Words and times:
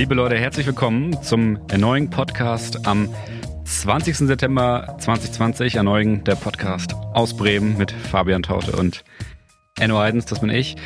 Liebe 0.00 0.14
Leute, 0.14 0.38
herzlich 0.38 0.66
willkommen 0.66 1.22
zum 1.22 1.58
erneuigen 1.68 2.08
Podcast 2.08 2.86
am 2.86 3.14
20. 3.64 4.16
September 4.16 4.96
2020. 4.98 5.74
Erneuigen 5.74 6.24
der 6.24 6.36
Podcast 6.36 6.94
aus 7.12 7.36
Bremen 7.36 7.76
mit 7.76 7.92
Fabian 7.92 8.42
Taute 8.42 8.72
und 8.72 9.04
Enno 9.78 9.98
Heidens, 9.98 10.24
das 10.24 10.40
bin 10.40 10.48
ich. 10.48 10.76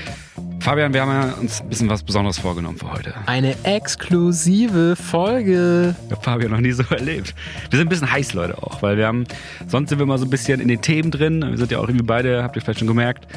Fabian, 0.59 0.93
wir 0.93 1.03
haben 1.03 1.11
ja 1.13 1.35
uns 1.35 1.61
ein 1.61 1.69
bisschen 1.69 1.89
was 1.89 2.03
Besonderes 2.03 2.41
vorgenommen 2.41 2.77
für 2.77 2.91
heute. 2.91 3.15
Eine 3.27 3.55
exklusive 3.63 4.97
Folge. 4.97 5.95
Ja, 6.11 6.17
Fabian 6.17 6.51
noch 6.51 6.59
nie 6.59 6.73
so 6.73 6.83
erlebt. 6.91 7.37
Wir 7.71 7.79
sind 7.79 7.87
ein 7.87 7.91
bisschen 7.91 8.11
heiß, 8.11 8.35
Leute, 8.35 8.61
auch, 8.61 8.83
weil 8.83 8.97
wir 8.97 9.07
haben, 9.07 9.27
sonst 9.69 9.91
sind 9.91 10.01
wir 10.01 10.07
mal 10.07 10.19
so 10.19 10.25
ein 10.25 10.31
bisschen 10.31 10.61
in 10.61 10.67
den 10.67 10.83
Themen 10.83 11.13
drin. 11.13 11.41
Wir 11.41 11.57
sind 11.57 11.71
ja 11.71 11.79
auch 11.79 11.87
irgendwie 11.87 12.05
beide, 12.05 12.43
habt 12.43 12.57
ihr 12.57 12.63
vielleicht 12.63 12.81
schon 12.81 12.89
gemerkt, 12.89 13.29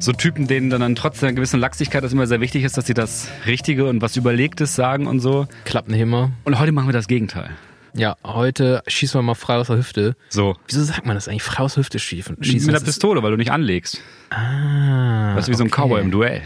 so 0.00 0.12
Typen, 0.12 0.46
denen 0.46 0.70
dann, 0.70 0.94
trotz 0.94 1.22
einer 1.22 1.32
gewissen 1.32 1.58
Lachsigkeit 1.60 2.04
das 2.04 2.12
immer 2.12 2.26
sehr 2.26 2.40
wichtig 2.40 2.64
ist, 2.64 2.76
dass 2.76 2.86
sie 2.86 2.94
das 2.94 3.28
Richtige 3.46 3.86
und 3.86 4.00
was 4.00 4.16
Überlegtes 4.16 4.74
sagen 4.74 5.06
und 5.06 5.20
so. 5.20 5.46
Klappen 5.64 5.94
immer. 5.94 6.30
Und 6.44 6.58
heute 6.58 6.72
machen 6.72 6.88
wir 6.88 6.92
das 6.92 7.08
Gegenteil. 7.08 7.50
Ja, 7.94 8.16
heute 8.24 8.82
schießen 8.86 9.18
wir 9.18 9.22
mal 9.22 9.34
frei 9.34 9.56
aus 9.56 9.66
der 9.68 9.76
Hüfte. 9.76 10.14
So. 10.28 10.56
Wieso 10.68 10.84
sagt 10.84 11.04
man 11.06 11.16
das 11.16 11.26
eigentlich? 11.26 11.42
Frei 11.42 11.64
aus 11.64 11.74
der 11.74 11.82
Hüfte 11.82 11.98
schießen? 11.98 12.36
Mit 12.38 12.68
einer 12.68 12.80
Pistole, 12.80 13.22
weil 13.22 13.32
du 13.32 13.36
nicht 13.36 13.50
anlegst. 13.50 14.00
Ah. 14.30 15.34
Das 15.34 15.48
ist 15.48 15.50
wie 15.50 15.56
so 15.56 15.64
ein 15.64 15.68
okay. 15.72 15.82
Cowboy 15.82 16.00
im 16.00 16.10
Duell. 16.10 16.42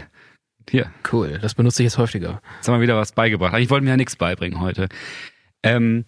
Hier, 0.69 0.89
Cool, 1.11 1.39
das 1.41 1.55
benutze 1.55 1.83
ich 1.83 1.87
jetzt 1.87 1.97
häufiger. 1.97 2.41
jetzt 2.57 2.67
haben 2.67 2.75
wir 2.75 2.81
wieder 2.81 2.95
was 2.95 3.11
beigebracht. 3.11 3.53
Eigentlich 3.53 3.69
wollten 3.69 3.85
wir 3.85 3.91
ja 3.91 3.97
nichts 3.97 4.15
beibringen 4.15 4.61
heute. 4.61 4.87
Ähm, 5.61 6.05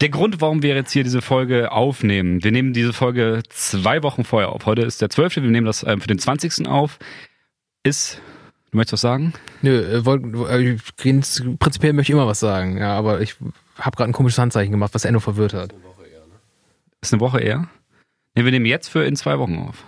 der 0.00 0.08
Grund, 0.10 0.40
warum 0.40 0.62
wir 0.62 0.74
jetzt 0.74 0.92
hier 0.92 1.04
diese 1.04 1.22
Folge 1.22 1.72
aufnehmen, 1.72 2.44
wir 2.44 2.52
nehmen 2.52 2.72
diese 2.72 2.92
Folge 2.92 3.42
zwei 3.48 4.02
Wochen 4.02 4.24
vorher 4.24 4.50
auf. 4.50 4.66
Heute 4.66 4.82
ist 4.82 5.00
der 5.00 5.08
12., 5.08 5.36
wir 5.36 5.42
nehmen 5.44 5.66
das 5.66 5.84
ähm, 5.84 6.00
für 6.00 6.08
den 6.08 6.18
20. 6.18 6.68
auf, 6.68 6.98
ist, 7.82 8.20
du 8.70 8.76
möchtest 8.76 8.94
was 8.94 9.00
sagen? 9.00 9.32
Nö, 9.62 9.78
äh, 9.78 9.98
äh, 9.98 10.78
prinzipiell 10.96 11.94
möchte 11.94 12.12
ich 12.12 12.14
immer 12.14 12.26
was 12.26 12.40
sagen, 12.40 12.78
ja, 12.78 12.94
aber 12.96 13.20
ich 13.20 13.36
habe 13.78 13.96
gerade 13.96 14.10
ein 14.10 14.14
komisches 14.14 14.38
Handzeichen 14.38 14.72
gemacht, 14.72 14.94
was 14.94 15.04
Enno 15.04 15.20
verwirrt 15.20 15.54
hat. 15.54 15.74
Ist 17.00 17.12
eine 17.12 17.20
Woche 17.20 17.40
eher? 17.40 17.68
Nee, 18.34 18.44
wir 18.44 18.52
nehmen 18.52 18.66
jetzt 18.66 18.88
für 18.88 19.04
in 19.04 19.16
zwei 19.16 19.38
Wochen 19.38 19.56
auf. 19.58 19.84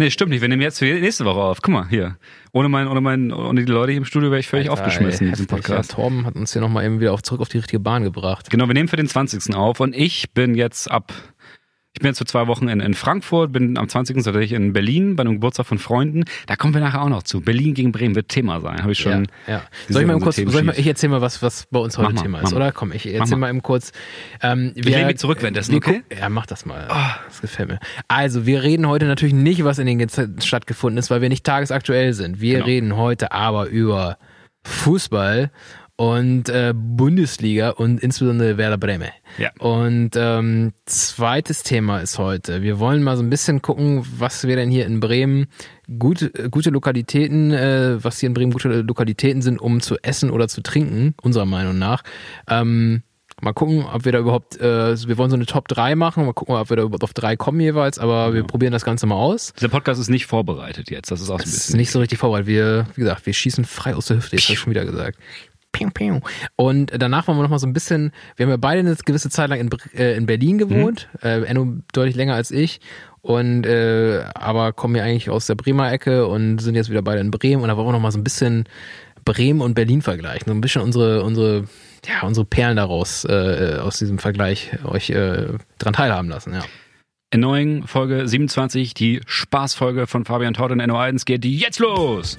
Nee, 0.00 0.10
stimmt 0.10 0.30
nicht. 0.30 0.40
Wir 0.40 0.48
nehmen 0.48 0.62
jetzt 0.62 0.78
für 0.78 0.86
nächste 0.86 1.26
Woche 1.26 1.40
auf. 1.40 1.60
Guck 1.60 1.74
mal, 1.74 1.86
hier. 1.90 2.16
Ohne, 2.52 2.70
mein, 2.70 2.88
ohne, 2.88 3.02
mein, 3.02 3.30
ohne 3.30 3.62
die 3.62 3.70
Leute 3.70 3.92
hier 3.92 3.98
im 3.98 4.06
Studio 4.06 4.30
wäre 4.30 4.40
ich 4.40 4.48
völlig 4.48 4.70
Alter, 4.70 4.82
aufgeschmissen 4.82 5.26
in 5.26 5.32
diesem. 5.34 5.46
Podcast. 5.46 5.90
Ja, 5.90 5.96
Torben 5.96 6.24
hat 6.24 6.36
uns 6.36 6.54
hier 6.54 6.62
nochmal 6.62 6.86
eben 6.86 7.00
wieder 7.00 7.12
auf, 7.12 7.22
zurück 7.22 7.42
auf 7.42 7.50
die 7.50 7.58
richtige 7.58 7.80
Bahn 7.80 8.02
gebracht. 8.02 8.48
Genau, 8.48 8.66
wir 8.66 8.72
nehmen 8.72 8.88
für 8.88 8.96
den 8.96 9.08
20. 9.08 9.54
auf 9.54 9.78
und 9.78 9.94
ich 9.94 10.32
bin 10.32 10.54
jetzt 10.54 10.90
ab, 10.90 11.12
ich 11.92 12.00
bin 12.00 12.08
jetzt 12.08 12.18
für 12.18 12.24
zwei 12.24 12.46
Wochen 12.46 12.68
in, 12.68 12.78
in 12.78 12.94
Frankfurt, 12.94 13.50
bin 13.52 13.76
am 13.76 13.88
20. 13.88 14.14
tatsächlich 14.22 14.52
in 14.52 14.72
Berlin 14.72 15.16
bei 15.16 15.22
einem 15.22 15.34
Geburtstag 15.34 15.66
von 15.66 15.78
Freunden. 15.78 16.22
Da 16.46 16.54
kommen 16.54 16.72
wir 16.72 16.80
nachher 16.80 17.02
auch 17.02 17.08
noch 17.08 17.24
zu. 17.24 17.40
Berlin 17.40 17.74
gegen 17.74 17.90
Bremen 17.90 18.14
wird 18.14 18.28
Thema 18.28 18.60
sein, 18.60 18.80
habe 18.82 18.92
ich 18.92 18.98
schon. 19.00 19.26
Ja, 19.48 19.54
ja. 19.54 19.62
Wir 19.88 19.94
Soll 19.94 20.02
ich 20.02 20.08
mal 20.08 20.20
kurz, 20.20 20.38
ich, 20.38 20.46
mal, 20.62 20.74
ich 20.78 20.86
erzähl 20.86 21.08
mal 21.08 21.20
was, 21.20 21.42
was 21.42 21.66
bei 21.68 21.80
uns 21.80 21.98
heute 21.98 22.14
mal, 22.14 22.22
Thema 22.22 22.40
ist, 22.42 22.52
oder? 22.54 22.70
Komm, 22.70 22.92
ich 22.92 23.06
Mach 23.06 23.12
erzähl 23.12 23.36
mal. 23.36 23.46
mal 23.46 23.50
eben 23.50 23.62
kurz. 23.62 23.90
Ähm, 24.40 24.70
Ich 24.76 24.84
lehne 24.84 25.06
mich 25.06 25.18
zurück 25.18 25.38
währenddessen, 25.40 25.72
wir 25.72 25.78
okay? 25.78 26.02
Ja, 26.16 26.28
mach 26.28 26.46
das 26.46 26.64
mal. 26.64 26.86
Das 27.26 27.40
gefällt 27.40 27.68
mir. 27.70 27.80
Also, 28.06 28.46
wir 28.46 28.62
reden 28.62 28.86
heute 28.86 29.06
natürlich 29.06 29.34
nicht, 29.34 29.64
was 29.64 29.80
in 29.80 29.86
den 29.86 29.98
Gez- 30.00 30.44
stattgefunden 30.46 30.96
ist, 30.98 31.10
weil 31.10 31.22
wir 31.22 31.28
nicht 31.28 31.44
tagesaktuell 31.44 32.12
sind. 32.12 32.40
Wir 32.40 32.54
Genau. 32.54 32.66
reden 32.66 32.96
heute 32.96 33.32
aber 33.32 33.66
über 33.66 34.16
Fußball 34.64 35.50
und 36.00 36.48
äh, 36.48 36.72
Bundesliga 36.74 37.70
und 37.72 38.00
insbesondere 38.02 38.56
Werder 38.56 38.78
Bremen. 38.78 39.10
Ja. 39.36 39.50
Und 39.58 40.12
ähm, 40.16 40.72
zweites 40.86 41.62
Thema 41.62 41.98
ist 41.98 42.18
heute. 42.18 42.62
Wir 42.62 42.78
wollen 42.78 43.02
mal 43.02 43.18
so 43.18 43.22
ein 43.22 43.28
bisschen 43.28 43.60
gucken, 43.60 44.06
was 44.16 44.46
wir 44.46 44.56
denn 44.56 44.70
hier 44.70 44.86
in 44.86 45.00
Bremen 45.00 45.48
gute, 45.98 46.30
gute 46.50 46.70
Lokalitäten, 46.70 47.52
äh, 47.52 48.02
was 48.02 48.18
hier 48.18 48.28
in 48.28 48.32
Bremen 48.34 48.50
gute 48.52 48.80
Lokalitäten 48.80 49.42
sind, 49.42 49.60
um 49.60 49.82
zu 49.82 49.98
essen 50.02 50.30
oder 50.30 50.48
zu 50.48 50.62
trinken, 50.62 51.14
unserer 51.20 51.44
Meinung 51.44 51.78
nach. 51.78 52.02
Ähm, 52.48 53.02
mal 53.42 53.52
gucken, 53.52 53.84
ob 53.84 54.06
wir 54.06 54.12
da 54.12 54.20
überhaupt, 54.20 54.58
äh, 54.58 55.06
wir 55.06 55.18
wollen 55.18 55.28
so 55.30 55.36
eine 55.36 55.44
Top 55.44 55.68
3 55.68 55.96
machen, 55.96 56.24
mal 56.24 56.32
gucken, 56.32 56.54
ob 56.54 56.70
wir 56.70 56.76
da 56.78 56.82
überhaupt 56.82 57.04
auf 57.04 57.12
drei 57.12 57.36
kommen 57.36 57.60
jeweils, 57.60 57.98
aber 57.98 58.32
wir 58.32 58.44
probieren 58.44 58.72
das 58.72 58.86
Ganze 58.86 59.04
mal 59.06 59.16
aus. 59.16 59.52
Dieser 59.52 59.68
Podcast 59.68 60.00
ist 60.00 60.08
nicht 60.08 60.24
vorbereitet 60.24 60.90
jetzt. 60.90 61.10
Das 61.10 61.20
ist 61.20 61.28
auch 61.28 61.38
so 61.38 61.44
ein 61.44 61.44
Das 61.44 61.48
ist 61.50 61.56
bisschen. 61.66 61.76
nicht 61.76 61.90
so 61.90 61.98
richtig 62.00 62.18
vorbereitet. 62.18 62.46
Wir, 62.48 62.86
wie 62.94 63.02
gesagt, 63.02 63.26
wir 63.26 63.34
schießen 63.34 63.66
frei 63.66 63.94
aus 63.94 64.06
der 64.06 64.16
Hüfte, 64.16 64.36
jetzt 64.36 64.46
habe 64.46 64.54
ich 64.54 64.58
schon 64.60 64.70
wieder 64.70 64.86
gesagt. 64.86 65.18
Und 66.56 66.92
danach 66.96 67.26
wollen 67.26 67.38
wir 67.38 67.42
noch 67.42 67.50
mal 67.50 67.58
so 67.58 67.66
ein 67.66 67.72
bisschen, 67.72 68.12
wir 68.36 68.44
haben 68.44 68.50
ja 68.50 68.56
beide 68.56 68.80
eine 68.80 68.94
gewisse 68.94 69.30
Zeit 69.30 69.50
lang 69.50 69.60
in, 69.60 69.70
äh, 69.94 70.16
in 70.16 70.26
Berlin 70.26 70.58
gewohnt, 70.58 71.08
äh, 71.22 71.44
Enno 71.44 71.78
deutlich 71.92 72.16
länger 72.16 72.34
als 72.34 72.50
ich. 72.50 72.80
Und 73.22 73.66
äh, 73.66 74.24
aber 74.34 74.72
kommen 74.72 74.96
ja 74.96 75.04
eigentlich 75.04 75.28
aus 75.28 75.46
der 75.46 75.54
Bremer 75.54 75.92
Ecke 75.92 76.26
und 76.26 76.58
sind 76.58 76.74
jetzt 76.74 76.90
wieder 76.90 77.02
beide 77.02 77.20
in 77.20 77.30
Bremen 77.30 77.62
und 77.62 77.68
da 77.68 77.76
wollen 77.76 77.88
wir 77.88 77.92
noch 77.92 78.00
mal 78.00 78.12
so 78.12 78.18
ein 78.18 78.24
bisschen 78.24 78.64
Bremen 79.24 79.60
und 79.60 79.74
Berlin 79.74 80.00
vergleichen. 80.00 80.46
So 80.46 80.52
ein 80.52 80.60
bisschen 80.60 80.82
unsere, 80.82 81.22
unsere, 81.22 81.64
ja, 82.06 82.26
unsere 82.26 82.46
Perlen 82.46 82.76
daraus, 82.76 83.24
äh, 83.24 83.78
aus 83.80 83.98
diesem 83.98 84.18
Vergleich 84.18 84.70
euch 84.84 85.10
äh, 85.10 85.48
dran 85.78 85.92
teilhaben 85.92 86.30
lassen, 86.30 86.54
ja. 86.54 86.62
Erneuing 87.32 87.86
Folge 87.86 88.26
27, 88.26 88.92
die 88.92 89.20
Spaßfolge 89.24 90.08
von 90.08 90.24
Fabian 90.24 90.52
Taut 90.52 90.72
und 90.72 90.80
Enno 90.80 90.98
Eidens 90.98 91.24
geht 91.24 91.44
jetzt 91.44 91.78
los. 91.78 92.36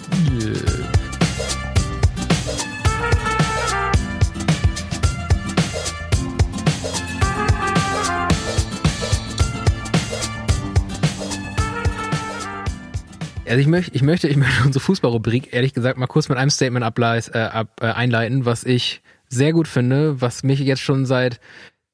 Also 13.52 13.60
ich 13.60 13.68
möchte, 13.68 13.94
ich 13.94 14.02
möchte, 14.02 14.30
ich 14.30 14.38
möchte 14.38 14.64
unsere 14.66 14.82
Fußballrubrik 14.82 15.54
ehrlich 15.54 15.74
gesagt 15.74 15.98
mal 15.98 16.08
kurz 16.08 16.30
mit 16.30 16.38
einem 16.38 16.50
Statement 16.50 16.86
ableis, 16.86 17.28
äh, 17.28 17.50
ab, 17.52 17.82
äh, 17.82 17.88
einleiten, 17.88 18.46
was 18.46 18.64
ich 18.64 19.02
sehr 19.28 19.52
gut 19.52 19.68
finde, 19.68 20.22
was 20.22 20.44
mich 20.44 20.62
jetzt 20.62 20.82
schon 20.82 21.06
seit 21.06 21.42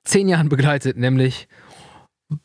zehn 0.04 0.28
Jahren 0.28 0.50
begleitet, 0.50 0.98
nämlich 0.98 1.48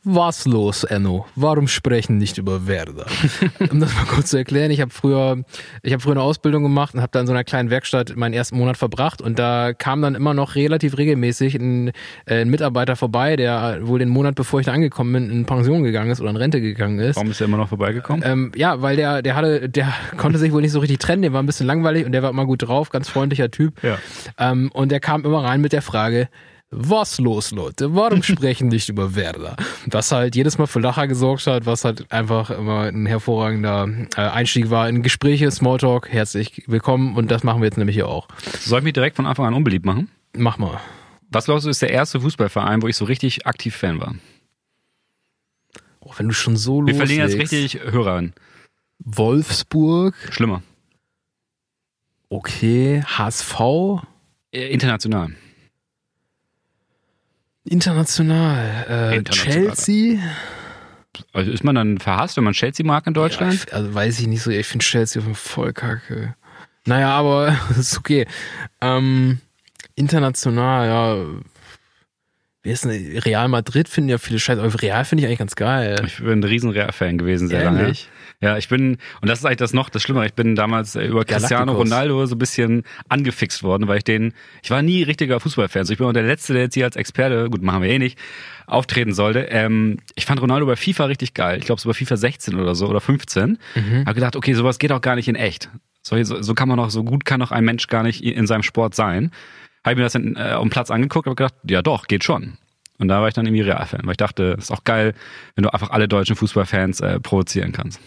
was 0.04 0.47
los, 0.47 0.84
Enno? 0.84 1.26
Warum 1.34 1.66
sprechen 1.66 2.16
nicht 2.16 2.38
über 2.38 2.69
Werder? 2.69 3.06
um 3.70 3.81
das 3.81 3.93
mal 3.97 4.04
kurz 4.04 4.31
zu 4.31 4.37
erklären, 4.37 4.70
ich 4.70 4.81
habe 4.81 4.93
früher, 4.93 5.43
ich 5.82 5.93
habe 5.93 6.00
früher 6.00 6.12
eine 6.12 6.22
Ausbildung 6.22 6.62
gemacht 6.62 6.94
und 6.94 7.00
habe 7.00 7.10
da 7.10 7.20
in 7.20 7.26
so 7.26 7.32
einer 7.32 7.43
kleinen 7.43 7.69
Werkstatt 7.69 8.15
meinen 8.15 8.32
ersten 8.32 8.56
Monat 8.56 8.76
verbracht 8.76 9.21
und 9.21 9.41
da 9.41 9.72
kam 9.72 10.00
dann 10.00 10.15
immer 10.15 10.34
noch 10.34 10.54
relativ 10.54 10.98
regelmäßig 10.98 11.56
ein, 11.56 11.88
äh, 12.26 12.42
ein 12.42 12.48
Mitarbeiter 12.48 12.94
vorbei, 12.94 13.34
der 13.34 13.81
wohl 13.82 13.98
den 13.98 14.09
Monat 14.09 14.37
bevor 14.37 14.60
ich 14.60 14.66
da 14.66 14.72
angekommen 14.72 15.12
bin 15.12 15.31
in 15.31 15.47
Pension 15.47 15.82
gegangen 15.82 16.12
ist 16.12 16.21
oder 16.21 16.31
in 16.31 16.37
Rente 16.37 16.60
gegangen 16.60 17.00
ist. 17.00 17.16
Warum 17.16 17.32
ist 17.32 17.41
er 17.41 17.48
immer 17.48 17.56
noch 17.56 17.69
vorbeigekommen? 17.69 18.22
Ähm, 18.25 18.53
ja, 18.54 18.82
weil 18.82 18.94
der, 18.94 19.21
der 19.22 19.34
hatte, 19.34 19.69
der 19.69 19.92
konnte 20.16 20.38
sich 20.38 20.53
wohl 20.53 20.62
nicht 20.62 20.72
so 20.72 20.78
richtig 20.78 21.00
trennen, 21.00 21.22
der 21.22 21.32
war 21.32 21.42
ein 21.42 21.47
bisschen 21.47 21.66
langweilig 21.66 22.06
und 22.06 22.12
der 22.12 22.22
war 22.22 22.31
immer 22.31 22.47
gut 22.47 22.62
drauf, 22.62 22.91
ganz 22.91 23.09
freundlicher 23.09 23.50
Typ. 23.50 23.82
Ja. 23.82 23.98
Ähm, 24.38 24.71
und 24.72 24.92
der 24.92 25.00
kam 25.00 25.25
immer 25.25 25.42
rein 25.42 25.60
mit 25.60 25.72
der 25.72 25.82
Frage, 25.82 26.28
was 26.75 27.19
los, 27.19 27.50
Leute? 27.50 27.94
Warum 27.94 28.22
sprechen 28.22 28.69
nicht 28.69 28.88
über 28.88 29.15
Werder? 29.15 29.56
Was 29.87 30.10
halt 30.10 30.34
jedes 30.34 30.56
Mal 30.59 30.66
für 30.66 30.81
Lacher 30.81 31.06
gesorgt 31.06 31.47
hat, 31.47 31.66
was 31.66 31.84
halt 31.84 32.10
einfach 32.10 32.50
immer 32.50 32.84
ein 32.84 33.05
hervorragender 33.06 33.88
äh, 34.16 34.21
Einstieg 34.22 34.71
war 34.71 34.88
in 34.88 35.03
Gespräche, 35.03 35.50
Smalltalk. 35.50 36.09
Herzlich 36.09 36.65
willkommen 36.66 37.16
und 37.16 37.31
das 37.31 37.43
machen 37.44 37.60
wir 37.60 37.66
jetzt 37.66 37.77
nämlich 37.77 37.97
hier 37.97 38.09
auch. 38.09 38.27
Soll 38.60 38.78
ich 38.78 38.84
mich 38.84 38.94
direkt 38.94 39.16
von 39.16 39.27
Anfang 39.27 39.47
an 39.47 39.55
unbeliebt 39.55 39.84
machen? 39.84 40.09
Mach 40.34 40.56
mal. 40.59 40.81
Was 41.31 41.44
glaubst 41.44 41.66
du, 41.66 41.71
ist 41.71 41.83
der 41.83 41.91
erste 41.91 42.21
Fußballverein, 42.21 42.83
wo 42.83 42.89
ich 42.89 42.97
so 42.97 43.04
richtig 43.04 43.47
aktiv 43.47 43.77
Fan 43.77 44.00
war? 44.00 44.15
Oh, 46.00 46.12
wenn 46.16 46.28
du 46.28 46.34
schon 46.34 46.56
so 46.56 46.84
Wir 46.87 46.94
verlieren 46.94 47.28
jetzt 47.28 47.39
richtig 47.39 47.81
Hörer 47.83 48.12
an. 48.15 48.33
Wolfsburg, 48.99 50.15
Schlimmer. 50.31 50.62
okay, 52.28 53.03
HSV, 53.04 53.60
Äh, 54.53 54.69
International. 54.72 55.33
International, 57.64 58.86
äh, 58.88 59.16
International. 59.16 59.74
Chelsea. 59.74 60.18
Also 61.32 61.50
ist 61.50 61.64
man 61.64 61.74
dann 61.74 61.98
verhasst, 61.98 62.36
wenn 62.36 62.44
man 62.44 62.54
Chelsea 62.54 62.84
mag 62.84 63.06
in 63.06 63.14
Deutschland? 63.14 63.66
Ja, 63.70 63.76
also 63.76 63.94
weiß 63.94 64.20
ich 64.20 64.26
nicht 64.26 64.42
so, 64.42 64.50
ich 64.50 64.66
finde 64.66 64.84
Chelsea 64.84 65.20
auf 65.20 65.26
jeden 65.26 65.36
Fall 65.36 65.53
voll 65.53 65.72
kacke. 65.72 66.34
Naja, 66.86 67.10
aber 67.10 67.56
ist 67.78 67.98
okay. 67.98 68.26
Ähm, 68.80 69.38
international, 69.94 70.88
ja. 70.88 71.41
Wie 72.62 72.70
ist 72.70 72.84
denn, 72.84 73.18
Real 73.18 73.48
Madrid 73.48 73.88
finden 73.88 74.10
ja 74.10 74.18
viele 74.18 74.38
Scheiße, 74.38 74.62
aber 74.62 74.82
Real 74.82 75.04
finde 75.04 75.22
ich 75.22 75.26
eigentlich 75.26 75.38
ganz 75.38 75.56
geil. 75.56 76.00
Ich 76.06 76.18
bin 76.18 76.41
ein 76.41 76.44
riesen 76.44 76.70
Real-Fan 76.70 77.18
gewesen, 77.18 77.48
sehr 77.48 77.65
lange. 77.65 77.92
Ja, 78.42 78.59
ich 78.59 78.68
bin, 78.68 78.98
und 79.21 79.28
das 79.28 79.39
ist 79.39 79.44
eigentlich 79.44 79.59
das 79.59 79.72
noch, 79.72 79.89
das 79.89 80.03
Schlimme, 80.03 80.27
ich 80.27 80.34
bin 80.34 80.56
damals 80.56 80.97
äh, 80.97 81.06
über 81.06 81.24
Cristiano. 81.24 81.74
Ronaldo 81.74 82.27
so 82.27 82.34
ein 82.34 82.39
bisschen 82.39 82.83
angefixt 83.09 83.62
worden, 83.62 83.86
weil 83.86 83.98
ich 83.98 84.04
den, 84.04 84.34
ich 84.65 84.71
war 84.71 84.83
nie 84.83 85.04
richtiger 85.04 85.39
Fußballfan, 85.39 85.84
so 85.84 85.92
ich 85.92 85.98
bin 85.98 86.09
auch 86.09 86.12
der 86.12 86.24
Letzte, 86.24 86.53
der 86.53 86.62
jetzt 86.62 86.74
hier 86.74 86.84
als 86.84 86.97
Experte, 86.97 87.48
gut, 87.48 87.62
machen 87.62 87.83
wir 87.83 87.89
eh 87.89 88.00
nicht, 88.00 88.18
auftreten 88.66 89.12
sollte. 89.12 89.42
Ähm, 89.50 89.98
ich 90.16 90.27
fand 90.27 90.42
Ronaldo 90.42 90.66
bei 90.66 90.74
FIFA 90.74 91.04
richtig 91.04 91.34
geil, 91.34 91.60
ich 91.60 91.66
glaube 91.66 91.80
so 91.80 91.89
bei 91.89 91.94
FIFA 91.94 92.16
16 92.16 92.56
oder 92.56 92.74
so, 92.74 92.89
oder 92.89 93.00
15. 93.00 93.59
Mhm. 93.77 94.04
Hab 94.06 94.15
gedacht, 94.16 94.34
okay, 94.34 94.54
sowas 94.54 94.80
geht 94.80 94.91
auch 94.91 95.00
gar 95.00 95.15
nicht 95.15 95.28
in 95.28 95.36
echt. 95.36 95.71
So, 96.03 96.21
so, 96.24 96.42
so 96.42 96.54
kann 96.54 96.68
man 96.68 96.78
doch, 96.78 96.91
so 96.91 97.04
gut 97.04 97.24
kann 97.24 97.39
doch 97.39 97.53
ein 97.53 97.65
Mensch 97.65 97.86
gar 97.86 98.03
nicht 98.03 98.24
in 98.24 98.48
seinem 98.48 98.65
Sport 98.65 98.97
sein. 98.97 99.30
Habe 99.84 99.92
ich 99.92 99.97
mir 99.98 100.03
das 100.03 100.15
dann, 100.15 100.34
äh, 100.34 100.54
auf 100.54 100.62
dem 100.62 100.71
Platz 100.71 100.91
angeguckt 100.91 101.28
und 101.28 101.36
gedacht, 101.36 101.54
ja 101.68 101.80
doch, 101.80 102.09
geht 102.09 102.24
schon. 102.24 102.59
Und 102.98 103.06
da 103.06 103.21
war 103.21 103.28
ich 103.28 103.34
dann 103.34 103.47
irgendwie 103.47 103.62
Real-Fan, 103.62 104.00
weil 104.03 104.12
ich 104.12 104.16
dachte, 104.16 104.56
ist 104.59 104.72
auch 104.72 104.83
geil, 104.83 105.15
wenn 105.54 105.62
du 105.62 105.72
einfach 105.72 105.91
alle 105.91 106.09
deutschen 106.09 106.34
Fußballfans 106.34 107.00
äh, 107.00 107.21
provozieren 107.21 107.71
kannst. 107.71 108.00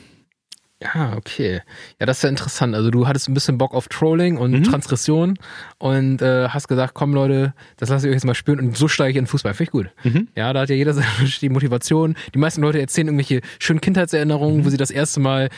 Ja, 0.94 1.14
okay. 1.18 1.62
Ja, 2.00 2.06
das 2.06 2.18
ist 2.18 2.24
ja 2.24 2.30
interessant. 2.30 2.76
Also 2.76 2.92
du 2.92 3.08
hattest 3.08 3.28
ein 3.28 3.34
bisschen 3.34 3.58
Bock 3.58 3.74
auf 3.74 3.88
Trolling 3.88 4.38
und 4.38 4.52
Mhm. 4.52 4.64
Transgression 4.64 5.38
und 5.80 6.22
äh, 6.22 6.50
hast 6.50 6.68
gesagt, 6.68 6.94
komm 6.94 7.14
Leute, 7.14 7.54
das 7.78 7.90
lasse 7.90 8.06
ich 8.08 8.12
euch 8.12 8.16
jetzt 8.18 8.26
mal 8.26 8.36
spüren 8.36 8.60
und 8.60 8.78
so 8.78 8.88
steige 8.88 9.12
ich 9.12 9.16
in 9.18 9.24
den 9.24 9.28
Fußball. 9.28 9.54
Finde 9.54 9.64
ich 9.64 9.72
gut. 9.72 9.90
Mhm. 10.04 10.28
Ja, 10.36 10.54
da 10.54 10.62
hat 10.62 10.70
ja 10.70 10.76
jeder 10.76 10.94
die 11.42 11.50
Motivation. 11.50 12.16
Die 12.34 12.40
meisten 12.40 12.62
Leute 12.62 12.80
erzählen 12.80 13.08
irgendwelche 13.08 13.42
schönen 13.60 13.82
Kindheitserinnerungen, 13.82 14.58
Mhm. 14.58 14.66
wo 14.66 14.70
sie 14.70 14.78
das 14.78 14.92
erste 14.92 15.20
Mal 15.20 15.50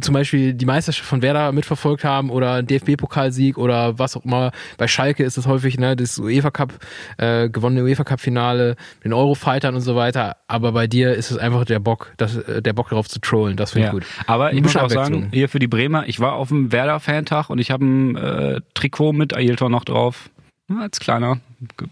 zum 0.00 0.12
Beispiel 0.14 0.54
die 0.54 0.66
Meisterschaft 0.66 1.08
von 1.08 1.22
Werder 1.22 1.52
mitverfolgt 1.52 2.04
haben 2.04 2.30
oder 2.30 2.52
einen 2.54 2.66
DFB-Pokalsieg 2.66 3.56
oder 3.58 3.98
was 3.98 4.16
auch 4.16 4.24
immer. 4.24 4.50
Bei 4.76 4.86
Schalke 4.88 5.24
ist 5.24 5.38
es 5.38 5.46
häufig 5.46 5.78
ne, 5.78 5.96
das 5.96 6.18
UEFA 6.18 6.50
Cup, 6.50 6.72
äh, 7.18 7.48
gewonnene 7.48 7.82
UEFA 7.84 8.04
Cup-Finale, 8.04 8.76
den 9.04 9.12
Eurofightern 9.12 9.74
und 9.74 9.80
so 9.80 9.96
weiter. 9.96 10.36
Aber 10.48 10.72
bei 10.72 10.86
dir 10.86 11.14
ist 11.14 11.30
es 11.30 11.38
einfach 11.38 11.64
der 11.64 11.78
Bock, 11.80 12.12
das, 12.16 12.36
äh, 12.36 12.60
der 12.62 12.72
Bock 12.72 12.90
darauf 12.90 13.08
zu 13.08 13.18
trollen. 13.20 13.56
Das 13.56 13.72
finde 13.72 13.86
ich 13.86 13.92
Ja. 13.92 13.92
gut. 13.92 14.04
Aber 14.26 14.52
ich 14.52 14.62
muss 14.62 14.73
bisschen 14.82 14.98
auch 14.98 15.04
sagen, 15.04 15.28
hier 15.32 15.48
für 15.48 15.58
die 15.58 15.66
Bremer, 15.66 16.06
ich 16.08 16.20
war 16.20 16.34
auf 16.34 16.48
dem 16.48 16.72
Werder-Fantag 16.72 17.50
und 17.50 17.58
ich 17.58 17.70
habe 17.70 17.84
ein 17.84 18.16
äh, 18.16 18.60
Trikot 18.74 19.12
mit 19.12 19.34
Ailton 19.34 19.70
noch 19.70 19.84
drauf. 19.84 20.30
Ja, 20.68 20.80
Als 20.80 21.00
kleiner 21.00 21.40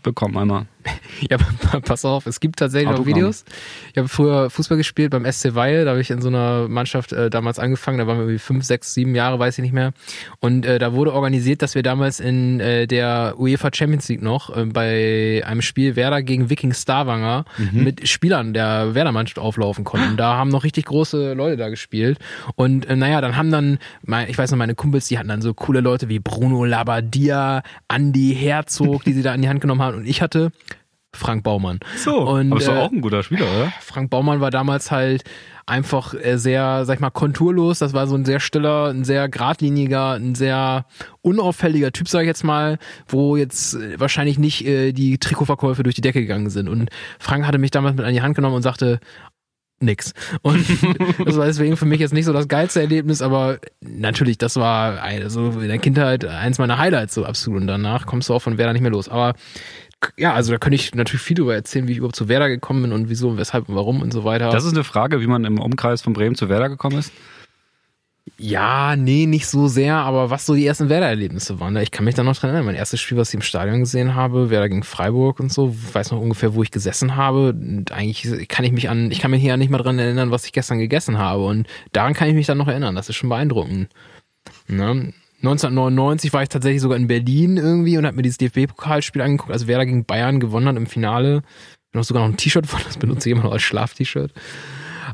bekommen 0.02 0.36
einmal. 0.38 0.66
Ja, 1.30 1.36
pass 1.84 2.04
auf, 2.04 2.26
es 2.26 2.40
gibt 2.40 2.58
tatsächlich 2.58 2.88
noch 2.88 2.94
Autogramm. 2.98 3.14
Videos. 3.16 3.44
Ich 3.92 3.98
habe 3.98 4.08
früher 4.08 4.50
Fußball 4.50 4.76
gespielt 4.76 5.10
beim 5.12 5.30
SC 5.30 5.54
Weil, 5.54 5.84
da 5.84 5.92
habe 5.92 6.00
ich 6.00 6.10
in 6.10 6.20
so 6.20 6.26
einer 6.28 6.66
Mannschaft 6.68 7.12
äh, 7.12 7.30
damals 7.30 7.60
angefangen, 7.60 7.98
da 7.98 8.08
waren 8.08 8.16
wir 8.16 8.22
irgendwie 8.24 8.40
fünf, 8.40 8.64
sechs, 8.64 8.92
sieben 8.92 9.14
Jahre, 9.14 9.38
weiß 9.38 9.58
ich 9.58 9.62
nicht 9.62 9.74
mehr. 9.74 9.92
Und 10.40 10.66
äh, 10.66 10.80
da 10.80 10.92
wurde 10.94 11.12
organisiert, 11.12 11.62
dass 11.62 11.76
wir 11.76 11.84
damals 11.84 12.18
in 12.18 12.58
äh, 12.58 12.88
der 12.88 13.34
UEFA 13.38 13.70
Champions 13.72 14.08
League 14.08 14.22
noch 14.22 14.56
äh, 14.56 14.64
bei 14.64 15.42
einem 15.46 15.62
Spiel 15.62 15.94
Werder 15.94 16.22
gegen 16.22 16.50
Viking 16.50 16.72
Starwanger 16.74 17.44
Mhm. 17.58 17.84
mit 17.84 18.08
Spielern 18.08 18.52
der 18.52 18.94
Werder-Mannschaft 18.96 19.38
auflaufen 19.38 19.84
konnten. 19.84 20.16
Da 20.16 20.34
haben 20.36 20.50
noch 20.50 20.64
richtig 20.64 20.86
große 20.86 21.34
Leute 21.34 21.56
da 21.58 21.68
gespielt. 21.68 22.18
Und 22.56 22.86
äh, 22.86 22.96
naja, 22.96 23.20
dann 23.20 23.36
haben 23.36 23.52
dann, 23.52 23.78
mein, 24.04 24.28
ich 24.28 24.36
weiß 24.36 24.50
noch, 24.50 24.58
meine 24.58 24.74
Kumpels, 24.74 25.06
die 25.06 25.18
hatten 25.18 25.28
dann 25.28 25.42
so 25.42 25.54
coole 25.54 25.80
Leute 25.80 26.08
wie 26.08 26.18
Bruno 26.18 26.64
Labbadia, 26.64 27.62
Andy 27.88 28.34
Herzog, 28.36 29.04
die 29.04 29.12
sie 29.12 29.22
da 29.22 29.32
in 29.34 29.42
die 29.42 29.48
Hand 29.48 29.60
genommen 29.62 29.82
haben. 29.82 29.96
Und 29.98 30.06
ich 30.06 30.20
hatte 30.20 30.52
Frank 31.14 31.42
Baumann. 31.42 31.80
So, 31.96 32.20
Und, 32.20 32.52
aber 32.52 32.60
ist 32.60 32.68
doch 32.68 32.74
äh, 32.74 32.78
auch 32.78 32.90
ein 32.90 33.02
guter 33.02 33.22
Spieler, 33.22 33.44
oder? 33.44 33.72
Frank 33.80 34.10
Baumann 34.10 34.40
war 34.40 34.50
damals 34.50 34.90
halt 34.90 35.24
einfach 35.66 36.14
äh, 36.14 36.38
sehr, 36.38 36.84
sag 36.86 36.94
ich 36.94 37.00
mal, 37.00 37.10
konturlos. 37.10 37.78
Das 37.80 37.92
war 37.92 38.06
so 38.06 38.14
ein 38.14 38.24
sehr 38.24 38.40
stiller, 38.40 38.86
ein 38.88 39.04
sehr 39.04 39.28
geradliniger, 39.28 40.12
ein 40.12 40.34
sehr 40.34 40.86
unauffälliger 41.20 41.92
Typ, 41.92 42.08
sag 42.08 42.22
ich 42.22 42.28
jetzt 42.28 42.44
mal, 42.44 42.78
wo 43.06 43.36
jetzt 43.36 43.74
äh, 43.74 44.00
wahrscheinlich 44.00 44.38
nicht 44.38 44.66
äh, 44.66 44.92
die 44.92 45.18
Trikotverkäufe 45.18 45.82
durch 45.82 45.94
die 45.94 46.00
Decke 46.00 46.20
gegangen 46.20 46.48
sind. 46.48 46.68
Und 46.68 46.88
Frank 47.18 47.46
hatte 47.46 47.58
mich 47.58 47.70
damals 47.70 47.94
mit 47.96 48.06
an 48.06 48.14
die 48.14 48.22
Hand 48.22 48.34
genommen 48.34 48.56
und 48.56 48.62
sagte, 48.62 48.98
nix. 49.82 50.14
Und 50.42 50.64
das 51.24 51.36
war 51.36 51.46
deswegen 51.46 51.76
für 51.76 51.86
mich 51.86 52.00
jetzt 52.00 52.12
nicht 52.12 52.24
so 52.24 52.32
das 52.32 52.48
geilste 52.48 52.80
Erlebnis, 52.80 53.22
aber 53.22 53.58
natürlich, 53.80 54.38
das 54.38 54.56
war 54.56 55.02
also 55.02 55.50
in 55.60 55.68
der 55.68 55.78
Kindheit 55.78 56.24
eins 56.24 56.58
meiner 56.58 56.78
Highlights 56.78 57.14
so 57.14 57.24
absolut. 57.24 57.60
Und 57.60 57.66
danach 57.66 58.06
kommst 58.06 58.28
du 58.28 58.34
auch 58.34 58.42
von 58.42 58.58
Werder 58.58 58.72
nicht 58.72 58.82
mehr 58.82 58.90
los. 58.90 59.08
Aber 59.08 59.34
ja, 60.16 60.32
also 60.34 60.52
da 60.52 60.58
könnte 60.58 60.76
ich 60.76 60.94
natürlich 60.94 61.22
viel 61.22 61.36
darüber 61.36 61.54
erzählen, 61.54 61.86
wie 61.86 61.92
ich 61.92 61.98
überhaupt 61.98 62.16
zu 62.16 62.28
Werder 62.28 62.48
gekommen 62.48 62.82
bin 62.82 62.92
und 62.92 63.08
wieso 63.08 63.28
und 63.28 63.38
weshalb 63.38 63.68
und 63.68 63.76
warum 63.76 64.02
und 64.02 64.12
so 64.12 64.24
weiter. 64.24 64.50
Das 64.50 64.64
ist 64.64 64.74
eine 64.74 64.84
Frage, 64.84 65.20
wie 65.20 65.26
man 65.26 65.44
im 65.44 65.60
Umkreis 65.60 66.02
von 66.02 66.12
Bremen 66.12 66.34
zu 66.34 66.48
Werder 66.48 66.68
gekommen 66.68 66.98
ist. 66.98 67.12
Ja, 68.38 68.96
nee, 68.96 69.26
nicht 69.26 69.46
so 69.46 69.66
sehr, 69.66 69.96
aber 69.96 70.30
was 70.30 70.46
so 70.46 70.54
die 70.54 70.66
ersten 70.66 70.88
Werder-Erlebnisse 70.88 71.58
waren. 71.58 71.74
ne? 71.74 71.82
Ich 71.82 71.90
kann 71.90 72.04
mich 72.04 72.14
da 72.14 72.22
noch 72.22 72.36
dran 72.36 72.50
erinnern. 72.50 72.66
Mein 72.66 72.76
erstes 72.76 73.00
Spiel, 73.00 73.18
was 73.18 73.28
ich 73.30 73.34
im 73.34 73.42
Stadion 73.42 73.80
gesehen 73.80 74.14
habe, 74.14 74.50
Werder 74.50 74.68
gegen 74.68 74.84
Freiburg 74.84 75.40
und 75.40 75.52
so, 75.52 75.74
weiß 75.92 76.12
noch 76.12 76.20
ungefähr, 76.20 76.54
wo 76.54 76.62
ich 76.62 76.70
gesessen 76.70 77.16
habe. 77.16 77.50
Und 77.50 77.90
eigentlich 77.92 78.48
kann 78.48 78.64
ich 78.64 78.72
mich 78.72 78.88
an, 78.88 79.10
ich 79.10 79.20
kann 79.20 79.32
mich 79.32 79.42
hier 79.42 79.56
nicht 79.56 79.70
mal 79.70 79.78
dran 79.78 79.98
erinnern, 79.98 80.30
was 80.30 80.44
ich 80.44 80.52
gestern 80.52 80.78
gegessen 80.78 81.18
habe. 81.18 81.44
Und 81.44 81.66
daran 81.92 82.14
kann 82.14 82.28
ich 82.28 82.34
mich 82.34 82.46
dann 82.46 82.58
noch 82.58 82.68
erinnern. 82.68 82.94
Das 82.94 83.08
ist 83.08 83.16
schon 83.16 83.28
beeindruckend. 83.28 83.88
Ne? 84.68 85.12
1999 85.42 86.32
war 86.32 86.44
ich 86.44 86.48
tatsächlich 86.48 86.82
sogar 86.82 86.96
in 86.96 87.08
Berlin 87.08 87.56
irgendwie 87.56 87.98
und 87.98 88.06
habe 88.06 88.16
mir 88.16 88.22
dieses 88.22 88.38
DFB-Pokalspiel 88.38 89.22
angeguckt, 89.22 89.52
als 89.52 89.66
Werder 89.66 89.86
gegen 89.86 90.04
Bayern 90.04 90.38
gewonnen 90.38 90.68
hat 90.68 90.76
im 90.76 90.86
Finale. 90.86 91.42
Ich 91.90 91.96
habe 91.96 92.04
sogar 92.04 92.22
noch 92.22 92.32
ein 92.32 92.36
T-Shirt 92.36 92.66
von, 92.66 92.80
das 92.84 92.96
benutze 92.96 93.28
ich 93.28 93.34
immer 93.34 93.44
noch 93.44 93.52
als 93.52 93.62
Schlaf-T-Shirt. 93.62 94.32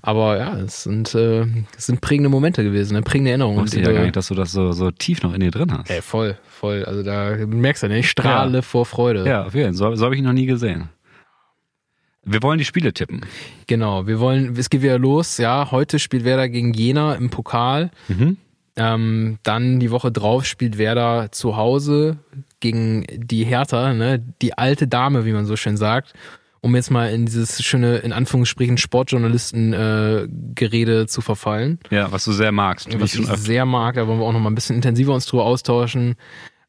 Aber 0.03 0.39
ja, 0.39 0.57
es 0.59 0.85
sind, 0.85 1.15
äh, 1.15 1.47
es 1.77 1.87
sind 1.87 2.01
prägende 2.01 2.29
Momente 2.29 2.63
gewesen, 2.63 2.95
ne? 2.95 3.03
prägende 3.03 3.31
Erinnerungen. 3.31 3.61
Wusste 3.61 3.81
ich 3.81 3.87
Und, 3.87 3.93
ja 3.93 3.99
gar 3.99 4.05
nicht, 4.05 4.17
dass 4.17 4.29
du 4.29 4.35
das 4.35 4.53
so, 4.53 4.73
so 4.73 4.91
tief 4.91 5.23
noch 5.23 5.35
in 5.35 5.41
dir 5.41 5.51
drin 5.51 5.73
hast. 5.73 5.91
Ey, 5.91 6.03
voll, 6.03 6.37
voll. 6.49 6.85
Also 6.85 7.03
da 7.03 7.37
merkst 7.47 7.83
du, 7.83 7.89
ne? 7.89 7.99
ich 7.99 8.11
strahle 8.11 8.63
vor 8.63 8.87
Freude. 8.87 9.27
Ja, 9.27 9.45
auf 9.45 9.55
jeden 9.55 9.75
Fall. 9.75 9.75
So, 9.75 9.95
so 9.95 10.05
habe 10.05 10.15
ich 10.15 10.21
ihn 10.21 10.27
noch 10.27 10.33
nie 10.33 10.47
gesehen. 10.47 10.89
Wir 12.25 12.43
wollen 12.43 12.59
die 12.59 12.65
Spiele 12.65 12.93
tippen. 12.93 13.23
Genau, 13.67 14.07
wir 14.07 14.21
wollen, 14.21 14.55
es 14.57 14.69
geht 14.69 14.83
wieder 14.83 14.99
los, 14.99 15.39
ja. 15.39 15.71
Heute 15.71 15.99
spielt 15.99 16.25
Werder 16.25 16.49
gegen 16.49 16.75
Jena 16.75 17.15
im 17.15 17.31
Pokal. 17.31 17.91
Mhm. 18.09 18.37
Ähm, 18.77 19.39
dann 19.43 19.81
die 19.81 19.91
Woche 19.91 20.13
drauf 20.13 20.45
spielt 20.45 20.79
Werder 20.79 21.33
zu 21.33 21.57
Hause 21.57 22.19
gegen 22.61 23.05
die 23.13 23.45
Hertha, 23.45 23.93
ne? 23.93 24.23
die 24.41 24.57
alte 24.57 24.87
Dame, 24.87 25.25
wie 25.25 25.33
man 25.33 25.47
so 25.47 25.57
schön 25.57 25.77
sagt. 25.77 26.13
Um 26.61 26.75
jetzt 26.75 26.91
mal 26.91 27.11
in 27.11 27.27
dieses 27.27 27.63
schöne, 27.63 27.99
in 27.99 28.13
Anführungsstrichen, 28.13 28.79
Sportjournalisten-Gerede 28.79 31.07
zu 31.07 31.21
verfallen. 31.21 31.79
Ja, 31.91 32.11
was 32.13 32.25
du 32.25 32.33
sehr 32.33 32.53
magst. 32.53 32.89
was 33.01 33.15
ich 33.15 33.27
sehr 33.27 33.65
mag, 33.65 33.95
da 33.97 34.07
wollen 34.07 34.19
wir 34.19 34.27
auch 34.27 34.33
noch 34.33 34.41
mal 34.41 34.51
ein 34.51 34.55
bisschen 34.55 34.77
intensiver 34.77 35.15
uns 35.15 35.27
drüber 35.27 35.45
austauschen. 35.45 36.17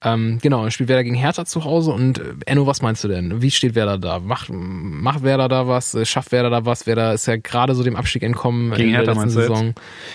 Ähm, 0.02 0.40
genau, 0.42 0.62
dann 0.62 0.72
spielt 0.72 0.88
Werder 0.88 1.04
gegen 1.04 1.16
Hertha 1.16 1.44
zu 1.44 1.66
Hause 1.66 1.92
und 1.92 2.20
äh, 2.20 2.34
Enno, 2.46 2.66
was 2.66 2.82
meinst 2.82 3.04
du 3.04 3.10
denn? 3.10 3.42
Wie 3.42 3.52
steht 3.52 3.76
Werder 3.76 3.98
da? 3.98 4.20
Macht, 4.20 4.48
macht 4.50 5.24
Werder 5.24 5.50
da 5.50 5.68
was? 5.68 5.94
Äh, 5.94 6.06
Schafft 6.06 6.32
Werder 6.32 6.50
da 6.50 6.66
was? 6.66 6.88
Werder 6.88 7.14
ist 7.14 7.26
ja 7.26 7.36
gerade 7.36 7.76
so 7.76 7.84
dem 7.84 7.98
Abstieg 7.98 8.24
entkommen 8.24 8.72
Gegen 8.72 8.84
in 8.84 8.90
der 8.94 9.00
Hertha 9.06 9.12
letzten 9.22 9.36
du 9.36 9.40
jetzt? 9.42 9.50
Saison. 9.50 9.74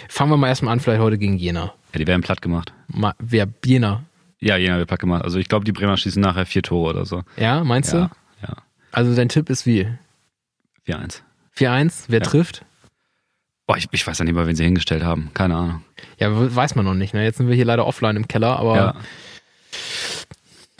Fangen 0.08 0.30
wir 0.30 0.38
mal 0.38 0.48
erstmal 0.48 0.72
an, 0.72 0.80
vielleicht 0.80 1.02
heute 1.02 1.18
gegen 1.18 1.36
Jena. 1.36 1.74
Ja, 1.92 1.98
die 1.98 2.06
werden 2.06 2.22
platt 2.22 2.40
gemacht. 2.40 2.72
Ma, 2.86 3.14
wer, 3.18 3.46
Jena? 3.62 4.04
Ja, 4.40 4.56
Jena 4.56 4.78
wird 4.78 4.88
platt 4.88 5.00
gemacht. 5.00 5.22
Also 5.22 5.38
ich 5.38 5.48
glaube, 5.48 5.66
die 5.66 5.72
Bremer 5.72 5.98
schießen 5.98 6.22
nachher 6.22 6.46
vier 6.46 6.62
Tore 6.62 6.88
oder 6.88 7.04
so. 7.04 7.22
Ja, 7.36 7.62
meinst 7.62 7.92
Ja, 7.92 8.06
du? 8.06 8.10
Also 8.94 9.14
dein 9.14 9.28
Tipp 9.28 9.50
ist 9.50 9.66
wie? 9.66 9.88
4-1. 10.86 11.20
4-1? 11.56 12.04
Wer 12.08 12.20
Ja. 12.20 12.26
trifft? 12.26 12.64
Boah, 13.66 13.76
ich, 13.76 13.88
ich 13.92 14.06
weiß 14.06 14.18
ja 14.18 14.24
nicht 14.24 14.34
mal, 14.34 14.46
wen 14.46 14.56
sie 14.56 14.64
hingestellt 14.64 15.02
haben. 15.02 15.30
Keine 15.34 15.56
Ahnung. 15.56 15.84
Ja, 16.18 16.30
we- 16.38 16.54
weiß 16.54 16.74
man 16.74 16.84
noch 16.84 16.94
nicht. 16.94 17.14
Ne? 17.14 17.24
Jetzt 17.24 17.38
sind 17.38 17.48
wir 17.48 17.54
hier 17.54 17.64
leider 17.64 17.86
offline 17.86 18.16
im 18.16 18.28
Keller, 18.28 18.58
aber 18.58 18.76
Ja. 18.76 18.94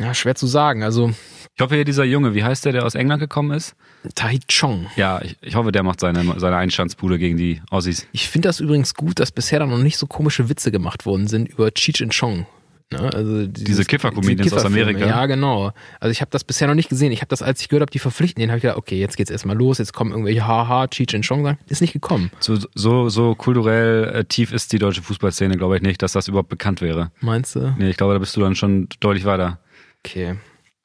ja. 0.01 0.15
schwer 0.15 0.35
zu 0.35 0.47
sagen. 0.47 0.83
Also 0.83 1.13
Ich 1.57 1.63
hoffe 1.63 1.77
hier 1.77 1.85
dieser 1.85 2.05
Junge, 2.05 2.35
wie 2.35 2.43
heißt 2.45 2.65
der, 2.65 2.73
der 2.73 2.85
aus 2.85 2.95
England 2.95 3.21
gekommen 3.21 3.53
ist? 3.53 3.75
Tai 4.17 4.39
Chong. 4.51 4.87
Ja, 4.97 5.23
ich, 5.23 5.37
ich 5.41 5.55
hoffe, 5.55 5.73
der 5.73 5.83
macht 5.83 6.01
seine, 6.01 6.39
seine 6.39 6.57
Einstandsbude 6.57 7.19
gegen 7.19 7.37
die 7.39 7.63
Aussies. 7.71 8.07
Ich 8.13 8.29
finde 8.29 8.49
das 8.49 8.61
übrigens 8.61 8.95
gut, 8.95 9.19
dass 9.21 9.31
bisher 9.33 9.61
da 9.61 9.67
noch 9.67 9.79
nicht 9.79 9.97
so 9.97 10.07
komische 10.07 10.49
Witze 10.51 10.71
gemacht 10.73 11.07
worden 11.07 11.27
sind 11.29 11.49
über 11.49 11.71
Cheech 11.73 12.03
and 12.03 12.13
Chong. 12.15 12.47
Ne? 13.03 13.11
Also 13.15 13.47
dieses- 13.47 13.65
Diese 13.65 13.85
Kiffer-Comedians 13.85 14.43
diese 14.43 14.57
aus. 14.57 14.65
Amerika. 14.65 15.07
Ja, 15.07 15.27
genau. 15.27 15.73
Also 16.01 16.11
ich 16.11 16.21
habe 16.21 16.31
das 16.31 16.45
bisher 16.45 16.67
noch 16.69 16.75
nicht 16.75 16.89
gesehen. 16.89 17.13
Ich 17.13 17.21
habe 17.21 17.29
das, 17.29 17.43
als 17.43 17.61
ich 17.61 17.69
gehört 17.69 17.83
habe, 17.83 17.91
die 17.91 17.99
verpflichten 17.99 18.41
den, 18.41 18.51
habe 18.51 18.59
ich 18.59 18.63
gedacht, 18.63 18.79
okay, 18.79 18.99
jetzt 18.99 19.17
geht's 19.17 19.31
erstmal 19.31 19.57
los, 19.57 19.79
jetzt 19.79 19.93
kommen 19.93 20.11
irgendwelche 20.13 20.47
Haha, 20.47 20.87
Cheech 20.89 21.15
and 21.15 21.27
Chong 21.27 21.43
sagen. 21.45 21.59
Ist 21.69 21.81
nicht 21.81 21.93
gekommen. 21.93 22.31
So, 22.41 22.57
so, 22.75 23.09
so 23.09 23.35
kulturell 23.35 24.05
äh, 24.15 24.25
tief 24.25 24.53
ist 24.53 24.73
die 24.73 24.79
deutsche 24.79 25.03
Fußballszene, 25.03 25.57
glaube 25.57 25.77
ich 25.77 25.83
nicht, 25.83 26.03
dass 26.03 26.13
das 26.13 26.29
überhaupt 26.29 26.49
bekannt 26.49 26.81
wäre. 26.81 27.11
Meinst 27.21 27.57
du? 27.57 27.75
Nee, 27.79 27.91
ich 27.91 27.97
glaube, 27.97 28.13
da 28.15 28.19
bist 28.19 28.37
du 28.37 28.41
dann 28.41 28.55
schon 28.55 28.89
deutlich 29.01 29.25
weiter. 29.25 29.59
Okay. 30.05 30.37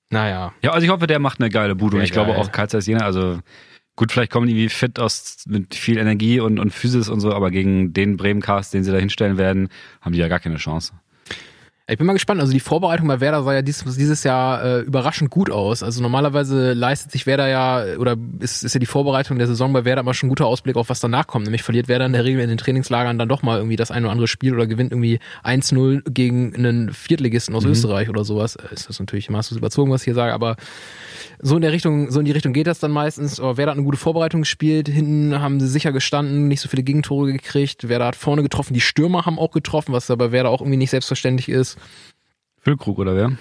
Naja. 0.10 0.54
Ja, 0.64 0.72
also 0.72 0.84
ich 0.86 0.92
hoffe, 0.92 1.06
der 1.08 1.20
macht 1.20 1.40
eine 1.40 1.50
geile 1.50 1.76
Bude. 1.76 1.98
Und 1.98 2.04
ich 2.04 2.12
glaube 2.12 2.32
geil. 2.32 2.40
auch 2.42 2.52
Karl 2.52 2.70
Zeiss 2.70 2.88
Jena, 2.88 3.06
also 3.06 3.40
gut, 3.96 4.12
vielleicht 4.12 4.32
kommen 4.32 4.48
die 4.48 4.56
wie 4.56 4.70
fit 4.70 4.98
aus 5.00 5.44
mit 5.48 5.76
viel 5.76 5.98
Energie 5.98 6.40
und, 6.40 6.58
und 6.58 6.72
Physis 6.74 7.10
und 7.10 7.20
so, 7.20 7.34
aber 7.34 7.52
gegen 7.52 7.94
den 7.94 8.18
Bremen-Cast, 8.18 8.74
den 8.74 8.84
sie 8.84 8.92
da 8.92 8.98
hinstellen 8.98 9.38
werden, 9.38 9.70
haben 10.02 10.14
die 10.14 10.20
ja 10.20 10.28
gar 10.30 10.40
keine 10.40 10.56
Chance. 10.56 10.94
Ich 11.90 11.98
bin 11.98 12.06
mal 12.06 12.14
gespannt. 12.14 12.40
Also 12.40 12.54
die 12.54 12.60
Vorbereitung 12.60 13.08
bei 13.08 13.20
Werder 13.20 13.42
sah 13.42 13.54
ja 13.54 13.62
dieses, 13.64 13.98
dieses 13.98 14.24
Jahr 14.24 14.64
äh, 14.64 14.80
überraschend 14.82 15.32
gut 15.32 15.50
aus. 15.50 15.82
Also 15.82 16.04
normalerweise 16.04 16.74
leistet 16.74 17.12
sich 17.12 17.26
Werder 17.26 17.48
ja, 17.48 17.98
oder 17.98 18.16
ist, 18.40 18.64
ist 18.64 18.74
ja 18.76 18.80
die 18.80 18.86
Vorbereitung 18.86 19.40
der 19.40 19.48
Saison 19.48 19.74
bei 19.74 19.86
Werder 19.86 20.02
immer 20.02 20.14
schon 20.14 20.28
ein 20.28 20.30
guter 20.30 20.46
Ausblick 20.46 20.76
auf 20.76 20.90
was 20.90 21.00
danach 21.00 21.26
kommt. 21.26 21.46
Nämlich 21.46 21.64
verliert 21.64 21.88
Werder 21.88 22.06
in 22.06 22.14
der 22.14 22.26
Regel 22.26 22.42
in 22.42 22.50
den 22.50 22.60
Trainingslagern 22.60 23.18
dann 23.18 23.28
doch 23.28 23.42
mal 23.42 23.58
irgendwie 23.58 23.76
das 23.76 23.90
ein 23.90 24.04
oder 24.04 24.12
andere 24.12 24.28
Spiel 24.28 24.54
oder 24.54 24.68
gewinnt 24.68 24.92
irgendwie 24.92 25.20
1-0 25.44 26.04
gegen 26.12 26.56
einen 26.56 26.94
Viertligisten 26.94 27.56
aus 27.56 27.66
Österreich 27.66 28.08
oder 28.10 28.24
sowas. 28.24 28.56
Äh, 28.56 28.72
Ist 28.72 28.88
das 28.88 29.00
natürlich 29.00 29.32
maßlos 29.32 29.58
überzogen, 29.58 29.92
was 29.92 30.02
ich 30.02 30.06
hier 30.06 30.14
sage, 30.14 30.34
aber 30.34 30.58
so 31.42 31.56
in 31.56 31.62
der 31.62 31.72
Richtung, 31.72 32.12
so 32.12 32.20
in 32.20 32.26
die 32.26 32.32
Richtung 32.32 32.54
geht 32.54 32.68
das 32.68 32.80
dann 32.80 32.92
meistens. 32.92 33.40
Aber 33.40 33.58
Werder 33.58 33.72
hat 33.72 33.78
eine 33.78 33.86
gute 33.86 33.98
Vorbereitung 33.98 34.42
gespielt. 34.42 34.88
Hinten 34.90 35.40
haben 35.40 35.60
sie 35.60 35.68
sicher 35.68 35.92
gestanden, 35.92 36.48
nicht 36.48 36.62
so 36.62 36.70
viele 36.70 36.84
Gegentore 36.84 37.32
gekriegt. 37.32 37.90
Werder 37.90 38.08
hat 38.08 38.16
vorne 38.16 38.44
getroffen. 38.44 38.74
Die 38.74 38.82
Stürmer 38.82 39.26
haben 39.26 39.40
auch 39.40 39.52
getroffen, 39.52 39.94
was 39.94 40.08
ja 40.08 40.16
bei 40.16 40.32
Werder 40.32 40.50
auch 40.50 40.62
irgendwie 40.62 40.78
nicht 40.78 40.92
selbstverständlich 40.92 41.50
ist. 41.50 41.79
Füllkrug 42.62 43.00
oder 43.00 43.16
wer? 43.16 43.32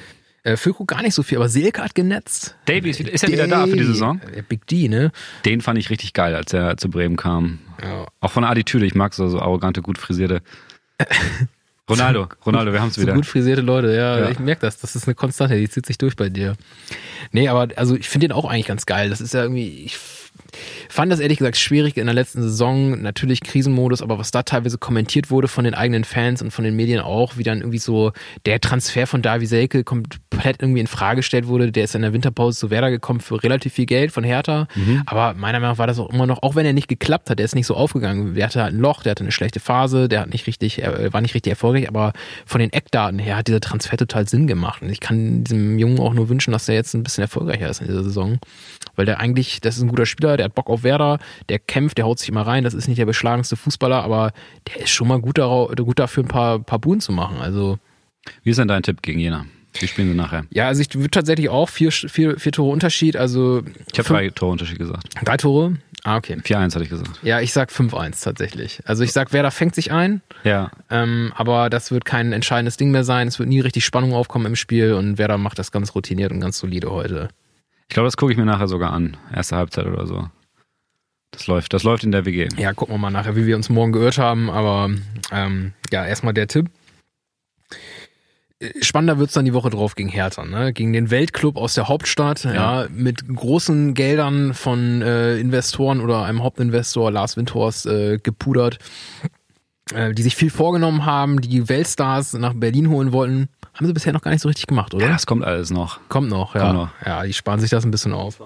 Äh, 0.45 0.57
Füllkrug 0.57 0.89
gar 0.89 1.03
nicht 1.03 1.15
so 1.15 1.23
viel, 1.23 1.39
aber 1.39 1.49
Selke 1.49 1.83
hat 1.83 1.95
genetzt. 1.95 2.57
Davy 2.67 2.91
ist, 2.91 3.01
ist 3.01 3.25
er 3.25 3.31
wieder 3.33 3.49
da 3.49 3.67
für 3.67 3.77
die 3.77 3.85
Saison? 3.85 4.21
Äh, 4.35 4.43
Big 4.43 4.67
D, 4.67 4.89
ne? 4.89 5.11
Den 5.45 5.61
fand 5.61 5.79
ich 5.79 5.91
richtig 5.91 6.13
geil, 6.13 6.35
als 6.35 6.53
er 6.53 6.77
zu 6.77 6.89
Bremen 6.89 7.17
kam. 7.17 7.59
Ja. 7.83 8.07
Auch 8.21 8.31
von 8.31 8.43
der 8.45 8.51
Attitüde, 8.51 8.87
ich 8.87 8.95
mag 8.95 9.13
so, 9.15 9.29
so 9.29 9.41
arrogante, 9.41 9.83
gut 9.83 9.99
frisierte. 9.99 10.41
Ronaldo, 11.91 12.29
Ronaldo, 12.45 12.73
wir 12.73 12.81
haben 12.83 12.89
es 12.89 12.97
So 12.97 13.03
wieder. 13.03 13.15
gut 13.15 13.25
frisierte 13.25 13.63
Leute, 13.63 13.95
ja, 13.95 14.19
Ja. 14.19 14.29
ich 14.31 14.39
merke 14.39 14.61
das. 14.61 14.79
Das 14.79 14.95
ist 14.95 15.07
eine 15.09 15.15
Konstante, 15.15 15.57
die 15.57 15.69
zieht 15.71 15.87
sich 15.87 15.97
durch 15.97 16.17
bei 16.17 16.29
dir. 16.29 16.55
Nee, 17.33 17.49
aber 17.49 17.69
also 17.77 17.97
ich 17.97 18.09
finde 18.11 18.29
den 18.29 18.33
auch 18.33 18.45
eigentlich 18.45 18.67
ganz 18.67 18.85
geil. 18.85 19.09
Das 19.09 19.23
ist 19.23 19.33
ja 19.33 19.43
irgendwie, 19.43 19.85
ich 19.85 19.99
fand 20.89 21.13
das 21.13 21.21
ehrlich 21.21 21.39
gesagt 21.39 21.57
schwierig 21.57 21.97
in 21.97 22.07
der 22.07 22.15
letzten 22.15 22.43
Saison. 22.43 23.01
Natürlich 23.03 23.41
Krisenmodus, 23.43 24.03
aber 24.03 24.19
was 24.19 24.31
da 24.31 24.43
teilweise 24.43 24.79
kommentiert 24.79 25.31
wurde 25.31 25.49
von 25.49 25.65
den 25.65 25.75
eigenen 25.75 26.05
Fans 26.05 26.43
und 26.43 26.51
von 26.51 26.65
den 26.65 26.77
Medien 26.77 27.01
auch, 27.01 27.37
wie 27.37 27.43
dann 27.43 27.59
irgendwie 27.59 27.79
so 27.79 28.13
der 28.47 28.61
Transfer 28.61 29.07
von 29.07 29.23
Davi 29.23 29.47
Selke 29.47 29.85
komplett 29.85 30.61
irgendwie 30.61 30.81
in 30.81 30.87
Frage 30.87 31.19
gestellt 31.19 31.47
wurde. 31.47 31.73
Der 31.73 31.85
ist 31.85 31.95
in 31.95 32.03
der 32.03 32.13
Winterpause 32.13 32.59
zu 32.59 32.71
Werder 32.71 32.91
gekommen 32.91 33.21
für 33.21 33.43
relativ 33.43 33.75
viel 33.75 33.87
Geld 33.87 34.13
von 34.13 34.25
Hertha. 34.25 34.69
Mhm. 34.75 35.03
Aber 35.07 35.35
meiner 35.35 35.61
Meinung 35.61 35.75
nach 35.75 35.79
war 35.79 35.87
das 35.87 35.99
auch 35.99 36.11
immer 36.11 36.27
noch, 36.27 36.43
auch 36.43 36.55
wenn 36.55 36.67
er 36.67 36.73
nicht 36.73 36.89
geklappt 36.89 37.31
hat, 37.31 37.39
der 37.39 37.45
ist 37.45 37.55
nicht 37.55 37.67
so 37.67 37.75
aufgegangen. 37.75 38.35
Der 38.35 38.47
hatte 38.47 38.63
halt 38.63 38.75
ein 38.75 38.81
Loch, 38.81 39.03
der 39.03 39.11
hatte 39.11 39.25
eine 39.25 39.33
schlechte 39.33 39.61
Phase, 39.61 40.09
der 40.09 40.21
hat 40.21 40.31
nicht 40.31 40.47
richtig, 40.47 40.83
er 40.83 41.13
war 41.13 41.21
nicht 41.21 41.35
richtig 41.35 41.51
erfolgreich, 41.51 41.89
aber 41.89 42.13
von 42.47 42.61
den 42.61 42.73
Eckdaten 42.73 43.19
her 43.19 43.37
hat 43.37 43.49
dieser 43.49 43.61
Transfer 43.61 43.97
total 43.97 44.29
Sinn 44.29 44.47
gemacht. 44.47 44.83
Und 44.83 44.91
ich 44.91 45.01
kann 45.01 45.45
diesem 45.45 45.79
Jungen 45.79 45.99
auch 45.99 46.15
nur 46.15 46.29
wünschen, 46.29 46.53
dass 46.53 46.69
er 46.69 46.75
jetzt 46.75 46.95
ein 46.95 47.03
bisschen 47.03 47.23
erfolgreicher 47.23 47.69
ist 47.69 47.81
in 47.81 47.87
dieser 47.89 48.05
Saison. 48.05 48.39
Weil 48.99 49.07
der 49.07 49.21
eigentlich, 49.21 49.61
das 49.61 49.77
ist 49.77 49.83
ein 49.83 49.89
guter 49.89 50.07
Spieler, 50.07 50.37
der 50.37 50.47
hat 50.47 50.57
Bock 50.57 50.69
auf 50.69 50.83
Werder, 50.83 51.21
der 51.49 51.61
kämpft, 51.61 51.99
der 51.99 52.05
haut 52.05 52.19
sich 52.19 52.29
immer 52.29 52.43
rein. 52.43 52.65
Das 52.65 52.75
ist 52.75 52.89
nicht 52.89 52.99
der 52.99 53.07
beschlagenste 53.07 53.55
Fußballer, 53.55 54.03
aber 54.03 54.33
der 54.67 54.83
ist 54.83 54.91
schon 54.91 55.07
mal 55.07 55.21
gut, 55.21 55.39
darauf, 55.39 55.71
gut 55.77 56.01
dafür, 56.01 56.25
ein 56.25 56.29
paar, 56.29 56.59
paar 56.59 56.81
Buhnen 56.81 57.01
zu 57.01 57.13
machen. 57.13 57.37
Also. 57.39 57.79
Wie 58.43 58.51
ist 58.51 58.59
denn 58.59 58.67
dein 58.67 58.83
Tipp 58.83 59.01
gegen 59.01 59.21
Jena? 59.21 59.47
Wie 59.79 59.87
spielen 59.87 60.09
sie 60.09 60.17
nachher? 60.17 60.47
Ja, 60.51 60.67
also 60.67 60.83
ich 60.83 60.93
würde 60.97 61.13
tatsächlich 61.13 61.49
auch 61.49 61.69
vier, 61.69 61.93
vier, 61.93 62.41
vier 62.41 62.51
Tore 62.51 62.73
Unterschied. 62.73 63.17
Also 63.17 63.63
ich 63.93 64.01
habe 64.01 64.09
drei 64.09 64.31
Tore 64.31 64.51
Unterschied 64.51 64.81
gesagt. 64.81 65.15
Drei 65.25 65.37
Tore? 65.37 65.77
Ah, 66.03 66.17
okay. 66.17 66.35
4-1 66.35 66.75
hatte 66.75 66.83
ich 66.83 66.91
gesagt. 66.91 67.21
Ja, 67.23 67.41
ich 67.41 67.53
sag 67.53 67.71
5-1 67.71 68.25
tatsächlich. 68.25 68.81
Also 68.85 69.05
ich 69.05 69.13
sag, 69.13 69.33
Werder 69.33 69.53
fängt 69.53 69.77
sich 69.77 69.93
ein. 69.93 70.23
Ja. 70.43 70.73
Ähm, 70.91 71.33
aber 71.37 71.71
das 71.71 71.93
wird 71.93 72.05
kein 72.05 72.33
entscheidendes 72.33 72.77
Ding 72.77 72.91
mehr 72.91 73.05
sein. 73.05 73.29
Es 73.29 73.39
wird 73.39 73.49
nie 73.49 73.61
richtig 73.61 73.85
Spannung 73.85 74.13
aufkommen 74.13 74.47
im 74.47 74.57
Spiel 74.57 74.95
und 74.95 75.19
Werder 75.19 75.39
macht 75.39 75.61
das 75.61 75.71
ganz 75.71 75.95
routiniert 75.95 76.33
und 76.33 76.41
ganz 76.41 76.59
solide 76.59 76.91
heute. 76.91 77.29
Ich 77.89 77.95
glaube, 77.95 78.07
das 78.07 78.17
gucke 78.17 78.33
ich 78.33 78.39
mir 78.39 78.45
nachher 78.45 78.69
sogar 78.69 78.93
an. 78.93 79.17
Erste 79.35 79.57
Halbzeit 79.57 79.87
oder 79.87 80.07
so. 80.07 80.29
Das 81.31 81.47
läuft, 81.47 81.73
das 81.73 81.83
läuft 81.83 82.05
in 82.05 82.13
der 82.13 82.25
WG. 82.25 82.49
Ja, 82.57 82.73
gucken 82.73 82.95
wir 82.95 82.99
mal 82.99 83.11
nachher, 83.11 83.37
wie 83.37 83.47
wir 83.47 83.57
uns 83.57 83.71
morgen 83.71 83.93
geirrt 83.93 84.19
haben. 84.19 84.51
Aber 84.51 84.91
ähm, 85.33 85.73
ja, 85.91 86.05
erstmal 86.05 86.35
der 86.35 86.49
Tipp. 86.49 86.71
Spannender 88.81 89.19
wird's 89.19 89.35
dann 89.35 89.45
die 89.45 89.55
Woche 89.55 89.71
drauf 89.71 89.95
gegen 89.95 90.09
Hertha, 90.09 90.45
ne? 90.45 90.73
Gegen 90.73 90.93
den 90.93 91.11
Weltclub 91.11 91.57
aus 91.57 91.75
der 91.75 91.87
Hauptstadt, 91.87 92.43
ja, 92.43 92.83
ja 92.83 92.89
mit 92.91 93.29
großen 93.29 93.95
Geldern 93.95 94.53
von 94.53 95.01
äh, 95.01 95.39
Investoren 95.39 96.01
oder 96.01 96.25
einem 96.25 96.43
Hauptinvestor, 96.43 97.13
Lars 97.13 97.37
Windhorst, 97.37 97.87
äh, 97.87 98.19
gepudert, 98.19 98.81
äh, 99.95 100.13
die 100.13 100.23
sich 100.23 100.35
viel 100.35 100.51
vorgenommen 100.51 101.07
haben, 101.07 101.41
die 101.41 101.69
Weltstars 101.69 102.33
nach 102.33 102.53
Berlin 102.55 102.89
holen 102.89 103.13
wollten. 103.13 103.49
Haben 103.79 103.87
sie 103.87 103.93
bisher 103.93 104.13
noch 104.13 104.23
gar 104.23 104.33
nicht 104.33 104.41
so 104.41 104.49
richtig 104.49 104.67
gemacht, 104.67 104.93
oder? 104.93 105.07
Ja, 105.07 105.13
das 105.13 105.25
kommt 105.25 105.45
alles 105.45 105.71
noch. 105.71 106.01
Kommt 106.09 106.29
noch, 106.29 106.57
ja. 106.57 106.63
Kommt 106.63 106.75
noch. 106.75 106.91
Ja, 107.07 107.23
die 107.23 107.33
sparen 107.33 107.61
sich 107.61 107.71
das 107.71 107.85
ein 107.85 107.93
bisschen 107.93 108.13
auf. 108.13 108.43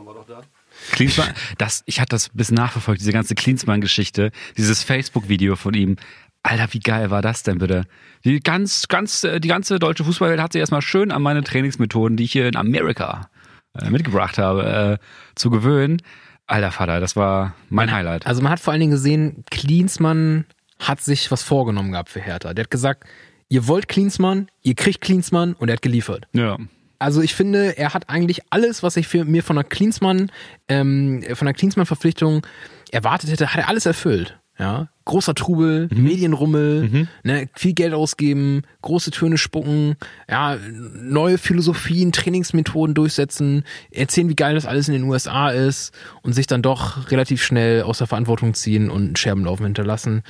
Klinsmann, 0.90 1.30
das, 1.56 1.82
ich 1.86 2.00
hatte 2.00 2.10
das 2.10 2.28
bisschen 2.28 2.56
nachverfolgt, 2.56 3.00
diese 3.00 3.12
ganze 3.12 3.34
Klinsmann-Geschichte, 3.34 4.30
dieses 4.58 4.82
Facebook-Video 4.82 5.56
von 5.56 5.72
ihm. 5.72 5.96
Alter, 6.42 6.66
wie 6.72 6.80
geil 6.80 7.10
war 7.10 7.22
das 7.22 7.44
denn 7.44 7.56
bitte? 7.56 7.84
Die 8.24 8.40
ganz, 8.40 8.88
ganz, 8.88 9.24
äh, 9.24 9.40
die 9.40 9.48
ganze 9.48 9.78
deutsche 9.78 10.04
Fußballwelt 10.04 10.38
hat 10.38 10.52
sich 10.52 10.60
erstmal 10.60 10.82
schön 10.82 11.10
an 11.12 11.22
meine 11.22 11.42
Trainingsmethoden, 11.42 12.18
die 12.18 12.24
ich 12.24 12.32
hier 12.32 12.46
in 12.46 12.56
Amerika 12.56 13.30
äh, 13.74 13.88
mitgebracht 13.88 14.36
habe, 14.36 14.98
äh, 15.00 15.34
zu 15.34 15.48
gewöhnen. 15.48 16.02
Alter 16.46 16.72
Vater, 16.72 17.00
das 17.00 17.16
war 17.16 17.54
mein 17.70 17.90
Highlight. 17.90 18.26
Also 18.26 18.42
man 18.42 18.52
hat 18.52 18.60
vor 18.60 18.72
allen 18.72 18.80
Dingen 18.80 18.92
gesehen, 18.92 19.44
Klinsmann 19.50 20.44
hat 20.78 21.00
sich 21.00 21.30
was 21.30 21.42
vorgenommen 21.42 21.92
gehabt 21.92 22.10
für 22.10 22.20
Hertha. 22.20 22.52
Der 22.52 22.64
hat 22.64 22.70
gesagt, 22.70 23.04
ihr 23.52 23.68
wollt 23.68 23.87
Klinsmann, 23.87 24.49
ihr 24.62 24.75
kriegt 24.75 25.02
Klinsmann 25.02 25.52
und 25.52 25.68
er 25.68 25.75
hat 25.75 25.82
geliefert. 25.82 26.26
Ja. 26.32 26.56
Also 26.99 27.21
ich 27.21 27.35
finde, 27.35 27.76
er 27.76 27.92
hat 27.92 28.09
eigentlich 28.09 28.40
alles, 28.49 28.82
was 28.82 28.97
ich 28.97 29.06
für 29.09 29.26
mir 29.26 29.42
von 29.42 29.56
der 29.56 29.64
Klinsmann, 29.64 30.30
ähm, 30.68 31.23
von 31.35 31.44
der 31.44 31.52
Klinsmann-Verpflichtung 31.52 32.47
erwartet 32.92 33.30
hätte, 33.30 33.52
hat 33.52 33.61
er 33.61 33.68
alles 33.68 33.85
erfüllt. 33.85 34.38
Ja, 34.59 34.88
großer 35.04 35.35
Trubel, 35.35 35.88
mhm. 35.90 36.02
Medienrummel, 36.02 36.88
mhm. 36.88 37.09
Ne, 37.25 37.49
viel 37.54 37.73
Geld 37.75 37.92
ausgeben, 37.92 38.62
große 38.80 39.11
Töne 39.11 39.37
spucken, 39.37 39.97
ja, 40.30 40.56
neue 40.71 41.37
Philosophien, 41.37 42.12
Trainingsmethoden 42.12 42.94
durchsetzen, 42.94 43.64
erzählen, 43.90 44.28
wie 44.28 44.37
geil 44.37 44.54
das 44.54 44.66
alles 44.66 44.88
in 44.88 44.94
den 44.94 45.04
USA 45.04 45.50
ist 45.50 45.92
und 46.23 46.32
sich 46.35 46.47
dann 46.47 46.62
doch 46.62 47.11
relativ 47.11 47.42
schnell 47.42 47.82
aus 47.82 47.99
der 47.99 48.06
Verantwortung 48.06 48.54
ziehen 48.54 48.88
und 48.88 49.18
Scherbenlaufen 49.18 49.66
hinterlassen. 49.66 50.23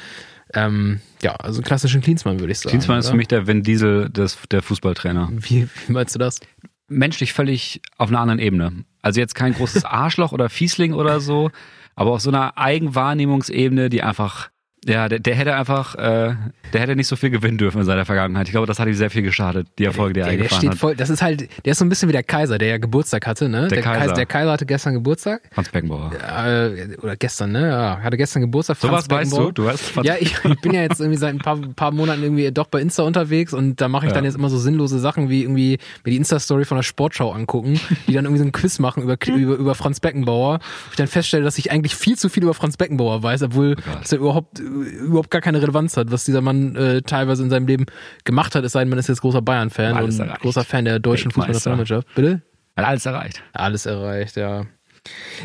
Ähm, 0.54 1.00
ja, 1.22 1.34
also 1.36 1.58
einen 1.58 1.64
klassischen 1.64 2.00
Klinsmann 2.00 2.40
würde 2.40 2.52
ich 2.52 2.60
sagen. 2.60 2.70
Klinsmann 2.70 2.98
ist 2.98 3.08
für 3.08 3.16
mich 3.16 3.28
der 3.28 3.46
Vin 3.46 3.62
Diesel 3.62 4.10
des, 4.10 4.38
der 4.50 4.62
Fußballtrainer. 4.62 5.28
Wie, 5.32 5.68
wie 5.86 5.92
meinst 5.92 6.14
du 6.14 6.18
das? 6.18 6.40
Menschlich 6.88 7.32
völlig 7.32 7.80
auf 7.96 8.08
einer 8.08 8.20
anderen 8.20 8.38
Ebene. 8.38 8.84
Also 9.00 9.20
jetzt 9.20 9.34
kein 9.34 9.54
großes 9.54 9.84
Arschloch 9.84 10.32
oder 10.32 10.48
Fiesling 10.48 10.92
oder 10.92 11.20
so, 11.20 11.50
aber 11.94 12.12
auf 12.12 12.20
so 12.20 12.30
einer 12.30 12.58
Eigenwahrnehmungsebene, 12.58 13.88
die 13.88 14.02
einfach 14.02 14.50
ja, 14.84 15.08
der, 15.08 15.20
der 15.20 15.34
hätte 15.36 15.54
einfach, 15.54 15.94
äh, 15.94 16.34
der 16.72 16.80
hätte 16.80 16.96
nicht 16.96 17.06
so 17.06 17.14
viel 17.14 17.30
gewinnen 17.30 17.56
dürfen 17.56 17.78
in 17.78 17.84
seiner 17.84 18.04
Vergangenheit. 18.04 18.48
Ich 18.48 18.52
glaube, 18.52 18.66
das 18.66 18.80
hat 18.80 18.88
ihm 18.88 18.94
sehr 18.94 19.10
viel 19.10 19.22
geschadet, 19.22 19.68
die 19.78 19.84
Erfolge, 19.84 20.14
die 20.14 20.20
er 20.20 20.24
der, 20.24 20.32
eingefahren 20.32 20.60
der 20.62 20.70
steht 20.70 20.80
voll, 20.80 20.96
Das 20.96 21.08
ist 21.08 21.22
halt, 21.22 21.48
der 21.64 21.72
ist 21.72 21.78
so 21.78 21.84
ein 21.84 21.88
bisschen 21.88 22.08
wie 22.08 22.12
der 22.12 22.24
Kaiser, 22.24 22.58
der 22.58 22.68
ja 22.68 22.78
Geburtstag 22.78 23.26
hatte, 23.26 23.48
ne? 23.48 23.68
Der, 23.68 23.68
der 23.68 23.82
Kaiser. 23.82 24.00
Kaiser. 24.00 24.14
Der 24.14 24.26
Kaiser 24.26 24.52
hatte 24.52 24.66
gestern 24.66 24.94
Geburtstag. 24.94 25.42
Franz 25.52 25.68
Beckenbauer. 25.68 26.10
Äh, 26.12 26.96
oder 27.00 27.16
gestern, 27.16 27.52
ne? 27.52 27.68
Ja, 27.68 28.00
hatte 28.02 28.16
gestern 28.16 28.42
Geburtstag. 28.42 28.76
Franz 28.76 29.04
so 29.04 29.10
was 29.10 29.18
weißt 29.18 29.36
du? 29.36 29.52
Du 29.52 29.68
hast 29.68 29.82
Franz 29.82 30.06
Ja, 30.06 30.16
ich, 30.18 30.34
ich 30.44 30.60
bin 30.60 30.74
ja 30.74 30.82
jetzt 30.82 31.00
irgendwie 31.00 31.18
seit 31.18 31.34
ein 31.34 31.38
paar, 31.38 31.58
paar 31.76 31.92
Monaten 31.92 32.22
irgendwie 32.22 32.50
doch 32.50 32.66
bei 32.66 32.80
Insta 32.80 33.04
unterwegs 33.04 33.54
und 33.54 33.80
da 33.80 33.88
mache 33.88 34.06
ich 34.06 34.10
ja. 34.10 34.16
dann 34.16 34.24
jetzt 34.24 34.34
immer 34.34 34.50
so 34.50 34.58
sinnlose 34.58 34.98
Sachen 34.98 35.28
wie 35.28 35.42
irgendwie 35.42 35.78
mir 36.04 36.10
die 36.10 36.16
Insta-Story 36.16 36.64
von 36.64 36.76
der 36.76 36.82
Sportschau 36.82 37.30
angucken, 37.30 37.78
die 38.08 38.14
dann 38.14 38.24
irgendwie 38.24 38.40
so 38.40 38.46
ein 38.46 38.52
Quiz 38.52 38.80
machen 38.80 39.04
über, 39.04 39.16
über, 39.28 39.54
über 39.54 39.74
Franz 39.76 40.00
Beckenbauer. 40.00 40.58
Ich 40.90 40.96
dann 40.96 41.06
feststelle, 41.06 41.44
dass 41.44 41.56
ich 41.58 41.70
eigentlich 41.70 41.94
viel 41.94 42.18
zu 42.18 42.28
viel 42.28 42.42
über 42.42 42.54
Franz 42.54 42.76
Beckenbauer 42.76 43.22
weiß, 43.22 43.42
obwohl 43.44 43.76
oh 43.78 43.98
das 44.00 44.10
ja 44.10 44.18
überhaupt, 44.18 44.58
überhaupt 44.72 45.30
gar 45.30 45.40
keine 45.40 45.60
Relevanz 45.60 45.96
hat, 45.96 46.10
was 46.10 46.24
dieser 46.24 46.40
Mann 46.40 46.76
äh, 46.76 47.02
teilweise 47.02 47.42
in 47.42 47.50
seinem 47.50 47.66
Leben 47.66 47.86
gemacht 48.24 48.54
hat, 48.54 48.64
es 48.64 48.72
sei 48.72 48.80
denn, 48.80 48.88
man 48.88 48.98
ist 48.98 49.08
jetzt 49.08 49.20
großer 49.20 49.42
Bayern-Fan 49.42 50.02
und 50.02 50.18
erreicht. 50.18 50.40
großer 50.40 50.64
Fan 50.64 50.84
der 50.84 50.98
deutschen 50.98 51.30
Fußballnationalmannschaft. 51.30 52.08
Bitte? 52.14 52.42
Hat 52.76 52.86
alles 52.86 53.06
erreicht. 53.06 53.42
Alles 53.52 53.86
erreicht, 53.86 54.36
ja. 54.36 54.66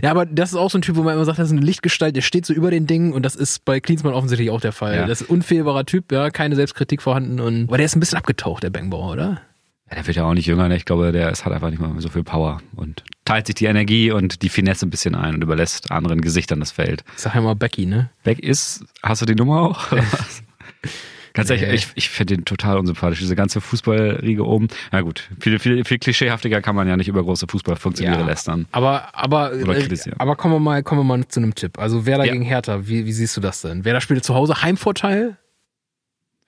Ja, 0.03 0.11
aber 0.11 0.25
das 0.25 0.51
ist 0.51 0.55
auch 0.55 0.69
so 0.69 0.77
ein 0.77 0.81
Typ, 0.81 0.95
wo 0.95 1.03
man 1.03 1.15
immer 1.15 1.25
sagt, 1.25 1.39
das 1.39 1.47
ist 1.47 1.53
eine 1.53 1.65
Lichtgestalt, 1.65 2.15
der 2.15 2.21
steht 2.21 2.45
so 2.45 2.53
über 2.53 2.69
den 2.69 2.85
Dingen 2.85 3.11
und 3.13 3.23
das 3.23 3.35
ist 3.35 3.65
bei 3.65 3.79
Klinsmann 3.79 4.13
offensichtlich 4.13 4.51
auch 4.51 4.61
der 4.61 4.71
Fall. 4.71 4.95
Ja. 4.95 5.07
Das 5.07 5.21
ist 5.21 5.29
ein 5.29 5.33
unfehlbarer 5.33 5.85
Typ, 5.85 6.11
ja, 6.11 6.29
keine 6.29 6.55
Selbstkritik 6.55 7.01
vorhanden 7.01 7.39
und, 7.39 7.67
aber 7.67 7.77
der 7.77 7.85
ist 7.87 7.95
ein 7.95 7.99
bisschen 7.99 8.19
abgetaucht, 8.19 8.63
der 8.63 8.69
Bangbauer, 8.69 9.11
oder? 9.11 9.41
Ja, 9.89 9.95
der 9.95 10.05
wird 10.05 10.17
ja 10.17 10.25
auch 10.25 10.33
nicht 10.33 10.45
jünger, 10.45 10.67
ne? 10.67 10.75
Ich 10.75 10.85
glaube, 10.85 11.11
der 11.11 11.31
ist, 11.31 11.45
hat 11.45 11.53
einfach 11.53 11.69
nicht 11.69 11.79
mehr 11.79 11.91
so 11.97 12.09
viel 12.09 12.23
Power 12.23 12.61
und 12.75 13.03
teilt 13.27 13.45
sich 13.47 13.55
die 13.55 13.65
Energie 13.65 14.11
und 14.11 14.41
die 14.41 14.49
Finesse 14.49 14.85
ein 14.85 14.89
bisschen 14.89 15.13
ein 15.13 15.35
und 15.35 15.41
überlässt 15.41 15.91
anderen 15.91 16.21
Gesichtern 16.21 16.61
das 16.61 16.71
Feld. 16.71 17.03
Sag 17.17 17.35
ja 17.35 17.41
mal 17.41 17.55
Becky, 17.55 17.85
ne? 17.85 18.09
Beck 18.23 18.39
ist, 18.39 18.85
hast 19.03 19.21
du 19.21 19.25
die 19.25 19.35
Nummer 19.35 19.61
auch? 19.61 19.87
Ganz 21.33 21.49
ehrlich, 21.51 21.67
nee. 21.67 21.75
ich, 21.75 21.87
ich 21.95 22.09
finde 22.09 22.37
den 22.37 22.45
total 22.45 22.77
unsympathisch. 22.77 23.19
Diese 23.19 23.35
ganze 23.35 23.61
Fußballriege 23.61 24.43
oben. 24.43 24.69
Na 24.91 25.01
gut, 25.01 25.29
viel, 25.39 25.59
viel, 25.59 25.83
viel 25.83 25.99
klischeehaftiger 25.99 26.61
kann 26.61 26.75
man 26.75 26.87
ja 26.87 26.97
nicht 26.97 27.09
über 27.09 27.21
große 27.21 27.45
Fußballfunktionäre 27.47 28.21
ja, 28.21 28.25
lästern. 28.25 28.65
Aber, 28.71 29.13
aber, 29.13 29.53
äh, 29.53 29.97
aber 30.17 30.35
kommen 30.35 30.55
wir 30.55 30.59
mal, 30.59 30.81
kommen 30.81 31.01
wir 31.01 31.17
mal 31.17 31.27
zu 31.27 31.41
einem 31.41 31.53
Tipp. 31.53 31.77
Also 31.77 32.05
Werder 32.05 32.25
ja. 32.25 32.31
gegen 32.31 32.45
Hertha, 32.45 32.87
wie, 32.87 33.05
wie 33.05 33.11
siehst 33.11 33.37
du 33.37 33.41
das 33.41 33.61
denn? 33.61 33.85
Werder 33.85 34.01
spielt 34.01 34.23
zu 34.23 34.33
Hause 34.33 34.63
Heimvorteil? 34.63 35.37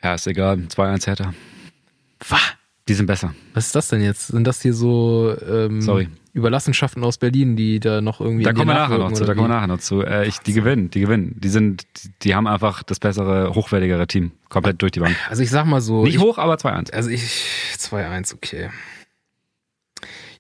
Ja, 0.02 0.16
ist 0.16 0.26
egal. 0.26 0.56
2-1 0.70 1.06
Hertha. 1.06 1.34
Was? 2.28 2.40
Die 2.88 2.94
sind 2.96 3.06
besser. 3.06 3.36
Was 3.54 3.68
ist 3.68 3.76
das 3.76 3.90
denn 3.90 4.02
jetzt? 4.02 4.28
Sind 4.28 4.48
das 4.48 4.62
hier 4.62 4.74
so 4.74 5.36
ähm, 5.48 5.82
Sorry. 5.82 6.08
Überlassenschaften 6.40 7.04
aus 7.04 7.18
Berlin, 7.18 7.56
die 7.56 7.80
da 7.80 8.02
noch 8.02 8.20
irgendwie. 8.20 8.44
Da 8.44 8.54
kommen 8.54 8.68
wir 8.68 8.74
nachher 8.74 8.98
noch 8.98 9.12
zu. 9.12 9.26
Da 9.26 9.34
kommen 9.34 9.50
wir 9.50 9.56
nachher 9.56 9.68
noch 9.68 9.80
zu. 9.80 10.02
Äh, 10.02 10.28
ich, 10.28 10.40
die 10.40 10.54
gewinnen, 10.54 10.90
die 10.90 11.02
gewinnen. 11.02 11.36
Die 11.38 11.50
sind, 11.50 11.86
die, 11.98 12.10
die, 12.24 12.36
haben 12.36 12.48
einfach 12.48 12.84
das 12.84 13.00
bessere, 13.00 13.54
hochwertigere 13.54 14.08
Team. 14.08 14.32
Komplett 14.50 14.82
durch 14.82 14.92
die 14.92 15.00
Bank. 15.00 15.16
Also 15.30 15.44
ich 15.44 15.50
sag 15.50 15.66
mal 15.66 15.82
so. 15.82 16.04
Nicht 16.04 16.16
ich, 16.16 16.22
hoch, 16.22 16.38
aber 16.38 16.56
2-1. 16.56 16.94
Also 16.94 17.10
ich 17.10 17.22
2-1, 17.78 18.34
okay. 18.34 18.70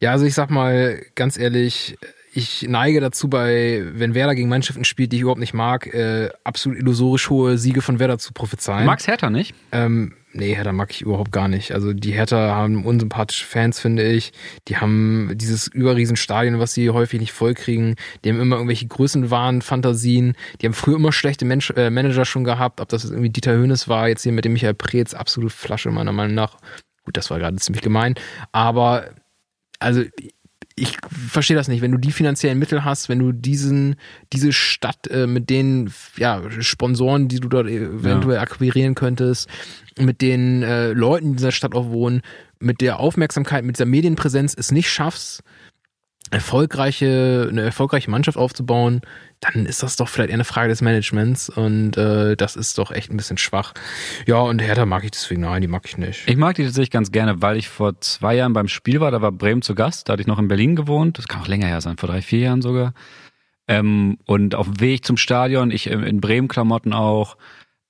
Ja, 0.01 0.11
also 0.11 0.25
ich 0.25 0.33
sag 0.33 0.49
mal 0.49 1.01
ganz 1.15 1.37
ehrlich, 1.37 1.97
ich 2.33 2.65
neige 2.67 3.01
dazu 3.01 3.27
bei, 3.27 3.83
wenn 3.93 4.13
Werder 4.13 4.35
gegen 4.35 4.49
Mannschaften 4.49 4.85
spielt, 4.85 5.11
die 5.11 5.17
ich 5.17 5.21
überhaupt 5.23 5.39
nicht 5.39 5.53
mag, 5.53 5.87
äh, 5.87 6.29
absolut 6.43 6.77
illusorisch 6.77 7.29
hohe 7.29 7.57
Siege 7.57 7.81
von 7.81 7.99
Werder 7.99 8.17
zu 8.17 8.33
prophezeien. 8.33 8.81
Du 8.81 8.85
magst 8.85 9.07
Hertha 9.07 9.29
nicht? 9.29 9.55
Ähm, 9.71 10.13
nee, 10.33 10.55
Hertha 10.55 10.71
mag 10.71 10.91
ich 10.91 11.01
überhaupt 11.01 11.31
gar 11.31 11.47
nicht. 11.47 11.71
Also 11.71 11.93
die 11.93 12.11
Hertha 12.11 12.37
haben 12.55 12.85
unsympathische 12.85 13.45
Fans, 13.45 13.79
finde 13.79 14.03
ich. 14.03 14.31
Die 14.67 14.77
haben 14.77 15.31
dieses 15.35 15.67
Überriesenstadion, 15.67 16.59
was 16.59 16.73
sie 16.73 16.89
häufig 16.89 17.19
nicht 17.19 17.31
vollkriegen. 17.31 17.95
Die 18.23 18.29
haben 18.29 18.39
immer 18.39 18.57
irgendwelche 18.57 18.87
Größenwahn, 18.87 19.61
Fantasien. 19.61 20.35
Die 20.61 20.67
haben 20.67 20.73
früher 20.73 20.95
immer 20.95 21.11
schlechte 21.11 21.45
Mensch 21.45 21.71
äh, 21.71 21.89
Manager 21.89 22.25
schon 22.25 22.43
gehabt. 22.43 22.81
Ob 22.81 22.89
das 22.89 23.03
jetzt 23.03 23.11
irgendwie 23.11 23.29
Dieter 23.29 23.53
Hönes 23.53 23.87
war, 23.87 24.07
jetzt 24.07 24.23
hier 24.23 24.31
mit 24.31 24.45
dem 24.45 24.53
Michael 24.53 24.75
Preetz, 24.75 25.13
absolut 25.13 25.51
Flasche 25.51 25.91
meiner 25.91 26.13
Meinung 26.13 26.35
nach. 26.35 26.57
Gut, 27.03 27.17
das 27.17 27.29
war 27.29 27.39
gerade 27.39 27.57
ziemlich 27.57 27.81
gemein. 27.81 28.15
Aber 28.51 29.05
also 29.79 30.03
ich 30.81 30.97
verstehe 31.09 31.57
das 31.57 31.67
nicht, 31.67 31.81
wenn 31.81 31.91
du 31.91 31.97
die 31.97 32.11
finanziellen 32.11 32.57
Mittel 32.57 32.83
hast, 32.83 33.09
wenn 33.09 33.19
du 33.19 33.31
diesen, 33.31 33.95
diese 34.33 34.53
Stadt 34.53 35.07
äh, 35.07 35.27
mit 35.27 35.49
den 35.49 35.91
ja, 36.17 36.41
Sponsoren, 36.61 37.27
die 37.27 37.39
du 37.39 37.49
dort 37.49 37.67
eventuell 37.67 38.35
ja. 38.35 38.41
akquirieren 38.41 38.95
könntest, 38.95 39.49
mit 39.97 40.21
den 40.21 40.63
äh, 40.63 40.91
Leuten, 40.93 41.25
die 41.25 41.31
in 41.31 41.37
dieser 41.37 41.51
Stadt 41.51 41.75
auch 41.75 41.89
wohnen, 41.89 42.21
mit 42.59 42.81
der 42.81 42.99
Aufmerksamkeit, 42.99 43.63
mit 43.63 43.77
dieser 43.77 43.85
Medienpräsenz 43.85 44.55
es 44.57 44.71
nicht 44.71 44.89
schaffst, 44.89 45.43
erfolgreiche, 46.31 47.47
eine 47.49 47.61
erfolgreiche 47.61 48.09
Mannschaft 48.09 48.37
aufzubauen, 48.37 49.01
dann 49.39 49.65
ist 49.65 49.83
das 49.83 49.95
doch 49.95 50.09
vielleicht 50.09 50.29
eher 50.29 50.35
eine 50.35 50.43
Frage 50.43 50.69
des 50.69 50.81
Managements 50.81 51.49
und 51.49 51.97
äh, 51.97 52.35
das 52.35 52.55
ist 52.55 52.77
doch 52.77 52.91
echt 52.91 53.11
ein 53.11 53.17
bisschen 53.17 53.37
schwach. 53.37 53.73
Ja, 54.25 54.37
und 54.37 54.59
Hertha 54.59 54.85
mag 54.85 55.03
ich 55.03 55.11
deswegen, 55.11 55.41
nein, 55.41 55.61
die 55.61 55.67
mag 55.67 55.83
ich 55.85 55.97
nicht. 55.97 56.27
Ich 56.27 56.35
mag 56.37 56.55
die 56.55 56.63
tatsächlich 56.63 56.91
ganz 56.91 57.11
gerne, 57.11 57.41
weil 57.41 57.57
ich 57.57 57.69
vor 57.69 57.99
zwei 58.01 58.35
Jahren 58.35 58.53
beim 58.53 58.67
Spiel 58.67 58.99
war, 58.99 59.11
da 59.11 59.21
war 59.21 59.31
Bremen 59.31 59.61
zu 59.61 59.75
Gast, 59.75 60.09
da 60.09 60.13
hatte 60.13 60.21
ich 60.21 60.27
noch 60.27 60.39
in 60.39 60.47
Berlin 60.47 60.75
gewohnt, 60.75 61.17
das 61.17 61.27
kann 61.27 61.41
auch 61.41 61.47
länger 61.47 61.67
her 61.67 61.81
sein, 61.81 61.97
vor 61.97 62.09
drei, 62.09 62.21
vier 62.21 62.39
Jahren 62.39 62.61
sogar. 62.61 62.93
Ähm, 63.67 64.17
und 64.25 64.55
auf 64.55 64.65
dem 64.65 64.79
Weg 64.81 65.05
zum 65.05 65.15
Stadion, 65.15 65.71
ich 65.71 65.87
in 65.87 66.21
Bremen-Klamotten 66.21 66.91
auch, 66.91 67.37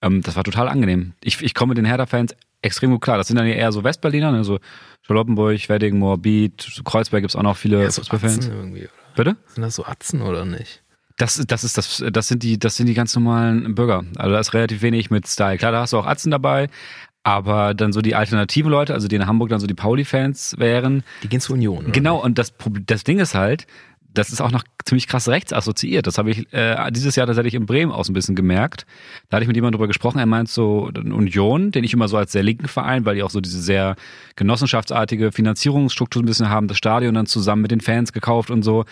ähm, 0.01 0.21
das 0.21 0.35
war 0.35 0.43
total 0.43 0.67
angenehm. 0.67 1.13
Ich, 1.23 1.41
ich 1.41 1.53
komme 1.53 1.69
mit 1.69 1.77
den 1.77 1.85
Hertha-Fans 1.85 2.35
extrem 2.61 2.91
gut 2.91 3.01
klar. 3.01 3.17
Das 3.17 3.27
sind 3.27 3.37
dann 3.37 3.47
eher 3.47 3.71
so 3.71 3.83
Westberliner, 3.83 4.31
ne? 4.31 4.43
so 4.43 4.59
Charlottenburg, 5.01 5.69
Wedding, 5.69 5.97
Moabit, 5.97 6.81
Kreuzberg 6.83 7.23
gibt's 7.23 7.35
auch 7.35 7.43
noch 7.43 7.57
viele 7.57 7.81
ja, 7.81 7.91
so 7.91 8.01
Fußballfans. 8.01 8.47
Irgendwie, 8.47 8.81
oder? 8.83 8.89
Bitte? 9.15 9.37
Sind 9.47 9.63
das 9.63 9.75
so 9.75 9.85
Atzen 9.85 10.21
oder 10.21 10.45
nicht? 10.45 10.83
Das, 11.17 11.35
das 11.35 11.63
ist 11.63 11.77
das, 11.77 12.03
das 12.11 12.27
sind 12.27 12.43
die, 12.43 12.57
das 12.57 12.77
sind 12.77 12.85
die 12.85 12.93
ganz 12.93 13.13
normalen 13.13 13.75
Bürger. 13.75 14.03
Also 14.15 14.31
da 14.31 14.39
ist 14.39 14.53
relativ 14.53 14.81
wenig 14.81 15.11
mit 15.11 15.27
Style. 15.27 15.57
Klar, 15.57 15.73
da 15.73 15.81
hast 15.81 15.91
du 15.91 15.97
auch 15.97 16.05
Atzen 16.05 16.31
dabei, 16.31 16.69
aber 17.23 17.73
dann 17.73 17.91
so 17.91 18.01
die 18.01 18.15
alternativen 18.15 18.71
Leute, 18.71 18.93
also 18.93 19.09
die 19.09 19.17
in 19.17 19.27
Hamburg 19.27 19.49
dann 19.49 19.59
so 19.59 19.67
die 19.67 19.73
Pauli-Fans 19.73 20.55
wären. 20.57 21.03
Die 21.23 21.27
gehen 21.27 21.41
zur 21.41 21.55
Union. 21.55 21.91
Genau, 21.91 22.15
nicht? 22.15 22.25
und 22.25 22.37
das, 22.37 22.53
das 22.85 23.03
Ding 23.03 23.19
ist 23.19 23.35
halt, 23.35 23.67
das 24.13 24.31
ist 24.31 24.41
auch 24.41 24.51
noch 24.51 24.63
ziemlich 24.85 25.07
krass 25.07 25.27
rechts 25.29 25.53
assoziiert. 25.53 26.07
Das 26.07 26.17
habe 26.17 26.31
ich 26.31 26.51
äh, 26.51 26.91
dieses 26.91 27.15
Jahr 27.15 27.27
tatsächlich 27.27 27.53
in 27.53 27.65
Bremen 27.65 27.91
auch 27.91 28.03
so 28.03 28.11
ein 28.11 28.15
bisschen 28.15 28.35
gemerkt. 28.35 28.85
Da 29.29 29.35
hatte 29.35 29.43
ich 29.43 29.47
mit 29.47 29.55
jemandem 29.55 29.77
drüber 29.77 29.87
gesprochen, 29.87 30.19
er 30.19 30.25
meint 30.25 30.49
so 30.49 30.89
Union, 30.95 31.71
den 31.71 31.83
ich 31.83 31.93
immer 31.93 32.07
so 32.07 32.17
als 32.17 32.31
sehr 32.31 32.43
linken 32.43 32.67
Verein, 32.67 33.05
weil 33.05 33.15
die 33.15 33.23
auch 33.23 33.29
so 33.29 33.39
diese 33.39 33.61
sehr 33.61 33.95
genossenschaftsartige 34.35 35.31
Finanzierungsstruktur 35.31 36.23
ein 36.23 36.25
bisschen 36.25 36.49
haben, 36.49 36.67
das 36.67 36.77
Stadion 36.77 37.13
dann 37.13 37.27
zusammen 37.27 37.61
mit 37.61 37.71
den 37.71 37.81
Fans 37.81 38.11
gekauft 38.13 38.49
und 38.49 38.63
so. 38.63 38.85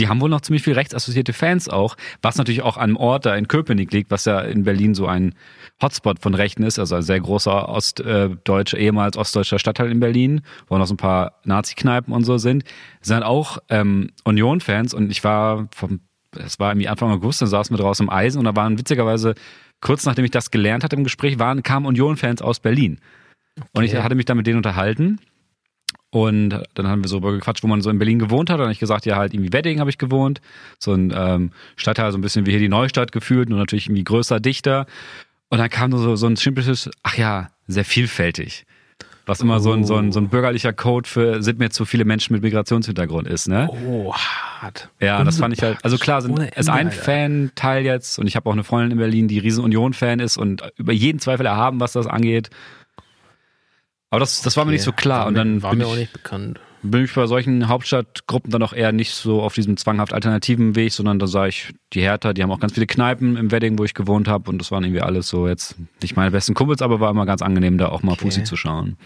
Die 0.00 0.08
haben 0.08 0.18
wohl 0.22 0.30
noch 0.30 0.40
ziemlich 0.40 0.62
viel 0.62 0.72
rechtsassoziierte 0.72 1.34
Fans 1.34 1.68
auch, 1.68 1.94
was 2.22 2.38
natürlich 2.38 2.62
auch 2.62 2.78
an 2.78 2.84
einem 2.84 2.96
Ort 2.96 3.26
da 3.26 3.36
in 3.36 3.48
Köpenick 3.48 3.92
liegt, 3.92 4.10
was 4.10 4.24
ja 4.24 4.40
in 4.40 4.64
Berlin 4.64 4.94
so 4.94 5.06
ein 5.06 5.34
Hotspot 5.82 6.20
von 6.20 6.32
Rechten 6.32 6.62
ist, 6.62 6.78
also 6.78 6.94
ein 6.94 7.02
sehr 7.02 7.20
großer 7.20 7.68
ostdeutscher, 7.68 8.78
äh, 8.78 8.82
ehemals 8.82 9.18
ostdeutscher 9.18 9.58
Stadtteil 9.58 9.90
in 9.90 10.00
Berlin, 10.00 10.40
wo 10.68 10.78
noch 10.78 10.86
so 10.86 10.94
ein 10.94 10.96
paar 10.96 11.34
Nazi-Kneipen 11.44 12.14
und 12.14 12.24
so 12.24 12.38
sind, 12.38 12.64
sind 13.02 13.22
auch 13.24 13.58
ähm, 13.68 14.10
Union-Fans 14.24 14.94
und 14.94 15.10
ich 15.10 15.22
war 15.22 15.68
vom, 15.74 16.00
es 16.34 16.58
war 16.58 16.70
irgendwie 16.70 16.88
Anfang 16.88 17.10
August, 17.10 17.42
dann 17.42 17.48
saßen 17.50 17.76
wir 17.76 17.82
draußen 17.82 18.06
im 18.06 18.10
Eisen 18.10 18.38
und 18.38 18.46
da 18.46 18.56
waren 18.56 18.78
witzigerweise, 18.78 19.34
kurz 19.82 20.06
nachdem 20.06 20.24
ich 20.24 20.30
das 20.30 20.50
gelernt 20.50 20.82
hatte 20.82 20.96
im 20.96 21.04
Gespräch, 21.04 21.38
waren, 21.38 21.62
kamen 21.62 21.84
Union-Fans 21.84 22.40
aus 22.40 22.60
Berlin. 22.60 23.00
Okay. 23.58 23.68
Und 23.74 23.84
ich 23.84 23.94
hatte 23.94 24.14
mich 24.14 24.24
dann 24.24 24.38
mit 24.38 24.46
denen 24.46 24.56
unterhalten. 24.56 25.18
Und 26.10 26.60
dann 26.74 26.88
haben 26.88 27.04
wir 27.04 27.08
so 27.08 27.20
gequatscht, 27.20 27.62
wo 27.62 27.68
man 27.68 27.82
so 27.82 27.90
in 27.90 27.98
Berlin 27.98 28.18
gewohnt 28.18 28.50
hat. 28.50 28.54
Und 28.54 28.60
dann 28.60 28.66
habe 28.66 28.72
ich 28.72 28.80
gesagt, 28.80 29.06
ja, 29.06 29.16
halt 29.16 29.32
irgendwie 29.32 29.52
Wedding 29.52 29.78
habe 29.78 29.90
ich 29.90 29.98
gewohnt. 29.98 30.40
So 30.78 30.92
ein 30.92 31.12
ähm, 31.14 31.52
Stadtteil, 31.76 32.10
so 32.10 32.18
ein 32.18 32.20
bisschen 32.20 32.46
wie 32.46 32.50
hier 32.50 32.58
die 32.58 32.68
Neustadt 32.68 33.12
gefühlt, 33.12 33.48
nur 33.48 33.58
natürlich 33.58 33.86
irgendwie 33.86 34.04
größer, 34.04 34.40
dichter. 34.40 34.86
Und 35.50 35.58
dann 35.58 35.70
kam 35.70 35.92
so, 35.92 36.16
so 36.16 36.26
ein 36.26 36.36
simples, 36.36 36.90
ach 37.02 37.16
ja, 37.16 37.50
sehr 37.68 37.84
vielfältig. 37.84 38.66
Was 39.26 39.40
immer 39.40 39.56
oh. 39.56 39.60
so, 39.60 39.72
ein, 39.72 39.84
so, 39.84 39.96
ein, 39.96 40.10
so 40.10 40.18
ein 40.18 40.28
bürgerlicher 40.28 40.72
Code 40.72 41.08
für 41.08 41.42
sind 41.42 41.60
mir 41.60 41.70
zu 41.70 41.84
viele 41.84 42.04
Menschen 42.04 42.32
mit 42.32 42.42
Migrationshintergrund 42.42 43.28
ist, 43.28 43.46
ne? 43.46 43.68
Oh, 43.70 44.12
hart. 44.12 44.88
Ja, 44.98 45.22
das 45.22 45.38
fand 45.38 45.54
ich 45.54 45.62
halt, 45.62 45.78
also 45.84 45.98
klar, 45.98 46.22
sind, 46.22 46.36
ist 46.38 46.68
ein 46.68 46.90
Fan-Teil 46.90 47.84
jetzt 47.84 48.18
und 48.18 48.26
ich 48.26 48.34
habe 48.34 48.48
auch 48.48 48.52
eine 48.52 48.64
Freundin 48.64 48.92
in 48.92 48.98
Berlin, 48.98 49.28
die 49.28 49.38
riesen 49.38 49.62
Union-Fan 49.62 50.18
ist 50.18 50.36
und 50.36 50.64
über 50.76 50.92
jeden 50.92 51.20
Zweifel 51.20 51.46
erhaben, 51.46 51.78
was 51.78 51.92
das 51.92 52.08
angeht. 52.08 52.50
Aber 54.10 54.20
das, 54.20 54.42
das 54.42 54.56
war 54.56 54.64
mir 54.64 54.72
nicht 54.72 54.82
so 54.82 54.92
klar. 54.92 55.20
War 55.20 55.26
und 55.28 55.34
dann 55.34 55.62
war 55.62 55.74
mir 55.74 55.86
auch 55.86 55.96
nicht 55.96 56.12
bekannt 56.12 56.60
bin 56.82 57.04
ich 57.04 57.14
bei 57.14 57.26
solchen 57.26 57.68
Hauptstadtgruppen 57.68 58.50
dann 58.50 58.62
auch 58.62 58.72
eher 58.72 58.92
nicht 58.92 59.12
so 59.12 59.42
auf 59.42 59.54
diesem 59.54 59.76
zwanghaft 59.76 60.12
alternativen 60.12 60.76
Weg, 60.76 60.92
sondern 60.92 61.18
da 61.18 61.26
sah 61.26 61.46
ich 61.46 61.72
die 61.92 62.00
Hertha, 62.00 62.32
die 62.32 62.42
haben 62.42 62.50
auch 62.50 62.60
ganz 62.60 62.74
viele 62.74 62.86
Kneipen 62.86 63.36
im 63.36 63.50
Wedding, 63.50 63.78
wo 63.78 63.84
ich 63.84 63.94
gewohnt 63.94 64.28
habe 64.28 64.50
und 64.50 64.58
das 64.58 64.70
waren 64.70 64.84
irgendwie 64.84 65.02
alles 65.02 65.28
so 65.28 65.46
jetzt 65.46 65.76
nicht 66.02 66.16
meine 66.16 66.30
besten 66.30 66.54
Kumpels, 66.54 66.82
aber 66.82 67.00
war 67.00 67.10
immer 67.10 67.26
ganz 67.26 67.42
angenehm, 67.42 67.78
da 67.78 67.88
auch 67.88 68.02
mal 68.02 68.12
okay. 68.12 68.22
Fussi 68.22 68.44
zu 68.44 68.56
schauen. 68.56 68.96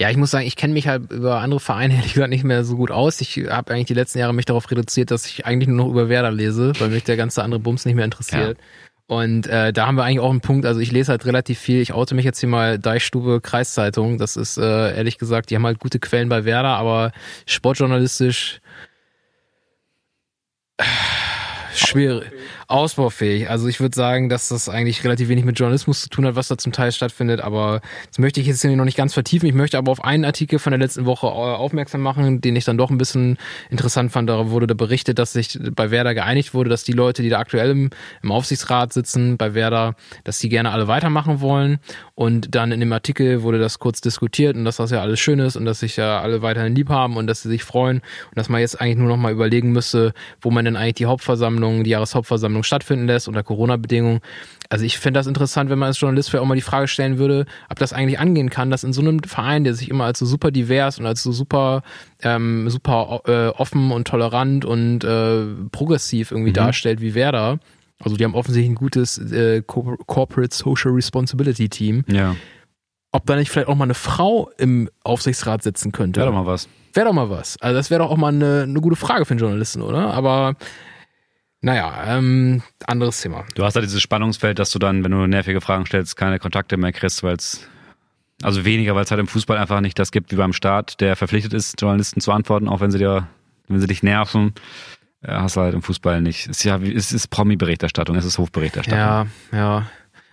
Ja, 0.00 0.10
ich 0.10 0.16
muss 0.16 0.32
sagen, 0.32 0.44
ich 0.44 0.56
kenne 0.56 0.72
mich 0.72 0.88
halt 0.88 1.12
über 1.12 1.40
andere 1.40 1.60
Vereine 1.60 1.94
ehrlich 1.96 2.14
gesagt 2.14 2.30
nicht 2.30 2.44
mehr 2.44 2.64
so 2.64 2.76
gut 2.76 2.90
aus. 2.90 3.20
Ich 3.20 3.36
habe 3.48 3.72
eigentlich 3.72 3.86
die 3.86 3.94
letzten 3.94 4.18
Jahre 4.18 4.34
mich 4.34 4.46
darauf 4.46 4.68
reduziert, 4.70 5.10
dass 5.10 5.26
ich 5.26 5.46
eigentlich 5.46 5.68
nur 5.68 5.86
noch 5.86 5.88
über 5.92 6.08
Werder 6.08 6.32
lese, 6.32 6.72
weil 6.80 6.88
mich 6.88 7.04
der 7.04 7.16
ganze 7.16 7.44
andere 7.44 7.60
Bums 7.60 7.84
nicht 7.84 7.94
mehr 7.94 8.04
interessiert. 8.04 8.58
Ja. 8.58 8.64
Und 9.06 9.46
äh, 9.46 9.72
da 9.72 9.86
haben 9.86 9.96
wir 9.96 10.04
eigentlich 10.04 10.20
auch 10.20 10.30
einen 10.30 10.40
Punkt, 10.40 10.64
also 10.64 10.80
ich 10.80 10.90
lese 10.90 11.10
halt 11.10 11.26
relativ 11.26 11.58
viel, 11.58 11.82
ich 11.82 11.92
oute 11.92 12.14
mich 12.14 12.24
jetzt 12.24 12.40
hier 12.40 12.48
mal 12.48 12.78
Deichstube 12.78 13.42
Kreiszeitung, 13.42 14.16
das 14.16 14.36
ist 14.36 14.56
äh, 14.56 14.96
ehrlich 14.96 15.18
gesagt, 15.18 15.50
die 15.50 15.56
haben 15.56 15.66
halt 15.66 15.78
gute 15.78 15.98
Quellen 15.98 16.30
bei 16.30 16.46
Werder, 16.46 16.76
aber 16.76 17.12
sportjournalistisch 17.44 18.60
äh, 20.78 20.84
schwierig 21.74 22.30
ausbaufähig. 22.68 23.50
Also 23.50 23.68
ich 23.68 23.80
würde 23.80 23.94
sagen, 23.94 24.28
dass 24.28 24.48
das 24.48 24.68
eigentlich 24.68 25.04
relativ 25.04 25.28
wenig 25.28 25.44
mit 25.44 25.58
Journalismus 25.58 26.02
zu 26.02 26.08
tun 26.08 26.26
hat, 26.26 26.36
was 26.36 26.48
da 26.48 26.58
zum 26.58 26.72
Teil 26.72 26.92
stattfindet. 26.92 27.40
Aber 27.40 27.80
das 28.08 28.18
möchte 28.18 28.40
ich 28.40 28.46
jetzt 28.46 28.62
hier 28.62 28.74
noch 28.76 28.84
nicht 28.84 28.96
ganz 28.96 29.14
vertiefen. 29.14 29.48
Ich 29.48 29.54
möchte 29.54 29.78
aber 29.78 29.92
auf 29.92 30.04
einen 30.04 30.24
Artikel 30.24 30.58
von 30.58 30.70
der 30.72 30.78
letzten 30.78 31.06
Woche 31.06 31.26
äh, 31.26 31.30
aufmerksam 31.30 32.00
machen, 32.00 32.40
den 32.40 32.56
ich 32.56 32.64
dann 32.64 32.78
doch 32.78 32.90
ein 32.90 32.98
bisschen 32.98 33.38
interessant 33.70 34.12
fand. 34.12 34.28
Da 34.28 34.50
wurde 34.50 34.66
da 34.66 34.74
berichtet, 34.74 35.18
dass 35.18 35.32
sich 35.32 35.58
bei 35.74 35.90
Werder 35.90 36.14
geeinigt 36.14 36.54
wurde, 36.54 36.70
dass 36.70 36.84
die 36.84 36.92
Leute, 36.92 37.22
die 37.22 37.28
da 37.28 37.38
aktuell 37.38 37.70
im, 37.70 37.90
im 38.22 38.32
Aufsichtsrat 38.32 38.92
sitzen, 38.92 39.36
bei 39.36 39.54
Werder, 39.54 39.94
dass 40.24 40.38
die 40.38 40.48
gerne 40.48 40.70
alle 40.70 40.88
weitermachen 40.88 41.40
wollen. 41.40 41.78
Und 42.14 42.54
dann 42.54 42.72
in 42.72 42.80
dem 42.80 42.92
Artikel 42.92 43.42
wurde 43.42 43.58
das 43.58 43.78
kurz 43.78 44.00
diskutiert 44.00 44.56
und 44.56 44.64
dass 44.64 44.76
das 44.76 44.90
ja 44.90 45.00
alles 45.00 45.20
schön 45.20 45.38
ist 45.40 45.56
und 45.56 45.64
dass 45.64 45.80
sich 45.80 45.96
ja 45.96 46.20
alle 46.20 46.42
weiterhin 46.42 46.74
lieb 46.74 46.88
haben 46.88 47.16
und 47.16 47.26
dass 47.26 47.42
sie 47.42 47.48
sich 47.48 47.64
freuen 47.64 47.98
und 47.98 48.36
dass 48.36 48.48
man 48.48 48.60
jetzt 48.60 48.80
eigentlich 48.80 48.98
nur 48.98 49.08
noch 49.08 49.16
mal 49.16 49.32
überlegen 49.32 49.72
müsste, 49.72 50.14
wo 50.40 50.50
man 50.50 50.64
denn 50.64 50.76
eigentlich 50.76 50.94
die 50.94 51.06
Hauptversammlung, 51.06 51.84
die 51.84 51.90
Jahreshauptversammlung 51.90 52.62
stattfinden 52.64 53.06
lässt 53.06 53.28
unter 53.28 53.42
Corona-Bedingungen. 53.42 54.20
Also 54.68 54.84
ich 54.84 54.98
finde 54.98 55.20
das 55.20 55.26
interessant, 55.26 55.70
wenn 55.70 55.78
man 55.78 55.88
als 55.88 56.00
Journalist 56.00 56.30
vielleicht 56.30 56.42
auch 56.42 56.48
mal 56.48 56.54
die 56.54 56.60
Frage 56.60 56.88
stellen 56.88 57.18
würde, 57.18 57.46
ob 57.70 57.78
das 57.78 57.92
eigentlich 57.92 58.18
angehen 58.18 58.50
kann, 58.50 58.70
dass 58.70 58.84
in 58.84 58.92
so 58.92 59.00
einem 59.00 59.22
Verein, 59.22 59.64
der 59.64 59.74
sich 59.74 59.90
immer 59.90 60.04
als 60.04 60.18
so 60.18 60.26
super 60.26 60.50
divers 60.50 60.98
und 60.98 61.06
als 61.06 61.22
so 61.22 61.32
super, 61.32 61.82
ähm, 62.22 62.68
super 62.70 63.20
äh, 63.26 63.48
offen 63.48 63.92
und 63.92 64.08
tolerant 64.08 64.64
und 64.64 65.04
äh, 65.04 65.44
progressiv 65.70 66.30
irgendwie 66.30 66.50
mhm. 66.50 66.54
darstellt 66.54 67.00
wie 67.00 67.14
Werder, 67.14 67.58
also 68.00 68.16
die 68.16 68.24
haben 68.24 68.34
offensichtlich 68.34 68.70
ein 68.70 68.74
gutes 68.74 69.18
äh, 69.18 69.62
Corporate 69.62 70.54
Social 70.54 70.92
Responsibility 70.92 71.68
Team. 71.68 72.04
Ja. 72.08 72.36
Ob 73.12 73.26
da 73.26 73.36
nicht 73.36 73.50
vielleicht 73.50 73.68
auch 73.68 73.76
mal 73.76 73.84
eine 73.84 73.94
Frau 73.94 74.50
im 74.58 74.90
Aufsichtsrat 75.04 75.62
sitzen 75.62 75.92
könnte. 75.92 76.20
Wäre 76.20 76.30
doch 76.30 76.36
mal 76.36 76.46
was. 76.46 76.68
Wäre 76.92 77.06
doch 77.06 77.12
mal 77.12 77.30
was. 77.30 77.56
Also 77.60 77.76
das 77.76 77.90
wäre 77.90 78.02
doch 78.02 78.10
auch 78.10 78.16
mal 78.16 78.32
eine, 78.32 78.62
eine 78.64 78.80
gute 78.80 78.96
Frage 78.96 79.24
für 79.24 79.32
einen 79.32 79.40
Journalisten, 79.40 79.82
oder? 79.82 80.12
Aber 80.12 80.56
naja, 81.64 82.18
ähm, 82.18 82.62
anderes 82.86 83.22
Thema. 83.22 83.44
Du 83.54 83.64
hast 83.64 83.74
da 83.74 83.80
dieses 83.80 84.02
Spannungsfeld, 84.02 84.58
dass 84.58 84.70
du 84.70 84.78
dann, 84.78 85.02
wenn 85.02 85.10
du 85.10 85.26
nervige 85.26 85.62
Fragen 85.62 85.86
stellst, 85.86 86.14
keine 86.14 86.38
Kontakte 86.38 86.76
mehr 86.76 86.92
kriegst, 86.92 87.22
weil 87.22 87.36
es 87.36 87.66
also 88.42 88.66
weniger, 88.66 88.94
weil 88.94 89.04
es 89.04 89.10
halt 89.10 89.20
im 89.20 89.26
Fußball 89.26 89.56
einfach 89.56 89.80
nicht 89.80 89.98
das 89.98 90.10
gibt 90.10 90.30
wie 90.30 90.36
beim 90.36 90.52
Staat, 90.52 91.00
der 91.00 91.16
verpflichtet 91.16 91.54
ist, 91.54 91.80
Journalisten 91.80 92.20
zu 92.20 92.32
antworten, 92.32 92.68
auch 92.68 92.80
wenn 92.80 92.90
sie 92.90 92.98
dir, 92.98 93.28
wenn 93.68 93.80
sie 93.80 93.86
dich 93.86 94.02
nerven. 94.02 94.52
Äh, 95.22 95.32
hast 95.32 95.56
du 95.56 95.62
halt 95.62 95.72
im 95.72 95.80
Fußball 95.80 96.20
nicht. 96.20 96.48
Es 96.50 96.58
ist 96.58 96.64
ja, 96.64 96.78
es 96.78 97.12
ist 97.12 97.28
Promi-Berichterstattung, 97.28 98.14
es 98.16 98.26
ist 98.26 98.36
Hofberichterstattung. 98.36 99.30
Ja, 99.52 99.58
ja. 99.58 99.86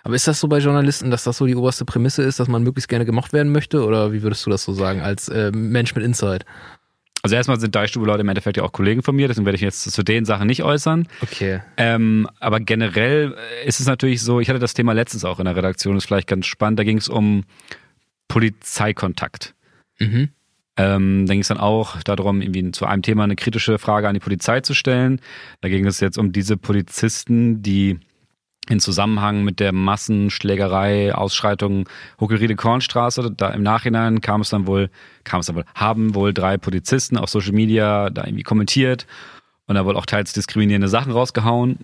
Aber 0.03 0.15
ist 0.15 0.27
das 0.27 0.39
so 0.39 0.49
bei 0.49 0.57
Journalisten, 0.57 1.11
dass 1.11 1.23
das 1.23 1.37
so 1.37 1.45
die 1.45 1.55
oberste 1.55 1.85
Prämisse 1.85 2.23
ist, 2.23 2.41
dass 2.41 2.49
man 2.49 2.63
möglichst 2.63 2.89
gerne 2.89 3.05
gemocht 3.05 3.31
werden 3.31 3.53
möchte? 3.53 3.85
Oder 3.85 4.11
wie 4.11 4.21
würdest 4.21 4.45
du 4.45 4.49
das 4.49 4.63
so 4.63 4.73
sagen, 4.73 4.99
als 4.99 5.29
äh, 5.29 5.51
Mensch 5.51 5.95
mit 5.95 6.03
Insight? 6.03 6.43
Also 7.21 7.35
erstmal 7.35 7.59
sind 7.59 7.75
Deichstube-Leute 7.75 8.21
im 8.21 8.29
Endeffekt 8.29 8.57
ja 8.57 8.63
auch 8.63 8.71
Kollegen 8.71 9.03
von 9.03 9.15
mir, 9.15 9.27
deswegen 9.27 9.45
werde 9.45 9.55
ich 9.55 9.61
jetzt 9.61 9.83
zu 9.83 10.03
den 10.03 10.25
Sachen 10.25 10.47
nicht 10.47 10.63
äußern. 10.63 11.07
Okay. 11.21 11.61
Ähm, 11.77 12.27
aber 12.39 12.59
generell 12.59 13.35
ist 13.65 13.79
es 13.79 13.85
natürlich 13.85 14.21
so, 14.21 14.39
ich 14.39 14.49
hatte 14.49 14.59
das 14.59 14.73
Thema 14.73 14.93
letztens 14.93 15.25
auch 15.25 15.39
in 15.39 15.45
der 15.45 15.55
Redaktion, 15.55 15.97
ist 15.97 16.05
vielleicht 16.05 16.27
ganz 16.27 16.45
spannend, 16.47 16.79
da 16.79 16.83
ging 16.83 16.97
es 16.97 17.09
um 17.09 17.43
Polizeikontakt. 18.27 19.53
Mhm. 19.99 20.29
Ähm, 20.77 21.25
da 21.27 21.33
ging 21.33 21.41
es 21.41 21.49
dann 21.49 21.57
auch 21.57 22.01
darum, 22.01 22.41
irgendwie 22.41 22.71
zu 22.71 22.85
einem 22.85 23.01
Thema 23.01 23.25
eine 23.25 23.35
kritische 23.35 23.77
Frage 23.77 24.07
an 24.07 24.13
die 24.13 24.19
Polizei 24.19 24.61
zu 24.61 24.73
stellen. 24.73 25.19
Da 25.59 25.69
ging 25.69 25.85
es 25.85 25.99
jetzt 25.99 26.17
um 26.17 26.31
diese 26.31 26.57
Polizisten, 26.57 27.61
die 27.61 27.99
in 28.71 28.79
Zusammenhang 28.79 29.43
mit 29.43 29.59
der 29.59 29.73
Massenschlägerei, 29.73 31.13
Ausschreitung 31.13 31.87
Hockeriede 32.19 32.55
Kornstraße, 32.55 33.31
da 33.31 33.49
im 33.49 33.63
Nachhinein 33.63 34.21
kam 34.21 34.41
es 34.41 34.49
dann 34.49 34.65
wohl, 34.65 34.89
kam 35.23 35.41
es 35.41 35.47
dann 35.47 35.57
wohl, 35.57 35.65
haben 35.75 36.15
wohl 36.15 36.33
drei 36.33 36.57
Polizisten 36.57 37.17
auf 37.17 37.29
Social 37.29 37.51
Media 37.51 38.09
da 38.09 38.23
irgendwie 38.23 38.43
kommentiert 38.43 39.05
und 39.67 39.75
da 39.75 39.85
wohl 39.85 39.97
auch 39.97 40.05
teils 40.05 40.33
diskriminierende 40.33 40.87
Sachen 40.87 41.11
rausgehauen. 41.11 41.79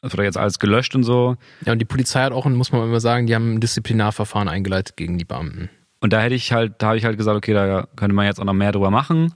Das 0.00 0.12
wurde 0.12 0.24
jetzt 0.24 0.38
alles 0.38 0.58
gelöscht 0.58 0.94
und 0.94 1.02
so. 1.02 1.36
Ja, 1.64 1.72
und 1.72 1.78
die 1.78 1.86
Polizei 1.86 2.22
hat 2.22 2.32
auch, 2.32 2.46
muss 2.46 2.72
man 2.72 2.82
immer 2.82 3.00
sagen, 3.00 3.26
die 3.26 3.34
haben 3.34 3.54
ein 3.54 3.60
Disziplinarverfahren 3.60 4.48
eingeleitet 4.48 4.96
gegen 4.96 5.18
die 5.18 5.24
Beamten. 5.24 5.70
Und 6.00 6.12
da 6.12 6.20
hätte 6.20 6.34
ich 6.34 6.52
halt, 6.52 6.74
da 6.78 6.88
habe 6.88 6.98
ich 6.98 7.04
halt 7.04 7.16
gesagt, 7.16 7.36
okay, 7.36 7.54
da 7.54 7.86
könnte 7.96 8.14
man 8.14 8.26
jetzt 8.26 8.38
auch 8.38 8.44
noch 8.44 8.52
mehr 8.52 8.72
drüber 8.72 8.90
machen. 8.90 9.32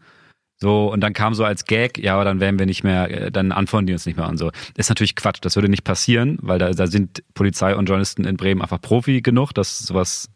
So, 0.61 0.91
und 0.93 1.01
dann 1.01 1.13
kam 1.13 1.35
so 1.35 1.45
als 1.45 1.65
Gag, 1.65 1.99
ja, 1.99 2.15
aber 2.15 2.25
dann 2.25 2.41
werden 2.41 2.59
wir 2.59 2.67
nicht 2.67 2.83
mehr, 2.83 3.11
äh, 3.11 3.31
dann 3.31 3.53
antworten 3.53 3.87
die 3.87 3.93
uns 3.93 4.07
nicht 4.07 4.17
mehr 4.17 4.27
an. 4.27 4.37
So, 4.37 4.51
ist 4.77 4.89
natürlich 4.89 5.15
Quatsch, 5.15 5.39
das 5.41 5.55
würde 5.55 5.69
nicht 5.69 5.85
passieren, 5.85 6.39
weil 6.43 6.59
da, 6.59 6.71
da 6.71 6.87
sind 6.89 7.23
Polizei 7.35 7.77
und 7.77 7.87
Journalisten 7.87 8.25
in 8.25 8.37
Bremen 8.37 8.61
einfach 8.61 8.81
Profi 8.81 9.23
genug, 9.23 9.53
dass 9.53 9.79
sowas 9.79 10.29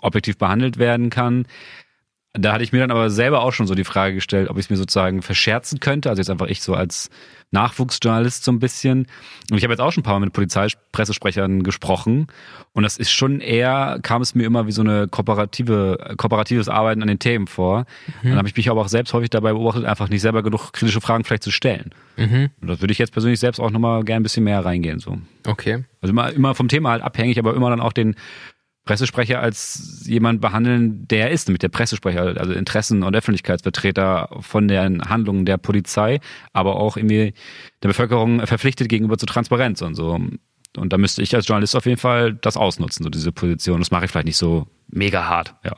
objektiv 0.00 0.38
behandelt 0.38 0.78
werden 0.78 1.10
kann. 1.10 1.46
Da 2.38 2.52
hatte 2.52 2.64
ich 2.64 2.72
mir 2.72 2.80
dann 2.80 2.90
aber 2.90 3.10
selber 3.10 3.42
auch 3.42 3.52
schon 3.52 3.66
so 3.66 3.74
die 3.74 3.84
Frage 3.84 4.14
gestellt, 4.14 4.50
ob 4.50 4.58
ich 4.58 4.66
es 4.66 4.70
mir 4.70 4.76
sozusagen 4.76 5.22
verscherzen 5.22 5.80
könnte. 5.80 6.10
Also 6.10 6.20
jetzt 6.20 6.30
einfach 6.30 6.46
ich 6.46 6.62
so 6.62 6.74
als 6.74 7.10
Nachwuchsjournalist 7.50 8.44
so 8.44 8.52
ein 8.52 8.58
bisschen. 8.58 9.06
Und 9.50 9.56
ich 9.56 9.62
habe 9.62 9.72
jetzt 9.72 9.80
auch 9.80 9.92
schon 9.92 10.02
ein 10.02 10.04
paar 10.04 10.14
Mal 10.14 10.26
mit 10.26 10.34
Polizeipressesprechern 10.34 11.62
gesprochen. 11.62 12.26
Und 12.72 12.82
das 12.82 12.98
ist 12.98 13.10
schon 13.10 13.40
eher, 13.40 13.98
kam 14.02 14.20
es 14.20 14.34
mir 14.34 14.44
immer 14.44 14.66
wie 14.66 14.72
so 14.72 14.82
eine 14.82 15.08
kooperative, 15.08 16.14
kooperatives 16.16 16.68
Arbeiten 16.68 17.02
an 17.02 17.08
den 17.08 17.18
Themen 17.18 17.46
vor. 17.46 17.86
Mhm. 18.22 18.30
Dann 18.30 18.38
habe 18.38 18.48
ich 18.48 18.56
mich 18.56 18.68
aber 18.68 18.80
auch 18.80 18.88
selbst 18.88 19.14
häufig 19.14 19.30
dabei 19.30 19.52
beobachtet, 19.52 19.84
einfach 19.84 20.08
nicht 20.08 20.20
selber 20.20 20.42
genug 20.42 20.72
kritische 20.72 21.00
Fragen 21.00 21.24
vielleicht 21.24 21.44
zu 21.44 21.50
stellen. 21.50 21.92
Mhm. 22.16 22.50
Und 22.60 22.68
das 22.68 22.80
würde 22.80 22.92
ich 22.92 22.98
jetzt 22.98 23.12
persönlich 23.12 23.40
selbst 23.40 23.60
auch 23.60 23.70
nochmal 23.70 24.04
gerne 24.04 24.20
ein 24.20 24.22
bisschen 24.24 24.44
mehr 24.44 24.64
reingehen. 24.64 24.98
So. 24.98 25.18
Okay. 25.46 25.84
Also 26.00 26.12
immer, 26.12 26.32
immer 26.32 26.54
vom 26.54 26.68
Thema 26.68 26.90
halt 26.90 27.02
abhängig, 27.02 27.38
aber 27.38 27.54
immer 27.54 27.70
dann 27.70 27.80
auch 27.80 27.92
den 27.92 28.16
Pressesprecher 28.86 29.40
als 29.40 30.04
jemand 30.06 30.40
behandeln, 30.40 31.06
der 31.08 31.30
ist, 31.32 31.48
nämlich 31.48 31.58
der 31.58 31.68
Pressesprecher, 31.68 32.36
also 32.38 32.52
Interessen- 32.52 33.02
und 33.02 33.14
Öffentlichkeitsvertreter 33.14 34.28
von 34.40 34.68
den 34.68 35.02
Handlungen 35.02 35.44
der 35.44 35.58
Polizei, 35.58 36.20
aber 36.52 36.76
auch 36.76 36.96
irgendwie 36.96 37.34
der 37.82 37.88
Bevölkerung 37.88 38.46
verpflichtet 38.46 38.88
gegenüber 38.88 39.18
zur 39.18 39.28
Transparenz 39.28 39.82
und 39.82 39.96
so. 39.96 40.18
Und 40.76 40.92
da 40.92 40.98
müsste 40.98 41.22
ich 41.22 41.34
als 41.34 41.48
Journalist 41.48 41.74
auf 41.74 41.84
jeden 41.84 41.98
Fall 41.98 42.34
das 42.34 42.56
ausnutzen, 42.56 43.02
so 43.02 43.10
diese 43.10 43.32
Position. 43.32 43.80
Das 43.80 43.90
mache 43.90 44.04
ich 44.04 44.10
vielleicht 44.10 44.26
nicht 44.26 44.36
so 44.36 44.68
mega 44.88 45.26
hart, 45.26 45.54
ja. 45.64 45.76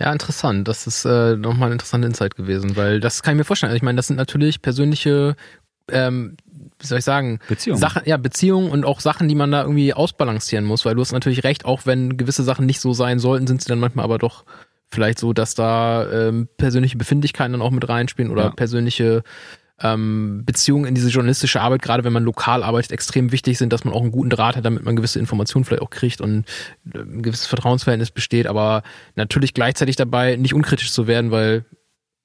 Ja, 0.00 0.10
interessant. 0.12 0.66
Das 0.66 0.86
ist 0.86 1.04
äh, 1.04 1.36
nochmal 1.36 1.68
ein 1.68 1.72
interessanter 1.72 2.08
Insight 2.08 2.34
gewesen, 2.34 2.74
weil 2.74 3.00
das 3.00 3.22
kann 3.22 3.34
ich 3.34 3.38
mir 3.38 3.44
vorstellen. 3.44 3.76
Ich 3.76 3.82
meine, 3.82 3.96
das 3.96 4.06
sind 4.06 4.16
natürlich 4.16 4.62
persönliche 4.62 5.36
ähm, 5.92 6.36
wie 6.78 6.86
soll 6.86 6.98
ich 6.98 7.04
sagen, 7.04 7.38
Beziehungen. 7.48 7.80
Sachen, 7.80 8.02
ja, 8.06 8.16
Beziehungen 8.16 8.70
und 8.70 8.84
auch 8.84 9.00
Sachen, 9.00 9.28
die 9.28 9.34
man 9.34 9.50
da 9.50 9.62
irgendwie 9.62 9.92
ausbalancieren 9.92 10.64
muss, 10.64 10.84
weil 10.84 10.94
du 10.94 11.00
hast 11.00 11.12
natürlich 11.12 11.44
recht, 11.44 11.64
auch 11.64 11.86
wenn 11.86 12.16
gewisse 12.16 12.42
Sachen 12.42 12.66
nicht 12.66 12.80
so 12.80 12.92
sein 12.92 13.18
sollten, 13.18 13.46
sind 13.46 13.62
sie 13.62 13.68
dann 13.68 13.80
manchmal 13.80 14.04
aber 14.04 14.18
doch 14.18 14.44
vielleicht 14.90 15.18
so, 15.18 15.32
dass 15.32 15.54
da 15.54 16.10
ähm, 16.10 16.48
persönliche 16.56 16.96
Befindlichkeiten 16.96 17.52
dann 17.52 17.62
auch 17.62 17.70
mit 17.70 17.88
reinspielen 17.88 18.30
oder 18.30 18.44
ja. 18.44 18.50
persönliche 18.50 19.22
ähm, 19.82 20.42
Beziehungen 20.44 20.86
in 20.86 20.94
diese 20.94 21.08
journalistische 21.08 21.60
Arbeit, 21.60 21.82
gerade 21.82 22.04
wenn 22.04 22.12
man 22.12 22.24
lokal 22.24 22.62
arbeitet, 22.62 22.92
extrem 22.92 23.32
wichtig 23.32 23.58
sind, 23.58 23.72
dass 23.72 23.84
man 23.84 23.94
auch 23.94 24.02
einen 24.02 24.12
guten 24.12 24.30
Draht 24.30 24.56
hat, 24.56 24.64
damit 24.64 24.84
man 24.84 24.96
gewisse 24.96 25.18
Informationen 25.18 25.64
vielleicht 25.64 25.82
auch 25.82 25.90
kriegt 25.90 26.20
und 26.20 26.44
äh, 26.92 26.98
ein 26.98 27.22
gewisses 27.22 27.46
Vertrauensverhältnis 27.46 28.10
besteht, 28.10 28.46
aber 28.46 28.82
natürlich 29.16 29.54
gleichzeitig 29.54 29.96
dabei 29.96 30.36
nicht 30.36 30.54
unkritisch 30.54 30.92
zu 30.92 31.06
werden, 31.06 31.30
weil 31.30 31.64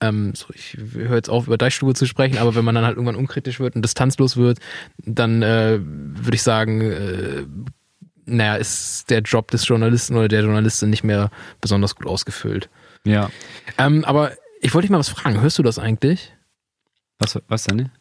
ähm, 0.02 0.34
so, 0.36 0.48
ich 0.54 0.78
höre 0.78 1.16
jetzt 1.16 1.30
auf, 1.30 1.48
über 1.48 1.58
Deichstube 1.58 1.94
zu 1.94 2.06
sprechen, 2.06 2.38
aber 2.38 2.56
wenn 2.56 2.66
man 2.66 2.76
dann 2.76 2.86
halt 2.86 2.96
irgendwann 2.96 3.16
unkritisch 3.16 3.60
wird 3.60 3.76
und 3.76 3.82
distanzlos 3.82 4.38
wird, 4.38 4.60
dann 4.98 5.42
äh, 5.42 5.80
würde 5.82 6.36
ich 6.36 6.44
sagen, 6.44 6.82
äh, 6.82 7.46
naja, 8.26 8.56
ist 8.56 9.10
der 9.10 9.22
Job 9.22 9.52
des 9.52 9.68
Journalisten 9.68 10.16
oder 10.16 10.28
der 10.28 10.42
Journalistin 10.42 10.90
nicht 10.90 11.04
mehr 11.04 11.30
besonders 11.62 11.96
gut 11.96 12.08
ausgefüllt. 12.08 12.70
Ja. 13.06 13.30
Ähm, 13.78 14.04
aber 14.04 14.32
ich 14.62 14.74
wollte 14.74 14.88
dich 14.88 14.92
mal 14.92 15.00
was 15.00 15.10
fragen. 15.10 15.42
Hörst 15.42 15.60
du 15.60 15.64
das 15.64 15.80
eigentlich? 15.80 16.34
Was, 17.20 17.40
was 17.48 17.64
denn? 17.64 17.92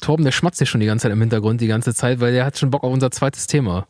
Torben, 0.00 0.24
der 0.24 0.32
schmatzt 0.32 0.60
ja 0.60 0.66
schon 0.66 0.80
die 0.80 0.86
ganze 0.86 1.04
Zeit 1.04 1.12
im 1.12 1.20
Hintergrund, 1.20 1.60
die 1.60 1.66
ganze 1.66 1.94
Zeit, 1.94 2.20
weil 2.20 2.32
der 2.32 2.44
hat 2.44 2.58
schon 2.58 2.70
Bock 2.70 2.84
auf 2.84 2.92
unser 2.92 3.10
zweites 3.10 3.46
Thema. 3.46 3.86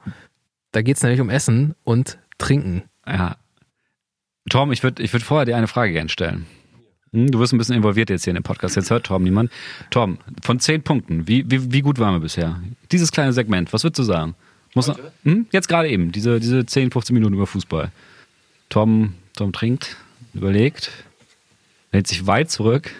Da 0.73 0.83
geht 0.83 0.97
es 0.97 1.03
nämlich 1.03 1.21
um 1.21 1.31
Essen 1.31 1.75
und 1.85 2.19
Trinken. 2.39 2.85
Ja, 3.07 3.37
Torben, 4.49 4.73
ich 4.73 4.83
würde 4.83 5.03
ich 5.03 5.13
würd 5.13 5.23
vorher 5.23 5.45
dir 5.45 5.57
eine 5.57 5.69
Frage 5.69 5.93
gerne 5.93 6.09
stellen. 6.09 6.47
Hm, 7.13 7.31
du 7.31 7.39
wirst 7.39 7.53
ein 7.53 7.59
bisschen 7.59 7.77
involviert 7.77 8.11
jetzt 8.11 8.25
hier 8.25 8.33
in 8.33 8.37
dem 8.37 8.43
Podcast. 8.43 8.77
Jetzt 8.77 8.91
hört 8.91 9.07
Torben 9.07 9.25
niemand. 9.25 9.51
Torben, 9.91 10.19
von 10.43 10.61
zehn 10.61 10.83
Punkten, 10.83 11.27
wie, 11.29 11.51
wie, 11.51 11.73
wie 11.73 11.81
gut 11.83 11.99
waren 11.99 12.15
wir 12.15 12.21
bisher? 12.21 12.61
Dieses 12.93 13.13
kleine 13.13 13.33
Segment, 13.33 13.73
was 13.73 13.85
würdest 13.85 13.99
du 13.99 14.03
sagen? 14.03 14.35
Muss 14.75 14.89
noch, 14.89 14.99
hm? 15.25 15.47
Jetzt 15.53 15.69
gerade 15.69 15.89
eben, 15.89 16.13
diese, 16.13 16.39
diese 16.39 16.67
10, 16.67 16.91
15 16.91 17.15
Minuten 17.15 17.35
über 17.35 17.47
Fußball. 17.47 17.91
Tom, 18.69 19.15
Tom 19.35 19.53
trinkt, 19.53 19.97
überlegt, 20.35 20.91
hält 21.93 22.07
sich 22.07 22.27
weit 22.27 22.51
zurück, 22.51 22.91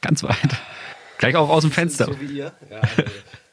ganz 0.00 0.22
weit. 0.22 0.36
Gleich 1.18 1.36
auch 1.36 1.48
aus 1.48 1.62
dem 1.62 1.70
Fenster. 1.70 2.06
So 2.06 2.20
wie 2.20 2.38
ihr? 2.38 2.52
Ja, 2.70 2.82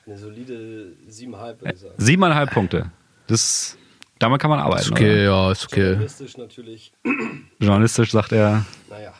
eine 0.05 0.17
solide 0.17 0.93
siebeneinhalb, 1.07 1.61
würde 1.61 1.73
ich 1.75 1.79
sagen. 1.79 1.93
Siebeneinhalb 1.97 2.51
Punkte. 2.51 2.91
Das 3.27 3.77
damit 4.21 4.41
kann 4.41 4.49
man 4.49 4.59
arbeiten. 4.59 4.81
Ist 4.81 4.91
okay, 4.91 5.13
oder? 5.13 5.23
ja, 5.23 5.51
ist 5.51 5.65
okay. 5.65 5.89
Journalistisch 5.89 6.37
natürlich. 6.37 6.93
Journalistisch 7.59 8.11
sagt 8.11 8.31
er. 8.31 8.65
Naja. 8.89 9.13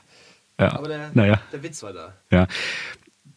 Ja. 0.60 0.74
Aber 0.74 0.88
der, 0.88 1.12
naja. 1.14 1.42
der 1.52 1.64
Witz 1.64 1.82
war 1.82 1.94
da. 1.94 2.14
Ja. 2.30 2.48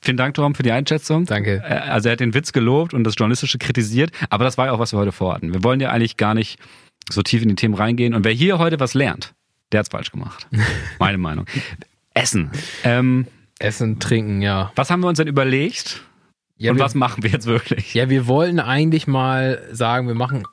Vielen 0.03 0.18
Dank, 0.18 0.35
Tom, 0.35 0.55
für 0.55 0.62
die 0.62 0.72
Einschätzung. 0.72 1.24
Danke. 1.24 1.62
Äh, 1.64 1.72
also 1.72 2.11
er 2.11 2.12
hat 2.12 2.20
den 2.20 2.35
Witz 2.35 2.53
gelobt 2.53 2.92
und 2.92 3.05
das 3.05 3.14
Journalistische 3.16 3.57
kritisiert, 3.57 4.11
aber 4.29 4.44
das 4.44 4.59
war 4.59 4.66
ja 4.66 4.72
auch, 4.72 4.79
was 4.79 4.92
wir 4.92 4.98
heute 4.98 5.12
vorhatten. 5.12 5.55
Wir 5.55 5.64
wollen 5.64 5.81
ja 5.81 5.90
eigentlich 5.90 6.18
gar 6.18 6.35
nicht 6.35 6.59
so 7.11 7.22
tief 7.22 7.42
in 7.42 7.48
die 7.48 7.55
Themen 7.55 7.74
reingehen. 7.74 8.14
Und 8.14 8.24
wer 8.24 8.33
hier 8.33 8.59
heute 8.59 8.79
was 8.81 8.92
lernt, 8.92 9.35
der 9.72 9.81
hat's 9.81 9.88
falsch 9.88 10.11
gemacht. 10.11 10.46
Meine 10.98 11.16
Meinung. 11.16 11.46
Essen. 12.12 12.50
Ähm, 12.83 13.27
Essen, 13.59 13.98
trinken, 13.98 14.42
ja. 14.42 14.70
Was 14.77 14.90
haben 14.90 15.00
wir 15.00 15.09
uns 15.09 15.16
denn 15.16 15.29
überlegt? 15.29 16.03
Ja, 16.64 16.70
und 16.70 16.79
wir, 16.79 16.85
was 16.85 16.94
machen 16.94 17.22
wir 17.22 17.31
jetzt 17.31 17.46
wirklich? 17.46 17.92
Ja, 17.92 18.09
wir 18.09 18.27
wollten 18.27 18.59
eigentlich 18.59 19.07
mal 19.07 19.62
sagen, 19.70 20.09
wir 20.09 20.14
machen 20.14 20.44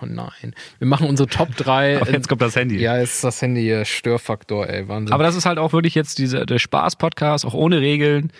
Oh 0.00 0.06
nein. 0.06 0.54
Wir 0.78 0.86
machen 0.86 1.08
unsere 1.08 1.28
Top 1.28 1.56
3. 1.56 2.00
Aber 2.00 2.12
jetzt 2.12 2.28
kommt 2.28 2.40
das 2.40 2.54
Handy. 2.54 2.78
Ja, 2.78 2.98
jetzt 2.98 3.16
ist 3.16 3.24
das 3.24 3.42
Handy 3.42 3.62
hier 3.62 3.84
Störfaktor, 3.84 4.68
ey. 4.68 4.86
Wahnsinn. 4.88 5.12
Aber 5.12 5.24
das 5.24 5.34
ist 5.34 5.46
halt 5.46 5.58
auch 5.58 5.72
wirklich 5.72 5.94
jetzt 5.94 6.18
diese, 6.18 6.46
der 6.46 6.58
Spaß-Podcast, 6.58 7.44
auch 7.44 7.54
ohne 7.54 7.80
Regeln. 7.80 8.30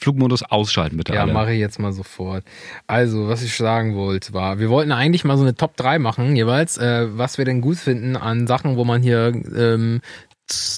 Flugmodus 0.00 0.42
ausschalten 0.42 0.96
bitte. 0.96 1.14
Ja, 1.14 1.24
mache 1.26 1.52
ich 1.52 1.60
jetzt 1.60 1.78
mal 1.78 1.92
sofort. 1.92 2.44
Also, 2.86 3.28
was 3.28 3.42
ich 3.42 3.56
sagen 3.56 3.94
wollte, 3.94 4.32
war, 4.32 4.58
wir 4.58 4.68
wollten 4.68 4.92
eigentlich 4.92 5.24
mal 5.24 5.36
so 5.36 5.44
eine 5.44 5.54
Top 5.54 5.76
3 5.76 5.98
machen, 5.98 6.36
jeweils, 6.36 6.78
äh, 6.78 7.06
was 7.16 7.38
wir 7.38 7.44
denn 7.44 7.60
gut 7.60 7.76
finden 7.76 8.16
an 8.16 8.46
Sachen, 8.46 8.76
wo 8.76 8.84
man 8.84 9.02
hier 9.02 9.32
ähm, 9.56 10.00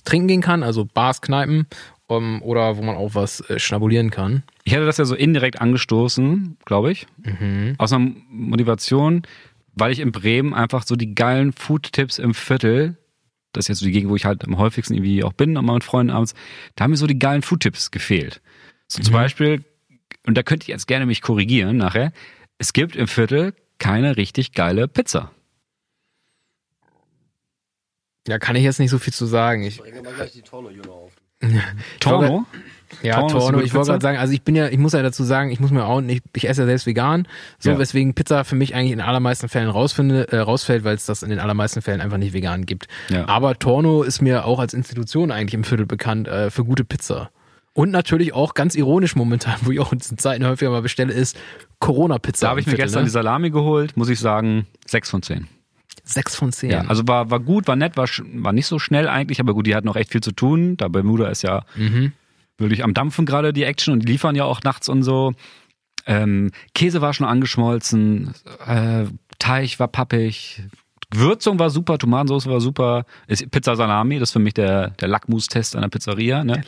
trinken 0.04 0.28
gehen 0.28 0.42
kann, 0.42 0.62
also 0.62 0.84
Bars, 0.84 1.22
Kneipen 1.22 1.66
um, 2.06 2.42
oder 2.42 2.76
wo 2.76 2.82
man 2.82 2.96
auch 2.96 3.14
was 3.14 3.40
äh, 3.50 3.58
schnabulieren 3.58 4.10
kann. 4.10 4.42
Ich 4.64 4.72
hätte 4.72 4.86
das 4.86 4.98
ja 4.98 5.04
so 5.04 5.14
indirekt 5.14 5.60
angestoßen, 5.60 6.56
glaube 6.64 6.92
ich. 6.92 7.06
Mhm. 7.18 7.74
Aus 7.78 7.92
einer 7.92 8.12
Motivation, 8.28 9.22
weil 9.74 9.92
ich 9.92 10.00
in 10.00 10.12
Bremen 10.12 10.54
einfach 10.54 10.84
so 10.84 10.96
die 10.96 11.14
geilen 11.14 11.52
Food-Tipps 11.52 12.18
im 12.18 12.34
Viertel, 12.34 12.96
das 13.52 13.64
ist 13.64 13.68
jetzt 13.68 13.78
so 13.80 13.86
die 13.86 13.92
Gegend, 13.92 14.10
wo 14.10 14.16
ich 14.16 14.24
halt 14.24 14.44
am 14.44 14.58
häufigsten 14.58 14.94
irgendwie 14.94 15.24
auch 15.24 15.32
bin, 15.32 15.52
mal 15.54 15.74
mit 15.74 15.84
Freunden 15.84 16.12
abends, 16.12 16.34
da 16.74 16.84
haben 16.84 16.92
mir 16.92 16.96
so 16.96 17.06
die 17.06 17.18
geilen 17.18 17.42
Food-Tipps 17.42 17.90
gefehlt. 17.90 18.40
So 18.88 19.00
mhm. 19.00 19.04
zum 19.04 19.12
Beispiel, 19.12 19.64
und 20.26 20.36
da 20.36 20.42
könnte 20.42 20.64
ich 20.64 20.68
jetzt 20.68 20.86
gerne 20.86 21.06
mich 21.06 21.22
korrigieren 21.22 21.76
nachher, 21.76 22.12
es 22.58 22.72
gibt 22.72 22.96
im 22.96 23.08
Viertel 23.08 23.54
keine 23.78 24.16
richtig 24.16 24.52
geile 24.52 24.88
Pizza. 24.88 25.32
Ja, 28.28 28.38
kann 28.38 28.56
ich 28.56 28.64
jetzt 28.64 28.80
nicht 28.80 28.90
so 28.90 28.98
viel 28.98 29.12
zu 29.12 29.26
sagen. 29.26 29.62
Ich 29.62 29.78
bringe 29.78 30.02
mal 30.02 30.12
gleich 30.12 30.32
die 30.32 30.42
Torno-Jünger 30.42 30.90
auf. 30.90 31.12
Torno? 32.00 32.46
Ja, 33.02 33.20
Torno, 33.20 33.38
Torno 33.38 33.60
ich 33.60 33.74
wollte 33.74 33.90
gerade 33.90 34.02
sagen, 34.02 34.18
also 34.18 34.32
ich 34.32 34.42
bin 34.42 34.54
ja, 34.54 34.68
ich 34.68 34.78
muss 34.78 34.92
ja 34.92 35.02
dazu 35.02 35.24
sagen, 35.24 35.50
ich 35.50 35.60
muss 35.60 35.70
mir 35.70 35.84
auch 35.84 36.00
nicht, 36.00 36.24
ich 36.34 36.48
esse 36.48 36.62
ja 36.62 36.66
selbst 36.66 36.86
vegan, 36.86 37.26
so 37.58 37.70
ja. 37.70 37.78
weswegen 37.78 38.14
Pizza 38.14 38.44
für 38.44 38.54
mich 38.54 38.74
eigentlich 38.74 38.92
in 38.92 39.00
allermeisten 39.00 39.48
Fällen 39.48 39.68
rausfinde, 39.68 40.32
äh, 40.32 40.38
rausfällt, 40.38 40.84
weil 40.84 40.94
es 40.94 41.06
das 41.06 41.22
in 41.22 41.30
den 41.30 41.40
allermeisten 41.40 41.82
Fällen 41.82 42.00
einfach 42.00 42.18
nicht 42.18 42.32
vegan 42.32 42.64
gibt. 42.64 42.86
Ja. 43.08 43.28
Aber 43.28 43.58
Torno 43.58 44.02
ist 44.02 44.22
mir 44.22 44.44
auch 44.44 44.60
als 44.60 44.72
Institution 44.72 45.30
eigentlich 45.30 45.54
im 45.54 45.64
Viertel 45.64 45.86
bekannt 45.86 46.28
äh, 46.28 46.50
für 46.50 46.64
gute 46.64 46.84
Pizza. 46.84 47.30
Und 47.72 47.90
natürlich 47.90 48.32
auch 48.32 48.54
ganz 48.54 48.74
ironisch 48.74 49.16
momentan, 49.16 49.56
wo 49.62 49.70
ich 49.70 49.80
auch 49.80 49.92
in 49.92 49.98
diesen 49.98 50.18
Zeiten 50.18 50.46
häufiger 50.46 50.70
mal 50.70 50.82
bestelle, 50.82 51.12
ist 51.12 51.36
Corona-Pizza. 51.80 52.46
Da 52.46 52.50
habe 52.50 52.60
ich 52.60 52.66
mir 52.66 52.70
Viertel, 52.70 52.84
gestern 52.84 53.02
ne? 53.02 53.06
die 53.06 53.12
Salami 53.12 53.50
geholt, 53.50 53.96
muss 53.96 54.08
ich 54.08 54.18
sagen, 54.18 54.66
sechs 54.86 55.10
von 55.10 55.22
zehn. 55.22 55.48
Sechs 56.04 56.36
von 56.36 56.52
zehn. 56.52 56.70
Ja, 56.70 56.80
also 56.82 57.06
war, 57.06 57.30
war 57.30 57.40
gut, 57.40 57.66
war 57.66 57.76
nett, 57.76 57.96
war, 57.96 58.08
war 58.34 58.52
nicht 58.52 58.66
so 58.66 58.78
schnell 58.78 59.08
eigentlich, 59.08 59.40
aber 59.40 59.54
gut, 59.54 59.66
die 59.66 59.74
hatten 59.74 59.86
noch 59.86 59.96
echt 59.96 60.12
viel 60.12 60.22
zu 60.22 60.32
tun. 60.32 60.76
Da 60.76 60.88
Bermuda 60.88 61.28
ist 61.28 61.42
ja 61.42 61.64
mhm 61.76 62.12
wirklich 62.58 62.84
am 62.84 62.94
Dampfen 62.94 63.26
gerade 63.26 63.52
die 63.52 63.64
Action 63.64 63.92
und 63.92 64.00
die 64.00 64.12
liefern 64.12 64.36
ja 64.36 64.44
auch 64.44 64.62
nachts 64.62 64.88
und 64.88 65.02
so. 65.02 65.34
Ähm, 66.06 66.52
Käse 66.74 67.00
war 67.00 67.12
schon 67.12 67.26
angeschmolzen, 67.26 68.34
äh, 68.66 69.04
Teig 69.38 69.78
war 69.78 69.88
pappig, 69.88 70.62
Würzung 71.12 71.58
war 71.58 71.70
super, 71.70 71.98
Tomatensauce 71.98 72.46
war 72.46 72.60
super, 72.60 73.04
Pizza 73.50 73.76
Salami, 73.76 74.18
das 74.18 74.30
ist 74.30 74.32
für 74.32 74.38
mich 74.38 74.54
der, 74.54 74.90
der 74.90 75.08
Lackmustest 75.08 75.76
einer 75.76 75.88
Pizzeria. 75.88 76.44
Ne? 76.44 76.62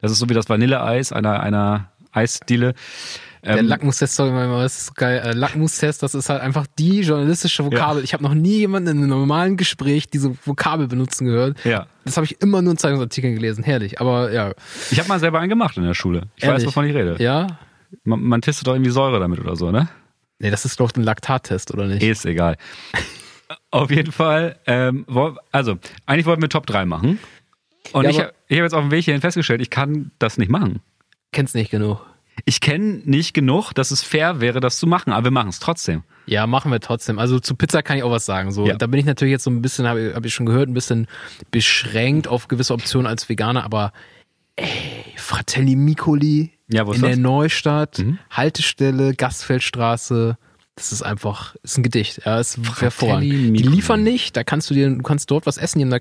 Das 0.00 0.10
ist 0.10 0.18
so 0.18 0.28
wie 0.28 0.34
das 0.34 0.48
Vanilleeis 0.48 1.12
einer, 1.12 1.40
einer 1.40 1.91
Eisdiele. 2.12 2.74
Der 3.44 3.58
ähm, 3.58 3.66
Lackmustest, 3.66 4.14
sorry, 4.14 4.30
das 4.30 4.82
ist 4.82 4.94
geil. 4.94 5.20
Äh, 5.24 5.32
Lackmustest, 5.32 6.00
das 6.02 6.14
ist 6.14 6.28
halt 6.28 6.40
einfach 6.42 6.66
die 6.78 7.00
journalistische 7.00 7.64
Vokabel. 7.64 7.98
Ja. 7.98 8.04
Ich 8.04 8.12
habe 8.12 8.22
noch 8.22 8.34
nie 8.34 8.58
jemanden 8.58 8.90
in 8.90 8.98
einem 8.98 9.08
normalen 9.08 9.56
Gespräch 9.56 10.08
diese 10.08 10.36
Vokabel 10.46 10.86
benutzen 10.86 11.24
gehört. 11.24 11.64
Ja. 11.64 11.86
Das 12.04 12.16
habe 12.16 12.24
ich 12.24 12.40
immer 12.40 12.62
nur 12.62 12.72
in 12.72 12.78
Zeitungsartikeln 12.78 13.34
gelesen. 13.34 13.64
Herrlich, 13.64 14.00
aber 14.00 14.30
ja. 14.30 14.52
Ich 14.92 14.98
habe 15.00 15.08
mal 15.08 15.18
selber 15.18 15.40
einen 15.40 15.48
gemacht 15.48 15.76
in 15.76 15.82
der 15.82 15.94
Schule. 15.94 16.28
Ich 16.36 16.44
Ehrlich? 16.44 16.60
weiß, 16.60 16.66
wovon 16.68 16.86
ich 16.86 16.94
rede. 16.94 17.16
Ja? 17.18 17.58
Man, 18.04 18.20
man 18.20 18.42
testet 18.42 18.68
doch 18.68 18.74
irgendwie 18.74 18.92
Säure 18.92 19.18
damit 19.18 19.40
oder 19.40 19.56
so, 19.56 19.72
ne? 19.72 19.88
Nee, 20.38 20.50
das 20.50 20.64
ist 20.64 20.78
doch 20.78 20.92
ein 20.94 21.02
Laktattest, 21.02 21.72
oder 21.72 21.86
nicht? 21.86 22.02
Ist 22.02 22.24
egal. 22.24 22.56
Auf 23.72 23.90
jeden 23.90 24.12
Fall, 24.12 24.56
ähm, 24.66 25.04
also, 25.50 25.78
eigentlich 26.06 26.26
wollten 26.26 26.42
wir 26.42 26.48
Top 26.48 26.66
3 26.66 26.84
machen. 26.84 27.18
Und 27.92 28.04
ja, 28.04 28.10
ich 28.10 28.18
habe 28.18 28.28
hab 28.28 28.50
jetzt 28.50 28.74
auf 28.74 28.82
dem 28.82 28.90
Weg 28.90 29.04
hierhin 29.04 29.20
festgestellt, 29.20 29.60
ich 29.60 29.70
kann 29.70 30.12
das 30.18 30.38
nicht 30.38 30.50
machen. 30.50 30.80
Kennst 31.32 31.54
nicht 31.54 31.70
genug. 31.70 32.00
Ich 32.44 32.60
kenne 32.60 33.02
nicht 33.04 33.34
genug, 33.34 33.72
dass 33.72 33.90
es 33.90 34.02
fair 34.02 34.40
wäre, 34.40 34.60
das 34.60 34.78
zu 34.78 34.86
machen, 34.86 35.12
aber 35.12 35.24
wir 35.24 35.30
machen 35.30 35.48
es 35.50 35.58
trotzdem. 35.58 36.02
Ja, 36.26 36.46
machen 36.46 36.70
wir 36.72 36.80
trotzdem. 36.80 37.18
Also 37.18 37.38
zu 37.40 37.54
Pizza 37.56 37.82
kann 37.82 37.96
ich 37.98 38.02
auch 38.04 38.10
was 38.10 38.24
sagen. 38.24 38.52
So, 38.52 38.66
Ja. 38.66 38.74
da 38.76 38.86
bin 38.86 39.00
ich 39.00 39.06
natürlich 39.06 39.32
jetzt 39.32 39.44
so 39.44 39.50
ein 39.50 39.60
bisschen, 39.60 39.86
habe 39.86 40.12
hab 40.14 40.24
ich 40.24 40.32
schon 40.34 40.46
gehört, 40.46 40.68
ein 40.68 40.74
bisschen 40.74 41.08
beschränkt 41.50 42.28
auf 42.28 42.48
gewisse 42.48 42.72
Optionen 42.74 43.06
als 43.06 43.28
Veganer, 43.28 43.64
aber 43.64 43.92
ey, 44.56 44.66
Fratelli 45.16 45.76
Micoli 45.76 46.52
Ja, 46.68 46.84
in 46.90 47.00
der 47.02 47.10
das? 47.10 47.18
Neustadt, 47.18 47.98
Mhm. 47.98 48.18
Haltestelle, 48.30 49.14
Gastfeldstraße. 49.14 50.38
Das 50.76 50.90
ist 50.90 51.02
einfach, 51.02 51.54
ist 51.62 51.76
ein 51.76 51.82
Gedicht. 51.82 52.22
Ja, 52.24 52.40
ist 52.40 52.58
hervorragend. 52.80 53.24
Die 53.24 53.62
liefern 53.62 54.02
nicht, 54.02 54.34
da 54.38 54.42
kannst 54.42 54.70
du 54.70 54.74
dir, 54.74 54.88
du 54.88 55.02
kannst 55.02 55.30
dort 55.30 55.44
was 55.44 55.58
essen, 55.58 55.78
die 55.78 55.84
haben 55.84 55.90
da 55.90 55.98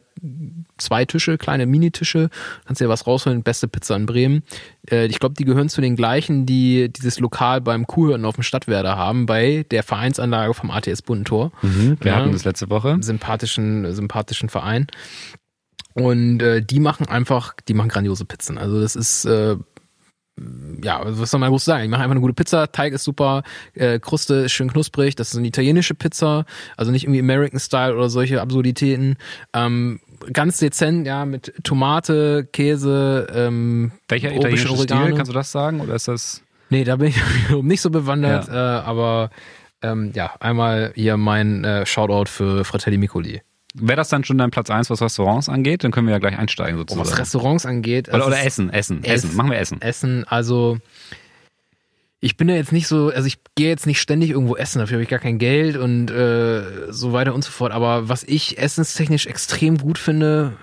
zwei 0.78 1.04
Tische, 1.04 1.38
kleine 1.38 1.66
Minitische, 1.66 2.30
kannst 2.66 2.80
dir 2.80 2.88
was 2.88 3.06
rausholen, 3.06 3.44
beste 3.44 3.68
Pizza 3.68 3.98
in 3.98 4.06
Bremen. 4.06 4.44
Äh, 4.90 5.08
ich 5.08 5.20
glaube, 5.20 5.36
die 5.36 5.44
gehören 5.44 5.68
zu 5.68 5.82
den 5.82 5.98
gleichen, 5.98 6.46
die 6.46 6.88
dieses 6.88 7.20
Lokal 7.20 7.60
beim 7.60 7.86
Kuhhirten 7.86 8.24
auf 8.24 8.36
dem 8.36 8.44
Stadtwerder 8.44 8.96
haben, 8.96 9.26
bei 9.26 9.66
der 9.72 9.84
Vereinsanlage 9.84 10.54
vom 10.54 10.72
ATS 10.72 11.02
Bundentor. 11.02 11.52
Wir 11.62 11.98
Ja. 12.06 12.16
hatten 12.16 12.32
das 12.32 12.46
letzte 12.46 12.70
Woche. 12.70 12.98
Sympathischen, 13.02 13.94
sympathischen 13.94 14.48
Verein. 14.48 14.88
Und 15.94 16.42
äh, 16.42 16.62
die 16.64 16.80
machen 16.80 17.08
einfach, 17.10 17.54
die 17.68 17.74
machen 17.74 17.90
grandiose 17.90 18.24
Pizzen. 18.24 18.58
Also 18.58 18.80
das 18.80 18.96
ist, 18.96 19.26
äh, 19.26 19.58
ja, 20.84 21.02
was 21.04 21.32
soll 21.32 21.39
man 21.39 21.50
groß 21.50 21.65
sagen? 21.65 21.84
Die 21.84 21.89
machen 21.89 22.02
einfach 22.02 22.12
eine 22.12 22.22
gute 22.22 22.34
Pizza, 22.34 22.72
Teig 22.72 22.94
ist 22.94 23.04
super, 23.04 23.44
äh, 23.74 24.00
Kruste 24.00 24.36
ist 24.36 24.54
schön 24.54 24.72
knusprig, 24.72 25.15
das 25.15 25.32
ist 25.32 25.38
eine 25.38 25.48
italienische 25.48 25.94
Pizza, 25.94 26.46
also 26.78 26.91
nicht 26.91 27.04
irgendwie 27.04 27.20
American 27.20 27.60
Style 27.60 27.96
oder 27.96 28.10
solche 28.10 28.41
Absurditäten. 28.41 29.17
Ähm, 29.54 30.00
ganz 30.32 30.58
dezent, 30.58 31.06
ja, 31.06 31.26
mit 31.26 31.54
Tomate, 31.63 32.48
Käse, 32.52 33.28
ähm, 33.34 33.91
Welcher 34.08 34.34
italienische 34.34 34.67
Stil, 34.67 34.78
Oregano. 34.78 35.15
kannst 35.15 35.30
du 35.30 35.36
das 35.36 35.52
sagen? 35.52 35.82
Oder 35.82 35.96
ist 35.96 36.08
das. 36.08 36.41
Nee, 36.70 36.84
da 36.84 36.96
bin 36.96 37.10
ich 37.10 37.17
nicht 37.62 37.82
so 37.82 37.89
bewandert, 37.89 38.48
äh, 38.48 38.52
aber 38.54 39.30
ähm, 39.82 40.12
ja, 40.15 40.34
einmal 40.39 40.94
hier 40.96 41.17
mein 41.17 41.63
äh, 41.63 41.86
Shoutout 41.86 42.30
für 42.30 42.63
Fratelli 42.63 42.98
Micoli. 42.98 43.41
Wäre 43.74 43.96
das 43.96 44.10
dann 44.10 44.24
schon 44.24 44.38
dein 44.38 44.52
Platz 44.52 44.70
1, 44.70 44.90
was 44.90 45.02
Restaurants 45.02 45.48
angeht? 45.48 45.84
Dann 45.84 45.92
können 45.92 46.08
wir 46.08 46.14
ja 46.14 46.20
gleich 46.20 46.38
einsteigen 46.38 46.76
Oh, 46.76 46.80
sozusagen. 46.80 47.08
was 47.10 47.18
Restaurants 47.18 47.66
angeht. 47.66 48.10
oder, 48.10 48.20
es 48.20 48.26
oder 48.28 48.40
ist 48.40 48.46
Essen, 48.46 48.70
Essen, 48.70 49.04
Essen. 49.04 49.28
Essen. 49.30 49.36
Machen 49.38 49.52
wir 49.52 49.58
Essen. 49.60 49.82
Essen, 49.82 50.26
also 50.28 50.78
ich 52.20 52.38
bin 52.38 52.50
ja 52.50 52.56
jetzt 52.56 52.72
nicht 52.72 52.88
so, 52.88 53.10
also 53.10 53.26
ich 53.28 53.40
gehe 53.56 53.70
jetzt 53.70 53.88
nicht 53.88 54.00
ständig 54.02 54.30
irgendwo 54.32 54.56
essen, 54.56 54.80
dafür 54.80 54.96
habe 54.98 55.04
ich 55.04 55.10
gar 55.10 55.20
kein 55.20 55.40
Geld 55.40 55.76
und 55.78 56.12
äh, 56.12 56.92
so 56.92 57.14
weiter 57.14 57.34
und 57.34 57.44
so 57.44 57.50
fort. 57.52 57.72
Aber 57.72 58.10
was 58.10 58.24
ich 58.24 58.58
essenstechnisch 58.60 59.26
extrem 59.26 59.78
gut 59.78 59.98
finde, 59.98 60.54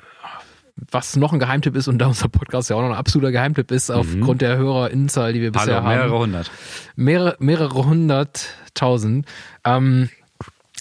was 0.93 1.17
noch 1.17 1.33
ein 1.33 1.41
Geheimtipp 1.41 1.75
ist 1.75 1.89
und 1.89 1.99
da 1.99 2.07
unser 2.07 2.29
Podcast 2.29 2.71
ja 2.71 2.77
auch 2.77 2.83
noch 2.83 2.91
ein 2.91 2.95
absoluter 2.95 3.33
Geheimtipp 3.33 3.73
ist, 3.73 3.91
aufgrund 3.91 4.41
der 4.43 4.57
Hörerinnenzahl, 4.57 5.33
die 5.33 5.41
wir 5.41 5.51
bisher 5.51 5.81
Mhm. 5.81 5.87
Hallo, 5.87 5.97
mehrere 5.97 6.13
haben, 6.13 6.19
hundert. 6.23 6.51
mehrere, 6.95 7.37
mehrere 7.41 7.85
hunderttausend, 7.85 9.27
ähm, 9.65 10.11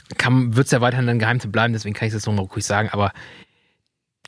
wird 0.09 0.65
es 0.65 0.71
ja 0.71 0.81
weiterhin 0.81 1.07
ein 1.09 1.19
Geheimtipp 1.19 1.51
bleiben, 1.51 1.73
deswegen 1.73 1.95
kann 1.95 2.07
ich 2.07 2.13
es 2.13 2.19
jetzt 2.21 2.27
nochmal 2.27 2.45
ruhig 2.45 2.65
sagen, 2.65 2.89
aber 2.91 3.11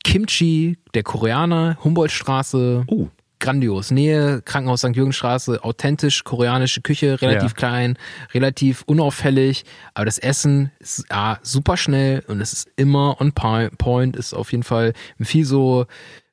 Kimchi, 0.04 0.78
der 0.94 1.04
Koreaner, 1.04 1.78
Humboldtstraße, 1.84 2.86
Oh, 2.88 3.10
grandios. 3.40 3.92
Nähe, 3.92 4.42
Krankenhaus 4.44 4.82
St. 4.82 4.96
Jürgenstraße, 4.96 5.64
authentisch, 5.64 6.24
koreanische 6.24 6.82
Küche, 6.82 7.22
relativ 7.22 7.52
Ja. 7.52 7.56
klein, 7.58 7.98
relativ 8.34 8.84
unauffällig, 8.86 9.64
aber 9.94 10.06
das 10.06 10.18
Essen 10.18 10.72
ist 10.80 11.06
ja, 11.10 11.40
super 11.42 11.78
schnell 11.78 12.24
und 12.28 12.42
es 12.42 12.54
ist 12.54 12.70
immer 12.76 13.20
on 13.22 13.32
point, 13.34 14.16
ist 14.16 14.34
auf 14.34 14.52
jeden 14.52 14.64
Fall 14.64 14.94
viel 15.22 15.46
so, 15.46 15.86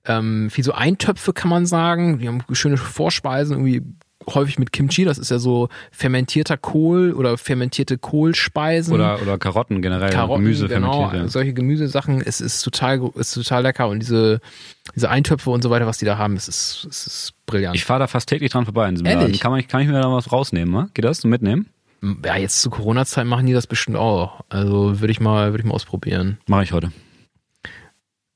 ähm, 0.05 0.51
viel 0.51 0.65
so 0.65 0.73
Eintöpfe 0.73 1.33
kann 1.33 1.51
man 1.51 1.67
sagen. 1.67 2.19
Die 2.21 2.29
haben 2.29 2.43
schöne 2.53 2.77
Vorspeisen, 2.77 3.53
irgendwie 3.57 3.83
häufig 4.29 4.59
mit 4.59 4.73
Kimchi, 4.73 5.05
das 5.05 5.19
ist 5.19 5.31
ja 5.31 5.39
so 5.39 5.69
fermentierter 5.91 6.57
Kohl 6.57 7.13
oder 7.13 7.39
fermentierte 7.39 7.99
Kohlspeisen. 7.99 8.95
oder, 8.95 9.21
oder 9.23 9.39
Karotten 9.39 9.83
generell. 9.83 10.11
Karotten, 10.11 10.45
Gemüse 10.45 10.69
genau, 10.69 10.93
fermentiert. 10.93 11.23
Ja. 11.23 11.29
solche 11.29 11.53
Gemüsesachen, 11.53 12.21
es 12.21 12.41
ist 12.41 12.63
total, 12.63 13.11
ist 13.15 13.33
total 13.33 13.63
lecker 13.63 13.89
und 13.89 14.01
diese, 14.01 14.41
diese 14.95 15.11
Eintöpfe 15.11 15.51
und 15.51 15.63
so 15.63 15.71
weiter, 15.71 15.87
was 15.87 15.99
die 15.99 16.05
da 16.05 16.19
haben, 16.19 16.37
es 16.37 16.49
ist, 16.49 16.87
es 16.91 17.07
ist 17.07 17.33
brillant. 17.47 17.77
Ich 17.77 17.85
fahre 17.85 18.01
da 18.01 18.07
fast 18.07 18.29
täglich 18.29 18.51
dran 18.51 18.65
vorbei 18.65 18.89
in 18.89 18.95
diesem 18.97 19.07
Ehrlich? 19.07 19.23
Laden. 19.23 19.41
Kann, 19.41 19.51
man, 19.53 19.67
kann 19.67 19.81
ich 19.81 19.89
mir 19.89 20.01
da 20.01 20.11
was 20.11 20.33
rausnehmen? 20.33 20.73
Ne? 20.73 20.91
Geht 20.95 21.05
das? 21.05 21.25
Mitnehmen? 21.25 21.67
ja, 22.25 22.37
jetzt 22.37 22.61
zu 22.61 22.71
Corona-Zeit 22.71 23.27
machen 23.27 23.47
die 23.47 23.53
das 23.53 23.67
bestimmt 23.67 23.97
auch. 23.97 24.41
Also 24.49 25.01
würde 25.01 25.11
ich 25.11 25.21
mal, 25.21 25.53
würde 25.53 25.63
ich 25.63 25.67
mal 25.67 25.75
ausprobieren. 25.75 26.39
Mache 26.47 26.65
ich 26.65 26.73
heute. 26.73 26.93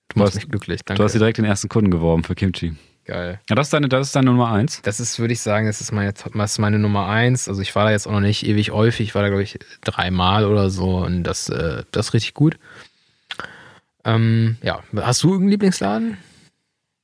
Du 0.08 0.18
machst 0.18 0.34
mich 0.34 0.48
glücklich, 0.48 0.80
danke. 0.84 0.98
Du 0.98 1.04
hast 1.04 1.12
dir 1.12 1.18
direkt 1.20 1.38
den 1.38 1.44
ersten 1.44 1.68
Kunden 1.68 1.90
geworben 1.90 2.24
für 2.24 2.34
Kimchi. 2.34 2.74
Geil. 3.04 3.40
Ja, 3.48 3.56
das 3.56 3.68
ist 3.68 3.72
deine, 3.72 3.88
das 3.88 4.08
ist 4.08 4.16
deine 4.16 4.30
Nummer 4.30 4.52
eins. 4.52 4.82
Das 4.82 5.00
ist, 5.00 5.18
würde 5.18 5.32
ich 5.32 5.40
sagen, 5.40 5.66
das 5.66 5.80
ist 5.80 5.92
meine, 5.92 6.12
das 6.12 6.52
ist 6.52 6.58
meine 6.58 6.78
Nummer 6.78 7.08
eins. 7.08 7.48
Also 7.48 7.60
ich 7.62 7.74
war 7.74 7.84
da 7.84 7.90
jetzt 7.90 8.06
auch 8.06 8.12
noch 8.12 8.20
nicht 8.20 8.46
ewig 8.46 8.70
häufig. 8.70 9.08
Ich 9.08 9.14
war 9.14 9.22
da, 9.22 9.28
glaube 9.28 9.42
ich, 9.42 9.58
dreimal 9.82 10.44
oder 10.44 10.70
so 10.70 10.98
und 10.98 11.24
das, 11.24 11.48
äh, 11.48 11.82
das 11.90 12.08
ist 12.08 12.14
richtig 12.14 12.34
gut. 12.34 12.58
Ähm, 14.04 14.56
ja, 14.62 14.80
hast 14.96 15.22
du 15.22 15.28
irgendeinen 15.28 15.50
Lieblingsladen? 15.50 16.18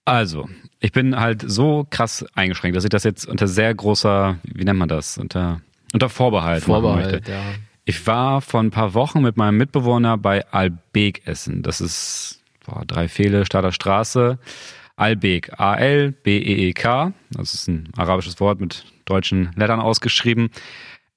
Also, 0.05 0.49
ich 0.79 0.93
bin 0.93 1.19
halt 1.19 1.43
so 1.45 1.87
krass 1.91 2.25
eingeschränkt, 2.35 2.77
dass 2.77 2.85
ich 2.85 2.91
das 2.91 3.03
jetzt 3.03 3.27
unter 3.27 3.49
sehr 3.49 3.75
großer, 3.75 4.39
wie 4.45 4.65
nennt 4.65 4.79
man 4.79 4.89
das? 4.89 5.19
Unter, 5.19 5.61
unter 5.93 6.09
Vorbehalt, 6.09 6.67
machen 6.69 6.83
möchte. 6.83 7.23
Vorbehalt, 7.23 7.29
ja. 7.29 7.43
Ich 7.85 8.07
war 8.07 8.41
vor 8.41 8.61
ein 8.61 8.71
paar 8.71 8.95
Wochen 8.95 9.23
mit 9.23 9.37
meinem 9.37 9.57
Mitbewohner 9.57 10.17
bei 10.17 10.47
Albeek 10.53 11.27
essen. 11.27 11.63
Das 11.63 11.81
ist 11.81 12.41
boah, 12.65 12.85
drei 12.87 13.09
Fehle, 13.09 13.47
Stader 13.47 13.73
Straße. 13.73 14.39
Albeek, 14.97 15.59
A-L-B-E-E-K. 15.59 17.13
Das 17.31 17.55
ist 17.55 17.69
ein 17.69 17.89
arabisches 17.97 18.41
Wort 18.41 18.61
mit 18.61 18.85
deutschen 19.05 19.51
Lettern 19.55 19.81
ausgeschrieben. 19.81 20.51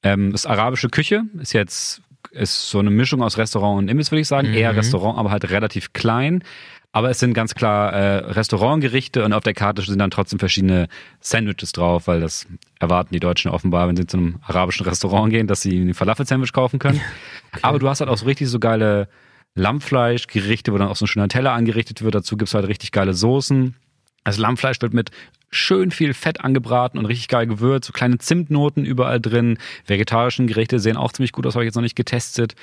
Ähm, 0.03 0.33
ist 0.33 0.45
arabische 0.45 0.89
Küche, 0.89 1.23
ist 1.41 1.53
jetzt 1.53 2.01
ist 2.31 2.69
so 2.69 2.79
eine 2.79 2.89
Mischung 2.89 3.23
aus 3.23 3.37
Restaurant 3.37 3.79
und 3.79 3.87
Imbiss, 3.87 4.11
würde 4.11 4.21
ich 4.21 4.27
sagen. 4.27 4.53
Eher 4.53 4.75
Restaurant, 4.75 5.17
aber 5.17 5.31
halt 5.31 5.49
relativ 5.49 5.93
klein. 5.93 6.43
Aber 6.91 7.09
es 7.09 7.19
sind 7.19 7.33
ganz 7.33 7.53
klar 7.53 7.93
äh, 7.93 8.17
Restaurantgerichte 8.31 9.23
und 9.23 9.33
auf 9.33 9.43
der 9.43 9.53
Karte 9.53 9.81
sind 9.83 9.99
dann 9.99 10.09
trotzdem 10.09 10.39
verschiedene 10.39 10.87
Sandwiches 11.21 11.71
drauf, 11.71 12.07
weil 12.07 12.19
das 12.19 12.47
erwarten 12.79 13.13
die 13.13 13.19
Deutschen 13.19 13.51
offenbar, 13.51 13.87
wenn 13.87 13.95
sie 13.95 14.07
zu 14.07 14.17
einem 14.17 14.39
arabischen 14.41 14.85
Restaurant 14.87 15.31
gehen, 15.31 15.47
dass 15.47 15.61
sie 15.61 15.79
ein 15.79 15.93
Falafel-Sandwich 15.93 16.51
kaufen 16.51 16.79
können. 16.79 16.99
Aber 17.61 17.77
du 17.77 17.87
hast 17.87 17.99
halt 17.99 18.09
auch 18.09 18.17
so 18.17 18.25
richtig 18.25 18.49
so 18.49 18.59
geile 18.59 19.07
Lammfleischgerichte, 19.55 20.73
wo 20.73 20.77
dann 20.77 20.87
auch 20.87 20.95
so 20.95 21.05
ein 21.05 21.07
schöner 21.07 21.27
Teller 21.27 21.53
angerichtet 21.53 22.01
wird. 22.01 22.15
Dazu 22.15 22.37
gibt's 22.37 22.53
halt 22.53 22.67
richtig 22.67 22.91
geile 22.91 23.13
Soßen. 23.13 23.75
Das 24.23 24.37
Lammfleisch 24.37 24.81
wird 24.81 24.93
mit 24.93 25.11
schön 25.49 25.91
viel 25.91 26.13
Fett 26.13 26.41
angebraten 26.41 26.99
und 26.99 27.05
richtig 27.05 27.27
geil 27.27 27.47
gewürzt, 27.47 27.87
so 27.87 27.93
kleine 27.93 28.19
Zimtnoten 28.19 28.85
überall 28.85 29.19
drin. 29.19 29.57
Vegetarischen 29.85 30.47
Gerichte 30.47 30.79
sehen 30.79 30.97
auch 30.97 31.11
ziemlich 31.11 31.31
gut 31.31 31.47
aus, 31.47 31.55
habe 31.55 31.63
ich 31.63 31.69
jetzt 31.69 31.75
noch 31.75 31.81
nicht 31.81 31.95
getestet. 31.95 32.55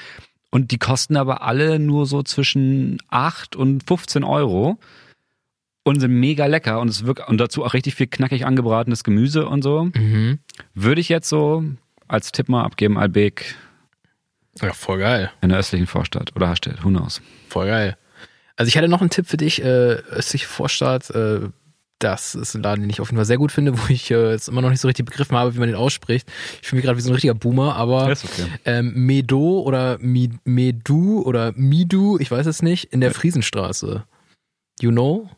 Und 0.51 0.71
die 0.71 0.79
kosten 0.79 1.17
aber 1.17 1.43
alle 1.43 1.79
nur 1.79 2.07
so 2.07 2.23
zwischen 2.23 2.99
8 3.09 3.57
und 3.57 3.83
15 3.83 4.23
Euro 4.23 4.79
und 5.83 6.01
sind 6.01 6.13
mega 6.13 6.47
lecker 6.47 6.81
und 6.81 6.89
es 6.89 7.05
wirkt 7.05 7.29
und 7.29 7.39
dazu 7.39 7.65
auch 7.65 7.75
richtig 7.75 7.95
viel 7.95 8.07
knackig 8.07 8.47
angebratenes 8.47 9.05
Gemüse 9.05 9.49
und 9.49 9.63
so. 9.63 9.91
Mhm. 9.95 10.39
Würde 10.75 11.01
ich 11.01 11.09
jetzt 11.09 11.29
so 11.29 11.65
als 12.09 12.33
Tipp 12.33 12.49
mal 12.49 12.65
abgeben, 12.65 12.97
Albeek 12.97 13.57
Ja, 14.61 14.73
voll 14.73 14.99
geil. 14.99 15.31
in 15.43 15.51
der 15.51 15.59
östlichen 15.59 15.87
Vorstadt 15.87 16.35
oder 16.35 16.49
Hastedt, 16.49 16.85
who 16.85 16.89
knows. 16.89 17.21
Voll 17.49 17.67
geil. 17.67 17.97
Also 18.57 18.69
ich 18.69 18.77
hatte 18.77 18.89
noch 18.89 19.01
einen 19.01 19.11
Tipp 19.11 19.27
für 19.27 19.37
dich, 19.37 19.63
äh, 19.63 19.67
östliche 19.67 20.47
Vorstadt. 20.47 21.11
Äh, 21.11 21.51
das 21.99 22.35
ist 22.35 22.55
ein 22.55 22.63
Laden, 22.63 22.83
den 22.83 22.91
ich 22.91 23.01
auf 23.01 23.09
jeden 23.09 23.17
Fall 23.17 23.25
sehr 23.25 23.39
gut 23.39 23.53
finde, 23.53 23.79
wo 23.79 23.83
ich 23.89 24.11
äh, 24.11 24.31
jetzt 24.31 24.49
immer 24.49 24.61
noch 24.61 24.71
nicht 24.71 24.81
so 24.81 24.89
richtig 24.89 25.07
begriffen 25.07 25.37
habe, 25.37 25.55
wie 25.55 25.59
man 25.59 25.69
den 25.69 25.77
ausspricht. 25.77 26.29
Ich 26.61 26.69
fühle 26.69 26.79
mich 26.79 26.85
gerade 26.85 26.99
wie 26.99 27.03
so 27.03 27.11
ein 27.11 27.15
richtiger 27.15 27.35
Boomer, 27.35 27.77
aber 27.77 28.09
okay. 28.09 28.47
ähm, 28.65 28.93
Medo 28.95 29.61
oder 29.61 29.99
Mi, 29.99 30.31
Medu 30.45 31.23
oder 31.23 31.53
Midu, 31.57 32.19
ich 32.19 32.31
weiß 32.31 32.47
es 32.47 32.63
nicht, 32.63 32.93
in 32.93 33.01
der 33.01 33.13
Friesenstraße. 33.13 34.05
You 34.81 34.91
know? 34.91 35.31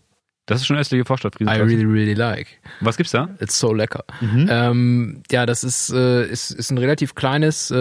Das 0.48 0.62
ist 0.62 0.66
schon 0.66 0.78
östliche 0.78 1.04
Vorstadt, 1.04 1.38
I 1.42 1.44
really, 1.44 1.84
really 1.84 2.14
like. 2.14 2.46
Was 2.80 2.96
gibt's 2.96 3.12
da? 3.12 3.28
It's 3.38 3.58
so 3.58 3.74
lecker. 3.74 4.02
Mhm. 4.22 4.48
Ähm, 4.50 5.22
ja, 5.30 5.44
das 5.44 5.62
ist, 5.62 5.92
äh, 5.92 6.26
ist, 6.26 6.52
ist 6.52 6.70
ein 6.70 6.78
relativ 6.78 7.14
kleines 7.14 7.70
äh, 7.70 7.76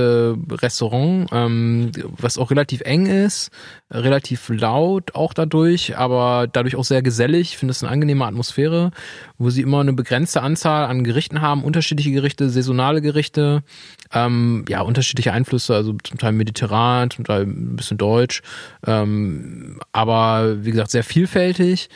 Restaurant, 0.52 1.30
ähm, 1.32 1.94
was 2.18 2.38
auch 2.38 2.52
relativ 2.52 2.82
eng 2.82 3.06
ist, 3.06 3.52
relativ 3.90 4.50
laut 4.50 5.16
auch 5.16 5.34
dadurch, 5.34 5.98
aber 5.98 6.48
dadurch 6.52 6.76
auch 6.76 6.84
sehr 6.84 7.02
gesellig. 7.02 7.52
Ich 7.52 7.58
finde 7.58 7.72
es 7.72 7.82
eine 7.82 7.90
angenehme 7.90 8.26
Atmosphäre, 8.26 8.92
wo 9.38 9.50
sie 9.50 9.62
immer 9.62 9.80
eine 9.80 9.94
begrenzte 9.94 10.42
Anzahl 10.42 10.88
an 10.88 11.06
Gerichten 11.06 11.40
haben, 11.40 11.64
unterschiedliche 11.64 12.12
Gerichte, 12.12 12.50
saisonale 12.50 13.02
Gerichte, 13.02 13.64
ähm, 14.12 14.66
ja, 14.68 14.82
unterschiedliche 14.82 15.32
Einflüsse, 15.32 15.74
also 15.74 15.96
zum 16.04 16.18
Teil 16.18 16.34
mediterran, 16.34 17.12
zum 17.12 17.24
Teil 17.24 17.44
ein 17.44 17.78
bisschen 17.78 17.98
deutsch, 17.98 18.42
ähm, 18.86 19.80
aber 19.94 20.66
wie 20.66 20.72
gesagt, 20.72 20.92
sehr 20.92 21.06
vielfältig 21.06 21.88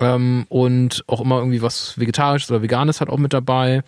ähm, 0.00 0.46
und 0.48 1.04
auch 1.06 1.20
immer 1.20 1.38
irgendwie 1.38 1.62
was 1.62 1.98
Vegetarisches 1.98 2.50
oder 2.50 2.62
Veganes 2.62 3.00
halt 3.00 3.10
auch 3.10 3.18
mit 3.18 3.32
dabei. 3.32 3.82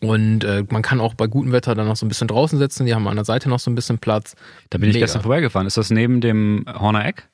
Und 0.00 0.42
äh, 0.42 0.64
man 0.68 0.82
kann 0.82 1.00
auch 1.00 1.14
bei 1.14 1.28
gutem 1.28 1.52
Wetter 1.52 1.74
dann 1.74 1.86
noch 1.86 1.96
so 1.96 2.04
ein 2.04 2.08
bisschen 2.08 2.28
draußen 2.28 2.58
sitzen. 2.58 2.86
Die 2.86 2.94
haben 2.94 3.06
an 3.06 3.16
der 3.16 3.24
Seite 3.24 3.48
noch 3.48 3.60
so 3.60 3.70
ein 3.70 3.76
bisschen 3.76 3.98
Platz. 3.98 4.34
Da 4.70 4.78
bin 4.78 4.88
ich 4.88 4.94
Mega. 4.94 5.04
gestern 5.04 5.22
vorbeigefahren. 5.22 5.66
Ist 5.66 5.76
das 5.76 5.90
neben 5.90 6.20
dem 6.20 6.64
Horner 6.68 7.06
Eck? 7.06 7.28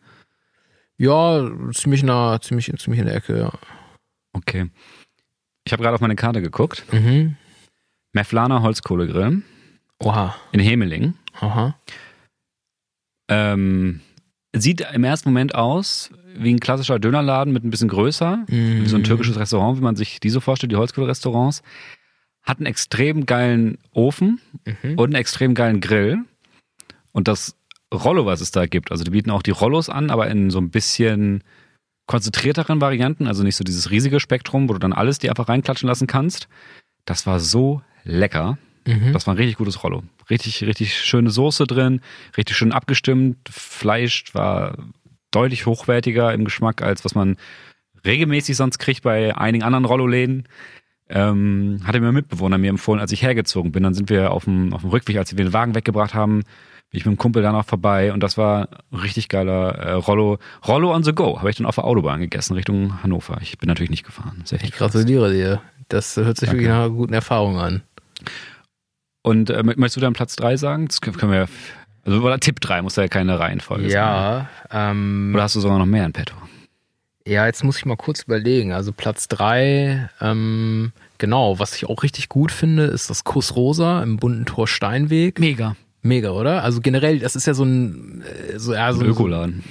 Ja, 0.98 1.48
ziemlich 1.72 2.02
nah, 2.02 2.40
ziemlich, 2.40 2.70
ziemlich 2.78 3.00
in 3.00 3.06
der 3.06 3.14
Ecke, 3.14 3.38
ja. 3.38 3.52
Okay. 4.32 4.70
Ich 5.64 5.72
habe 5.72 5.82
gerade 5.82 5.94
auf 5.94 6.00
meine 6.00 6.16
Karte 6.16 6.42
geguckt. 6.42 6.84
Mhm. 6.92 7.36
Meflaner 8.12 8.62
Holzkohlegrill 8.62 9.42
Oha. 10.00 10.34
in 10.52 10.60
Hemeling. 10.60 11.14
Aha. 11.40 11.78
Ähm, 13.28 14.00
sieht 14.54 14.80
im 14.92 15.04
ersten 15.04 15.30
Moment 15.30 15.54
aus 15.54 16.10
wie 16.36 16.52
ein 16.54 16.60
klassischer 16.60 16.98
Dönerladen 16.98 17.52
mit 17.52 17.64
ein 17.64 17.70
bisschen 17.70 17.88
größer, 17.88 18.44
wie 18.46 18.86
so 18.86 18.96
ein 18.96 19.04
türkisches 19.04 19.38
Restaurant, 19.38 19.78
wie 19.78 19.82
man 19.82 19.96
sich 19.96 20.20
die 20.20 20.30
so 20.30 20.40
vorstellt, 20.40 20.72
die 20.72 20.76
Holzkohlerestaurants. 20.76 21.62
Hat 22.42 22.58
einen 22.58 22.66
extrem 22.66 23.26
geilen 23.26 23.78
Ofen 23.92 24.40
und 24.96 25.06
einen 25.06 25.14
extrem 25.16 25.54
geilen 25.54 25.80
Grill. 25.80 26.18
Und 27.12 27.28
das 27.28 27.56
Rollo, 27.92 28.26
was 28.26 28.40
es 28.40 28.50
da 28.50 28.66
gibt, 28.66 28.90
also 28.92 29.04
die 29.04 29.10
bieten 29.10 29.30
auch 29.30 29.42
die 29.42 29.50
Rollos 29.50 29.88
an, 29.88 30.10
aber 30.10 30.28
in 30.28 30.50
so 30.50 30.58
ein 30.58 30.70
bisschen 30.70 31.42
konzentrierteren 32.06 32.80
Varianten, 32.80 33.26
also 33.26 33.42
nicht 33.42 33.56
so 33.56 33.64
dieses 33.64 33.90
riesige 33.90 34.20
Spektrum, 34.20 34.68
wo 34.68 34.72
du 34.72 34.78
dann 34.78 34.92
alles 34.92 35.18
dir 35.18 35.30
einfach 35.30 35.48
reinklatschen 35.48 35.88
lassen 35.88 36.06
kannst. 36.06 36.48
Das 37.04 37.26
war 37.26 37.40
so 37.40 37.82
lecker. 38.04 38.58
Das 39.12 39.26
war 39.26 39.34
ein 39.34 39.38
richtig 39.38 39.56
gutes 39.56 39.82
Rollo. 39.82 40.02
Richtig, 40.30 40.62
richtig 40.62 40.94
schöne 40.96 41.30
Soße 41.30 41.66
drin, 41.66 42.00
richtig 42.36 42.56
schön 42.56 42.72
abgestimmt. 42.72 43.36
Fleisch 43.50 44.24
war 44.34 44.76
deutlich 45.30 45.66
hochwertiger 45.66 46.32
im 46.32 46.44
Geschmack, 46.44 46.82
als 46.82 47.04
was 47.04 47.14
man 47.14 47.36
regelmäßig 48.04 48.56
sonst 48.56 48.78
kriegt 48.78 49.02
bei 49.02 49.36
einigen 49.36 49.64
anderen 49.64 49.84
Rollo-Läden. 49.84 50.44
Ähm, 51.10 51.80
hatte 51.84 52.00
mir 52.00 52.08
ein 52.08 52.14
Mitbewohner 52.14 52.58
mir 52.58 52.70
empfohlen, 52.70 53.00
als 53.00 53.12
ich 53.12 53.22
hergezogen 53.22 53.72
bin. 53.72 53.82
Dann 53.82 53.94
sind 53.94 54.10
wir 54.10 54.30
auf 54.30 54.44
dem, 54.44 54.72
auf 54.72 54.82
dem 54.82 54.90
Rückweg, 54.90 55.16
als 55.16 55.36
wir 55.36 55.44
den 55.44 55.52
Wagen 55.52 55.74
weggebracht 55.74 56.14
haben, 56.14 56.42
bin 56.90 56.98
ich 57.00 57.06
mit 57.06 57.16
dem 57.16 57.18
Kumpel 57.18 57.42
danach 57.42 57.66
vorbei 57.66 58.12
und 58.14 58.22
das 58.22 58.38
war 58.38 58.68
ein 58.90 58.98
richtig 58.98 59.28
geiler 59.28 59.74
äh, 59.74 59.92
Rollo. 59.92 60.38
Rollo 60.66 60.94
on 60.94 61.02
the 61.02 61.12
go. 61.12 61.38
Habe 61.38 61.50
ich 61.50 61.56
dann 61.56 61.66
auf 61.66 61.74
der 61.74 61.84
Autobahn 61.84 62.20
gegessen, 62.20 62.54
Richtung 62.54 63.02
Hannover. 63.02 63.38
Ich 63.42 63.58
bin 63.58 63.68
natürlich 63.68 63.90
nicht 63.90 64.04
gefahren. 64.04 64.42
Sehr 64.44 64.62
Ich 64.62 64.72
gratuliere 64.72 65.30
dir. 65.32 65.60
Das 65.88 66.16
hört 66.16 66.38
sich 66.38 66.48
Danke. 66.48 66.62
wirklich 66.62 66.68
nach 66.68 66.84
einer 66.84 66.90
guten 66.90 67.12
Erfahrung 67.12 67.58
an. 67.58 67.82
Und 69.22 69.50
äh, 69.50 69.62
möchtest 69.62 69.96
du 69.96 70.00
dann 70.00 70.12
Platz 70.12 70.36
3 70.36 70.56
sagen? 70.56 70.88
Das 70.88 71.00
können 71.00 71.32
wir. 71.32 71.48
Also 72.04 72.22
oder 72.22 72.40
Tipp 72.40 72.60
3 72.60 72.82
muss 72.82 72.96
ja 72.96 73.08
keine 73.08 73.38
Reihenfolge 73.38 73.90
sein. 73.90 73.92
Ja, 73.92 74.48
ähm, 74.70 75.32
Oder 75.34 75.42
hast 75.42 75.56
du 75.56 75.60
sogar 75.60 75.78
noch 75.78 75.86
mehr 75.86 76.06
in 76.06 76.12
petto? 76.12 76.34
ja, 77.28 77.46
jetzt 77.46 77.62
muss 77.62 77.76
ich 77.76 77.84
mal 77.84 77.96
kurz 77.96 78.22
überlegen. 78.22 78.72
Also 78.72 78.92
Platz 78.92 79.28
drei, 79.28 80.08
ähm, 80.20 80.92
genau, 81.18 81.58
was 81.58 81.76
ich 81.76 81.86
auch 81.86 82.02
richtig 82.02 82.28
gut 82.28 82.50
finde, 82.50 82.84
ist 82.84 83.10
das 83.10 83.24
Kuss 83.24 83.54
Rosa 83.54 84.02
im 84.02 84.16
bunten 84.16 84.46
Tor 84.46 84.66
Steinweg. 84.66 85.38
Mega. 85.38 85.76
Mega, 86.00 86.30
oder? 86.30 86.62
Also 86.62 86.80
generell, 86.80 87.18
das 87.18 87.36
ist 87.36 87.46
ja 87.46 87.54
so 87.54 87.64
ein, 87.64 88.22
äh, 88.22 88.58
so, 88.58 88.72
ja, 88.72 88.92
so, 88.92 89.00
Ein 89.00 89.10
Ökoladen. 89.10 89.64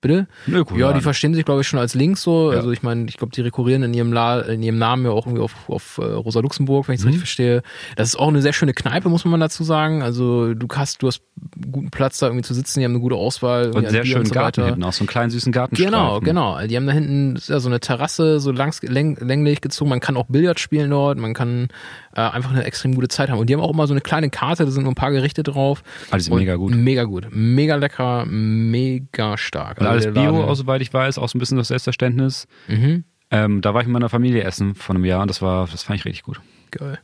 Bitte? 0.00 0.26
Ökoladen. 0.48 0.78
Ja, 0.78 0.92
die 0.92 1.00
verstehen 1.00 1.34
sich, 1.34 1.44
glaube 1.44 1.60
ich, 1.60 1.68
schon 1.68 1.78
als 1.78 1.94
links 1.94 2.22
so. 2.22 2.50
Ja. 2.52 2.58
Also 2.58 2.70
ich 2.70 2.82
meine, 2.82 3.06
ich 3.08 3.16
glaube, 3.16 3.32
die 3.34 3.40
rekurrieren 3.40 3.82
in 3.82 3.94
ihrem, 3.94 4.12
La 4.12 4.40
in 4.40 4.62
ihrem 4.62 4.78
Namen 4.78 5.04
ja 5.04 5.10
auch 5.10 5.26
irgendwie 5.26 5.42
auf, 5.42 5.54
auf 5.68 5.98
äh, 5.98 6.04
Rosa 6.04 6.40
Luxemburg, 6.40 6.88
wenn 6.88 6.94
ich 6.94 7.00
es 7.00 7.04
Mhm. 7.04 7.08
richtig 7.08 7.20
verstehe. 7.20 7.62
Das 7.96 8.08
ist 8.08 8.16
auch 8.16 8.28
eine 8.28 8.42
sehr 8.42 8.52
schöne 8.52 8.74
Kneipe, 8.74 9.08
muss 9.08 9.24
man 9.24 9.40
dazu 9.40 9.64
sagen. 9.64 10.02
Also 10.02 10.54
du 10.54 10.66
hast, 10.74 11.02
du 11.02 11.06
hast 11.08 11.22
guten 11.70 11.90
Platz 11.90 12.18
da 12.18 12.26
irgendwie 12.26 12.44
zu 12.44 12.54
sitzen, 12.54 12.80
die 12.80 12.84
haben 12.84 12.92
eine 12.92 13.00
gute 13.00 13.14
Auswahl. 13.16 13.70
Und 13.72 13.88
sehr 13.88 14.04
schönen 14.04 14.26
so 14.26 14.34
Garten 14.34 14.64
hinten, 14.64 14.82
auch 14.84 14.92
so 14.92 15.02
einen 15.02 15.08
kleinen 15.08 15.30
süßen 15.30 15.52
Garten. 15.52 15.74
Genau, 15.74 16.20
genau. 16.20 16.58
Die 16.66 16.76
haben 16.76 16.86
da 16.86 16.92
hinten 16.92 17.38
ja, 17.46 17.60
so 17.60 17.68
eine 17.68 17.80
Terrasse, 17.80 18.40
so 18.40 18.52
langs, 18.52 18.82
läng, 18.82 19.16
länglich 19.20 19.60
gezogen. 19.60 19.90
Man 19.90 20.00
kann 20.00 20.16
auch 20.16 20.26
Billard 20.28 20.60
spielen 20.60 20.90
dort. 20.90 21.18
Man 21.18 21.34
kann 21.34 21.68
äh, 22.14 22.20
einfach 22.20 22.50
eine 22.50 22.64
extrem 22.64 22.94
gute 22.94 23.08
Zeit 23.08 23.30
haben. 23.30 23.38
Und 23.38 23.48
die 23.48 23.54
haben 23.54 23.60
auch 23.60 23.70
immer 23.72 23.86
so 23.86 23.92
eine 23.94 24.00
kleine 24.00 24.30
Karte, 24.30 24.64
da 24.64 24.70
sind 24.70 24.82
nur 24.82 24.92
ein 24.92 24.96
paar 24.96 25.12
Gerichte 25.12 25.42
drauf. 25.42 25.82
Ah, 26.10 26.18
sind 26.18 26.32
Und 26.32 26.40
mega 26.40 26.56
gut. 26.56 26.74
Mega 26.74 27.04
gut. 27.04 27.26
Mega 27.30 27.76
lecker, 27.76 28.24
mega 28.26 29.36
stark. 29.36 29.78
Und 29.80 29.86
alles 29.90 30.12
Bio, 30.12 30.44
auch 30.44 30.54
soweit 30.54 30.82
ich 30.82 30.92
weiß, 30.92 31.18
auch 31.18 31.28
so 31.28 31.36
ein 31.36 31.40
bisschen 31.40 31.56
das 31.56 31.68
Selbstverständnis. 31.68 32.46
Mhm. 32.68 33.04
Ähm, 33.30 33.60
da 33.60 33.74
war 33.74 33.80
ich 33.80 33.86
mit 33.86 33.92
meiner 33.92 34.08
Familie 34.08 34.42
essen 34.42 34.74
vor 34.74 34.94
einem 34.94 35.04
Jahr 35.04 35.22
und 35.22 35.28
das 35.28 35.40
war, 35.40 35.66
das 35.66 35.82
fand 35.82 35.98
ich 35.98 36.04
richtig 36.04 36.24
gut. 36.24 36.40
Geil. 36.70 36.98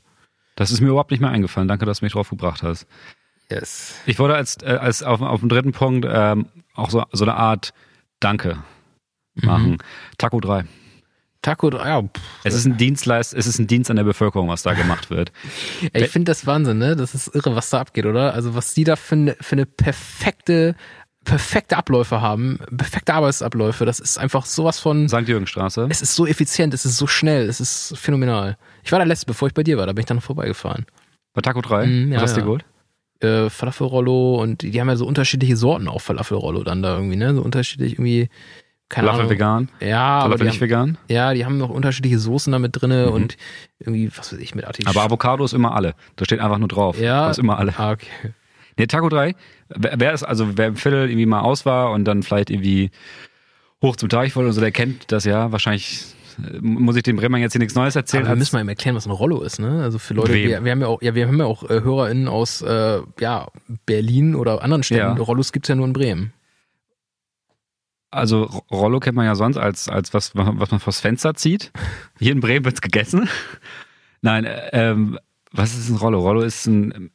Das 0.57 0.71
ist 0.71 0.81
mir 0.81 0.89
überhaupt 0.89 1.11
nicht 1.11 1.21
mehr 1.21 1.31
eingefallen. 1.31 1.69
Danke, 1.69 1.87
dass 1.87 2.01
du 2.01 2.05
mich 2.05 2.13
drauf 2.13 2.31
gebracht 2.31 2.63
hast. 2.63 2.87
Yes. 3.51 4.01
Ich 4.07 4.19
wollte 4.19 4.35
als, 4.35 4.57
äh, 4.63 4.79
als 4.81 5.03
auf, 5.03 5.21
auf 5.21 5.41
dem 5.41 5.49
dritten 5.49 5.73
Punkt 5.73 6.07
ähm, 6.09 6.47
auch 6.75 6.91
so, 6.91 7.05
so 7.13 7.25
eine 7.25 7.35
Art 7.35 7.73
Danke 8.19 8.63
machen. 9.35 9.73
Mhm. 9.73 9.79
Taco 10.19 10.41
3. 10.41 10.65
Taco, 11.43 11.71
ja, 11.71 12.03
pff, 12.03 12.23
Es 12.43 12.55
ist 12.55 12.65
ein 12.65 12.77
Dienstleist, 12.77 13.33
es 13.33 13.47
ist 13.47 13.61
ein 13.61 13.69
Dienst 13.69 13.89
an 13.89 13.97
der 13.97 14.05
Bevölkerung, 14.05 14.49
was 14.49 14.65
da 14.65 14.73
gemacht 14.73 15.11
wird. 15.11 15.31
Ey, 15.93 16.05
ich 16.05 16.11
finde 16.11 16.31
das 16.31 16.45
Wahnsinn, 16.45 16.79
ne? 16.79 16.97
Das 16.97 17.15
ist 17.15 17.33
irre, 17.37 17.55
was 17.55 17.71
da 17.71 17.79
abgeht, 17.79 18.07
oder? 18.07 18.35
Also 18.35 18.57
was 18.57 18.75
die 18.75 18.83
da 18.83 18.97
für 18.97 19.15
eine, 19.15 19.37
für 19.41 19.53
eine 19.53 19.67
perfekte, 19.67 20.75
perfekte 21.27 21.77
Abläufe 21.77 22.23
haben, 22.23 22.59
perfekte 22.75 23.13
Arbeitsabläufe, 23.13 23.85
das 23.85 24.01
ist 24.01 24.17
einfach 24.17 24.47
sowas 24.47 24.79
von, 24.81 25.09
St. 25.09 25.29
Jürgenstraße. 25.29 25.87
es 25.91 26.01
ist 26.01 26.15
so 26.15 26.27
effizient, 26.27 26.73
es 26.73 26.87
ist 26.87 26.97
so 26.97 27.07
schnell, 27.07 27.49
es 27.49 27.61
ist 27.61 27.99
phänomenal. 27.99 28.57
Ich 28.83 28.93
war 28.93 28.99
da 28.99 29.05
letzte, 29.05 29.27
bevor 29.27 29.49
ich 29.49 29.55
bei 29.55 29.63
dir 29.63 29.77
war, 29.77 29.87
da 29.87 29.93
bin 29.93 30.01
ich 30.01 30.07
dann 30.07 30.21
vorbeigefahren. 30.23 30.87
Bei 31.35 31.43
Taco 31.43 31.61
3. 31.61 31.87
Mhm, 31.87 32.13
ja, 32.13 32.17
was 32.17 32.23
hast 32.31 32.37
du 32.37 32.41
ja. 32.41 32.45
geholt? 32.47 32.65
Äh, 33.21 33.51
Falafelrollo 33.51 34.41
und 34.41 34.63
die, 34.63 34.81
haben 34.81 34.89
ja 34.89 34.97
so 34.97 35.07
unterschiedliche 35.07 35.57
Sorten 35.57 35.89
auch 35.89 36.01
Falafelrollo 36.01 36.63
dann 36.65 36.83
da 36.83 36.95
irgendwie, 36.97 37.17
ne? 37.17 37.35
So 37.35 37.43
unterschiedlich 37.43 37.95
irgendwie, 37.95 38.29
keine 38.89 39.07
Falafel 39.09 39.21
Ahnung. 39.23 39.31
vegan? 39.33 39.69
Ja, 39.81 40.01
aber 40.19 40.39
Falafel 40.39 40.39
die 40.39 40.45
nicht 40.45 40.55
haben, 40.57 40.61
vegan? 40.61 40.99
ja, 41.09 41.35
die 41.35 41.45
haben 41.45 41.59
noch 41.59 41.71
unterschiedliche 41.71 42.19
Soßen 42.19 42.53
damit 42.53 42.81
drinne 42.81 43.07
Mhm. 43.07 43.13
und 43.13 43.37
irgendwie, 43.81 44.11
was 44.17 44.33
weiß 44.33 44.39
ich, 44.39 44.55
mit 44.55 44.65
Artichoken. 44.67 44.97
Aber 44.97 45.05
Avocado 45.07 45.45
ist 45.45 45.55
immer 45.55 45.75
alle. 45.75 45.95
Da 46.17 46.25
steht 46.25 46.41
einfach 46.41 46.59
nur 46.59 46.69
drauf. 46.69 47.01
Ja. 47.01 47.25
Da 47.25 47.31
ist 47.31 47.39
immer 47.39 47.59
alle. 47.59 47.75
Ah, 47.79 47.93
okay. 47.93 48.07
Nee, 48.79 48.87
Taco 48.87 49.09
3, 49.09 49.35
wer 49.69 50.13
ist, 50.13 50.23
also 50.23 50.57
wer 50.59 50.67
im 50.67 50.77
Viertel 50.77 51.09
irgendwie 51.09 51.27
mal 51.27 51.41
aus 51.41 51.65
war 51.65 51.93
und 51.93 52.05
dann 52.05 52.23
vielleicht 52.23 52.51
irgendwie 52.51 52.91
hoch 53.83 53.97
zum 53.97 54.09
Teich 54.09 54.37
wollte 54.37 54.49
und 54.49 54.53
so, 54.53 54.61
der 54.61 54.73
kennt 54.73 55.11
das 55.13 55.25
ja. 55.25 55.51
Wahrscheinlich 55.53 56.15
äh, 56.39 56.59
muss 56.61 56.97
ich 56.97 57.03
dem 57.03 57.17
Bremern 57.17 57.41
jetzt 57.41 57.53
hier 57.53 57.61
nichts 57.61 57.75
Neues 57.75 57.97
erzählen. 57.97 58.25
Aber 58.25 58.35
wir 58.35 58.39
müssen 58.39 58.57
mal 58.57 58.61
eben 58.61 58.69
erklären, 58.69 58.97
was 58.97 59.07
ein 59.07 59.13
Rollo 59.13 59.43
ist, 59.43 59.59
ne? 59.59 59.83
Also 59.83 59.99
für 59.99 60.15
Leute, 60.15 60.35
wir, 60.35 60.65
wir 60.65 60.71
haben 60.71 60.81
ja 60.81 60.87
auch, 60.87 61.03
ja, 61.03 61.15
wir 61.15 61.27
haben 61.27 61.39
ja 61.39 61.47
auch 61.47 61.63
äh, 61.65 61.81
HörerInnen 61.83 62.29
aus 62.29 62.63
äh, 62.63 63.01
ja, 63.21 63.49
Berlin 63.87 64.35
oder 64.35 64.63
anderen 64.63 64.83
Städten. 64.83 65.17
Ja. 65.17 65.23
Rollos 65.23 65.53
gibt's 65.53 65.69
ja 65.69 65.75
nur 65.75 65.87
in 65.87 65.93
Bremen. 65.93 66.33
Also 68.11 68.45
Rollo 68.71 69.01
kennt 69.01 69.17
man 69.17 69.27
ja 69.27 69.35
sonst 69.35 69.57
als, 69.57 69.89
als 69.89 70.15
was, 70.15 70.33
was 70.35 70.71
man 70.71 70.81
vors 70.81 71.01
Fenster 71.01 71.35
zieht. 71.35 71.73
Hier 72.19 72.33
in 72.33 72.41
Bremen 72.41 72.65
wird's 72.65 72.81
gegessen. 72.81 73.29
Nein, 74.23 74.45
äh, 74.45 74.71
ähm, 74.73 75.19
was 75.53 75.77
ist 75.77 75.89
ein 75.89 75.97
Rollo? 75.97 76.21
Rollo 76.21 76.41
ist 76.43 76.67
ein, 76.67 77.11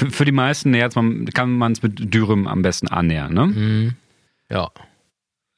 für, 0.00 0.10
für 0.10 0.24
die 0.24 0.32
meisten 0.32 0.70
nähert 0.70 0.96
man, 0.96 1.26
kann 1.26 1.52
man 1.52 1.72
es 1.72 1.82
mit 1.82 2.12
Dürüm 2.12 2.46
am 2.46 2.62
besten 2.62 2.88
annähern. 2.88 3.32
Ne? 3.34 3.46
Mhm. 3.46 3.94
Ja. 4.50 4.70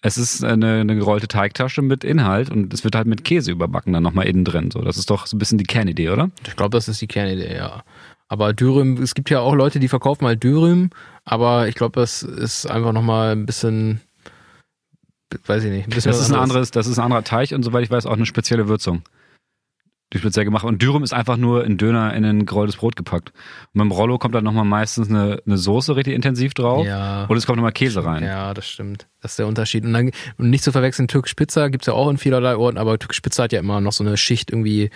Es 0.04 0.18
ist 0.18 0.42
eine, 0.42 0.80
eine 0.80 0.96
gerollte 0.96 1.28
Teigtasche 1.28 1.80
mit 1.80 2.02
Inhalt 2.02 2.50
und 2.50 2.74
es 2.74 2.82
wird 2.82 2.96
halt 2.96 3.06
mit 3.06 3.22
Käse 3.24 3.52
überbacken 3.52 3.92
dann 3.92 4.02
nochmal 4.02 4.26
innen 4.26 4.44
drin. 4.44 4.70
So, 4.72 4.82
das 4.82 4.98
ist 4.98 5.10
doch 5.10 5.26
so 5.26 5.36
ein 5.36 5.38
bisschen 5.38 5.58
die 5.58 5.64
Kernidee, 5.64 6.08
oder? 6.10 6.30
Ich 6.46 6.56
glaube, 6.56 6.76
das 6.76 6.88
ist 6.88 7.00
die 7.00 7.06
Kernidee, 7.06 7.54
ja. 7.54 7.84
Aber 8.26 8.52
Dürüm, 8.52 9.00
es 9.00 9.14
gibt 9.14 9.30
ja 9.30 9.40
auch 9.40 9.54
Leute, 9.54 9.78
die 9.78 9.88
verkaufen 9.88 10.26
halt 10.26 10.42
Dürüm, 10.42 10.90
aber 11.24 11.68
ich 11.68 11.76
glaube, 11.76 12.00
das 12.00 12.22
ist 12.24 12.66
einfach 12.66 12.92
nochmal 12.92 13.32
ein 13.32 13.46
bisschen, 13.46 14.00
weiß 15.46 15.62
ich 15.64 15.70
nicht, 15.70 15.86
ein 15.86 15.90
bisschen 15.90 16.10
Das 16.10 16.20
ist 16.20 16.30
ein 16.30 16.34
anderes. 16.34 16.50
anderes, 16.50 16.70
das 16.72 16.86
ist 16.88 16.98
ein 16.98 17.04
anderer 17.04 17.22
Teig 17.24 17.52
und 17.52 17.62
soweit 17.62 17.84
ich 17.84 17.90
weiß 17.90 18.06
auch 18.06 18.14
eine 18.16 18.26
spezielle 18.26 18.66
Würzung. 18.68 19.02
Die 20.12 20.18
speziell 20.18 20.44
gemacht. 20.44 20.64
Und 20.64 20.82
Dürüm 20.82 21.02
ist 21.02 21.14
einfach 21.14 21.36
nur 21.36 21.64
in 21.64 21.78
Döner 21.78 22.14
in 22.14 22.24
ein 22.24 22.46
gerolltes 22.46 22.76
Brot 22.76 22.96
gepackt. 22.96 23.32
Und 23.72 23.78
beim 23.78 23.90
Rollo 23.90 24.18
kommt 24.18 24.34
dann 24.34 24.44
nochmal 24.44 24.64
meistens 24.64 25.08
eine, 25.08 25.42
eine 25.46 25.56
Soße 25.56 25.96
richtig 25.96 26.14
intensiv 26.14 26.54
drauf. 26.54 26.86
Ja. 26.86 27.24
Und 27.24 27.36
es 27.36 27.46
kommt 27.46 27.56
nochmal 27.56 27.72
Käse 27.72 28.04
rein. 28.04 28.22
Ja, 28.22 28.52
das 28.52 28.68
stimmt. 28.68 29.06
Das 29.22 29.32
ist 29.32 29.38
der 29.38 29.46
Unterschied. 29.46 29.84
Und 29.84 29.92
dann 29.92 30.10
und 30.36 30.50
nicht 30.50 30.64
zu 30.64 30.72
verwechseln, 30.72 31.06
Türkisch 31.08 31.34
Pizza 31.34 31.70
gibt's 31.70 31.86
ja 31.86 31.94
auch 31.94 32.10
in 32.10 32.18
vielerlei 32.18 32.56
Orten, 32.56 32.76
aber 32.76 32.98
Türkisch 32.98 33.20
Pizza 33.20 33.44
hat 33.44 33.52
ja 33.52 33.60
immer 33.60 33.80
noch 33.80 33.92
so 33.92 34.04
eine 34.04 34.16
Schicht 34.16 34.50
irgendwie, 34.50 34.90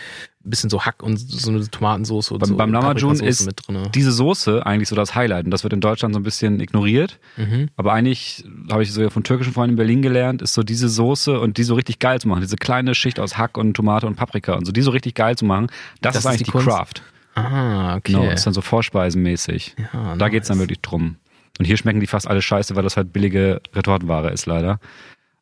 ein 0.45 0.51
bisschen 0.51 0.69
so 0.69 0.85
Hack 0.85 1.03
und 1.03 1.17
so 1.17 1.51
eine 1.51 1.69
Tomatensauce 1.69 2.33
und 2.33 2.41
Beim, 2.41 2.49
so 2.49 2.57
beim 2.57 2.73
Lamajun 2.73 3.21
ist 3.21 3.49
diese 3.95 4.13
Soße 4.13 4.67
eigentlich 4.67 4.89
so 4.89 4.97
das 4.97 5.15
Highlight. 5.15 5.45
Und 5.45 5.53
das 5.53 5.63
wird 5.63 5.73
in 5.73 5.81
Deutschland 5.81 6.15
so 6.15 6.21
ein 6.21 6.25
bisschen 6.25 6.61
ignoriert. 6.61 7.19
Mhm. 7.37 7.69
Aber 7.77 7.93
eigentlich, 7.93 8.45
habe 8.71 8.83
ich 8.83 8.93
so 8.93 9.01
ja 9.01 9.11
von 9.11 9.23
türkischen 9.23 9.53
Freunden 9.53 9.75
in 9.75 9.77
Berlin 9.77 10.03
gelernt, 10.03 10.43
ist 10.43 10.55
so 10.55 10.63
diese 10.63 10.89
Soße 10.89 11.39
und 11.39 11.57
die 11.57 11.63
so 11.65 11.75
richtig 11.75 12.01
geil 12.01 12.21
zu 12.21 12.29
machen. 12.29 12.41
Diese 12.41 12.57
kleine 12.57 12.95
Schicht 12.95 13.21
aus 13.21 13.39
Hack 13.39 13.57
und 13.57 13.75
Tomate 13.75 14.07
und 14.07 14.17
Paprika 14.17 14.55
und 14.55 14.65
so, 14.65 14.73
die 14.73 14.83
so 14.83 14.91
richtig 14.91 15.15
geil 15.15 15.37
zu 15.37 15.45
machen. 15.45 15.69
Das, 16.01 16.15
Das 16.15 16.17
ist 16.17 16.21
ist 16.21 16.27
eigentlich 16.27 16.53
die 16.53 16.59
die? 16.59 16.65
Craft. 16.65 17.03
Ah, 17.37 17.97
okay. 17.97 18.13
Genau, 18.13 18.31
ist 18.31 18.47
dann 18.47 18.55
so 18.55 18.63
vorspeisenmäßig. 18.63 19.77
Ja, 19.93 20.17
da 20.17 20.29
geht's 20.31 20.49
dann 20.49 20.57
nice. 20.57 20.65
wirklich 20.65 20.81
drum. 20.81 21.17
Und 21.59 21.65
hier 21.65 21.77
schmecken 21.77 22.01
die 22.01 22.07
fast 22.07 22.29
alle 22.29 22.43
scheiße, 22.43 22.77
weil 22.77 22.83
das 22.83 22.97
halt 22.97 23.13
billige 23.13 23.61
Retortenware 23.75 24.31
ist, 24.31 24.47
leider. 24.47 24.79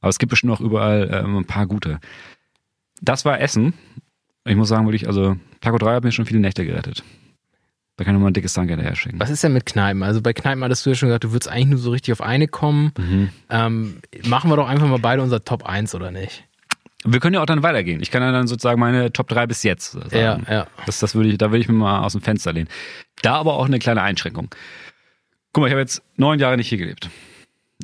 Aber 0.00 0.10
es 0.10 0.18
gibt 0.18 0.30
bestimmt 0.30 0.52
auch 0.52 0.60
überall 0.60 1.10
ähm, 1.12 1.38
ein 1.38 1.44
paar 1.46 1.66
gute. 1.66 1.98
Das 3.00 3.24
war 3.24 3.40
Essen. 3.40 3.74
Ich 4.44 4.56
muss 4.56 4.68
sagen, 4.68 4.86
wirklich, 4.86 5.06
also 5.06 5.36
Taco 5.60 5.78
3 5.78 5.94
hat 5.94 6.04
mir 6.04 6.12
schon 6.12 6.26
viele 6.26 6.40
Nächte 6.40 6.64
gerettet. 6.64 7.02
Da 7.96 8.04
kann 8.04 8.16
ich 8.16 8.20
mal 8.20 8.28
ein 8.28 8.34
dickes 8.34 8.54
Danke 8.54 8.72
hinterher 8.72 8.96
schicken. 8.96 9.20
Was 9.20 9.30
ist 9.30 9.44
denn 9.44 9.52
mit 9.52 9.66
Kneipen? 9.66 10.02
Also 10.02 10.20
bei 10.20 10.32
Kneipen 10.32 10.64
hattest 10.64 10.84
du 10.84 10.90
ja 10.90 10.96
schon 10.96 11.08
gesagt, 11.08 11.24
du 11.24 11.32
würdest 11.32 11.48
eigentlich 11.48 11.68
nur 11.68 11.78
so 11.78 11.90
richtig 11.90 12.12
auf 12.12 12.20
eine 12.20 12.48
kommen. 12.48 12.92
Mhm. 12.98 13.28
Ähm, 13.50 14.00
machen 14.24 14.50
wir 14.50 14.56
doch 14.56 14.68
einfach 14.68 14.88
mal 14.88 14.98
beide 14.98 15.22
unser 15.22 15.44
Top 15.44 15.64
1 15.64 15.94
oder 15.94 16.10
nicht? 16.10 16.44
Wir 17.06 17.20
können 17.20 17.34
ja 17.34 17.42
auch 17.42 17.46
dann 17.46 17.62
weitergehen. 17.62 18.00
Ich 18.02 18.10
kann 18.10 18.22
ja 18.22 18.32
dann 18.32 18.48
sozusagen 18.48 18.80
meine 18.80 19.12
Top 19.12 19.28
3 19.28 19.46
bis 19.46 19.62
jetzt 19.62 19.92
sagen. 19.92 20.16
Ja, 20.16 20.40
ja. 20.50 20.66
Das, 20.86 20.98
das 20.98 21.14
würde 21.14 21.28
ich, 21.28 21.38
da 21.38 21.50
würde 21.50 21.60
ich 21.60 21.68
mir 21.68 21.74
mal 21.74 22.00
aus 22.00 22.12
dem 22.12 22.22
Fenster 22.22 22.52
lehnen. 22.52 22.68
Da 23.22 23.34
aber 23.34 23.54
auch 23.54 23.66
eine 23.66 23.78
kleine 23.78 24.02
Einschränkung. 24.02 24.48
Guck 25.54 25.62
mal, 25.62 25.68
ich 25.68 25.72
habe 25.72 25.82
jetzt 25.82 26.02
neun 26.16 26.40
Jahre 26.40 26.56
nicht 26.56 26.68
hier 26.68 26.78
gelebt. 26.78 27.08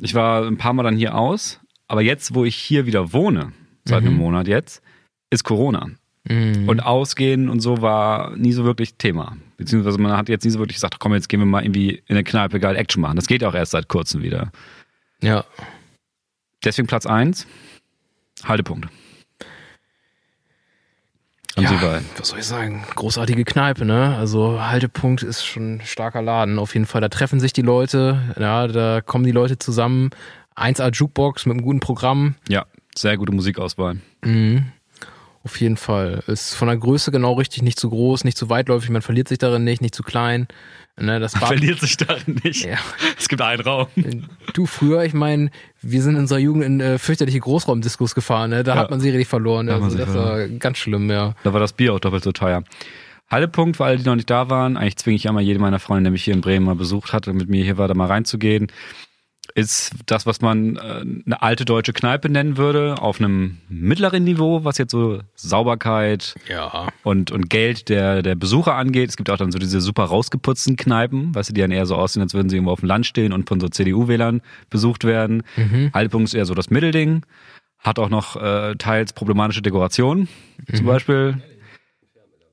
Ich 0.01 0.13
war 0.13 0.45
ein 0.45 0.57
paar 0.57 0.73
Mal 0.73 0.83
dann 0.83 0.97
hier 0.97 1.15
aus, 1.15 1.61
aber 1.87 2.01
jetzt, 2.01 2.35
wo 2.35 2.43
ich 2.43 2.55
hier 2.55 2.85
wieder 2.85 3.13
wohne, 3.13 3.53
seit 3.85 4.03
einem 4.03 4.15
Monat 4.15 4.47
jetzt, 4.49 4.83
ist 5.29 5.45
Corona. 5.45 5.89
Mhm. 6.25 6.67
Und 6.67 6.81
Ausgehen 6.81 7.49
und 7.49 7.61
so 7.61 7.81
war 7.81 8.35
nie 8.35 8.51
so 8.51 8.65
wirklich 8.65 8.95
Thema. 8.95 9.37
Beziehungsweise 9.55 9.99
man 9.99 10.17
hat 10.17 10.27
jetzt 10.27 10.43
nie 10.43 10.51
so 10.51 10.59
wirklich 10.59 10.75
gesagt, 10.75 10.99
komm, 10.99 11.13
jetzt 11.13 11.29
gehen 11.29 11.39
wir 11.39 11.45
mal 11.45 11.63
irgendwie 11.63 11.91
in 11.91 12.15
eine 12.15 12.25
Kneipe 12.25 12.59
geil 12.59 12.75
Action 12.75 13.01
machen. 13.01 13.15
Das 13.15 13.27
geht 13.27 13.41
auch 13.43 13.55
erst 13.55 13.71
seit 13.71 13.87
kurzem 13.87 14.21
wieder. 14.21 14.51
Ja. 15.21 15.45
Deswegen 16.65 16.89
Platz 16.89 17.05
1, 17.05 17.47
Haltepunkt. 18.43 18.89
An 21.55 21.67
Sie 21.67 21.75
beiden. 21.75 22.05
was 22.17 22.29
soll 22.29 22.39
ich 22.39 22.45
sagen? 22.45 22.83
Großartige 22.95 23.43
Kneipe, 23.43 23.85
ne? 23.85 24.15
Also 24.17 24.61
Haltepunkt 24.61 25.21
ist 25.23 25.45
schon 25.45 25.75
ein 25.75 25.81
starker 25.83 26.21
Laden. 26.21 26.59
Auf 26.59 26.73
jeden 26.73 26.85
Fall, 26.85 27.01
da 27.01 27.09
treffen 27.09 27.39
sich 27.39 27.51
die 27.53 27.61
Leute, 27.61 28.21
ja, 28.39 28.67
da 28.67 29.01
kommen 29.01 29.25
die 29.25 29.31
Leute 29.31 29.57
zusammen. 29.59 30.11
1A 30.55 30.91
Jukebox 30.91 31.45
mit 31.45 31.55
einem 31.57 31.63
guten 31.65 31.79
Programm. 31.79 32.35
Ja, 32.47 32.65
sehr 32.95 33.17
gute 33.17 33.31
Musikauswahl. 33.33 33.97
Mhm. 34.23 34.70
Auf 35.51 35.59
jeden 35.59 35.75
Fall. 35.75 36.23
Ist 36.27 36.53
von 36.55 36.69
der 36.69 36.77
Größe 36.77 37.11
genau 37.11 37.33
richtig, 37.33 37.61
nicht 37.61 37.77
zu 37.77 37.89
groß, 37.89 38.23
nicht 38.23 38.37
zu 38.37 38.49
weitläufig, 38.49 38.89
man 38.89 39.01
verliert 39.01 39.27
sich 39.27 39.37
darin 39.37 39.65
nicht, 39.65 39.81
nicht 39.81 39.93
zu 39.93 40.01
klein. 40.01 40.47
Ne, 40.97 41.19
das 41.19 41.33
Bad, 41.33 41.47
Verliert 41.47 41.81
sich 41.81 41.97
darin 41.97 42.39
nicht. 42.41 42.63
Ja. 42.65 42.77
Es 43.19 43.27
gibt 43.27 43.41
einen 43.41 43.61
Raum. 43.61 43.87
Du 44.53 44.65
früher, 44.65 45.03
ich 45.03 45.13
meine, 45.13 45.51
wir 45.81 46.01
sind 46.01 46.13
in 46.15 46.21
unserer 46.21 46.39
Jugend 46.39 46.63
in 46.63 46.79
äh, 46.79 46.97
fürchterliche 46.97 47.41
Großraumdiskos 47.41 48.15
gefahren, 48.15 48.51
ne? 48.51 48.63
Da 48.63 48.75
Ja. 48.75 48.79
hat 48.81 48.91
man 48.91 49.01
sie 49.01 49.09
richtig 49.09 49.27
verloren. 49.27 49.67
Da 49.67 49.73
man 49.73 49.83
Also 49.83 49.97
das 49.97 50.13
war 50.13 50.47
ganz 50.47 50.77
schlimm, 50.77 51.09
ja. 51.09 51.35
Da 51.43 51.51
war 51.51 51.59
das 51.59 51.73
Bier 51.73 51.93
auch 51.93 51.99
doppelt 51.99 52.23
so 52.23 52.31
teuer. 52.31 52.63
Haltepunkt, 53.29 53.75
für 53.77 53.83
alle, 53.85 53.97
die 53.97 54.05
noch 54.05 54.15
nicht 54.15 54.29
da 54.29 54.49
waren, 54.49 54.77
eigentlich 54.77 54.95
zwinge 54.97 55.15
ich 55.17 55.23
ja 55.23 55.33
mal 55.33 55.41
jede 55.41 55.59
meiner 55.59 55.79
Freunde, 55.79 56.03
der 56.03 56.11
mich 56.11 56.23
hier 56.23 56.33
in 56.33 56.41
Bremen 56.41 56.65
mal 56.65 56.75
besucht 56.75 57.11
hat 57.11 57.27
und 57.27 57.35
mit 57.35 57.49
mir 57.49 57.63
hier 57.63 57.77
war, 57.77 57.89
da 57.89 57.93
mal 57.93 58.07
reinzugehen, 58.07 58.67
ist 59.55 59.91
das, 60.05 60.25
was 60.25 60.39
man 60.41 60.77
äh, 60.77 60.79
eine 61.25 61.41
alte 61.41 61.65
deutsche 61.65 61.91
Kneipe 61.93 62.29
nennen 62.29 62.55
würde, 62.57 62.95
auf 63.01 63.19
einem 63.19 63.57
mittleren 63.67 64.23
Niveau, 64.23 64.63
was 64.63 64.77
jetzt 64.77 64.91
so 64.91 65.19
Sauberkeit 65.35 66.35
Ja. 66.47 66.87
und, 67.03 67.31
und 67.31 67.49
Geld 67.49 67.89
der, 67.89 68.21
der 68.21 68.35
Besucher 68.35 68.75
angeht. 68.75 69.09
Es 69.09 69.17
gibt 69.17 69.29
auch 69.29 69.37
dann 69.37 69.51
so 69.51 69.59
diese 69.59 69.81
super 69.81 70.03
rausgeputzten 70.05 70.77
Kneipen, 70.77 71.35
weißt 71.35 71.49
du, 71.49 71.53
die 71.53 71.61
dann 71.61 71.71
eher 71.71 71.85
so 71.85 71.95
aussehen, 71.95 72.21
als 72.21 72.33
würden 72.33 72.49
sie 72.49 72.55
irgendwo 72.55 72.71
auf 72.71 72.79
dem 72.79 72.87
Land 72.87 73.05
stehen 73.05 73.33
und 73.33 73.49
von 73.49 73.59
so 73.59 73.67
CDU-Wählern 73.67 74.41
besucht 74.69 75.03
werden. 75.03 75.43
Haltepunkt 75.93 76.29
ist 76.29 76.33
eher 76.33 76.45
so 76.45 76.53
das 76.53 76.69
Mittelding, 76.69 77.25
hat 77.79 77.99
auch 77.99 78.09
noch 78.09 78.35
äh, 78.41 78.75
teils 78.77 79.11
problematische 79.11 79.61
Dekorationen, 79.61 80.29
zum 80.73 80.85
Beispiel. 80.85 81.41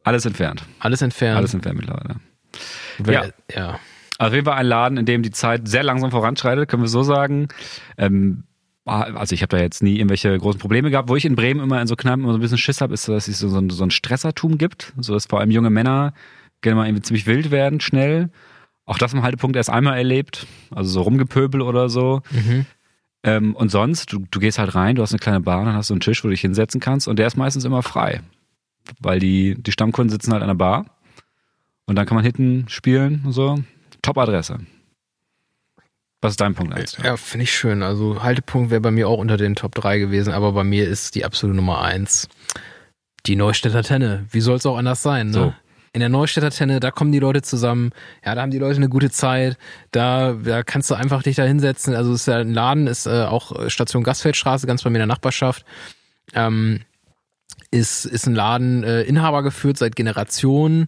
Alles 0.02 0.24
entfernt. 0.24 0.64
Alles 0.80 1.02
entfernt. 1.02 1.36
Alles 1.36 1.54
entfernt 1.54 1.78
mittlerweile. 1.78 2.16
Wer- 2.98 3.32
ja. 3.52 3.56
ja. 3.56 3.80
Also 4.18 4.30
auf 4.30 4.34
jeden 4.34 4.44
Fall 4.44 4.56
ein 4.56 4.66
Laden, 4.66 4.98
in 4.98 5.06
dem 5.06 5.22
die 5.22 5.30
Zeit 5.30 5.68
sehr 5.68 5.84
langsam 5.84 6.10
voranschreitet, 6.10 6.68
können 6.68 6.82
wir 6.82 6.88
so 6.88 7.02
sagen. 7.02 7.48
Ähm, 7.96 8.44
also 8.84 9.34
ich 9.34 9.42
habe 9.42 9.56
da 9.56 9.62
jetzt 9.62 9.82
nie 9.82 9.96
irgendwelche 9.96 10.36
großen 10.36 10.60
Probleme 10.60 10.90
gehabt. 10.90 11.08
Wo 11.08 11.16
ich 11.16 11.24
in 11.24 11.36
Bremen 11.36 11.60
immer 11.60 11.80
in 11.80 11.86
so 11.86 11.94
Kneipen 11.94 12.24
immer 12.24 12.32
so 12.32 12.38
ein 12.38 12.42
bisschen 12.42 12.58
Schiss 12.58 12.80
habe, 12.80 12.94
ist, 12.94 13.08
dass 13.08 13.28
es 13.28 13.38
so, 13.38 13.48
so, 13.48 13.58
ein, 13.58 13.70
so 13.70 13.84
ein 13.84 13.90
Stressertum 13.90 14.58
gibt. 14.58 14.92
So 14.98 15.14
dass 15.14 15.26
vor 15.26 15.40
allem 15.40 15.50
junge 15.50 15.70
Männer 15.70 16.14
gerne 16.62 16.76
mal 16.76 16.86
irgendwie 16.86 17.02
ziemlich 17.02 17.26
wild 17.26 17.50
werden, 17.50 17.80
schnell. 17.80 18.30
Auch 18.86 18.98
das 18.98 19.12
im 19.12 19.22
Haltepunkt 19.22 19.56
erst 19.56 19.70
einmal 19.70 19.96
erlebt. 19.96 20.46
Also 20.74 20.90
so 20.90 21.02
rumgepöbel 21.02 21.60
oder 21.60 21.88
so. 21.88 22.22
Mhm. 22.30 22.66
Ähm, 23.22 23.54
und 23.54 23.70
sonst, 23.70 24.12
du, 24.12 24.24
du 24.30 24.40
gehst 24.40 24.58
halt 24.58 24.74
rein, 24.74 24.96
du 24.96 25.02
hast 25.02 25.12
eine 25.12 25.18
kleine 25.18 25.40
Bar, 25.40 25.64
dann 25.64 25.74
hast 25.74 25.90
du 25.90 25.94
einen 25.94 26.00
Tisch, 26.00 26.24
wo 26.24 26.28
du 26.28 26.32
dich 26.32 26.40
hinsetzen 26.40 26.80
kannst 26.80 27.08
und 27.08 27.18
der 27.18 27.26
ist 27.26 27.36
meistens 27.36 27.64
immer 27.64 27.82
frei. 27.82 28.20
Weil 29.00 29.18
die, 29.18 29.54
die 29.60 29.72
Stammkunden 29.72 30.10
sitzen 30.10 30.32
halt 30.32 30.42
an 30.42 30.48
der 30.48 30.54
Bar 30.54 30.86
und 31.86 31.96
dann 31.96 32.06
kann 32.06 32.14
man 32.14 32.24
hinten 32.24 32.66
spielen 32.68 33.22
und 33.24 33.32
so. 33.32 33.58
Top-Adresse. 34.08 34.58
Was 36.20 36.32
ist 36.32 36.40
dein 36.40 36.54
Punkt 36.54 36.74
eins? 36.74 36.96
Ja, 37.02 37.16
finde 37.16 37.44
ich 37.44 37.54
schön. 37.54 37.82
Also 37.82 38.22
Haltepunkt 38.22 38.70
wäre 38.70 38.80
bei 38.80 38.90
mir 38.90 39.08
auch 39.08 39.18
unter 39.18 39.36
den 39.36 39.54
Top 39.54 39.74
3 39.74 39.98
gewesen, 39.98 40.32
aber 40.32 40.52
bei 40.52 40.64
mir 40.64 40.88
ist 40.88 41.14
die 41.14 41.24
absolute 41.24 41.56
Nummer 41.56 41.82
1 41.82 42.28
die 43.26 43.36
Neustädter 43.36 43.82
Tenne. 43.82 44.26
Wie 44.30 44.40
soll 44.40 44.56
es 44.56 44.66
auch 44.66 44.76
anders 44.76 45.02
sein, 45.02 45.28
ne? 45.28 45.32
So. 45.32 45.54
In 45.92 46.00
der 46.00 46.08
Neustädter 46.08 46.50
Tenne, 46.50 46.80
da 46.80 46.90
kommen 46.90 47.12
die 47.12 47.18
Leute 47.18 47.42
zusammen, 47.42 47.92
ja, 48.24 48.34
da 48.34 48.42
haben 48.42 48.50
die 48.50 48.58
Leute 48.58 48.76
eine 48.76 48.88
gute 48.88 49.10
Zeit, 49.10 49.56
da, 49.90 50.34
da 50.34 50.62
kannst 50.62 50.90
du 50.90 50.94
einfach 50.94 51.22
dich 51.22 51.36
da 51.36 51.44
hinsetzen. 51.44 51.94
Also 51.94 52.12
es 52.12 52.20
ist 52.20 52.26
ja 52.26 52.36
ein 52.36 52.52
Laden, 52.52 52.86
ist 52.86 53.06
äh, 53.06 53.24
auch 53.24 53.68
Station 53.68 54.04
Gastfeldstraße, 54.04 54.66
ganz 54.66 54.82
bei 54.82 54.90
mir 54.90 54.98
in 54.98 55.00
der 55.00 55.06
Nachbarschaft. 55.06 55.64
Ähm, 56.34 56.80
ist, 57.70 58.04
ist 58.06 58.26
ein 58.26 58.34
Laden 58.34 58.82
äh, 58.82 59.02
Inhaber 59.02 59.42
geführt 59.42 59.76
seit 59.76 59.94
Generationen, 59.94 60.86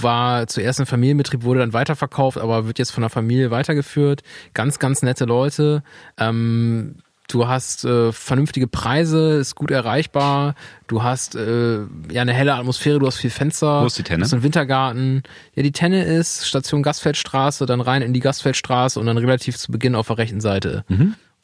war 0.00 0.46
zuerst 0.46 0.80
ein 0.80 0.86
Familienbetrieb, 0.86 1.42
wurde 1.44 1.60
dann 1.60 1.72
weiterverkauft, 1.72 2.38
aber 2.38 2.66
wird 2.66 2.78
jetzt 2.78 2.90
von 2.90 3.02
der 3.02 3.10
Familie 3.10 3.50
weitergeführt. 3.50 4.22
Ganz, 4.52 4.78
ganz 4.78 5.02
nette 5.02 5.24
Leute. 5.24 5.82
Ähm, 6.18 6.96
du 7.28 7.48
hast 7.48 7.86
äh, 7.86 8.12
vernünftige 8.12 8.66
Preise, 8.66 9.38
ist 9.38 9.54
gut 9.54 9.70
erreichbar. 9.70 10.54
Du 10.88 11.02
hast 11.02 11.36
äh, 11.36 11.78
ja 12.10 12.20
eine 12.20 12.34
helle 12.34 12.54
Atmosphäre, 12.54 12.98
du 12.98 13.06
hast 13.06 13.16
viel 13.16 13.30
Fenster. 13.30 13.82
Wo 13.82 13.86
ist 13.86 13.98
die 13.98 14.02
Tenne? 14.02 14.18
Du 14.18 14.24
hast 14.24 14.34
einen 14.34 14.42
Wintergarten. 14.42 15.22
Ja, 15.54 15.62
die 15.62 15.72
Tenne 15.72 16.04
ist 16.04 16.46
Station 16.46 16.82
Gastfeldstraße, 16.82 17.64
dann 17.64 17.80
rein 17.80 18.02
in 18.02 18.12
die 18.12 18.20
Gastfeldstraße 18.20 19.00
und 19.00 19.06
dann 19.06 19.16
relativ 19.16 19.56
zu 19.56 19.72
Beginn 19.72 19.94
auf 19.94 20.08
der 20.08 20.18
rechten 20.18 20.42
Seite. 20.42 20.84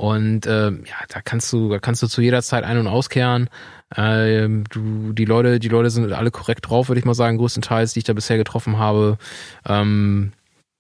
Und 0.01 0.47
ähm, 0.47 0.85
ja, 0.87 0.95
da 1.09 1.21
kannst 1.21 1.53
du, 1.53 1.69
da 1.69 1.79
kannst 1.79 2.03
du 2.03 2.07
zu 2.07 2.23
jeder 2.23 2.41
Zeit 2.43 2.65
ein- 2.65 2.79
und 2.79 2.87
auskehren. 2.87 3.51
Ähm, 3.95 4.65
du, 4.71 5.13
die 5.13 5.27
Leute, 5.27 5.59
die 5.59 5.69
Leute 5.69 5.91
sind 5.91 6.11
alle 6.13 6.31
korrekt 6.31 6.71
drauf, 6.71 6.89
würde 6.89 7.01
ich 7.01 7.05
mal 7.05 7.13
sagen, 7.13 7.37
größtenteils, 7.37 7.93
die 7.93 7.99
ich 7.99 8.05
da 8.05 8.15
bisher 8.15 8.39
getroffen 8.39 8.79
habe. 8.79 9.19
Ähm, 9.67 10.33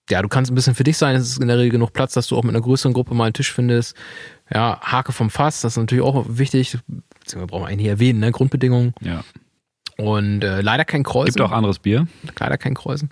ja, 0.08 0.22
du 0.22 0.28
kannst 0.28 0.50
ein 0.50 0.54
bisschen 0.54 0.74
für 0.74 0.84
dich 0.84 0.96
sein. 0.96 1.16
Es 1.16 1.28
ist 1.28 1.38
in 1.38 1.48
der 1.48 1.58
Regel 1.58 1.72
genug 1.72 1.92
Platz, 1.92 2.14
dass 2.14 2.28
du 2.28 2.36
auch 2.38 2.44
mit 2.44 2.54
einer 2.54 2.62
größeren 2.62 2.94
Gruppe 2.94 3.14
mal 3.14 3.24
einen 3.24 3.34
Tisch 3.34 3.52
findest. 3.52 3.94
Ja, 4.52 4.80
Hake 4.80 5.12
vom 5.12 5.28
Fass, 5.28 5.60
das 5.60 5.74
ist 5.74 5.76
natürlich 5.76 6.02
auch 6.04 6.24
wichtig. 6.28 6.78
Beziehungsweise 7.20 7.46
brauchen 7.46 7.64
wir 7.64 7.68
eigentlich 7.68 7.88
erwähnen, 7.88 8.20
ne? 8.20 8.32
Grundbedingungen. 8.32 8.94
Ja. 9.02 9.22
Und 9.98 10.42
äh, 10.42 10.62
leider 10.62 10.86
kein 10.86 11.02
Kreuzen. 11.02 11.34
Gibt 11.34 11.42
auch 11.42 11.52
anderes 11.52 11.78
Bier. 11.78 12.06
leider 12.38 12.56
kein 12.56 12.74
Kreuzen. 12.74 13.10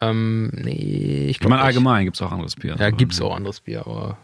Ähm, 0.00 0.50
nee, 0.54 1.24
ich 1.26 1.32
Ich 1.32 1.38
glaube 1.40 1.50
meine, 1.56 1.62
allgemein 1.62 2.04
gibt 2.06 2.16
es 2.16 2.22
auch 2.22 2.32
anderes 2.32 2.56
Bier. 2.56 2.74
ja, 2.78 2.88
gibt's 2.88 3.20
auch 3.20 3.36
anderes 3.36 3.60
Bier, 3.60 3.86
aber. 3.86 4.16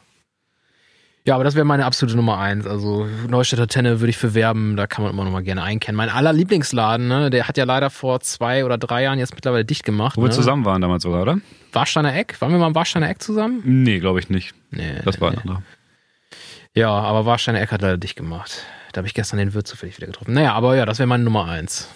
Ja, 1.28 1.34
aber 1.34 1.44
das 1.44 1.54
wäre 1.54 1.66
meine 1.66 1.84
absolute 1.84 2.16
Nummer 2.16 2.38
eins. 2.38 2.66
Also 2.66 3.06
Neustädter 3.28 3.66
Tenne 3.66 4.00
würde 4.00 4.08
ich 4.08 4.16
für 4.16 4.32
werben, 4.32 4.78
da 4.78 4.86
kann 4.86 5.04
man 5.04 5.12
immer 5.12 5.24
noch 5.24 5.30
mal 5.30 5.42
gerne 5.42 5.62
einkennen. 5.62 5.94
Mein 5.94 6.08
aller 6.08 6.32
Lieblingsladen, 6.32 7.06
ne, 7.06 7.28
der 7.28 7.46
hat 7.46 7.58
ja 7.58 7.64
leider 7.64 7.90
vor 7.90 8.20
zwei 8.20 8.64
oder 8.64 8.78
drei 8.78 9.02
Jahren 9.02 9.18
jetzt 9.18 9.34
mittlerweile 9.34 9.66
dicht 9.66 9.84
gemacht. 9.84 10.16
Wo 10.16 10.22
wir 10.22 10.28
ne? 10.28 10.34
zusammen 10.34 10.64
waren 10.64 10.80
damals 10.80 11.02
sogar, 11.02 11.20
oder? 11.20 11.36
Warsteiner 11.74 12.16
Eck? 12.16 12.40
Waren 12.40 12.52
wir 12.52 12.58
mal 12.58 12.68
im 12.68 12.74
Warsteiner 12.74 13.10
Eck 13.10 13.20
zusammen? 13.20 13.60
Nee, 13.62 13.98
glaube 13.98 14.20
ich 14.20 14.30
nicht. 14.30 14.54
Nee. 14.70 15.00
Das 15.04 15.20
war 15.20 15.28
ein 15.28 15.34
nee. 15.34 15.40
anderer. 15.42 15.62
Ja, 16.74 16.92
aber 16.92 17.26
Warsteiner 17.26 17.60
Eck 17.60 17.72
hat 17.72 17.82
leider 17.82 17.98
dicht 17.98 18.16
gemacht. 18.16 18.64
Da 18.92 19.00
habe 19.00 19.06
ich 19.06 19.12
gestern 19.12 19.36
den 19.36 19.52
Wirt 19.52 19.66
zufällig 19.66 19.98
wieder 19.98 20.06
getroffen. 20.06 20.32
Naja, 20.32 20.54
aber 20.54 20.76
ja, 20.76 20.86
das 20.86 20.98
wäre 20.98 21.08
meine 21.08 21.24
Nummer 21.24 21.44
eins. 21.44 21.94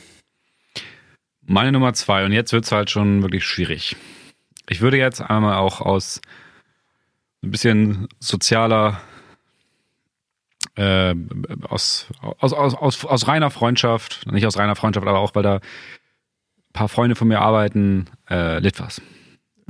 Meine 1.41 1.73
Nummer 1.73 1.95
zwei, 1.95 2.27
und 2.27 2.33
jetzt 2.33 2.53
wird's 2.53 2.71
halt 2.71 2.91
schon 2.91 3.23
wirklich 3.23 3.47
schwierig. 3.47 3.97
Ich 4.69 4.83
würde 4.83 4.99
jetzt 4.99 5.23
einmal 5.23 5.57
auch 5.57 5.81
aus 5.81 6.21
ein 7.43 7.51
bisschen 7.51 8.09
sozialer, 8.21 9.01
äh, 10.77 11.15
aus, 11.69 12.09
aus, 12.21 12.53
aus, 12.53 12.75
aus, 12.75 13.05
aus 13.05 13.29
reiner 13.29 13.51
Freundschaft, 13.51 14.27
nicht 14.31 14.47
aus 14.47 14.59
reiner 14.59 14.77
Freundschaft, 14.77 15.07
aber 15.07 15.19
auch 15.19 15.35
weil 15.35 15.43
da 15.43 15.57
ein 15.57 15.61
paar 16.73 16.89
Freunde 16.89 17.17
von 17.17 17.29
mir 17.29 17.41
arbeiten, 17.41 18.07
äh, 18.31 18.59
Litwas. 18.59 19.03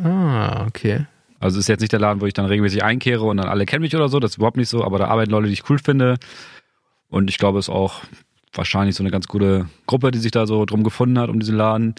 Ah, 0.03 0.67
okay. 0.67 1.07
Also 1.41 1.59
es 1.59 1.65
ist 1.65 1.69
jetzt 1.69 1.81
nicht 1.81 1.93
der 1.93 2.01
Laden, 2.01 2.21
wo 2.21 2.27
ich 2.27 2.35
dann 2.35 2.47
regelmäßig 2.47 2.85
einkehre 2.85 3.25
und 3.25 3.37
dann 3.39 3.49
alle 3.49 3.67
kennen 3.67 3.83
mich 3.83 3.97
oder 3.97 4.09
so, 4.09 4.21
das 4.21 4.33
ist 4.33 4.37
überhaupt 4.37 4.57
nicht 4.57 4.69
so, 4.69 4.85
aber 4.85 4.99
da 4.99 5.09
arbeiten 5.09 5.33
Leute, 5.33 5.49
die 5.49 5.55
ich 5.55 5.69
cool 5.69 5.79
finde. 5.79 6.19
Und 7.09 7.29
ich 7.29 7.39
glaube, 7.39 7.59
es 7.59 7.67
ist 7.67 7.75
auch 7.75 8.03
wahrscheinlich 8.53 8.95
so 8.95 9.03
eine 9.03 9.11
ganz 9.11 9.27
gute 9.27 9.69
Gruppe, 9.87 10.13
die 10.13 10.19
sich 10.19 10.31
da 10.31 10.47
so 10.47 10.65
drum 10.65 10.85
gefunden 10.85 11.19
hat, 11.19 11.31
um 11.31 11.41
diesen 11.41 11.57
Laden. 11.57 11.95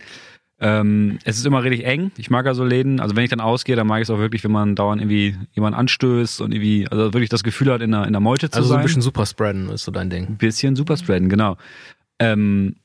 Ähm, 0.66 1.20
es 1.26 1.38
ist 1.38 1.46
immer 1.46 1.62
richtig 1.64 1.86
eng. 1.86 2.12
Ich 2.18 2.30
mag 2.30 2.46
ja 2.46 2.54
so 2.54 2.64
Läden. 2.64 3.02
Also 3.02 3.18
wenn 3.18 3.26
ich 3.26 3.30
dann 3.30 3.42
ausgehe, 3.42 3.76
dann 3.76 3.86
mag 3.86 3.98
ich 3.98 4.04
es 4.04 4.10
auch 4.10 4.18
wirklich, 4.18 4.46
wenn 4.46 4.52
man 4.54 4.76
dauernd 4.76 5.02
irgendwie 5.02 5.36
jemanden 5.52 5.78
anstößt 5.78 6.40
und 6.40 6.54
irgendwie, 6.54 6.88
also 6.90 7.14
wirklich 7.14 7.30
das 7.30 7.44
Gefühl 7.44 7.72
hat, 7.72 7.82
in 7.82 7.92
der, 7.92 8.06
in 8.06 8.14
der 8.14 8.22
Meute 8.22 8.50
zu 8.50 8.56
Also 8.58 8.68
so 8.70 8.74
sein. 8.74 8.80
ein 8.80 8.86
bisschen 8.86 9.02
Superspreaden 9.02 9.70
ist 9.70 9.84
so 9.84 9.92
dein 9.92 10.10
Ding. 10.10 10.26
Ein 10.26 10.38
bisschen 10.38 10.78
Superspreaden, 10.78 11.28
genau. 11.28 11.58
Ähm, 12.18 12.78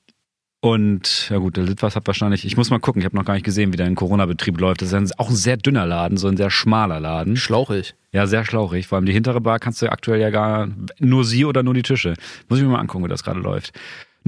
und 0.61 1.29
ja 1.31 1.39
gut, 1.39 1.57
der 1.57 1.63
Litwas 1.65 1.95
hat 1.95 2.09
wahrscheinlich, 2.09 2.45
ich 2.45 2.57
muss 2.57 2.69
mal 2.71 2.81
gucken, 2.81 3.01
ich 3.01 3.07
habe 3.07 3.15
noch 3.15 3.25
gar 3.25 3.35
nicht 3.35 3.45
gesehen, 3.45 3.73
wie 3.73 3.77
der 3.77 3.87
in 3.87 3.95
Corona-Betrieb 3.95 4.59
läuft. 4.59 4.83
Das 4.83 4.89
ist 4.89 4.95
ein, 4.95 5.09
auch 5.17 5.29
ein 5.31 5.37
sehr 5.37 5.57
dünner 5.57 5.87
Laden, 5.87 6.17
so 6.19 6.27
ein 6.27 6.37
sehr 6.37 6.51
schmaler 6.51 6.99
Laden. 6.99 7.37
Schlauchig. 7.37 7.95
Ja, 8.11 8.27
sehr 8.27 8.45
schlauchig. 8.45 8.89
Vor 8.89 8.97
allem 8.97 9.07
die 9.07 9.13
hintere 9.13 9.41
Bar 9.41 9.61
kannst 9.61 9.81
du 9.83 9.93
aktuell 9.93 10.21
ja 10.21 10.31
gar 10.31 10.67
nur 10.99 11.25
sie 11.25 11.45
oder 11.45 11.63
nur 11.63 11.75
die 11.75 11.83
Tische. 11.83 12.15
Muss 12.49 12.59
ich 12.59 12.65
mir 12.65 12.73
mal 12.73 12.81
angucken, 12.81 13.05
wie 13.05 13.09
das 13.09 13.23
gerade 13.23 13.39
läuft. 13.39 13.73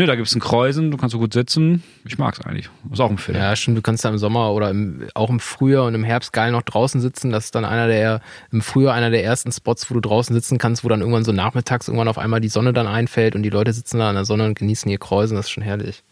Nö, 0.01 0.07
da 0.07 0.15
gibt's 0.17 0.35
ein 0.35 0.41
Kreuzen, 0.41 0.91
du 0.91 0.97
kannst 0.97 1.13
so 1.13 1.19
gut 1.19 1.35
sitzen. 1.35 1.83
Ich 2.07 2.17
mag's 2.17 2.41
eigentlich. 2.41 2.71
Ist 2.91 3.03
auch 3.03 3.11
ein 3.11 3.19
Film. 3.19 3.37
Ja, 3.37 3.55
stimmt, 3.55 3.77
du 3.77 3.83
kannst 3.83 4.03
da 4.03 4.09
im 4.09 4.17
Sommer 4.17 4.51
oder 4.55 4.71
im, 4.71 5.07
auch 5.13 5.29
im 5.29 5.41
Frühjahr 5.41 5.85
und 5.85 5.95
im 5.95 6.05
Herbst 6.05 6.33
geil 6.33 6.53
noch 6.53 6.63
draußen 6.63 7.03
sitzen. 7.03 7.31
Das 7.31 7.45
ist 7.45 7.55
dann 7.55 7.67
einer 7.67 7.87
der, 7.87 8.23
im 8.51 8.63
Frühjahr 8.63 8.95
einer 8.95 9.11
der 9.11 9.23
ersten 9.23 9.53
Spots, 9.53 9.91
wo 9.91 9.95
du 9.95 10.01
draußen 10.01 10.33
sitzen 10.35 10.57
kannst, 10.57 10.85
wo 10.85 10.89
dann 10.89 11.01
irgendwann 11.01 11.25
so 11.25 11.33
nachmittags 11.33 11.87
irgendwann 11.87 12.09
auf 12.09 12.17
einmal 12.17 12.41
die 12.41 12.49
Sonne 12.49 12.73
dann 12.73 12.87
einfällt 12.87 13.35
und 13.35 13.43
die 13.43 13.51
Leute 13.51 13.75
sitzen 13.75 13.99
da 13.99 14.09
in 14.09 14.15
der 14.15 14.25
Sonne 14.25 14.47
und 14.47 14.59
genießen 14.59 14.91
ihr 14.91 14.97
Kreuzen. 14.97 15.35
Das 15.37 15.45
ist 15.45 15.51
schon 15.51 15.65
herrlich. 15.65 16.03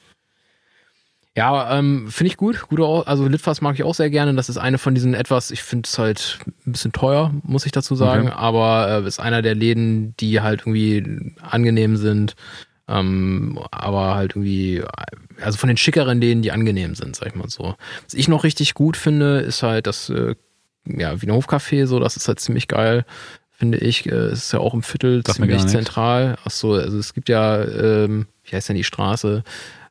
Ja, 1.34 1.78
ähm, 1.78 2.09
finde 2.11 2.32
ich 2.32 2.36
gut. 2.36 2.66
Gute, 2.68 3.07
also 3.07 3.26
Litfass 3.26 3.62
mag 3.62 3.74
ich 3.76 3.84
auch 3.84 3.95
sehr 3.95 4.11
gerne. 4.11 4.34
Das 4.34 4.51
ist 4.51 4.59
eine 4.59 4.76
von 4.76 4.95
diesen 4.95 5.14
etwas, 5.14 5.51
ich 5.51 5.62
finde 5.62 5.86
es 5.86 5.99
halt 5.99 6.41
ein 6.66 6.72
bisschen 6.72 6.93
teuer, 6.93 7.32
muss 7.43 7.64
ich 7.64 7.72
dazu 7.72 7.95
sagen, 7.95 8.26
Okay. 8.26 8.36
aber 8.36 9.03
äh, 9.03 9.07
ist 9.09 9.18
einer 9.18 9.41
der 9.41 9.55
Läden, 9.55 10.14
die 10.20 10.43
halt 10.43 10.61
irgendwie 10.66 11.32
angenehm 11.41 11.97
sind. 11.97 12.34
Ähm, 12.89 13.59
aber 13.70 14.14
halt 14.14 14.32
irgendwie, 14.34 14.82
also 15.43 15.59
von 15.59 15.68
den 15.68 15.76
schickeren 15.76 16.20
Läden, 16.20 16.43
die 16.43 16.53
angenehm 16.53 16.95
sind, 16.95 17.14
sag 17.16 17.28
ich 17.28 17.34
mal 17.34 17.49
so. 17.49 17.74
Was 18.05 18.14
ich 18.14 18.28
noch 18.28 18.45
richtig 18.45 18.74
gut 18.74 18.97
finde, 18.97 19.41
ist 19.41 19.62
halt 19.62 19.86
das, 19.86 20.09
äh, 20.11 20.34
ja, 20.86 21.20
Wiener 21.20 21.34
Hofcafé, 21.34 21.86
so, 21.86 22.01
das 22.01 22.16
ist 22.16 22.28
halt 22.28 22.41
ziemlich 22.41 22.66
geil, 22.66 23.05
finde 23.51 23.76
ich. 23.78 24.07
Äh, 24.07 24.14
Es 24.14 24.45
ist 24.45 24.53
ja 24.53 24.61
auch 24.61 24.72
im 24.72 24.82
Viertel 24.82 25.22
gar 25.22 25.34
ziemlich 25.34 25.66
zentral. 25.70 26.39
Ach 26.45 26.51
so, 26.51 26.72
also 26.74 26.99
es 26.99 27.12
gibt 27.12 27.28
ja, 27.28 27.62
ähm, 27.62 28.26
wie 28.45 28.57
heißt 28.57 28.70
denn 28.70 28.76
die 28.76 28.84
Straße? 28.84 29.45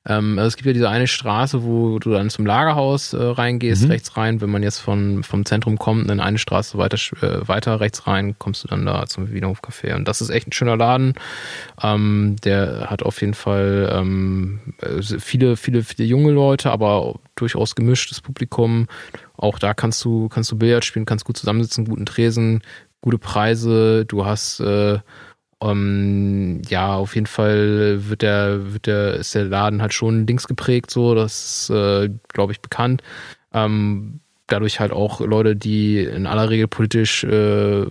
Ähm, 0.07 0.39
also 0.39 0.47
es 0.47 0.55
gibt 0.55 0.67
ja 0.67 0.73
diese 0.73 0.89
eine 0.89 1.07
Straße, 1.07 1.63
wo 1.63 1.99
du 1.99 2.11
dann 2.11 2.29
zum 2.29 2.45
Lagerhaus 2.45 3.13
äh, 3.13 3.21
reingehst, 3.21 3.83
Mhm. 3.83 3.91
rechts 3.91 4.15
rein. 4.17 4.39
Wenn 4.41 4.49
man 4.49 4.63
jetzt 4.63 4.79
von, 4.79 5.23
vom 5.23 5.45
Zentrum 5.45 5.77
kommt, 5.77 6.09
dann 6.09 6.19
eine 6.19 6.37
Straße 6.37 6.77
weiter, 6.77 6.97
äh, 7.21 7.47
weiter 7.47 7.79
rechts 7.79 8.07
rein, 8.07 8.35
kommst 8.39 8.63
du 8.63 8.67
dann 8.67 8.85
da 8.85 9.05
zum 9.07 9.31
Wiener 9.31 9.47
Hofcafé. 9.47 9.95
Und 9.95 10.07
das 10.07 10.21
ist 10.21 10.29
echt 10.29 10.47
ein 10.47 10.53
schöner 10.53 10.77
Laden. 10.77 11.13
Ähm, 11.81 12.35
der 12.43 12.89
hat 12.89 13.03
auf 13.03 13.19
jeden 13.21 13.33
Fall 13.33 13.91
ähm, 13.93 14.59
äh, 14.81 15.01
viele, 15.19 15.57
viele, 15.57 15.83
viele 15.83 16.07
junge 16.07 16.31
Leute, 16.31 16.71
aber 16.71 17.19
durchaus 17.35 17.75
gemischtes 17.75 18.21
Publikum. 18.21 18.87
Auch 19.35 19.59
da 19.59 19.73
kannst 19.73 20.03
du, 20.05 20.29
kannst 20.29 20.51
du 20.51 20.57
Billard 20.57 20.85
spielen, 20.85 21.05
kannst 21.05 21.25
gut 21.25 21.37
zusammensitzen, 21.37 21.85
guten 21.85 22.05
Tresen, 22.05 22.61
gute 23.01 23.17
Preise. 23.19 24.05
Du 24.05 24.25
hast 24.25 24.59
äh, 24.59 24.99
ähm, 25.61 26.61
ja, 26.69 26.95
auf 26.95 27.15
jeden 27.15 27.27
Fall 27.27 28.09
wird 28.09 28.21
der, 28.21 28.73
wird 28.73 28.85
der, 28.85 29.15
ist 29.15 29.33
der 29.35 29.45
Laden 29.45 29.81
halt 29.81 29.93
schon 29.93 30.27
links 30.27 30.47
geprägt, 30.47 30.91
so, 30.91 31.15
das 31.15 31.69
ist, 31.69 31.69
äh, 31.71 32.09
glaube 32.29 32.51
ich, 32.53 32.59
bekannt. 32.61 33.01
Ähm, 33.53 34.19
dadurch 34.47 34.79
halt 34.79 34.91
auch 34.91 35.19
Leute, 35.19 35.55
die 35.55 35.99
in 36.03 36.25
aller 36.27 36.49
Regel 36.49 36.67
politisch 36.67 37.23
äh, 37.23 37.85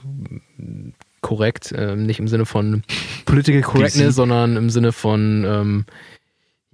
korrekt, 1.21 1.73
äh, 1.73 1.97
nicht 1.97 2.21
im 2.21 2.29
Sinne 2.29 2.47
von 2.47 2.83
Political 3.25 3.63
Correctness, 3.63 4.15
sondern 4.15 4.57
im 4.57 4.71
Sinne 4.71 4.93
von 4.93 5.45
ähm, 5.45 5.85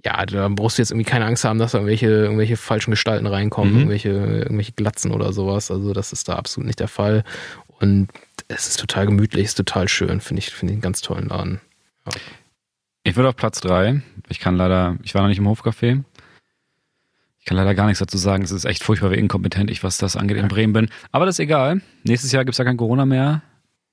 ja, 0.05 0.25
da 0.25 0.49
brauchst 0.49 0.77
du 0.77 0.81
jetzt 0.81 0.91
irgendwie 0.91 1.09
keine 1.09 1.25
Angst 1.25 1.45
haben, 1.45 1.59
dass 1.59 1.71
da 1.71 1.77
irgendwelche, 1.77 2.07
irgendwelche 2.07 2.57
falschen 2.57 2.91
Gestalten 2.91 3.25
reinkommen, 3.25 3.71
Mhm. 3.73 3.79
irgendwelche, 3.79 4.09
irgendwelche 4.09 4.73
Glatzen 4.73 5.11
oder 5.11 5.31
sowas. 5.31 5.71
Also 5.71 5.93
das 5.93 6.11
ist 6.11 6.27
da 6.27 6.35
absolut 6.35 6.67
nicht 6.67 6.81
der 6.81 6.89
Fall. 6.89 7.23
Und 7.79 8.09
es 8.47 8.67
ist 8.67 8.79
total 8.79 9.05
gemütlich, 9.05 9.45
ist 9.45 9.55
total 9.55 9.87
schön, 9.87 10.21
finde 10.21 10.39
ich, 10.39 10.51
finde 10.51 10.73
ich 10.73 10.75
einen 10.75 10.81
ganz 10.81 11.01
tollen 11.01 11.29
Laden. 11.29 11.61
Ich 13.03 13.15
würde 13.15 13.29
auf 13.29 13.35
Platz 13.35 13.59
drei. 13.59 14.01
Ich 14.29 14.39
kann 14.39 14.55
leider, 14.55 14.97
ich 15.03 15.13
war 15.13 15.21
noch 15.21 15.29
nicht 15.29 15.39
im 15.39 15.47
Hofcafé. 15.47 16.03
Ich 17.39 17.45
kann 17.45 17.57
leider 17.57 17.75
gar 17.75 17.87
nichts 17.87 17.99
dazu 17.99 18.17
sagen. 18.17 18.43
Es 18.43 18.51
ist 18.51 18.63
echt 18.63 18.83
furchtbar, 18.83 19.11
wie 19.11 19.15
inkompetent 19.15 19.69
ich, 19.69 19.83
was 19.83 19.97
das 19.97 20.15
angeht, 20.15 20.37
in 20.37 20.47
Bremen 20.47 20.71
bin. 20.71 20.89
Aber 21.11 21.25
das 21.25 21.35
ist 21.35 21.39
egal. 21.39 21.81
Nächstes 22.03 22.31
Jahr 22.31 22.45
gibt's 22.45 22.57
ja 22.57 22.63
kein 22.63 22.77
Corona 22.77 23.05
mehr. 23.05 23.41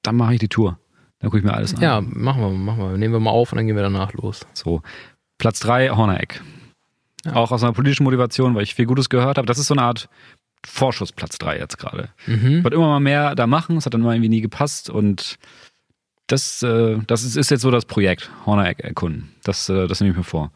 Dann 0.03 0.14
mache 0.14 0.34
ich 0.34 0.40
die 0.40 0.48
Tour. 0.48 0.78
Dann 1.18 1.30
gucke 1.30 1.38
ich 1.38 1.44
mir 1.44 1.53
alles 1.53 1.74
an. 1.74 1.82
Ja, 1.82 2.01
machen 2.01 2.40
wir, 2.42 2.51
machen 2.51 2.78
wir. 2.78 2.96
Nehmen 2.96 3.12
wir 3.12 3.20
mal 3.20 3.30
auf 3.30 3.53
und 3.53 3.57
dann 3.57 3.66
gehen 3.66 3.74
wir 3.74 3.82
danach 3.82 4.12
los. 4.12 4.46
So. 4.53 4.82
Platz 5.38 5.59
drei, 5.59 5.90
Hornereck. 5.90 6.40
Ja. 7.24 7.34
Auch 7.34 7.51
aus 7.51 7.62
einer 7.64 7.72
politischen 7.72 8.05
Motivation, 8.05 8.55
weil 8.55 8.62
ich 8.62 8.76
viel 8.76 8.86
Gutes 8.86 9.09
gehört 9.09 9.36
habe. 9.36 9.46
Das 9.46 9.59
ist 9.59 9.66
so 9.66 9.74
eine 9.74 9.82
Art 9.82 10.09
Vorschussplatz 10.67 11.39
drei 11.39 11.59
jetzt 11.59 11.79
gerade. 11.79 12.11
Mhm. 12.27 12.63
Wird 12.65 12.75
immer 12.75 12.89
mal 12.89 13.01
mehr 13.01 13.35
da 13.35 13.47
machen. 13.47 13.77
Es 13.77 13.87
hat 13.87 13.95
dann 13.95 14.01
mal 14.03 14.15
irgendwie 14.15 14.29
nie 14.29 14.41
gepasst 14.41 14.91
und 14.91 15.39
das, 16.27 16.63
äh, 16.63 16.99
das 17.07 17.25
ist, 17.25 17.37
ist 17.37 17.51
jetzt 17.51 17.63
so 17.63 17.71
das 17.71 17.85
Projekt, 17.87 18.31
Hornereck 18.47 18.81
erkunden. 18.81 19.35
Das, 19.43 19.69
äh, 19.69 19.87
das 19.89 20.01
nehme 20.01 20.13
ich 20.13 20.17
mir 20.19 20.25
vor. 20.25 20.53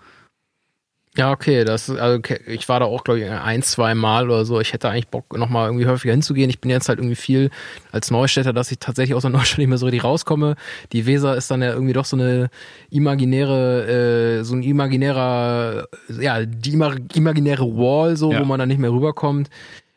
Ja, 1.17 1.31
okay, 1.31 1.65
das 1.65 1.89
ist, 1.89 1.97
also 1.99 2.21
ich 2.47 2.69
war 2.69 2.81
da 2.81 2.87
auch, 2.87 3.05
glaube 3.05 3.21
ich, 3.21 3.31
ein, 3.31 3.63
zwei 3.63 3.95
Mal 3.95 4.25
oder 4.25 4.45
so. 4.45 4.61
Ich 4.61 4.73
hätte 4.73 4.89
eigentlich 4.89 5.07
Bock, 5.09 5.37
nochmal 5.39 5.69
irgendwie 5.69 5.87
häufiger 5.87 6.13
hinzugehen. 6.13 6.51
Ich 6.51 6.61
bin 6.61 6.73
jetzt 6.73 6.89
halt 6.89 6.99
irgendwie 6.99 7.15
viel 7.15 7.51
als 7.93 8.11
Neustädter, 8.11 8.53
dass 8.53 8.73
ich 8.73 8.81
tatsächlich 8.81 9.15
aus 9.15 9.23
der 9.23 9.31
Neustadt 9.31 9.59
nicht 9.59 9.69
mehr 9.69 9.79
so 9.79 9.87
richtig 9.87 10.03
rauskomme. 10.03 10.57
Die 10.93 11.07
Weser 11.07 11.37
ist 11.37 11.49
dann 11.53 11.63
ja 11.63 11.73
irgendwie 11.73 11.93
doch 11.93 12.05
so 12.05 12.17
eine 12.17 12.51
imaginäre, 12.91 14.39
äh, 14.41 14.45
so 14.45 14.55
ein 14.57 14.65
imaginärer, 14.65 15.87
ja, 16.21 16.45
die 16.45 16.73
ima- 16.73 16.97
imaginäre 17.15 17.65
Wall, 17.77 18.17
so, 18.17 18.33
Ja. 18.33 18.41
wo 18.41 18.45
man 18.45 18.59
dann 18.59 18.69
nicht 18.69 18.81
mehr 18.81 18.91
rüberkommt. 18.93 19.51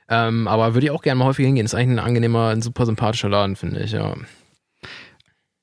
Ähm, 0.09 0.47
aber 0.47 0.73
würde 0.73 0.87
ich 0.87 0.91
auch 0.91 1.01
gerne 1.01 1.19
mal 1.19 1.25
häufiger 1.25 1.47
hingehen. 1.47 1.65
Ist 1.65 1.75
eigentlich 1.75 1.99
ein 1.99 2.05
angenehmer, 2.05 2.49
ein 2.49 2.61
super 2.61 2.85
sympathischer 2.85 3.29
Laden, 3.29 3.55
finde 3.55 3.81
ich, 3.81 3.91
ja. 3.91 4.15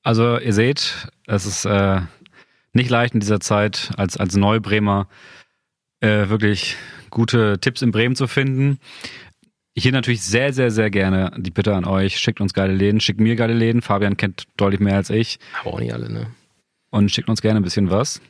Also 0.03 0.37
ihr 0.37 0.53
seht, 0.53 1.09
es 1.25 1.45
ist 1.45 1.65
äh, 1.65 2.01
nicht 2.73 2.89
leicht 2.89 3.15
in 3.15 3.21
dieser 3.21 3.39
Zeit 3.39 3.91
als, 3.97 4.17
als 4.17 4.35
Neubremer 4.35 5.07
äh, 5.99 6.29
wirklich 6.29 6.75
gute 7.09 7.59
Tipps 7.59 7.81
in 7.81 7.91
Bremen 7.91 8.15
zu 8.15 8.27
finden. 8.27 8.79
Hier 9.75 9.91
natürlich 9.91 10.21
sehr, 10.21 10.53
sehr, 10.53 10.69
sehr 10.71 10.89
gerne 10.89 11.31
die 11.37 11.51
Bitte 11.51 11.75
an 11.75 11.85
euch. 11.85 12.19
Schickt 12.19 12.39
uns 12.39 12.53
geile 12.53 12.73
Läden, 12.73 12.99
schickt 12.99 13.19
mir 13.19 13.35
geile 13.35 13.53
Läden. 13.53 13.81
Fabian 13.81 14.15
kennt 14.15 14.43
deutlich 14.57 14.79
mehr 14.79 14.95
als 14.95 15.09
ich. 15.09 15.39
Aber 15.61 15.73
auch 15.73 15.79
nicht 15.79 15.93
alle, 15.93 16.09
ne? 16.09 16.27
Und 16.91 17.11
schickt 17.11 17.27
uns 17.27 17.41
gerne 17.41 17.59
ein 17.59 17.63
bisschen 17.63 17.89
was. 17.89 18.21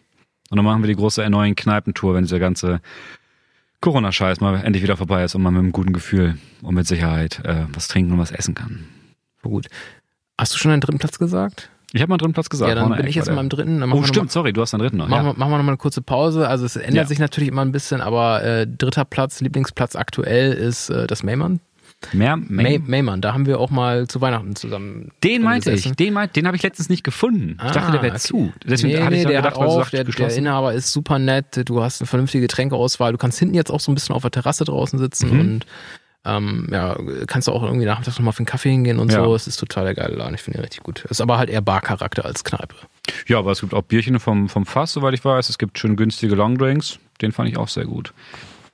Und 0.49 0.57
dann 0.57 0.65
machen 0.65 0.81
wir 0.81 0.87
die 0.87 0.95
große 0.95 1.21
erneuern 1.21 1.55
Kneipentour, 1.55 2.15
wenn 2.15 2.23
dieser 2.23 2.39
ganze 2.39 2.79
Corona-Scheiß 3.85 4.41
mal 4.41 4.55
endlich 4.63 4.81
wieder 4.83 4.97
vorbei 4.97 5.23
ist 5.23 5.35
und 5.35 5.43
man 5.43 5.53
mit 5.53 5.61
einem 5.61 5.71
guten 5.71 5.93
Gefühl 5.93 6.37
und 6.63 6.73
mit 6.73 6.87
Sicherheit 6.87 7.39
äh, 7.45 7.65
was 7.71 7.87
trinken 7.87 8.13
und 8.13 8.19
was 8.19 8.31
essen 8.31 8.55
kann. 8.55 8.85
Voll 9.37 9.51
gut. 9.51 9.67
Hast 10.39 10.53
du 10.53 10.57
schon 10.57 10.71
einen 10.71 10.81
dritten 10.81 10.97
Platz 10.97 11.19
gesagt? 11.19 11.69
Ich 11.93 12.01
habe 12.01 12.09
mal 12.09 12.17
drin 12.17 12.33
Platz 12.33 12.49
gesagt. 12.49 12.67
ja, 12.67 12.75
dann 12.75 12.93
bin 12.97 13.05
ich 13.07 13.15
jetzt 13.15 13.27
mal 13.27 13.35
der. 13.35 13.43
im 13.43 13.49
dritten. 13.49 13.83
Oh, 13.93 14.03
stimmt, 14.03 14.31
sorry, 14.31 14.51
du 14.53 14.61
hast 14.61 14.73
einen 14.73 14.81
dritten 14.81 14.97
noch. 14.97 15.07
Machen, 15.07 15.25
ja. 15.27 15.31
wir, 15.33 15.39
machen 15.39 15.51
wir 15.51 15.57
nochmal 15.57 15.73
eine 15.73 15.77
kurze 15.77 16.01
Pause. 16.01 16.49
Also 16.49 16.65
es 16.65 16.75
ändert 16.75 16.95
Ja. 16.95 17.05
sich 17.05 17.19
natürlich 17.19 17.47
immer 17.47 17.61
ein 17.61 17.71
bisschen, 17.71 18.01
aber 18.01 18.43
äh, 18.43 18.67
dritter 18.67 19.05
Platz, 19.05 19.39
Lieblingsplatz 19.39 19.95
aktuell 19.95 20.51
ist 20.53 20.89
äh, 20.89 21.05
das 21.05 21.21
Maymann. 21.23 21.59
Mehr, 22.13 22.35
May, 22.37 22.77
mehr. 22.77 22.79
Maymann, 22.85 23.21
da 23.21 23.33
haben 23.33 23.45
wir 23.47 23.59
auch 23.59 23.71
mal 23.71 24.07
zu 24.07 24.21
Weihnachten 24.21 24.55
zusammen. 24.55 25.11
Den 25.23 25.41
meinte 25.41 25.71
ich, 25.71 25.91
den, 25.95 26.13
meint, 26.13 26.35
den 26.35 26.45
habe 26.45 26.55
ich 26.55 26.61
letztens 26.61 26.87
nicht 26.89 27.03
gefunden. 27.03 27.57
Ich 27.65 27.71
dachte, 27.71 27.91
der 27.93 28.01
wäre 28.03 28.13
Ah, 28.13 28.17
okay. 28.17 28.27
zu. 28.27 28.53
Deswegen 28.63 28.93
nee, 28.99 29.09
nee, 29.09 29.21
ich 29.21 29.27
der 29.27 29.41
gedacht, 29.41 29.55
auf, 29.55 29.89
der, 29.89 30.03
der. 30.03 30.35
Inhaber 30.35 30.73
ist 30.73 30.91
super 30.91 31.17
nett, 31.17 31.67
du 31.67 31.81
hast 31.81 32.01
eine 32.01 32.07
vernünftige 32.07 32.41
Getränkeauswahl, 32.43 33.11
du 33.11 33.17
kannst 33.17 33.39
hinten 33.39 33.55
jetzt 33.55 33.71
auch 33.71 33.79
so 33.79 33.91
ein 33.91 33.95
bisschen 33.95 34.13
auf 34.13 34.21
der 34.21 34.31
Terrasse 34.31 34.65
draußen 34.65 34.99
sitzen 34.99 35.31
Mhm. 35.33 35.39
und 35.39 35.65
ähm, 36.27 36.67
ja, 36.71 36.95
kannst 37.27 37.47
du 37.47 37.51
auch 37.51 37.61
irgendwie 37.63 37.85
nachmittags 37.85 38.17
nochmal 38.17 38.33
für 38.33 38.39
einen 38.39 38.45
Kaffee 38.47 38.71
hingehen 38.71 38.97
und 38.99 39.11
Ja. 39.11 39.23
so. 39.23 39.35
Es 39.35 39.45
ist 39.47 39.57
total 39.57 39.85
der 39.85 39.93
geile 39.95 40.15
Laden, 40.15 40.33
ich 40.35 40.41
finde 40.41 40.59
ihn 40.59 40.63
richtig 40.63 40.81
gut. 40.83 41.05
Ist 41.05 41.21
aber 41.21 41.37
halt 41.37 41.49
eher 41.49 41.61
Barcharakter 41.61 42.25
als 42.25 42.43
Kneipe. 42.43 42.75
Ja, 43.27 43.37
aber 43.39 43.51
es 43.51 43.61
gibt 43.61 43.73
auch 43.73 43.83
Bierchen 43.83 44.19
vom, 44.19 44.49
vom 44.49 44.65
Fass, 44.65 44.93
soweit 44.93 45.13
ich 45.13 45.23
weiß. 45.23 45.49
Es 45.49 45.57
gibt 45.59 45.77
schön 45.79 45.95
günstige 45.95 46.35
Longdrinks. 46.35 46.97
Den 47.21 47.31
fand 47.31 47.49
ich 47.49 47.57
auch 47.57 47.67
sehr 47.67 47.85
gut. 47.85 48.13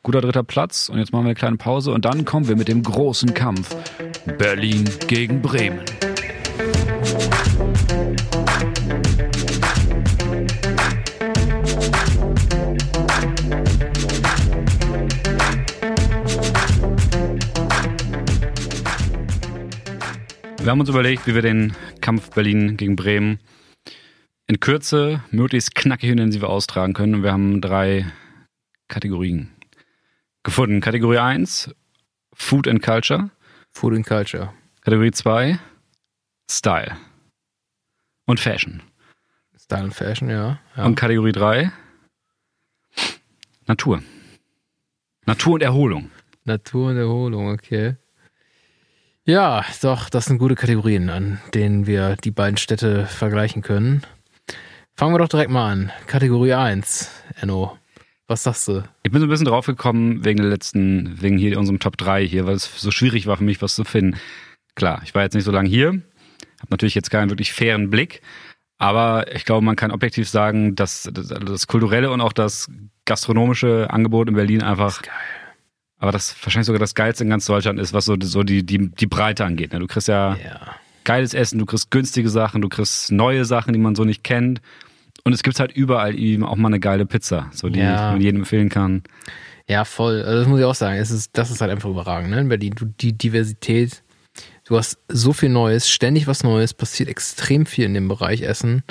Guter 0.03 0.21
dritter 0.21 0.43
Platz. 0.43 0.89
Und 0.89 0.97
jetzt 0.97 1.13
machen 1.13 1.25
wir 1.25 1.29
eine 1.29 1.35
kleine 1.35 1.57
Pause 1.57 1.91
und 1.91 2.05
dann 2.05 2.25
kommen 2.25 2.47
wir 2.47 2.55
mit 2.55 2.67
dem 2.67 2.81
großen 2.81 3.35
Kampf. 3.35 3.75
Berlin 4.37 4.89
gegen 5.07 5.43
Bremen. 5.43 5.79
Wir 20.59 20.71
haben 20.71 20.79
uns 20.79 20.89
überlegt, 20.89 21.27
wie 21.27 21.35
wir 21.35 21.41
den 21.43 21.73
Kampf 22.01 22.31
Berlin 22.31 22.75
gegen 22.77 22.95
Bremen 22.95 23.39
in 24.47 24.59
Kürze 24.59 25.23
möglichst 25.29 25.75
knackig 25.75 26.11
und 26.11 26.17
intensiv 26.17 26.43
austragen 26.43 26.93
können. 26.93 27.15
Und 27.15 27.23
wir 27.23 27.31
haben 27.31 27.61
drei 27.61 28.11
Kategorien 28.87 29.51
gefunden. 30.43 30.81
Kategorie 30.81 31.19
1, 31.19 31.73
Food 32.33 32.67
and 32.67 32.81
Culture. 32.81 33.29
Food 33.71 33.93
and 33.93 34.05
Culture. 34.05 34.53
Kategorie 34.81 35.11
2, 35.11 35.59
Style 36.49 36.97
und 38.25 38.39
Fashion. 38.39 38.81
Style 39.57 39.83
and 39.83 39.93
Fashion, 39.93 40.29
ja. 40.29 40.59
ja. 40.75 40.85
Und 40.85 40.95
Kategorie 40.95 41.31
3, 41.31 41.71
Natur. 43.67 44.01
Natur 45.25 45.53
und 45.53 45.63
Erholung. 45.63 46.11
Natur 46.43 46.89
und 46.89 46.97
Erholung, 46.97 47.49
okay. 47.49 47.95
Ja, 49.23 49.63
doch, 49.81 50.09
das 50.09 50.25
sind 50.25 50.39
gute 50.39 50.55
Kategorien, 50.55 51.09
an 51.09 51.39
denen 51.53 51.85
wir 51.85 52.15
die 52.15 52.31
beiden 52.31 52.57
Städte 52.57 53.05
vergleichen 53.05 53.61
können. 53.61 54.01
Fangen 54.95 55.13
wir 55.13 55.19
doch 55.19 55.29
direkt 55.29 55.51
mal 55.51 55.71
an. 55.71 55.91
Kategorie 56.07 56.53
1, 56.53 57.09
Enno. 57.39 57.77
Was 58.31 58.43
sagst 58.43 58.69
du? 58.69 58.83
Ich 59.03 59.11
bin 59.11 59.19
so 59.19 59.27
ein 59.27 59.29
bisschen 59.29 59.47
draufgekommen 59.47 60.23
wegen 60.23 60.37
der 60.39 60.47
letzten, 60.49 61.21
wegen 61.21 61.37
hier 61.37 61.59
unserem 61.59 61.79
Top 61.79 61.97
3 61.97 62.25
hier, 62.25 62.45
weil 62.45 62.55
es 62.55 62.63
so 62.79 62.89
schwierig 62.89 63.27
war 63.27 63.35
für 63.35 63.43
mich, 63.43 63.61
was 63.61 63.75
zu 63.75 63.83
finden. 63.83 64.17
Klar, 64.75 65.01
ich 65.03 65.13
war 65.13 65.21
jetzt 65.23 65.33
nicht 65.33 65.43
so 65.43 65.51
lange 65.51 65.67
hier, 65.67 65.87
habe 65.87 66.67
natürlich 66.69 66.95
jetzt 66.95 67.11
keinen 67.11 67.29
wirklich 67.29 67.51
fairen 67.51 67.89
Blick, 67.89 68.21
aber 68.77 69.35
ich 69.35 69.43
glaube, 69.43 69.65
man 69.65 69.75
kann 69.75 69.91
objektiv 69.91 70.29
sagen, 70.29 70.75
dass 70.77 71.09
das, 71.11 71.27
das 71.27 71.67
kulturelle 71.67 72.09
und 72.09 72.21
auch 72.21 72.31
das 72.31 72.69
gastronomische 73.03 73.89
Angebot 73.89 74.29
in 74.29 74.35
Berlin 74.35 74.61
einfach, 74.63 75.01
Geil. 75.01 75.11
aber 75.99 76.13
das 76.13 76.33
wahrscheinlich 76.41 76.67
sogar 76.67 76.79
das 76.79 76.95
geilste 76.95 77.25
in 77.25 77.29
ganz 77.29 77.45
Deutschland 77.47 77.79
ist, 77.81 77.91
was 77.91 78.05
so, 78.05 78.15
so 78.21 78.43
die, 78.43 78.65
die, 78.65 78.91
die 78.91 79.07
Breite 79.07 79.43
angeht. 79.43 79.73
ne? 79.73 79.79
Du 79.79 79.87
kriegst 79.87 80.07
ja 80.07 80.37
Ja. 80.37 80.75
geiles 81.03 81.33
Essen, 81.33 81.59
du 81.59 81.65
kriegst 81.65 81.91
günstige 81.91 82.29
Sachen, 82.29 82.61
du 82.61 82.69
kriegst 82.69 83.11
neue 83.11 83.43
Sachen, 83.43 83.73
die 83.73 83.79
man 83.79 83.93
so 83.95 84.05
nicht 84.05 84.23
kennt. 84.23 84.61
Und 85.23 85.33
es 85.33 85.43
gibt 85.43 85.59
halt 85.59 85.71
überall 85.71 86.17
eben 86.17 86.43
auch 86.43 86.55
mal 86.55 86.69
eine 86.69 86.79
geile 86.79 87.05
Pizza, 87.05 87.49
so 87.53 87.69
die 87.69 87.79
Ja. 87.79 88.11
man 88.11 88.21
jedem 88.21 88.41
empfehlen 88.41 88.69
kann. 88.69 89.03
Ja, 89.67 89.85
voll. 89.85 90.21
Also 90.23 90.39
das 90.39 90.47
muss 90.47 90.59
ich 90.59 90.65
auch 90.65 90.75
sagen. 90.75 90.97
Es 90.97 91.11
ist, 91.11 91.29
das 91.37 91.51
ist 91.51 91.61
halt 91.61 91.71
einfach 91.71 91.89
überragend, 91.89 92.31
ne? 92.31 92.39
In 92.41 92.49
Berlin. 92.49 92.73
Du, 92.75 92.85
die 92.85 93.13
Diversität. 93.13 94.03
Du 94.65 94.77
hast 94.77 94.97
so 95.07 95.33
viel 95.33 95.49
Neues, 95.49 95.89
ständig 95.89 96.27
was 96.27 96.43
Neues, 96.43 96.73
passiert 96.73 97.09
extrem 97.09 97.65
viel 97.65 97.85
in 97.85 97.93
dem 97.93 98.07
Bereich 98.07 98.41
Essen. 98.41 98.83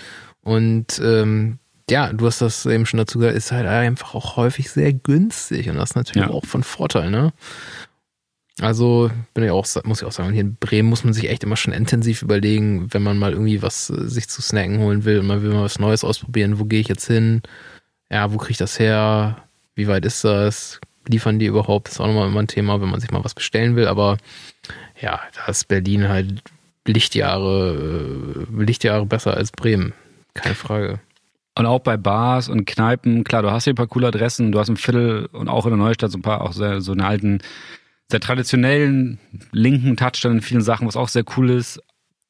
Und 0.42 1.00
ähm, 1.02 1.58
ja, 1.90 2.12
du 2.12 2.26
hast 2.26 2.40
das 2.40 2.66
eben 2.66 2.86
schon 2.86 2.98
dazu 2.98 3.18
gesagt, 3.18 3.36
ist 3.36 3.50
halt 3.52 3.66
einfach 3.66 4.14
auch 4.14 4.36
häufig 4.36 4.70
sehr 4.70 4.92
günstig 4.92 5.68
und 5.68 5.76
das 5.76 5.90
ist 5.90 5.96
natürlich 5.96 6.28
Ja. 6.28 6.32
auch 6.34 6.44
von 6.44 6.62
Vorteil, 6.62 7.10
ne? 7.10 7.32
Also 8.60 9.10
bin 9.32 9.44
ich 9.44 9.50
auch, 9.50 9.66
muss 9.84 10.02
ich 10.02 10.06
auch 10.06 10.12
sagen, 10.12 10.32
hier 10.32 10.42
in 10.42 10.56
Bremen 10.56 10.88
muss 10.88 11.04
man 11.04 11.14
sich 11.14 11.30
echt 11.30 11.44
immer 11.44 11.56
schon 11.56 11.72
intensiv 11.72 12.22
überlegen, 12.22 12.92
wenn 12.92 13.02
man 13.02 13.16
mal 13.16 13.32
irgendwie 13.32 13.62
was 13.62 13.90
äh, 13.90 14.08
sich 14.08 14.28
zu 14.28 14.42
snacken 14.42 14.78
holen 14.80 15.04
will 15.04 15.20
und 15.20 15.26
man 15.26 15.42
will 15.42 15.50
mal 15.50 15.62
was 15.64 15.78
Neues 15.78 16.04
ausprobieren, 16.04 16.58
wo 16.58 16.64
gehe 16.64 16.80
ich 16.80 16.88
jetzt 16.88 17.06
hin? 17.06 17.42
Ja, 18.10 18.32
wo 18.32 18.36
kriege 18.38 18.52
ich 18.52 18.58
das 18.58 18.78
her? 18.78 19.44
Wie 19.74 19.88
weit 19.88 20.04
ist 20.04 20.24
das? 20.24 20.80
Liefern 21.08 21.38
die 21.38 21.46
überhaupt? 21.46 21.88
Das 21.88 21.94
ist 21.94 22.00
auch 22.00 22.06
nochmal 22.06 22.28
immer 22.28 22.40
ein 22.40 22.48
Thema, 22.48 22.80
wenn 22.80 22.90
man 22.90 23.00
sich 23.00 23.10
mal 23.10 23.24
was 23.24 23.34
bestellen 23.34 23.76
will, 23.76 23.86
aber 23.88 24.18
ja, 25.00 25.20
da 25.34 25.46
ist 25.50 25.68
Berlin 25.68 26.08
halt 26.08 26.42
Lichtjahre, 26.86 28.46
äh, 28.52 28.62
Lichtjahre 28.62 29.06
besser 29.06 29.36
als 29.36 29.52
Bremen. 29.52 29.92
Keine 30.34 30.54
Frage. 30.54 31.00
Und 31.56 31.66
auch 31.66 31.80
bei 31.80 31.96
Bars 31.96 32.48
und 32.48 32.64
Kneipen, 32.64 33.24
klar, 33.24 33.42
du 33.42 33.50
hast 33.50 33.64
hier 33.64 33.72
ein 33.72 33.76
paar 33.76 33.86
coole 33.86 34.08
Adressen, 34.08 34.52
du 34.52 34.58
hast 34.58 34.68
im 34.68 34.76
Viertel 34.76 35.26
und 35.32 35.48
auch 35.48 35.66
in 35.66 35.70
der 35.70 35.78
Neustadt 35.78 36.10
so 36.10 36.18
ein 36.18 36.22
paar 36.22 36.42
auch 36.42 36.52
sehr, 36.52 36.80
so 36.80 36.92
eine 36.92 37.04
alten, 37.04 37.40
sehr 38.10 38.20
traditionellen 38.20 39.18
linken 39.52 39.96
Touch 39.96 40.20
dann 40.22 40.32
in 40.32 40.42
vielen 40.42 40.62
Sachen, 40.62 40.86
was 40.86 40.96
auch 40.96 41.08
sehr 41.08 41.24
cool 41.36 41.50
ist. 41.50 41.80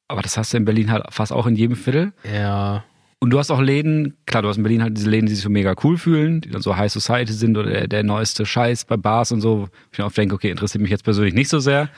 Aber 0.07 0.21
das 0.21 0.37
hast 0.37 0.53
du 0.53 0.57
in 0.57 0.65
Berlin 0.65 0.91
halt 0.91 1.05
fast 1.09 1.31
auch 1.31 1.47
in 1.47 1.55
jedem 1.55 1.75
Viertel. 1.75 2.11
Ja, 2.31 2.83
Und 3.19 3.29
du 3.29 3.39
hast 3.39 3.49
auch 3.51 3.61
Läden, 3.61 4.17
klar, 4.25 4.41
du 4.41 4.49
hast 4.49 4.57
in 4.57 4.63
Berlin 4.63 4.83
halt 4.83 4.97
diese 4.97 5.09
Läden, 5.09 5.27
die 5.27 5.33
sich 5.35 5.43
so 5.43 5.49
mega 5.49 5.73
cool 5.83 5.97
fühlen, 5.97 6.41
die 6.41 6.49
dann 6.49 6.61
so 6.61 6.75
High 6.75 6.91
Society 6.91 7.31
sind 7.33 7.57
oder 7.57 7.69
der, 7.69 7.87
der 7.87 8.03
neueste 8.03 8.45
Scheiß 8.45 8.85
bei 8.85 8.97
Bars 8.97 9.31
und 9.31 9.41
so. 9.41 9.69
Ich 9.91 9.97
mir 9.99 10.05
oft 10.05 10.17
denke, 10.17 10.35
okay, 10.35 10.49
interessiert 10.49 10.81
mich 10.81 10.91
jetzt 10.91 11.03
persönlich 11.03 11.33
nicht 11.33 11.49
so 11.49 11.59
sehr. 11.59 11.89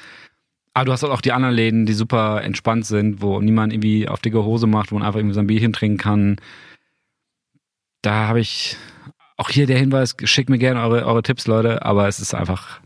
Aber 0.76 0.86
du 0.86 0.92
hast 0.92 1.04
halt 1.04 1.14
auch 1.14 1.22
die 1.22 1.32
anderen 1.32 1.56
Läden, 1.56 1.86
die 1.86 1.94
super 1.94 2.44
entspannt 2.44 2.86
sind, 2.86 3.22
wo 3.22 3.40
niemand 3.40 3.74
irgendwie 3.74 4.08
auf 4.08 4.22
dicke 4.22 4.44
Hose 4.44 4.68
macht, 4.68 4.92
wo 4.92 4.96
man 4.96 5.06
einfach 5.08 5.20
irgendwie 5.20 5.36
so 5.36 5.40
ein 5.40 5.48
Bierchen 5.48 5.72
trinken 5.74 5.98
kann. 5.98 6.38
Da 8.02 8.28
habe 8.28 8.40
ich 8.40 8.76
auch 9.38 9.50
hier 9.50 9.66
der 9.66 9.80
Hinweis, 9.80 10.16
schickt 10.24 10.50
mir 10.50 10.58
gerne 10.58 10.82
eure, 10.82 11.06
eure 11.06 11.24
Tipps, 11.24 11.48
Leute, 11.48 11.84
aber 11.86 12.08
es 12.08 12.20
ist 12.20 12.34
einfach, 12.34 12.80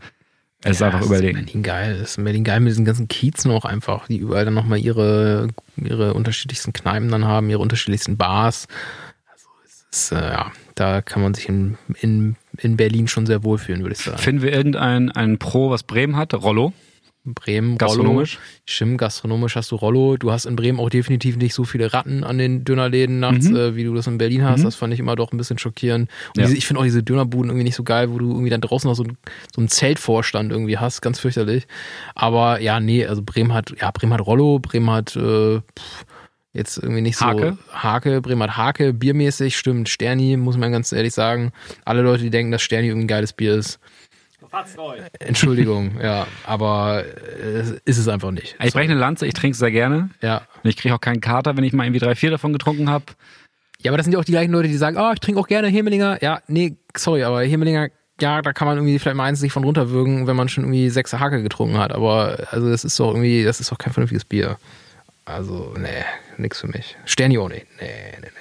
es 0.62 0.72
ist 0.72 0.80
ja, 0.80 0.88
einfach 0.88 1.02
überlegen. 1.02 1.38
Ist 1.38 1.46
Berlin 1.46 1.62
geil. 1.62 1.92
Es 2.02 2.10
ist 2.10 2.18
in 2.18 2.24
Berlin 2.24 2.44
geil 2.44 2.60
mit 2.60 2.70
diesen 2.70 2.84
ganzen 2.84 3.08
Kiezen 3.08 3.50
auch 3.50 3.64
einfach, 3.64 4.08
die 4.08 4.16
überall 4.18 4.44
dann 4.44 4.54
nochmal 4.54 4.78
ihre, 4.78 5.48
ihre 5.76 6.14
unterschiedlichsten 6.14 6.72
Kneipen 6.72 7.10
dann 7.10 7.24
haben, 7.24 7.48
ihre 7.48 7.60
unterschiedlichsten 7.60 8.16
Bars. 8.16 8.66
Also 9.32 9.46
es 9.64 9.86
ist, 9.90 10.12
äh, 10.12 10.16
ja, 10.16 10.52
da 10.74 11.00
kann 11.00 11.22
man 11.22 11.34
sich 11.34 11.48
in, 11.48 11.78
in, 12.00 12.36
in 12.58 12.76
Berlin 12.76 13.06
schon 13.06 13.26
sehr 13.26 13.44
wohlfühlen, 13.44 13.82
würde 13.82 13.94
ich 13.94 14.00
sagen. 14.00 14.18
Finden 14.18 14.42
wir 14.42 14.52
irgendein 14.52 15.12
ein 15.12 15.38
Pro, 15.38 15.70
was 15.70 15.84
Bremen 15.84 16.16
hat? 16.16 16.34
Rollo? 16.34 16.72
Bremen, 17.34 17.70
Rollo. 17.72 17.78
Gastronomisch? 17.78 18.38
Stimmt, 18.66 18.98
gastronomisch 18.98 19.56
hast 19.56 19.70
du 19.70 19.76
Rollo. 19.76 20.16
Du 20.16 20.30
hast 20.32 20.46
in 20.46 20.56
Bremen 20.56 20.80
auch 20.80 20.90
definitiv 20.90 21.36
nicht 21.36 21.54
so 21.54 21.64
viele 21.64 21.92
Ratten 21.92 22.24
an 22.24 22.38
den 22.38 22.64
Dönerläden 22.64 23.20
nachts, 23.20 23.48
Mhm. 23.48 23.56
äh, 23.56 23.76
wie 23.76 23.84
du 23.84 23.94
das 23.94 24.06
in 24.06 24.18
Berlin 24.18 24.44
hast. 24.44 24.60
Mhm. 24.60 24.64
Das 24.64 24.74
fand 24.74 24.92
ich 24.94 25.00
immer 25.00 25.16
doch 25.16 25.32
ein 25.32 25.36
bisschen 25.38 25.58
schockierend. 25.58 26.10
Und 26.34 26.40
Ja. 26.40 26.46
diese, 26.46 26.56
ich 26.56 26.66
finde 26.66 26.80
auch 26.80 26.84
diese 26.84 27.02
Dönerbuden 27.02 27.50
irgendwie 27.50 27.64
nicht 27.64 27.76
so 27.76 27.84
geil, 27.84 28.10
wo 28.10 28.18
du 28.18 28.28
irgendwie 28.30 28.50
dann 28.50 28.60
draußen 28.60 28.88
noch 28.88 28.94
so, 28.96 29.04
ein- 29.04 29.16
so 29.54 29.60
einen 29.60 29.68
Zeltvorstand 29.68 30.52
irgendwie 30.52 30.78
hast. 30.78 31.00
Ganz 31.02 31.18
fürchterlich. 31.20 31.66
Aber 32.14 32.60
ja, 32.60 32.80
nee, 32.80 33.06
also 33.06 33.22
Bremen 33.22 33.52
hat, 33.54 33.72
ja, 33.80 33.90
Bremen 33.90 34.12
hat 34.14 34.26
Rollo, 34.26 34.58
Bremen 34.58 34.90
hat, 34.90 35.16
äh, 35.16 35.60
pff, 35.60 36.04
Jetzt 36.54 36.78
irgendwie 36.78 37.02
nicht 37.02 37.18
so 37.18 37.26
Hake? 37.26 37.58
Hake, 37.70 38.20
Bremen 38.22 38.42
hat 38.42 38.56
Hake, 38.56 38.94
biermäßig, 38.94 39.56
stimmt. 39.56 39.88
Sterni, 39.88 40.36
muss 40.38 40.56
man 40.56 40.72
ganz 40.72 40.90
ehrlich 40.92 41.12
sagen. 41.12 41.52
Alle 41.84 42.00
Leute, 42.02 42.22
die 42.24 42.30
denken, 42.30 42.50
dass 42.50 42.62
Sterni 42.62 42.88
irgendwie 42.88 43.04
ein 43.04 43.08
geiles 43.08 43.34
Bier 43.34 43.54
ist. 43.54 43.78
Entschuldigung, 45.20 46.00
ja, 46.02 46.26
aber 46.44 47.04
äh, 47.04 47.62
ist 47.84 47.98
es 47.98 48.08
einfach 48.08 48.30
nicht. 48.30 48.56
Ich 48.62 48.72
breche 48.72 48.90
eine 48.90 49.00
Lanze, 49.00 49.26
ich 49.26 49.34
trinke 49.34 49.52
es 49.52 49.58
sehr 49.58 49.70
gerne. 49.70 50.10
Ja. 50.20 50.42
Und 50.62 50.70
ich 50.70 50.76
kriege 50.76 50.94
auch 50.94 51.00
keinen 51.00 51.20
Kater, 51.20 51.56
wenn 51.56 51.64
ich 51.64 51.72
mal 51.72 51.84
irgendwie 51.84 52.00
drei, 52.00 52.14
vier 52.14 52.30
davon 52.30 52.52
getrunken 52.52 52.90
habe. 52.90 53.04
Ja, 53.80 53.90
aber 53.90 53.96
das 53.96 54.04
sind 54.04 54.12
ja 54.12 54.18
auch 54.18 54.24
die 54.24 54.32
gleichen 54.32 54.52
Leute, 54.52 54.68
die 54.68 54.76
sagen, 54.76 54.96
oh, 54.98 55.12
ich 55.12 55.20
trinke 55.20 55.40
auch 55.40 55.46
gerne 55.46 55.68
Hemelinger. 55.68 56.22
Ja, 56.22 56.42
nee, 56.48 56.76
sorry, 56.96 57.22
aber 57.22 57.42
Hemelinger, 57.42 57.88
ja, 58.20 58.42
da 58.42 58.52
kann 58.52 58.66
man 58.66 58.76
irgendwie 58.76 58.98
vielleicht 58.98 59.16
mal 59.16 59.24
eins 59.24 59.38
sich 59.38 59.52
von 59.52 59.64
runterwürgen, 59.64 60.26
wenn 60.26 60.36
man 60.36 60.48
schon 60.48 60.64
irgendwie 60.64 60.90
sechs 60.90 61.12
Hake 61.12 61.42
getrunken 61.42 61.78
hat. 61.78 61.92
Aber 61.92 62.48
also 62.50 62.68
das 62.68 62.84
ist 62.84 62.98
doch 62.98 63.08
irgendwie, 63.10 63.44
das 63.44 63.60
ist 63.60 63.70
doch 63.70 63.78
kein 63.78 63.92
vernünftiges 63.92 64.24
Bier. 64.24 64.58
Also, 65.24 65.74
nee, 65.78 66.04
nix 66.38 66.60
für 66.60 66.68
mich. 66.68 66.96
Sterni 67.04 67.38
auch 67.38 67.48
nicht. 67.48 67.66
Nee, 67.80 67.86
nee, 67.86 68.18
nee, 68.22 68.28
nee. 68.32 68.37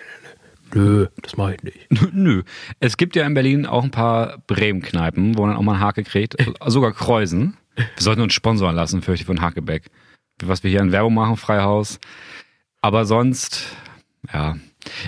Nö, 0.74 1.08
das 1.22 1.38
mache 1.38 1.56
ich 1.56 1.64
nicht. 1.64 1.88
Nö. 2.14 2.44
Es 2.80 2.98
gibt 2.98 3.16
ja 3.16 3.26
in 3.26 3.34
Berlin 3.34 3.66
auch 3.66 3.84
ein 3.84 3.92
paar 3.92 4.40
Bremen-Kneipen, 4.48 5.38
wo 5.38 5.46
man 5.46 5.56
auch 5.56 5.62
mal 5.62 5.74
einen 5.74 5.82
Hake 5.82 6.04
kriegt. 6.04 6.36
Sogar 6.66 6.92
Kreuzen. 6.94 7.58
Wir 7.76 7.86
sollten 7.98 8.22
uns 8.22 8.34
sponsoren 8.34 8.76
lassen, 8.76 9.02
fürchte 9.02 9.22
ich, 9.22 9.28
von 9.28 9.42
Hakebeck. 9.42 9.84
Was 10.44 10.64
wir 10.64 10.72
hier 10.72 10.82
in 10.82 10.92
Werbung 10.92 11.14
machen, 11.14 11.38
Freihaus. 11.38 12.00
Aber 12.82 13.06
sonst, 13.06 13.76
ja. 14.34 14.58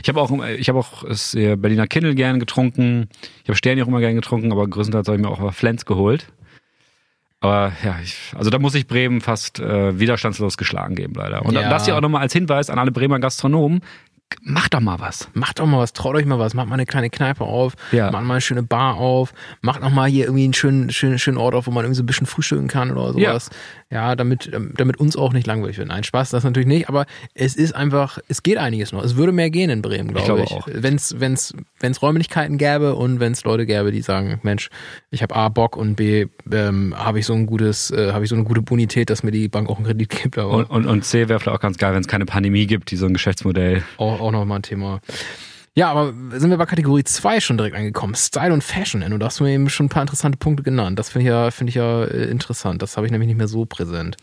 Ich 0.03 0.10
habe 0.10 0.20
auch, 0.22 0.32
ich 0.57 0.68
habe 0.70 0.80
auch 0.80 1.03
das 1.07 1.32
Berliner 1.34 1.88
Kindle 1.88 2.14
gern 2.16 2.39
getrunken. 2.39 3.07
Ich 3.43 3.49
habe 3.49 3.55
Sterni 3.55 3.82
auch 3.82 3.88
immer 3.88 3.99
gern 4.01 4.16
getrunken, 4.16 4.51
aber 4.51 4.68
größtenteils 4.68 5.07
habe 5.07 5.18
ich 5.18 5.24
mir 5.24 5.30
auch 5.30 5.53
Flens 5.53 5.86
geholt. 5.86 6.28
Aber 7.41 7.72
ja, 7.86 7.97
ich, 8.03 8.18
also 8.36 8.49
da 8.49 8.60
muss 8.60 8.76
ich 8.76 8.86
Bremen 8.88 9.22
fast 9.22 9.60
äh, 9.62 9.97
widerstandslos 9.97 10.57
geschlagen 10.57 10.95
geben, 10.95 11.14
leider. 11.16 11.45
Und 11.45 11.53
Ja. 11.53 11.70
das 11.70 11.86
hier 11.86 11.95
auch 11.95 12.01
nochmal 12.01 12.22
als 12.22 12.34
Hinweis 12.34 12.70
an 12.70 12.78
alle 12.80 12.91
Bremer 12.91 13.20
Gastronomen. 13.20 13.80
Macht 14.41 14.73
doch 14.73 14.80
mal 14.80 14.99
was. 14.99 15.27
Macht 15.34 15.59
doch 15.59 15.65
mal 15.65 15.80
was, 15.80 15.91
traut 15.93 16.15
euch 16.15 16.25
mal 16.25 16.38
was, 16.39 16.53
macht 16.53 16.67
mal 16.67 16.75
eine 16.75 16.86
kleine 16.86 17.09
Kneipe 17.09 17.43
auf, 17.43 17.73
Ja. 17.91 18.11
macht 18.11 18.23
mal 18.23 18.36
eine 18.36 18.41
schöne 18.41 18.63
Bar 18.63 18.95
auf, 18.97 19.34
macht 19.61 19.82
noch 19.82 19.89
mal 19.89 20.07
hier 20.07 20.25
irgendwie 20.25 20.43
einen 20.43 20.53
schönen, 20.53 20.91
schönen, 20.91 21.17
schönen 21.19 21.38
Ort 21.38 21.55
auf, 21.55 21.67
wo 21.67 21.71
man 21.71 21.84
irgendwie 21.84 21.97
so 21.97 22.03
ein 22.03 22.05
bisschen 22.05 22.27
frühstücken 22.27 22.67
kann 22.67 22.91
oder 22.91 23.13
sowas. 23.13 23.49
Ja, 23.92 24.16
damit, 24.16 24.52
ähm, 24.54 24.74
damit 24.78 24.98
uns 24.98 25.16
auch 25.16 25.34
nicht 25.34 25.48
langweilig 25.48 25.80
wird. 25.80 25.88
Nein, 25.88 26.04
Spaß, 26.04 26.30
das 26.30 26.44
natürlich 26.44 26.68
nicht, 26.68 26.90
aber 26.90 27.08
es 27.34 27.56
ist 27.56 27.76
einfach, 27.76 28.20
es 28.28 28.44
geht 28.44 28.60
einiges 28.60 28.92
noch. 28.92 29.04
Es 29.04 29.16
würde 29.16 29.32
mehr 29.32 29.50
gehen 29.50 29.72
in 29.72 29.82
Bremen, 29.82 30.10
glaube 30.10 30.26
glaube 30.26 30.42
ich. 30.44 30.52
auch. 30.52 30.68
Wenn 30.72 30.96
es 30.96 31.20
wenn's, 31.20 31.56
wenn's 31.80 32.00
Räumlichkeiten 32.04 32.60
gäbe 32.60 32.94
und 32.94 33.20
wenn 33.20 33.32
es 33.32 33.44
Leute 33.46 33.66
gäbe, 33.66 33.92
die 33.92 34.04
sagen, 34.04 34.40
Mensch, 34.44 34.70
ich 35.10 35.24
habe 35.24 35.36
A 35.36 35.50
Bock 35.50 35.76
und 35.76 35.96
B 35.96 36.28
ähm, 36.52 36.94
habe 36.96 37.18
ich 37.18 37.26
so 37.26 37.34
ein 37.34 37.48
gutes, 37.48 37.90
äh, 37.90 38.12
habe 38.12 38.26
ich 38.26 38.30
so 38.30 38.36
eine 38.36 38.44
gute 38.44 38.62
Bonität, 38.62 39.10
dass 39.10 39.24
mir 39.24 39.32
die 39.32 39.48
Bank 39.48 39.68
auch 39.70 39.78
einen 39.78 39.86
Kredit 39.88 40.10
gibt, 40.10 40.38
Und, 40.38 40.70
und, 40.70 40.86
und 40.86 41.04
C 41.04 41.28
wäre 41.28 41.40
vielleicht 41.40 41.58
auch 41.58 41.62
ganz 41.62 41.80
geil, 41.80 41.94
wenn 41.96 42.02
es 42.02 42.08
keine 42.08 42.28
Pandemie 42.28 42.68
gibt, 42.68 42.92
die 42.92 42.96
so 42.96 43.08
ein 43.08 43.14
Geschäftsmodell. 43.14 43.84
auch, 43.98 44.20
auch 44.20 44.32
nochmal 44.32 44.60
ein 44.60 44.64
Thema. 44.64 45.02
Ja, 45.80 45.91
aber 45.91 46.13
sind 46.38 46.49
wir 46.49 46.57
bei 46.57 46.65
Kategorie 46.65 47.05
2 47.05 47.39
schon 47.39 47.55
direkt 47.55 47.73
angekommen? 47.73 48.13
Style 48.13 48.51
und 48.51 48.65
Fashion. 48.65 49.01
Und 49.01 49.17
du 49.17 49.25
hast 49.25 49.39
mir 49.39 49.49
eben 49.49 49.69
schon 49.69 49.86
ein 49.86 49.89
paar 49.89 50.01
interessante 50.01 50.38
Punkte 50.38 50.61
genannt. 50.61 50.99
Das 50.99 51.07
finde 51.07 51.23
ich 51.23 51.30
ja, 51.30 51.51
finde 51.51 51.69
ich 51.69 51.75
ja 51.75 52.03
äh, 52.03 52.25
interessant. 52.25 52.82
Das 52.82 52.97
habe 52.97 53.07
ich 53.07 53.13
nämlich 53.13 53.27
nicht 53.27 53.38
mehr 53.38 53.47
so 53.47 53.63
präsent. 53.65 54.17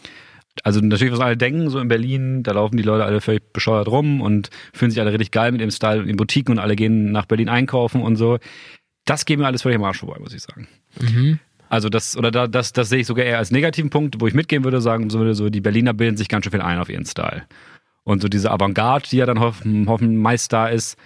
Also 0.64 0.80
natürlich, 0.80 1.14
was 1.14 1.20
alle 1.20 1.38
denken, 1.38 1.70
so 1.70 1.78
in 1.78 1.88
Berlin, 1.88 2.42
da 2.42 2.52
laufen 2.52 2.76
die 2.76 2.82
Leute 2.82 3.07
alle 3.07 3.22
völlig 3.22 3.54
bescheuert 3.54 3.88
rum 3.88 4.20
und 4.20 4.50
fühlen 4.74 4.90
sich 4.90 5.00
alle 5.00 5.12
richtig 5.12 5.30
geil 5.30 5.50
mit 5.50 5.62
dem 5.62 5.70
Style 5.70 6.02
in 6.02 6.09
den 6.09 6.18
Boutiquen 6.18 6.52
und 6.52 6.59
alle 6.59 6.76
gehen 6.76 7.11
nach 7.11 7.24
Berlin 7.24 7.48
einkaufen 7.48 8.02
und 8.02 8.16
so. 8.16 8.38
Das 9.07 9.24
geht 9.24 9.38
mir 9.38 9.46
alles 9.46 9.62
völlig 9.62 9.78
am 9.78 9.84
Arsch 9.84 10.00
vorbei, 10.00 10.18
muss 10.20 10.34
ich 10.34 10.42
sagen. 10.42 10.68
Mhm. 11.00 11.38
Also 11.70 11.88
das, 11.88 12.18
oder 12.18 12.30
da, 12.30 12.48
das, 12.48 12.74
das 12.74 12.90
sehe 12.90 12.98
ich 12.98 13.07
sogar 13.07 13.24
eher 13.24 13.38
als 13.38 13.50
negativen 13.50 13.88
Punkt, 13.88 14.20
wo 14.20 14.26
ich 14.26 14.34
mitgehen 14.34 14.62
würde, 14.62 14.82
sagen, 14.82 15.09
so, 15.09 15.32
so 15.32 15.48
die 15.48 15.62
Berliner 15.62 15.94
bilden 15.94 16.18
sich 16.18 16.28
ganz 16.28 16.44
schön 16.44 16.52
viel 16.52 16.61
ein 16.61 16.80
auf 16.80 16.90
ihren 16.90 17.07
Style. 17.07 17.44
Und 18.04 18.20
so 18.20 18.28
diese 18.28 18.50
Avantgarde, 18.50 19.09
die 19.11 19.16
ja 19.16 19.24
dann 19.24 19.40
hoffen, 19.40 19.88
hoffen 19.88 20.18
meist 20.18 20.52
da 20.52 20.68
ist, 20.68 20.98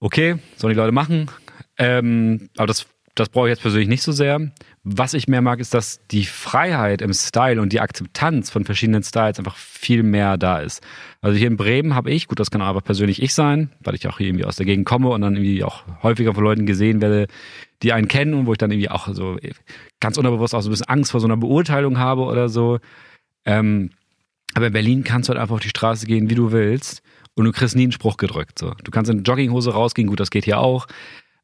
okay, 0.00 0.36
sollen 0.56 0.74
die 0.74 0.78
Leute 0.78 0.92
machen. 0.92 1.30
Ähm, 1.76 2.48
aber 2.56 2.66
das, 2.66 2.86
das 3.14 3.28
brauche 3.28 3.48
ich 3.48 3.52
jetzt 3.52 3.62
persönlich 3.62 3.88
nicht 3.88 4.02
so 4.02 4.12
sehr. 4.12 4.50
Was 4.84 5.14
ich 5.14 5.28
mehr 5.28 5.42
mag, 5.42 5.60
ist, 5.60 5.74
dass 5.74 6.00
die 6.08 6.24
Freiheit 6.24 7.02
im 7.02 7.12
Style 7.12 7.60
und 7.60 7.72
die 7.72 7.80
Akzeptanz 7.80 8.50
von 8.50 8.64
verschiedenen 8.64 9.02
Styles 9.02 9.38
einfach 9.38 9.56
viel 9.56 10.02
mehr 10.02 10.36
da 10.38 10.58
ist. 10.60 10.82
Also 11.20 11.36
hier 11.36 11.48
in 11.48 11.56
Bremen 11.56 11.94
habe 11.94 12.10
ich, 12.10 12.26
gut, 12.26 12.40
das 12.40 12.50
kann 12.50 12.62
aber 12.62 12.80
persönlich 12.80 13.22
ich 13.22 13.34
sein, 13.34 13.70
weil 13.80 13.94
ich 13.94 14.06
auch 14.08 14.18
hier 14.18 14.28
irgendwie 14.28 14.44
aus 14.44 14.56
der 14.56 14.66
Gegend 14.66 14.86
komme 14.86 15.08
und 15.08 15.20
dann 15.20 15.36
irgendwie 15.36 15.64
auch 15.64 15.84
häufiger 16.02 16.34
von 16.34 16.44
Leuten 16.44 16.66
gesehen 16.66 17.00
werde, 17.00 17.26
die 17.82 17.92
einen 17.92 18.08
kennen 18.08 18.34
und 18.34 18.46
wo 18.46 18.52
ich 18.52 18.58
dann 18.58 18.70
irgendwie 18.70 18.90
auch 18.90 19.08
so 19.12 19.38
ganz 20.00 20.16
unterbewusst 20.16 20.54
auch 20.54 20.62
so 20.62 20.68
ein 20.68 20.72
bisschen 20.72 20.88
Angst 20.88 21.10
vor 21.10 21.20
so 21.20 21.26
einer 21.26 21.36
Beurteilung 21.36 21.98
habe 21.98 22.22
oder 22.22 22.48
so. 22.48 22.78
Ähm, 23.44 23.90
aber 24.54 24.68
in 24.68 24.72
Berlin 24.72 25.04
kannst 25.04 25.28
du 25.28 25.32
halt 25.32 25.40
einfach 25.40 25.56
auf 25.56 25.60
die 25.60 25.68
Straße 25.68 26.06
gehen, 26.06 26.30
wie 26.30 26.34
du 26.34 26.52
willst 26.52 27.02
und 27.38 27.44
du 27.44 27.52
kriegst 27.52 27.76
nie 27.76 27.84
einen 27.84 27.92
Spruch 27.92 28.16
gedrückt. 28.16 28.58
So. 28.58 28.74
Du 28.82 28.90
kannst 28.90 29.10
in 29.10 29.22
Jogginghose 29.22 29.72
rausgehen, 29.72 30.08
gut, 30.08 30.18
das 30.20 30.30
geht 30.30 30.44
hier 30.44 30.58
auch. 30.58 30.86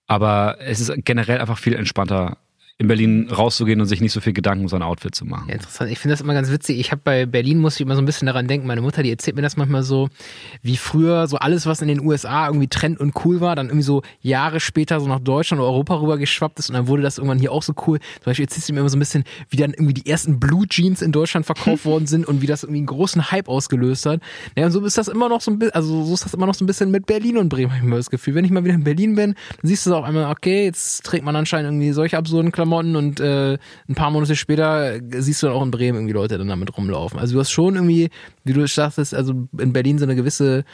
Aber 0.07 0.57
es 0.59 0.81
ist 0.81 0.93
generell 1.05 1.41
einfach 1.41 1.57
viel 1.57 1.75
entspannter, 1.75 2.37
in 2.77 2.89
Berlin 2.89 3.29
rauszugehen 3.31 3.81
und 3.81 3.87
sich 3.87 4.01
nicht 4.01 4.11
so 4.11 4.21
viel 4.21 4.33
Gedanken 4.33 4.65
um 4.65 4.69
sein 4.69 4.83
Outfit 4.83 5.15
zu 5.15 5.25
machen. 5.25 5.45
Ja, 5.47 5.55
interessant. 5.55 5.93
Ich 5.93 6.01
finde 6.01 6.15
das 6.15 6.21
immer 6.21 6.35
ganz 6.35 6.51
witzig. 6.51 6.81
Ich 6.81 6.91
habe 6.91 7.01
bei 7.05 7.25
Berlin, 7.25 7.59
muss 7.59 7.77
ich 7.77 7.83
immer 7.83 7.95
so 7.95 8.03
ein 8.03 8.05
bisschen 8.05 8.27
daran 8.27 8.49
denken, 8.49 8.67
meine 8.67 8.81
Mutter, 8.81 9.05
die 9.05 9.11
erzählt 9.11 9.37
mir 9.37 9.43
das 9.43 9.57
manchmal 9.57 9.85
so, 9.85 10.09
wie 10.63 10.77
früher 10.77 11.29
so 11.29 11.37
alles, 11.37 11.67
was 11.67 11.83
in 11.83 11.89
den 11.89 12.01
USA 12.01 12.49
irgendwie 12.49 12.67
Trend 12.67 12.99
und 12.99 13.15
cool 13.25 13.41
war, 13.41 13.55
dann 13.55 13.67
irgendwie 13.67 13.85
so 13.85 14.03
Jahre 14.23 14.59
später 14.59 14.99
so 14.99 15.07
nach 15.07 15.21
Deutschland 15.21 15.61
oder 15.61 15.71
Europa 15.71 16.01
rüber 16.01 16.19
geschwappt 16.19 16.59
ist 16.59 16.69
und 16.69 16.75
dann 16.75 16.89
wurde 16.89 17.05
das 17.05 17.19
irgendwann 17.19 17.39
hier 17.39 17.53
auch 17.53 17.63
so 17.63 17.75
cool. 17.87 18.01
Zum 18.01 18.25
Beispiel 18.25 18.47
erzählt 18.47 18.65
sie 18.65 18.73
mir 18.73 18.81
immer 18.81 18.89
so 18.89 18.97
ein 18.97 19.01
bisschen, 19.01 19.23
wie 19.51 19.57
dann 19.57 19.73
irgendwie 19.73 19.95
die 19.95 20.11
ersten 20.11 20.41
Blue 20.41 20.67
Jeans 20.67 21.01
in 21.01 21.13
Deutschland 21.13 21.47
verkauft 21.47 21.85
worden 21.85 22.09
sind 22.09 22.27
und 22.27 22.43
wie 22.43 22.49
das 22.49 22.65
irgendwie 22.65 22.79
einen 22.79 22.87
großen 22.87 23.31
Hype 23.31 23.49
ausgelöst 23.49 24.05
hat. 24.07 24.21
Ja, 24.57 24.67
und 24.67 24.73
so 24.73 24.85
ist 24.85 24.99
das 24.99 25.07
immer 25.07 25.29
noch 25.29 25.43
so 25.43 25.53
ein 25.53 25.61
bisschen, 25.61 25.75
also 25.75 26.05
so 26.05 26.15
ist 26.15 26.25
das 26.25 26.35
immer 26.35 26.47
noch 26.47 26.55
so 26.55 26.65
ein 26.65 26.67
bisschen 26.67 26.91
mit 26.91 27.07
Berlin 27.07 27.39
und 27.39 27.51
Bremen, 27.51 27.71
habe 27.71 27.79
ich 27.79 27.85
immer 27.85 27.97
das 27.97 28.11
Gefühl. 28.11 28.35
Wenn 28.35 28.45
ich 28.45 28.51
mal 28.51 28.65
wieder 28.65 28.75
in 28.75 28.83
Berlin 28.83 29.15
bin, 29.15 29.35
dann 29.35 29.69
siehst 29.69 29.87
du 29.87 29.91
so 29.91 29.97
auf 29.97 30.05
einmal, 30.05 30.29
okay, 30.33 30.65
jetzt 30.65 31.05
trägt 31.05 31.25
man 31.25 31.37
anscheinend 31.37 31.69
irgendwie 31.69 31.93
solche 31.93 32.19
absurden 32.19 32.51
Klamotten 32.51 32.64
Klamotten 32.65 32.97
und 32.97 33.21
äh, 33.21 33.59
ein 33.89 33.95
paar 33.95 34.11
Monate 34.11 34.37
später 34.37 34.99
siehst 35.11 35.43
du 35.43 35.47
dann 35.49 35.57
auch 35.57 35.63
in 35.63 35.71
Bremen 35.71 35.99
irgendwie 35.99 36.15
Leute 36.15 36.39
dann 36.39 36.49
damit 36.49 36.77
rumlaufen. 36.77 37.19
Also 37.19 37.35
du 37.35 37.41
hast 37.41 37.51
schon 37.51 37.75
irgendwie, 37.75 38.09
wie 38.45 38.55
du 38.55 38.67
sagtest, 38.67 39.15
also 39.15 39.49
in 39.59 39.73
Berlin 39.75 39.99
so 39.99 40.05
eine 40.07 40.17
gewisse 40.17 40.65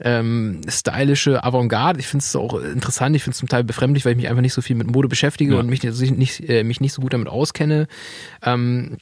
ähm, 0.00 0.62
stylische 0.66 1.44
Avantgarde. 1.44 2.00
Ich 2.00 2.06
finde 2.06 2.22
es 2.22 2.34
auch 2.34 2.58
interessant, 2.60 3.14
ich 3.14 3.22
finde 3.22 3.34
es 3.34 3.38
zum 3.38 3.48
Teil 3.48 3.62
befremdlich, 3.62 4.04
weil 4.06 4.12
ich 4.12 4.16
mich 4.16 4.28
einfach 4.28 4.40
nicht 4.40 4.54
so 4.54 4.62
viel 4.62 4.74
mit 4.76 4.90
Mode 4.90 5.08
beschäftige 5.08 5.52
Ja. 5.54 5.60
und 5.60 5.68
mich 5.68 5.82
nicht, 5.82 6.16
nicht, 6.18 6.48
äh, 6.48 6.64
mich 6.64 6.80
nicht 6.80 6.94
so 6.94 7.02
gut 7.02 7.12
damit 7.12 7.28
auskenne. 7.28 7.86
Ähm, 8.42 8.96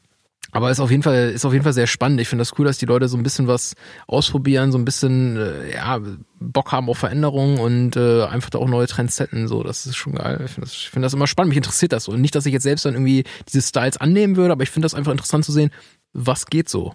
aber 0.51 0.70
ist 0.70 0.80
auf 0.80 0.90
jeden 0.90 1.03
Fall 1.03 1.30
ist 1.30 1.45
auf 1.45 1.53
jeden 1.53 1.62
Fall 1.62 1.72
sehr 1.72 1.86
spannend. 1.86 2.20
Ich 2.20 2.28
finde 2.28 2.43
das 2.43 2.59
cool, 2.59 2.66
dass 2.66 2.76
die 2.76 2.86
Leute 2.86 3.09
so 3.09 3.16
ein 3.16 3.22
bisschen 3.22 3.47
was 3.47 3.74
ausprobieren, 4.07 4.70
so 4.70 4.78
ein 4.78 4.84
bisschen 4.84 5.36
äh, 5.36 5.74
ja 5.74 6.01
Bock 6.40 6.72
haben 6.72 6.90
auf 6.90 6.99
Veränderungen 6.99 7.59
und 7.59 7.97
äh, 7.97 8.24
einfach 8.24 8.51
da 8.51 8.59
auch 8.59 8.68
neue 8.68 8.86
Trends 8.86 9.16
setzen. 9.16 9.49
So, 9.49 9.62
das 9.62 9.86
ist 9.86 9.97
schon 9.97 10.14
geil. 10.14 10.43
Ich 10.45 10.51
finde 10.51 10.68
das, 10.68 10.72
ich 10.74 10.90
finde 10.90 11.07
das 11.07 11.14
immer 11.14 11.26
spannend. 11.26 11.51
Mich 11.51 11.57
interessiert 11.57 11.93
das 11.93 12.05
so. 12.05 12.12
Und 12.12 12.20
nicht, 12.20 12.34
dass 12.34 12.45
ich 12.45 12.53
jetzt 12.53 12.64
selbst 12.64 12.84
dann 12.84 12.95
irgendwie 12.95 13.24
diese 13.49 13.62
Styles 13.62 13.97
annehmen 13.97 14.36
würde, 14.36 14.53
aber 14.53 14.62
ich 14.62 14.70
finde 14.70 14.84
das 14.84 14.95
einfach 14.95 15.12
interessant 15.12 15.45
zu 15.45 15.53
sehen, 15.53 15.70
was 16.12 16.47
geht 16.47 16.68
so. 16.68 16.95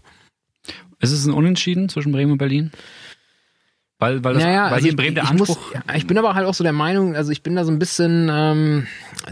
Ist 1.00 1.12
es 1.12 1.26
ein 1.26 1.34
Unentschieden 1.34 1.90
zwischen 1.90 2.12
Bremen 2.12 2.34
und 2.34 2.38
Berlin? 2.38 2.72
Weil, 4.00 4.24
weil, 4.24 4.36
das, 4.36 4.44
Naja, 4.44 4.66
weil 4.66 4.74
also 4.76 4.88
ich- 4.90 4.96
Bremen 4.96 5.16
der 5.16 5.24
ich 5.24 5.30
Anspruch. 5.32 5.58
Muss, 5.74 5.82
ich 5.96 6.06
bin 6.06 6.20
aber 6.20 6.36
halt 6.36 6.46
auch 6.46 6.54
so 6.54 6.64
der 6.64 6.72
Meinung, 6.74 7.16
also 7.16 7.32
ich 7.32 7.42
bin 7.42 7.56
da 7.56 7.66
so 7.66 7.72
ein 7.72 7.80
bisschen 7.80 8.30
ähm, 8.32 8.86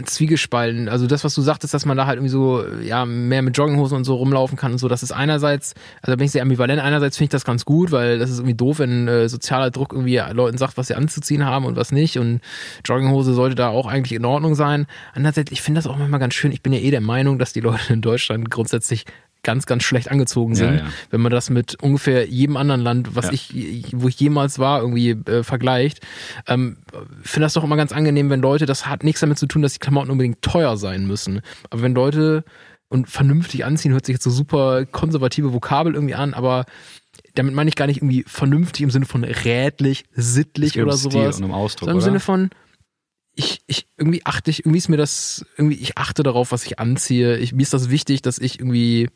zwiegespalten. 0.04 0.88
Also 0.88 1.06
das, 1.06 1.22
was 1.22 1.34
du 1.34 1.42
sagtest, 1.42 1.72
dass 1.72 1.86
man 1.86 1.96
da 1.96 2.06
halt 2.06 2.16
irgendwie 2.16 2.30
so 2.32 2.64
ja 2.82 3.04
mehr 3.04 3.42
mit 3.42 3.56
Jogginghosen 3.56 3.96
und 3.98 4.04
so 4.04 4.16
rumlaufen 4.16 4.56
kann 4.58 4.72
und 4.72 4.78
so, 4.78 4.88
das 4.88 5.04
ist 5.04 5.12
einerseits, 5.12 5.74
also 6.02 6.12
da 6.12 6.16
bin 6.16 6.26
ich 6.26 6.32
sehr 6.32 6.42
ambivalent. 6.42 6.80
Einerseits 6.82 7.16
finde 7.16 7.26
ich 7.26 7.30
das 7.30 7.44
ganz 7.44 7.64
gut, 7.64 7.92
weil 7.92 8.18
das 8.18 8.28
ist 8.30 8.38
irgendwie 8.38 8.54
doof, 8.56 8.80
wenn 8.80 9.06
äh, 9.06 9.28
sozialer 9.28 9.70
Druck 9.70 9.92
irgendwie 9.92 10.20
Leuten 10.32 10.58
sagt, 10.58 10.76
was 10.76 10.88
sie 10.88 10.94
anzuziehen 10.96 11.44
haben 11.44 11.64
und 11.64 11.76
was 11.76 11.92
nicht. 11.92 12.18
Und 12.18 12.40
Jogginghose 12.84 13.34
sollte 13.34 13.54
da 13.54 13.68
auch 13.68 13.86
eigentlich 13.86 14.12
in 14.18 14.24
Ordnung 14.24 14.56
sein. 14.56 14.86
Andererseits, 15.14 15.52
ich 15.52 15.62
finde 15.62 15.78
das 15.78 15.86
auch 15.86 15.96
manchmal 15.96 16.18
ganz 16.20 16.34
schön. 16.34 16.50
Ich 16.50 16.62
bin 16.62 16.72
ja 16.72 16.80
eh 16.80 16.90
der 16.90 17.00
Meinung, 17.00 17.38
dass 17.38 17.52
die 17.52 17.60
Leute 17.60 17.92
in 17.92 18.00
Deutschland 18.02 18.50
grundsätzlich 18.50 19.04
ganz, 19.46 19.64
ganz 19.64 19.82
schlecht 19.84 20.10
angezogen 20.10 20.52
Ja, 20.54 20.58
sind 20.58 20.74
ja. 20.80 20.86
wenn 21.10 21.22
man 21.22 21.32
das 21.32 21.48
mit 21.48 21.82
ungefähr 21.82 22.26
jedem 22.28 22.58
anderen 22.58 22.82
Land, 22.82 23.16
was 23.16 23.26
Ja. 23.26 23.32
ich, 23.32 23.92
wo 23.94 24.08
ich 24.08 24.20
jemals 24.20 24.58
war, 24.58 24.80
irgendwie 24.82 25.10
äh, 25.10 25.42
vergleicht, 25.42 26.00
ähm, 26.46 26.76
finde 27.22 27.46
das 27.46 27.54
doch 27.54 27.64
immer 27.64 27.76
ganz 27.76 27.92
angenehm, 27.92 28.28
wenn 28.28 28.40
Leute, 28.42 28.66
das 28.66 28.86
hat 28.86 29.04
nichts 29.04 29.20
damit 29.22 29.38
zu 29.38 29.46
tun, 29.46 29.62
dass 29.62 29.72
die 29.72 29.78
Klamotten 29.78 30.10
unbedingt 30.10 30.42
teuer 30.42 30.76
sein 30.76 31.06
müssen. 31.06 31.40
Aber 31.70 31.80
wenn 31.80 31.94
Leute 31.94 32.44
und 32.88 33.08
vernünftig 33.08 33.64
anziehen, 33.64 33.92
hört 33.92 34.04
sich 34.06 34.14
jetzt 34.14 34.24
so 34.24 34.30
super 34.30 34.84
konservative 34.84 35.52
Vokabel 35.54 35.94
irgendwie 35.94 36.14
an, 36.14 36.34
aber 36.34 36.66
damit 37.34 37.54
meine 37.54 37.68
ich 37.68 37.76
gar 37.76 37.86
nicht 37.86 37.98
irgendwie 37.98 38.24
vernünftig 38.26 38.82
im 38.82 38.90
Sinne 38.90 39.06
von 39.06 39.24
rätlich, 39.24 40.04
sittlich 40.12 40.78
oder 40.80 40.96
Stil 40.96 41.10
sowas. 41.12 41.38
und 41.38 41.44
um 41.44 41.52
Ausdruck, 41.52 41.86
sondern 41.88 41.98
im? 41.98 42.04
Sinne 42.04 42.20
von, 42.20 42.50
ich, 43.34 43.60
ich, 43.66 43.86
irgendwie 43.98 44.24
achte 44.24 44.50
ich, 44.50 44.60
irgendwie 44.60 44.78
ist 44.78 44.88
mir 44.88 44.96
das, 44.96 45.44
irgendwie, 45.58 45.76
ich 45.76 45.98
achte 45.98 46.22
darauf, 46.22 46.52
was 46.52 46.64
ich 46.64 46.78
anziehe. 46.78 47.36
Ich, 47.36 47.52
mir 47.52 47.62
ist 47.62 47.74
das 47.74 47.90
wichtig, 47.90 48.22
dass 48.22 48.38
ich 48.38 48.58
irgendwie, 48.60 49.08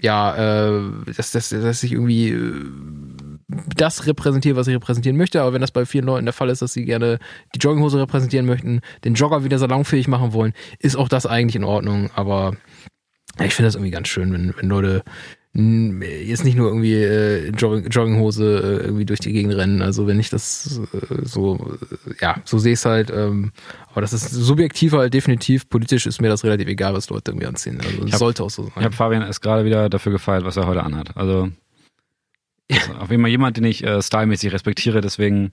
ja, 0.00 0.68
äh, 0.68 0.90
dass, 1.16 1.32
dass, 1.32 1.50
dass 1.50 1.82
ich 1.82 1.92
irgendwie 1.92 2.30
äh, 2.30 2.64
das 3.76 4.06
repräsentiere, 4.06 4.56
was 4.56 4.66
ich 4.66 4.74
repräsentieren 4.74 5.16
möchte. 5.16 5.42
Aber 5.42 5.52
wenn 5.52 5.60
das 5.60 5.70
bei 5.70 5.84
vielen 5.84 6.06
Leuten 6.06 6.24
der 6.24 6.32
Fall 6.32 6.48
ist, 6.48 6.62
dass 6.62 6.72
sie 6.72 6.84
gerne 6.84 7.18
die 7.54 7.58
Jogginghose 7.58 8.00
repräsentieren 8.00 8.46
möchten, 8.46 8.80
den 9.04 9.14
Jogger 9.14 9.44
wieder 9.44 9.58
salonfähig 9.58 10.08
machen 10.08 10.32
wollen, 10.32 10.54
ist 10.78 10.96
auch 10.96 11.08
das 11.08 11.26
eigentlich 11.26 11.56
in 11.56 11.64
Ordnung. 11.64 12.10
Aber 12.14 12.56
ich 13.40 13.54
finde 13.54 13.68
das 13.68 13.74
irgendwie 13.74 13.90
ganz 13.90 14.08
schön, 14.08 14.32
wenn, 14.32 14.54
wenn 14.56 14.68
Leute 14.68 15.02
jetzt 15.54 16.44
nicht 16.44 16.56
nur 16.56 16.68
irgendwie 16.68 16.94
äh, 16.94 17.50
Jogging, 17.50 17.88
Jogginghose 17.90 18.44
äh, 18.44 18.84
irgendwie 18.84 19.04
durch 19.04 19.20
die 19.20 19.32
Gegend 19.32 19.54
rennen. 19.54 19.82
Also 19.82 20.06
wenn 20.06 20.18
ich 20.18 20.30
das 20.30 20.80
äh, 20.94 21.24
so, 21.24 21.76
äh, 22.08 22.14
ja, 22.22 22.36
so 22.44 22.58
sehe 22.58 22.72
ich 22.72 22.78
es 22.78 22.84
halt. 22.86 23.10
Ähm, 23.10 23.52
aber 23.90 24.00
das 24.00 24.14
ist 24.14 24.30
subjektiv 24.30 24.92
halt 24.92 25.12
definitiv. 25.12 25.68
Politisch 25.68 26.06
ist 26.06 26.22
mir 26.22 26.28
das 26.28 26.42
relativ 26.44 26.68
egal, 26.68 26.94
was 26.94 27.10
Leute 27.10 27.32
irgendwie 27.32 27.46
anziehen. 27.46 27.80
Also 27.82 28.02
hab- 28.12 28.18
sollte 28.18 28.44
auch 28.44 28.50
so 28.50 28.62
sein. 28.64 28.72
Ich 28.78 28.84
habe 28.84 28.94
Fabian 28.96 29.22
erst 29.22 29.42
gerade 29.42 29.64
wieder 29.66 29.90
dafür 29.90 30.12
gefeiert, 30.12 30.44
was 30.44 30.56
er 30.56 30.66
heute 30.66 30.82
anhat. 30.84 31.14
Also 31.16 31.50
ist 32.68 32.90
auf 32.98 33.10
jeden 33.10 33.22
Fall 33.22 33.30
jemand, 33.30 33.58
den 33.58 33.64
ich 33.64 33.84
äh, 33.84 34.00
stylmäßig 34.00 34.52
respektiere, 34.54 35.02
deswegen 35.02 35.52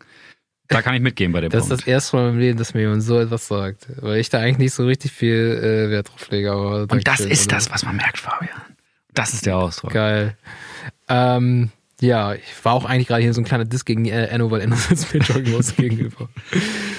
da 0.70 0.82
kann 0.82 0.94
ich 0.94 1.02
mitgehen 1.02 1.32
bei 1.34 1.42
dem 1.42 1.50
Das 1.52 1.64
ist 1.64 1.70
Punkt. 1.70 1.82
das 1.82 1.88
erste 1.88 2.16
Mal 2.16 2.28
meinem 2.30 2.40
Leben, 2.40 2.58
dass 2.58 2.74
mir 2.74 2.82
jemand 2.82 3.04
so 3.04 3.20
etwas 3.20 3.48
sagt. 3.50 3.88
Weil 4.02 4.20
ich 4.22 4.30
da 4.30 4.40
eigentlich 4.40 4.60
nicht 4.60 4.74
so 4.74 4.86
richtig 4.86 5.12
viel 5.12 5.60
äh, 5.62 5.90
Wert 5.90 6.08
drauf 6.10 6.30
lege. 6.30 6.52
Aber 6.54 6.84
Und 6.84 6.92
das 6.94 7.18
Dankeschön. 7.18 7.32
ist 7.32 7.52
Also, 7.52 7.68
das, 7.68 7.72
was 7.74 7.84
man 7.84 7.98
merkt, 7.98 8.20
Fabian. 8.20 8.62
Das 9.14 9.34
ist 9.34 9.46
der 9.46 9.58
Ausdruck. 9.58 9.92
Geil. 9.92 10.38
Ähm, 11.08 11.72
ja, 12.02 12.34
ich 12.34 12.64
war 12.64 12.74
auch 12.74 12.86
eigentlich 12.86 13.08
gerade 13.08 13.22
hier 13.22 13.34
so 13.34 13.42
ein 13.42 13.46
kleiner 13.46 13.66
Diss 13.66 13.84
gegen 13.84 14.06
äh, 14.06 14.28
Enno, 14.28 14.50
weil 14.52 14.62
Enno 14.62 14.76
sitzt 14.78 15.14
mir 15.14 15.20
Jogginghose 15.20 15.74
gegenüber. 15.76 16.30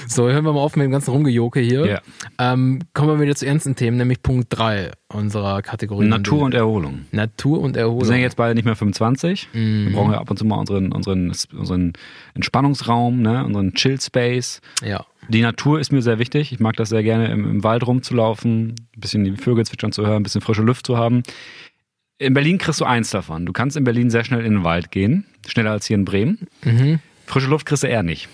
So, 0.07 0.29
hören 0.29 0.45
wir 0.45 0.53
mal 0.53 0.61
auf 0.61 0.77
mit 0.77 0.85
dem 0.85 0.91
ganzen 0.91 1.11
Rumgejoke 1.13 1.61
hier. 1.61 1.87
Ja. 1.87 2.01
Ähm, 2.39 2.81
kommen 2.93 3.09
wir 3.09 3.21
wieder 3.21 3.35
zu 3.35 3.47
ernsten 3.47 3.77
Themen, 3.77 3.97
nämlich 3.97 4.23
Punkt 4.23 4.49
3 4.51 4.91
unserer 5.09 5.63
Kategorie. 5.63 6.07
Natur 6.07 6.43
und 6.43 6.55
Erholung. 6.55 7.07
Natur 7.13 7.61
und 7.61 7.77
Erholung. 7.77 8.01
Wir 8.01 8.07
sind 8.07 8.17
ja 8.17 8.23
jetzt 8.23 8.37
beide 8.37 8.55
nicht 8.55 8.67
mehr 8.67 8.77
25. 8.77 9.49
Mhm. 9.53 9.87
Wir 9.87 9.93
brauchen 9.95 10.13
ja 10.13 10.19
ab 10.19 10.31
und 10.31 10.37
zu 10.37 10.45
mal 10.45 10.57
unseren, 10.57 10.93
unseren, 10.93 11.33
unseren 11.57 11.93
Entspannungsraum, 12.35 13.23
ne? 13.23 13.45
unseren 13.45 13.75
Chill 13.75 14.01
Space. 14.01 14.61
ja. 14.85 15.05
Die 15.29 15.43
Natur 15.43 15.79
ist 15.79 15.93
mir 15.93 16.03
sehr 16.03 16.19
wichtig. 16.19 16.51
Ich 16.51 16.59
mag 16.59 16.75
das 16.75 16.89
sehr 16.89 17.05
gerne, 17.05 17.31
im, 17.31 17.49
im 17.49 17.63
Wald 17.63 17.87
rumzulaufen, 17.87 18.71
ein 18.97 19.01
bisschen 19.01 19.23
die 19.23 19.37
Vögel 19.37 19.65
zwitschern 19.65 19.93
zu 19.93 20.05
hören, 20.05 20.17
ein 20.17 20.23
bisschen 20.25 20.41
frische 20.41 20.63
Luft 20.63 20.87
zu 20.87 20.97
haben. 20.99 21.23
In 22.21 22.35
Berlin 22.35 22.59
kriegst 22.59 22.83
du 22.83 22.85
eins 22.85 23.11
davon. 23.11 23.47
Du 23.47 23.53
kannst 23.53 23.79
in 23.79 23.85
Berlin 23.85 24.11
sehr 24.11 24.25
schnell 24.25 24.45
in 24.45 24.53
den 24.53 24.65
Wald 24.65 24.91
gehen, 24.91 25.25
schneller 25.47 25.71
als 25.71 25.87
hier 25.87 25.97
in 25.97 26.05
Bremen. 26.05 26.49
Mhm. 26.63 27.01
Frische 27.25 27.49
Luft 27.49 27.65
kriegst 27.65 27.83
du 27.83 27.87
eher 27.87 28.03
nicht. 28.03 28.29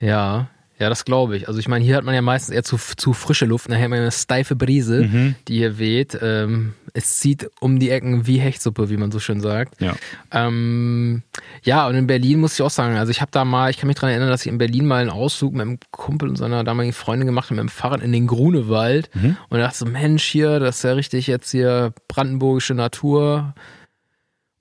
Ja, 0.00 0.50
ja, 0.82 0.88
das 0.88 1.04
glaube 1.04 1.36
ich. 1.36 1.46
Also 1.48 1.60
ich 1.60 1.68
meine, 1.68 1.84
hier 1.84 1.96
hat 1.96 2.04
man 2.04 2.14
ja 2.14 2.22
meistens 2.22 2.54
eher 2.54 2.64
zu, 2.64 2.76
zu 2.76 3.12
frische 3.12 3.46
Luft, 3.46 3.68
nachher 3.68 3.84
hat 3.84 3.90
man 3.90 4.00
eine 4.00 4.10
steife 4.12 4.56
Brise, 4.56 5.04
Mhm. 5.04 5.34
die 5.48 5.58
hier 5.58 5.78
weht. 5.78 6.18
Ähm, 6.20 6.74
es 6.92 7.18
zieht 7.20 7.48
um 7.60 7.78
die 7.78 7.88
Ecken 7.90 8.26
wie 8.26 8.38
Hechtsuppe, 8.38 8.90
wie 8.90 8.96
man 8.96 9.10
so 9.12 9.18
schön 9.20 9.40
sagt. 9.40 9.80
Ja. 9.80 9.94
Ähm, 10.30 11.22
ja, 11.62 11.86
und 11.86 11.94
in 11.94 12.06
Berlin 12.06 12.40
muss 12.40 12.54
ich 12.54 12.62
auch 12.62 12.70
sagen, 12.70 12.96
also 12.96 13.10
ich 13.10 13.20
habe 13.20 13.30
da 13.30 13.44
mal, 13.44 13.70
ich 13.70 13.78
kann 13.78 13.86
mich 13.86 13.96
dran 13.96 14.10
erinnern, 14.10 14.28
dass 14.28 14.44
ich 14.44 14.50
in 14.52 14.58
Berlin 14.58 14.86
mal 14.86 15.00
einen 15.00 15.10
Ausflug 15.10 15.52
mit 15.52 15.62
einem 15.62 15.78
Kumpel 15.90 16.28
und 16.28 16.36
seiner 16.36 16.64
damaligen 16.64 16.92
Freundin 16.92 17.26
gemacht 17.26 17.46
habe 17.46 17.56
mit 17.56 17.62
dem 17.62 17.68
Fahrrad 17.68 18.02
in 18.02 18.12
den 18.12 18.26
Grunewald 18.26 19.08
Mhm. 19.14 19.36
und 19.48 19.58
dachte 19.60 19.78
so, 19.78 19.86
Mensch, 19.86 20.24
hier, 20.24 20.58
das 20.60 20.76
ist 20.78 20.82
ja 20.84 20.92
richtig 20.92 21.26
jetzt 21.28 21.50
hier 21.52 21.92
brandenburgische 22.08 22.74
Natur. 22.74 23.54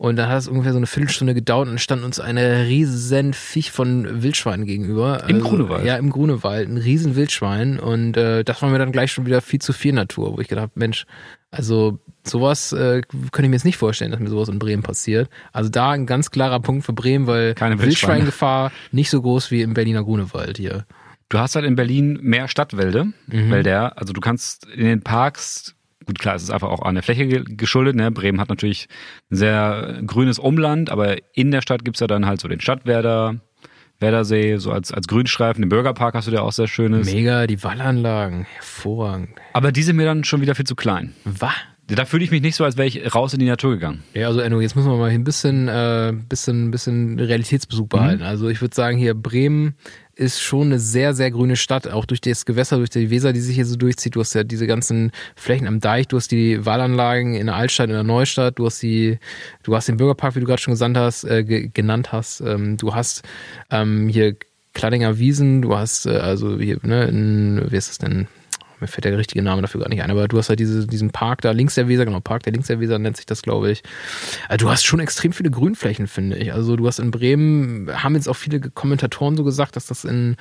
Und 0.01 0.15
dann 0.15 0.29
hat 0.29 0.39
es 0.39 0.47
ungefähr 0.47 0.71
so 0.71 0.79
eine 0.79 0.87
Viertelstunde 0.87 1.35
gedauert 1.35 1.69
und 1.69 1.79
stand 1.79 2.03
uns 2.03 2.19
eine 2.19 2.65
riesen 2.65 3.33
Viech 3.35 3.69
von 3.69 4.23
Wildschweinen 4.23 4.65
gegenüber. 4.65 5.29
Im 5.29 5.41
Grunewald? 5.41 5.85
Ja, 5.85 5.95
im 5.97 6.09
Grunewald, 6.09 6.67
ein 6.69 6.77
riesen 6.77 7.15
Wildschwein. 7.15 7.79
Und 7.79 8.17
äh, 8.17 8.43
das 8.43 8.63
war 8.63 8.69
mir 8.71 8.79
dann 8.79 8.91
gleich 8.91 9.11
schon 9.11 9.27
wieder 9.27 9.41
viel 9.41 9.61
zu 9.61 9.73
viel 9.73 9.93
Natur, 9.93 10.35
wo 10.35 10.41
ich 10.41 10.47
gedacht 10.47 10.63
habe, 10.63 10.71
Mensch, 10.73 11.05
also 11.51 11.99
sowas 12.25 12.73
äh, 12.73 13.01
könnte 13.11 13.43
ich 13.43 13.49
mir 13.49 13.55
jetzt 13.57 13.63
nicht 13.63 13.77
vorstellen, 13.77 14.09
dass 14.09 14.19
mir 14.19 14.29
sowas 14.29 14.49
in 14.49 14.57
Bremen 14.57 14.81
passiert. 14.81 15.29
Also 15.53 15.69
da 15.69 15.91
ein 15.91 16.07
ganz 16.07 16.31
klarer 16.31 16.61
Punkt 16.61 16.83
für 16.83 16.93
Bremen, 16.93 17.27
weil 17.27 17.53
Keine. 17.53 17.79
Wildschweingefahr 17.79 18.71
nicht 18.91 19.11
so 19.11 19.21
groß 19.21 19.51
wie 19.51 19.61
im 19.61 19.75
Berliner 19.75 20.03
Grunewald 20.03 20.57
hier. 20.57 20.87
Du 21.29 21.37
hast 21.37 21.53
halt 21.53 21.65
in 21.65 21.75
Berlin 21.75 22.17
mehr 22.23 22.47
Stadtwälder, 22.47 23.05
Mhm. 23.27 23.51
Wälder. 23.51 23.99
Also 23.99 24.13
du 24.13 24.19
kannst 24.19 24.65
in 24.65 24.85
den 24.87 25.03
Parks, 25.03 25.75
gut 26.05 26.19
klar, 26.19 26.35
es 26.35 26.43
ist 26.43 26.49
einfach 26.51 26.69
auch 26.69 26.81
an 26.81 26.95
der 26.95 27.03
Fläche 27.03 27.27
ge- 27.27 27.43
geschuldet. 27.47 27.95
Ne? 27.95 28.11
Bremen 28.11 28.39
hat 28.39 28.49
natürlich 28.49 28.87
ein 29.31 29.35
sehr 29.35 30.01
grünes 30.05 30.39
Umland, 30.39 30.89
aber 30.89 31.17
in 31.33 31.51
der 31.51 31.61
Stadt 31.61 31.85
gibt's 31.85 31.99
ja 31.99 32.07
dann 32.07 32.25
halt 32.25 32.39
so 32.41 32.47
den 32.47 32.59
Stadtwerder, 32.61 33.35
Werdersee, 33.99 34.57
so 34.57 34.71
als, 34.71 34.91
als 34.91 35.07
Grünstreifen. 35.07 35.61
Den 35.61 35.69
Bürgerpark 35.69 36.15
hast 36.15 36.25
du 36.27 36.31
der 36.31 36.41
auch 36.43 36.51
sehr 36.51 36.67
schönes. 36.67 37.11
Mega, 37.11 37.45
die 37.45 37.63
Wallanlagen, 37.63 38.45
hervorragend. 38.55 39.29
Aber 39.53 39.71
die 39.71 39.83
sind 39.83 39.95
mir 39.95 40.05
dann 40.05 40.23
schon 40.23 40.41
wieder 40.41 40.55
viel 40.55 40.65
zu 40.65 40.75
klein. 40.75 41.13
Was? 41.23 41.53
Da 41.95 42.05
fühle 42.05 42.23
ich 42.23 42.31
mich 42.31 42.41
nicht 42.41 42.55
so, 42.55 42.63
als 42.63 42.77
wäre 42.77 42.87
ich 42.87 43.13
raus 43.13 43.33
in 43.33 43.39
die 43.39 43.47
Natur 43.47 43.71
gegangen. 43.71 44.03
Ja, 44.13 44.27
also 44.27 44.39
Enno, 44.39 44.61
jetzt 44.61 44.75
müssen 44.75 44.89
wir 44.89 44.97
mal 44.97 45.09
ein 45.09 45.23
bisschen, 45.23 45.67
äh, 45.67 46.13
bisschen, 46.29 46.71
bisschen 46.71 47.19
Realitätsbezug 47.19 47.89
behalten. 47.89 48.23
Also 48.23 48.49
ich 48.49 48.61
würde 48.61 48.73
sagen, 48.75 48.97
hier 48.97 49.13
Bremen 49.13 49.75
ist 50.15 50.41
schon 50.41 50.67
eine 50.67 50.79
sehr, 50.79 51.13
sehr 51.13 51.31
grüne 51.31 51.55
Stadt, 51.55 51.87
auch 51.87 52.05
durch 52.05 52.21
das 52.21 52.45
Gewässer, 52.45 52.77
durch 52.77 52.91
die 52.91 53.09
Weser, 53.09 53.33
die 53.33 53.39
sich 53.39 53.55
hier 53.55 53.65
so 53.65 53.75
durchzieht. 53.75 54.15
Du 54.15 54.19
hast 54.19 54.33
ja 54.33 54.43
diese 54.43 54.67
ganzen 54.67 55.11
Flächen 55.35 55.67
am 55.67 55.79
Deich, 55.79 56.07
du 56.07 56.17
hast 56.17 56.31
die 56.31 56.65
Wallanlagen 56.65 57.33
in 57.33 57.47
der 57.47 57.55
Altstadt, 57.55 57.89
in 57.89 57.95
der 57.95 58.03
Neustadt, 58.03 58.59
du 58.59 58.65
hast 58.65 58.81
die, 58.81 59.17
du 59.63 59.75
hast 59.75 59.87
den 59.87 59.97
Bürgerpark, 59.97 60.35
wie 60.35 60.39
du 60.39 60.45
gerade 60.45 60.61
schon 60.61 60.73
gesandt 60.73 60.97
hast, 60.97 61.23
äh, 61.23 61.43
ge 61.43 61.69
genannt 61.73 62.11
hast. 62.11 62.41
Ähm, 62.41 62.77
du 62.77 62.93
hast 62.93 63.23
ähm, 63.69 64.07
hier 64.07 64.35
Kladdinger 64.73 65.17
Wiesen, 65.17 65.61
du 65.61 65.75
hast 65.75 66.05
äh, 66.05 66.11
also 66.11 66.59
hier, 66.59 66.77
ne, 66.83 67.05
in, 67.05 67.71
wie 67.71 67.75
ist 67.75 67.89
das 67.89 67.97
denn? 67.97 68.27
Mir 68.81 68.87
fällt 68.87 69.05
der 69.05 69.17
richtige 69.17 69.43
Name 69.43 69.61
dafür 69.61 69.81
gar 69.81 69.89
nicht 69.89 70.01
ein, 70.01 70.11
aber 70.11 70.27
du 70.27 70.37
hast 70.37 70.49
halt 70.49 70.59
diese, 70.59 70.87
diesen 70.87 71.11
Park 71.11 71.41
da 71.41 71.51
links 71.51 71.75
der 71.75 71.87
Weser, 71.87 72.05
genau, 72.05 72.19
Park 72.19 72.43
der 72.43 72.53
links 72.53 72.67
der 72.67 72.79
Weser 72.79 72.99
nennt 72.99 73.15
sich 73.15 73.25
das, 73.25 73.41
glaube 73.41 73.71
ich. 73.71 73.83
Also 74.49 74.65
du 74.65 74.71
hast 74.71 74.83
schon 74.85 74.99
extrem 74.99 75.33
viele 75.33 75.51
Grünflächen, 75.51 76.07
finde 76.07 76.37
ich. 76.37 76.53
Also 76.53 76.75
du 76.75 76.87
hast 76.87 76.99
in 76.99 77.11
Bremen, 77.11 77.89
haben 78.03 78.15
jetzt 78.15 78.27
auch 78.27 78.35
viele 78.35 78.59
Kommentatoren 78.59 79.37
so 79.37 79.43
gesagt, 79.43 79.75
dass 79.75 79.85
das 79.85 80.03
in 80.03 80.35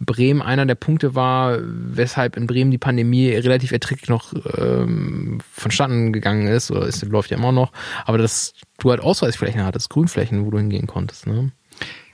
Bremen 0.00 0.42
einer 0.42 0.66
der 0.66 0.74
Punkte 0.74 1.14
war, 1.14 1.58
weshalb 1.62 2.36
in 2.36 2.46
Bremen 2.46 2.70
die 2.70 2.78
Pandemie 2.78 3.30
relativ 3.30 3.72
erträglich 3.72 4.08
noch 4.08 4.32
ähm, 4.58 5.40
vonstatten 5.52 6.12
gegangen 6.12 6.48
ist, 6.48 6.70
oder 6.70 6.86
es 6.86 7.02
läuft 7.04 7.30
ja 7.30 7.38
immer 7.38 7.52
noch, 7.52 7.72
aber 8.04 8.18
dass 8.18 8.54
du 8.78 8.90
halt 8.90 9.00
Ausweisflächen 9.00 9.64
hattest, 9.64 9.90
Grünflächen, 9.90 10.44
wo 10.44 10.50
du 10.50 10.58
hingehen 10.58 10.86
konntest, 10.86 11.26
ne? 11.26 11.52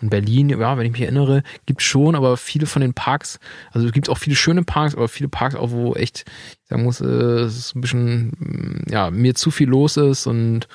In 0.01 0.09
Berlin, 0.11 0.49
ja, 0.49 0.79
wenn 0.79 0.87
ich 0.87 0.93
mich 0.93 1.03
erinnere, 1.03 1.43
gibt 1.67 1.83
schon, 1.83 2.15
aber 2.15 2.37
viele 2.37 2.67
von 2.67 2.81
den 2.83 2.95
Parks, 2.95 3.39
also 3.73 3.87
es 3.87 3.93
gibt 3.93 4.09
auch 4.09 4.19
viele 4.19 4.37
schöne 4.37 4.63
Parks, 4.63 4.95
aber 4.95 5.09
viele 5.09 5.29
Parks 5.29 5.55
auch, 5.55 5.71
wo 5.71 5.95
echt, 5.95 6.25
ich 6.63 6.69
sagen 6.69 6.85
muss, 6.85 7.01
äh, 7.01 7.05
es 7.05 7.57
ist 7.59 7.77
ein 7.77 7.81
bisschen, 7.83 8.29
mm, 8.39 8.91
ja, 8.91 9.11
mir 9.11 9.35
zu 9.35 9.51
viel 9.51 9.69
los 9.69 9.97
ist 9.99 10.27
und 10.27 10.69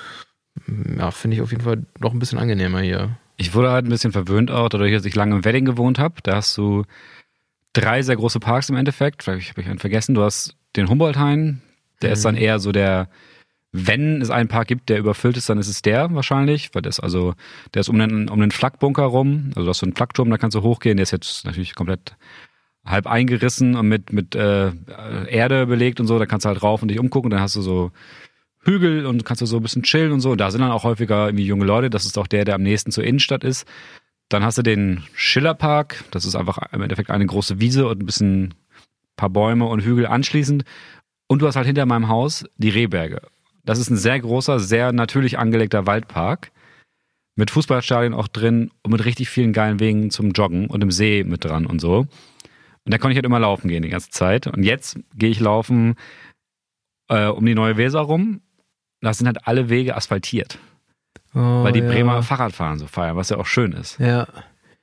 mm, 0.66 0.98
ja, 1.00 1.10
finde 1.10 1.36
ich 1.36 1.42
auf 1.42 1.50
jeden 1.50 1.64
Fall 1.64 1.84
noch 1.98 2.12
ein 2.12 2.18
bisschen 2.18 2.38
angenehmer 2.38 2.80
hier. 2.80 3.16
Ich 3.36 3.54
wurde 3.54 3.70
halt 3.70 3.84
ein 3.84 3.90
bisschen 3.90 4.12
verwöhnt 4.12 4.50
auch, 4.50 4.68
dadurch, 4.68 4.92
dass 4.92 5.04
ich 5.04 5.14
lange 5.14 5.34
im 5.36 5.44
Wedding 5.44 5.64
gewohnt 5.64 5.98
habe. 5.98 6.14
Da 6.22 6.36
hast 6.36 6.56
du 6.56 6.84
drei 7.72 8.00
sehr 8.02 8.16
große 8.16 8.40
Parks 8.40 8.68
im 8.70 8.76
Endeffekt. 8.76 9.22
Vielleicht 9.22 9.50
habe 9.50 9.60
ich 9.60 9.68
einen 9.68 9.78
vergessen. 9.78 10.14
Du 10.14 10.22
hast 10.22 10.56
den 10.76 10.88
Humboldt-Hain, 10.88 11.60
der 12.00 12.10
Mhm. 12.10 12.12
ist 12.14 12.24
dann 12.24 12.36
eher 12.36 12.58
so 12.58 12.72
der, 12.72 13.08
wenn 13.76 14.22
es 14.22 14.30
einen 14.30 14.48
Park 14.48 14.68
gibt, 14.68 14.88
der 14.88 14.98
überfüllt 14.98 15.36
ist, 15.36 15.48
dann 15.48 15.58
ist 15.58 15.68
es 15.68 15.82
der 15.82 16.14
wahrscheinlich, 16.14 16.70
weil 16.74 16.82
der 16.82 16.90
ist 16.90 17.00
also, 17.00 17.34
der 17.74 17.80
ist 17.80 17.88
um 17.88 17.98
den, 17.98 18.28
um 18.28 18.40
den 18.40 18.50
Flaggbunker 18.50 19.04
rum, 19.04 19.50
also 19.54 19.64
du 19.64 19.68
hast 19.70 19.78
so 19.78 19.86
einen 19.86 19.94
Flakturm, 19.94 20.30
da 20.30 20.38
kannst 20.38 20.54
du 20.54 20.62
hochgehen, 20.62 20.96
der 20.96 21.04
ist 21.04 21.10
jetzt 21.10 21.44
natürlich 21.44 21.74
komplett 21.74 22.16
halb 22.84 23.06
eingerissen 23.06 23.74
und 23.74 23.88
mit, 23.88 24.12
mit 24.12 24.34
äh, 24.34 24.72
Erde 25.28 25.66
belegt 25.66 26.00
und 26.00 26.06
so, 26.06 26.18
da 26.18 26.26
kannst 26.26 26.44
du 26.44 26.48
halt 26.48 26.62
rauf 26.62 26.82
und 26.82 26.88
dich 26.88 27.00
umgucken, 27.00 27.30
dann 27.30 27.40
hast 27.40 27.56
du 27.56 27.62
so 27.62 27.90
Hügel 28.66 29.06
und 29.06 29.24
kannst 29.24 29.42
du 29.42 29.46
so 29.46 29.56
ein 29.56 29.62
bisschen 29.62 29.82
chillen 29.82 30.12
und 30.12 30.20
so. 30.20 30.32
Und 30.32 30.40
da 30.40 30.50
sind 30.50 30.60
dann 30.60 30.72
auch 30.72 30.84
häufiger 30.84 31.26
irgendwie 31.26 31.46
junge 31.46 31.64
Leute, 31.64 31.90
das 31.90 32.04
ist 32.04 32.18
auch 32.18 32.26
der, 32.26 32.44
der 32.44 32.54
am 32.54 32.62
nächsten 32.62 32.90
zur 32.90 33.04
Innenstadt 33.04 33.44
ist. 33.44 33.66
Dann 34.28 34.42
hast 34.42 34.58
du 34.58 34.62
den 34.62 35.04
Schillerpark, 35.14 36.04
das 36.10 36.24
ist 36.24 36.34
einfach 36.34 36.58
im 36.72 36.82
Endeffekt 36.82 37.10
eine 37.10 37.26
große 37.26 37.60
Wiese 37.60 37.86
und 37.86 38.02
ein 38.02 38.06
bisschen 38.06 38.54
paar 39.16 39.30
Bäume 39.30 39.66
und 39.66 39.84
Hügel 39.84 40.06
anschließend. 40.06 40.64
Und 41.28 41.42
du 41.42 41.46
hast 41.46 41.56
halt 41.56 41.66
hinter 41.66 41.86
meinem 41.86 42.08
Haus 42.08 42.44
die 42.56 42.68
Rehberge. 42.68 43.22
Das 43.66 43.78
ist 43.78 43.90
ein 43.90 43.96
sehr 43.96 44.18
großer, 44.18 44.58
sehr 44.58 44.92
natürlich 44.92 45.38
angelegter 45.38 45.86
Waldpark. 45.86 46.52
Mit 47.38 47.50
Fußballstadien 47.50 48.14
auch 48.14 48.28
drin 48.28 48.70
und 48.82 48.92
mit 48.92 49.04
richtig 49.04 49.28
vielen 49.28 49.52
geilen 49.52 49.78
Wegen 49.78 50.10
zum 50.10 50.30
Joggen 50.30 50.68
und 50.68 50.82
im 50.82 50.90
See 50.90 51.22
mit 51.22 51.44
dran 51.44 51.66
und 51.66 51.80
so. 51.80 51.98
Und 51.98 52.92
da 52.94 52.96
konnte 52.96 53.12
ich 53.12 53.16
halt 53.16 53.26
immer 53.26 53.40
laufen 53.40 53.68
gehen 53.68 53.82
die 53.82 53.90
ganze 53.90 54.08
Zeit. 54.10 54.46
Und 54.46 54.62
jetzt 54.62 54.98
gehe 55.16 55.28
ich 55.28 55.40
laufen 55.40 55.96
äh, 57.08 57.26
um 57.26 57.44
die 57.44 57.54
neue 57.54 57.76
Weser 57.76 58.00
rum. 58.00 58.40
Da 59.02 59.12
sind 59.12 59.26
halt 59.26 59.46
alle 59.46 59.68
Wege 59.68 59.96
asphaltiert. 59.96 60.58
Oh, 61.34 61.64
weil 61.64 61.72
die 61.72 61.80
ja. 61.80 61.88
Bremer 61.88 62.22
Fahrradfahren 62.22 62.78
so 62.78 62.86
feiern, 62.86 63.16
was 63.16 63.28
ja 63.28 63.36
auch 63.36 63.46
schön 63.46 63.72
ist. 63.72 63.98
Ja. 63.98 64.26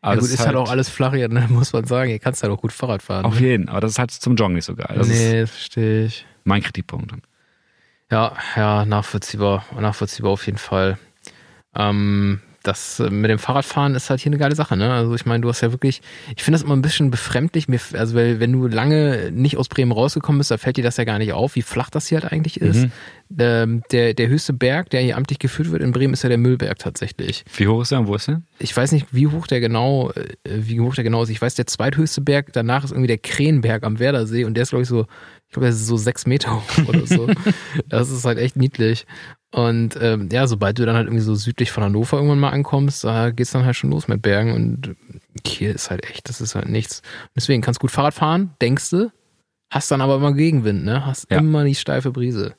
Aber 0.02 0.16
ja, 0.16 0.20
gut, 0.20 0.30
ist 0.30 0.46
halt 0.46 0.58
auch 0.58 0.70
alles 0.70 0.90
flach 0.90 1.14
hier, 1.14 1.30
ne? 1.30 1.48
muss 1.50 1.72
man 1.72 1.86
sagen. 1.86 2.12
Ihr 2.12 2.20
kannst 2.20 2.44
halt 2.44 2.52
auch 2.52 2.62
gut 2.62 2.74
Fahrrad 2.74 3.02
fahren. 3.02 3.26
Auf 3.26 3.40
ne? 3.40 3.48
jeden, 3.48 3.70
aber 3.70 3.80
das 3.80 3.92
ist 3.92 4.00
halt 4.00 4.12
zum 4.12 4.36
Joggen 4.36 4.56
nicht 4.56 4.66
so 4.66 4.76
geil. 4.76 4.94
Das 4.96 5.08
nee, 5.08 5.40
das 5.42 5.50
verstehe 5.50 6.06
ich. 6.06 6.26
mein 6.44 6.62
Kritikpunkt. 6.62 7.14
Ja, 8.14 8.34
ja, 8.56 8.86
nachvollziehbar. 8.86 9.66
Nachvollziehbar 9.80 10.34
auf 10.34 10.46
jeden 10.46 10.60
Fall. 10.60 11.00
Ähm, 11.76 12.42
das 12.62 13.00
äh, 13.00 13.10
mit 13.10 13.32
dem 13.32 13.40
Fahrradfahren 13.40 13.96
ist 13.96 14.12
halt 14.12 14.22
hier 14.22 14.30
eine 14.30 14.38
geile 14.38 14.54
Sache, 14.54 14.78
ne? 14.78 14.94
Also 14.94 15.16
ich 15.16 15.26
meine, 15.26 15.42
du 15.42 15.50
hast 15.50 15.62
ja 15.62 15.72
wirklich, 15.72 16.04
ich 16.36 16.44
finde 16.44 16.60
das 16.60 16.64
immer 16.64 16.76
ein 16.76 16.84
bisschen 16.84 17.10
befremdlich, 17.10 17.68
mir, 17.68 17.80
also 17.94 18.14
weil, 18.14 18.40
wenn 18.40 18.52
du 18.52 18.68
lange 18.68 19.32
nicht 19.32 19.58
aus 19.58 19.68
Bremen 19.68 19.92
rausgekommen 19.92 20.38
bist, 20.38 20.52
da 20.52 20.60
fällt 20.60 20.78
dir 20.78 20.84
das 20.84 20.98
ja 20.98 21.06
gar 21.06 21.18
nicht 21.18 21.34
auf, 21.34 21.56
wie 21.56 21.64
flach 21.64 21.90
das 21.90 22.06
hier 22.06 22.22
halt 22.22 22.32
eigentlich 22.32 22.62
ist. 22.62 22.84
Mhm. 22.84 22.92
Ähm, 23.40 23.84
der, 23.92 24.14
der 24.14 24.28
höchste 24.28 24.54
Berg, 24.54 24.92
der 24.92 25.02
hier 25.02 25.18
amtlich 25.18 25.40
geführt 25.40 25.72
wird 25.72 25.82
in 25.82 25.92
Bremen, 25.92 26.14
ist 26.14 26.22
ja 26.22 26.30
der 26.30 26.38
Müllberg 26.38 26.78
tatsächlich. 26.78 27.44
Wie 27.58 27.68
hoch 27.68 27.82
ist 27.82 27.92
der 27.92 28.00
und 28.02 28.08
wo 28.08 28.14
ist 28.14 28.28
der? 28.28 28.44
Ich 28.60 28.78
weiß 28.78 28.92
nicht, 28.92 29.08
wie 29.10 29.26
hoch 29.26 29.48
der 29.48 29.60
genau, 29.60 30.12
äh, 30.12 30.36
wie 30.44 30.80
hoch 30.82 30.94
der 30.94 31.04
genau 31.04 31.24
ist. 31.24 31.30
Ich 31.30 31.42
weiß, 31.42 31.56
der 31.56 31.66
zweithöchste 31.66 32.22
Berg 32.22 32.54
danach 32.54 32.84
ist 32.84 32.92
irgendwie 32.92 33.08
der 33.08 33.18
Krähenberg 33.18 33.84
am 33.84 33.98
Werdersee 33.98 34.46
und 34.46 34.54
der 34.54 34.62
ist, 34.62 34.70
glaube 34.70 34.84
ich, 34.84 34.88
so, 34.88 35.08
ich 35.54 35.56
glaube, 35.56 35.68
der 35.68 35.76
ist 35.76 35.86
so 35.86 35.98
sechs 35.98 36.26
Meter 36.26 36.56
hoch 36.56 36.64
oder 36.88 37.06
so. 37.06 37.28
das 37.88 38.10
ist 38.10 38.26
halt 38.26 38.40
echt 38.40 38.56
niedlich. 38.56 39.06
Und 39.52 39.96
ähm, 40.02 40.30
ja, 40.32 40.48
sobald 40.48 40.80
du 40.80 40.86
dann 40.88 40.96
halt 40.96 41.06
irgendwie 41.06 41.24
so 41.24 41.36
südlich 41.36 41.72
von 41.72 41.84
Hannover 41.84 42.18
irgendwann 42.18 42.40
mal 42.40 42.50
ankommst, 42.50 43.04
da 43.04 43.30
geht's 43.30 43.52
dann 43.52 43.64
halt 43.66 43.76
schon 43.76 43.92
los 43.92 44.08
mit 44.08 44.24
Bergen 44.24 44.52
und 44.52 44.96
Kiel 45.44 45.70
ist 45.70 45.92
halt 45.92 46.10
echt, 46.10 46.28
das 46.28 46.42
ist 46.42 46.56
halt 46.56 46.70
nichts. 46.70 47.04
Deswegen 47.36 47.62
kannst 47.62 47.80
gut 47.80 47.92
Fahrrad 47.92 48.16
fahren, 48.16 48.50
denkst 48.64 48.90
du, 48.90 49.12
hast 49.70 49.92
dann 49.92 50.02
aber 50.02 50.16
immer 50.16 50.34
Gegenwind, 50.34 50.84
ne? 50.86 51.06
Hast 51.06 51.30
Ja. 51.30 51.38
immer 51.38 51.64
die 51.66 51.76
steife 51.76 52.10
Brise. 52.10 52.56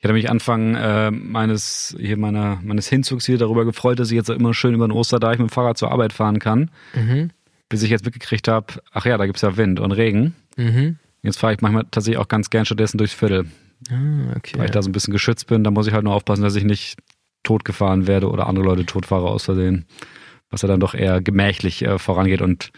Ich 0.00 0.04
hatte 0.04 0.14
mich 0.14 0.28
Anfang 0.28 0.74
äh, 0.74 1.12
meines 1.12 1.94
hier 1.96 2.16
meiner 2.16 2.58
meines 2.64 2.88
Hinzugs 2.88 3.24
hier 3.24 3.38
darüber 3.38 3.64
gefreut, 3.64 4.00
dass 4.00 4.10
ich 4.10 4.16
jetzt 4.16 4.30
immer 4.30 4.52
schön 4.52 4.74
über 4.74 4.88
den 4.88 4.92
Osterdeich 4.92 5.38
mit 5.38 5.48
dem 5.48 5.52
Fahrrad 5.52 5.78
zur 5.78 5.92
Arbeit 5.92 6.12
fahren 6.12 6.40
kann, 6.40 6.72
Mhm. 6.92 7.30
bis 7.68 7.84
ich 7.84 7.90
jetzt 7.90 8.04
mitgekriegt 8.04 8.48
habe, 8.48 8.66
ach 8.92 9.06
ja, 9.06 9.16
da 9.16 9.26
gibt's 9.26 9.42
ja 9.42 9.56
Wind 9.56 9.78
und 9.78 9.92
Regen. 9.92 10.34
Mhm. 10.56 10.96
Jetzt 11.22 11.38
fahre 11.38 11.54
ich 11.54 11.60
manchmal 11.60 11.84
tatsächlich 11.90 12.18
auch 12.18 12.28
ganz 12.28 12.50
gern 12.50 12.64
stattdessen 12.64 12.98
durchs 12.98 13.14
Viertel, 13.14 13.46
Ah, 13.90 14.32
okay. 14.36 14.58
weil 14.58 14.66
ich 14.66 14.70
da 14.70 14.82
so 14.82 14.88
ein 14.88 14.92
bisschen 14.92 15.12
geschützt 15.12 15.46
bin. 15.48 15.64
Da 15.64 15.70
muss 15.70 15.86
ich 15.86 15.92
halt 15.92 16.04
nur 16.04 16.14
aufpassen, 16.14 16.42
dass 16.42 16.54
ich 16.56 16.64
nicht 16.64 16.98
totgefahren 17.42 18.06
werde 18.06 18.28
oder 18.30 18.46
andere 18.46 18.64
Leute 18.64 18.86
totfahre 18.86 19.28
aus 19.28 19.44
Versehen. 19.44 19.86
Was 20.50 20.62
ja 20.62 20.68
dann 20.68 20.80
doch 20.80 20.94
eher 20.94 21.20
gemächlich 21.20 21.82
äh, 21.82 21.98
vorangeht 21.98 22.40
und 22.42 22.70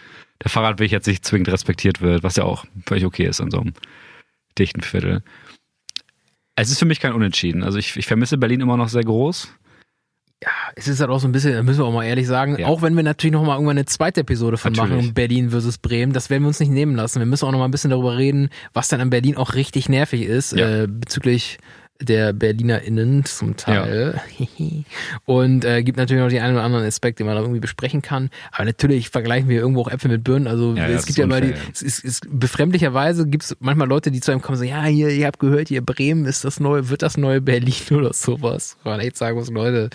der 0.42 0.50
Fahrradweg 0.50 0.90
jetzt 0.90 1.06
nicht 1.06 1.24
zwingend 1.24 1.48
respektiert 1.50 2.00
wird, 2.00 2.22
was 2.22 2.36
ja 2.36 2.44
auch 2.44 2.64
völlig 2.86 3.04
okay 3.04 3.26
ist 3.26 3.40
in 3.40 3.50
so 3.50 3.60
einem 3.60 3.72
dichten 4.58 4.80
Viertel. 4.82 5.22
Es 6.56 6.70
ist 6.70 6.78
für 6.78 6.86
mich 6.86 7.00
kein 7.00 7.12
Unentschieden. 7.12 7.62
Also 7.62 7.78
ich, 7.78 7.96
ich 7.96 8.06
vermisse 8.06 8.38
Berlin 8.38 8.60
immer 8.60 8.76
noch 8.76 8.88
sehr 8.88 9.04
groß. 9.04 9.52
Ja, 10.44 10.50
es 10.76 10.86
ist 10.86 11.00
halt 11.00 11.10
auch 11.10 11.18
so 11.18 11.26
ein 11.26 11.32
bisschen, 11.32 11.52
da 11.54 11.62
müssen 11.64 11.80
wir 11.80 11.84
auch 11.84 11.92
mal 11.92 12.04
ehrlich 12.04 12.26
sagen, 12.28 12.56
Ja. 12.58 12.68
auch 12.68 12.80
wenn 12.80 12.94
wir 12.94 13.02
natürlich 13.02 13.32
noch 13.32 13.42
mal 13.44 13.54
irgendwann 13.54 13.76
eine 13.76 13.86
zweite 13.86 14.20
Episode 14.20 14.56
von 14.56 14.72
Natürlich. 14.72 15.02
machen, 15.06 15.14
Berlin 15.14 15.50
versus 15.50 15.78
Bremen, 15.78 16.12
das 16.12 16.30
werden 16.30 16.44
wir 16.44 16.48
uns 16.48 16.60
nicht 16.60 16.70
nehmen 16.70 16.94
lassen. 16.94 17.18
Wir 17.18 17.26
müssen 17.26 17.44
auch 17.46 17.50
noch 17.50 17.58
mal 17.58 17.64
ein 17.64 17.72
bisschen 17.72 17.90
darüber 17.90 18.16
reden, 18.16 18.50
was 18.72 18.86
dann 18.86 19.00
an 19.00 19.10
Berlin 19.10 19.36
auch 19.36 19.54
richtig 19.54 19.88
nervig 19.88 20.22
ist, 20.22 20.52
Ja. 20.56 20.82
äh, 20.82 20.86
bezüglich 20.86 21.58
der 22.00 22.32
BerlinerInnen 22.32 23.24
zum 23.24 23.56
Teil. 23.56 24.20
Und 25.24 25.64
äh, 25.64 25.82
gibt 25.82 25.98
natürlich 25.98 26.22
noch 26.22 26.30
die 26.30 26.40
einen 26.40 26.54
oder 26.54 26.64
anderen 26.64 26.86
Aspekt, 26.86 27.18
den 27.18 27.26
man 27.26 27.34
da 27.34 27.42
irgendwie 27.42 27.60
besprechen 27.60 28.02
kann. 28.02 28.30
Aber 28.52 28.64
natürlich 28.64 29.10
vergleichen 29.10 29.48
wir 29.48 29.60
irgendwo 29.60 29.82
auch 29.82 29.90
Äpfel 29.90 30.10
mit 30.10 30.22
Birnen. 30.22 30.46
Also 30.46 30.74
Ja, 30.74 30.88
ja, 30.88 30.94
es 30.94 31.06
gibt 31.06 31.10
ist 31.10 31.18
ja 31.18 31.24
immer 31.24 31.40
die, 31.40 31.50
ja. 31.50 31.56
es 31.72 31.82
ist, 31.82 32.04
es, 32.04 32.20
befremdlicherweise 32.28 33.26
gibt 33.26 33.44
es 33.44 33.56
manchmal 33.60 33.88
Leute, 33.88 34.10
die 34.10 34.20
zu 34.20 34.30
einem 34.30 34.42
kommen 34.42 34.58
und 34.58 34.66
sagen, 34.66 34.70
ja, 34.70 34.84
hier, 34.84 35.10
ihr 35.10 35.26
habt 35.26 35.40
gehört, 35.40 35.68
hier 35.68 35.84
Bremen 35.84 36.24
ist 36.26 36.44
das 36.44 36.60
neue, 36.60 36.88
wird 36.88 37.02
das 37.02 37.16
neue 37.16 37.40
Berlin 37.40 37.74
oder 37.90 38.12
sowas. 38.12 38.76
Man 38.84 39.00
echt 39.00 39.16
sagen 39.16 39.36
muss, 39.36 39.50
Leute, 39.50 39.90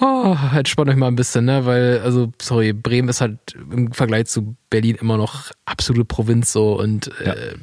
Oh, 0.00 0.34
entspannt 0.54 0.88
euch 0.90 0.96
mal 0.96 1.08
ein 1.08 1.16
bisschen, 1.16 1.44
ne? 1.44 1.66
Weil, 1.66 2.00
also, 2.02 2.32
sorry, 2.40 2.72
Bremen 2.72 3.08
ist 3.10 3.20
halt 3.20 3.38
im 3.70 3.92
Vergleich 3.92 4.26
zu 4.26 4.56
Berlin 4.70 4.96
immer 5.00 5.18
noch 5.18 5.50
absolute 5.66 6.06
Provinz 6.06 6.52
so 6.52 6.78
und 6.80 7.10
Ja. 7.24 7.34
äh, 7.34 7.54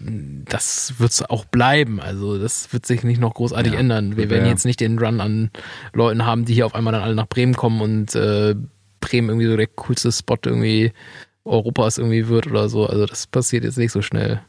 das 0.46 0.94
wird's 1.00 1.24
auch 1.24 1.46
bleiben. 1.46 2.00
Also, 2.00 2.38
das 2.38 2.72
wird 2.74 2.86
sich 2.86 3.04
nicht 3.04 3.20
noch 3.20 3.34
großartig 3.34 3.74
Ja, 3.74 3.80
ändern. 3.80 4.12
Wir 4.12 4.18
wird 4.18 4.30
werden 4.30 4.46
ja- 4.46 4.52
jetzt 4.52 4.66
nicht 4.66 4.80
den 4.82 5.00
Run 5.00 5.20
an 5.20 5.50
Leuten 5.94 6.26
haben, 6.26 6.46
die 6.46 6.54
hier 6.54 6.68
auf 6.68 6.76
einmal 6.76 6.94
dann 6.94 7.02
alle 7.02 7.16
nach 7.16 7.28
Bremen 7.28 7.56
kommen 7.56 7.82
und 7.82 8.14
äh, 8.14 8.56
Bremen 9.00 9.30
irgendwie 9.30 9.48
so 9.48 9.58
der 9.58 9.68
coolste 9.68 10.12
Spot 10.12 10.38
irgendwie 10.46 10.92
Europas 11.44 11.98
irgendwie 11.98 12.28
wird 12.28 12.46
oder 12.48 12.70
so. 12.70 12.86
Also, 12.86 13.06
das 13.08 13.26
passiert 13.26 13.64
jetzt 13.64 13.78
nicht 13.80 13.92
so 13.92 14.02
schnell. 14.04 14.42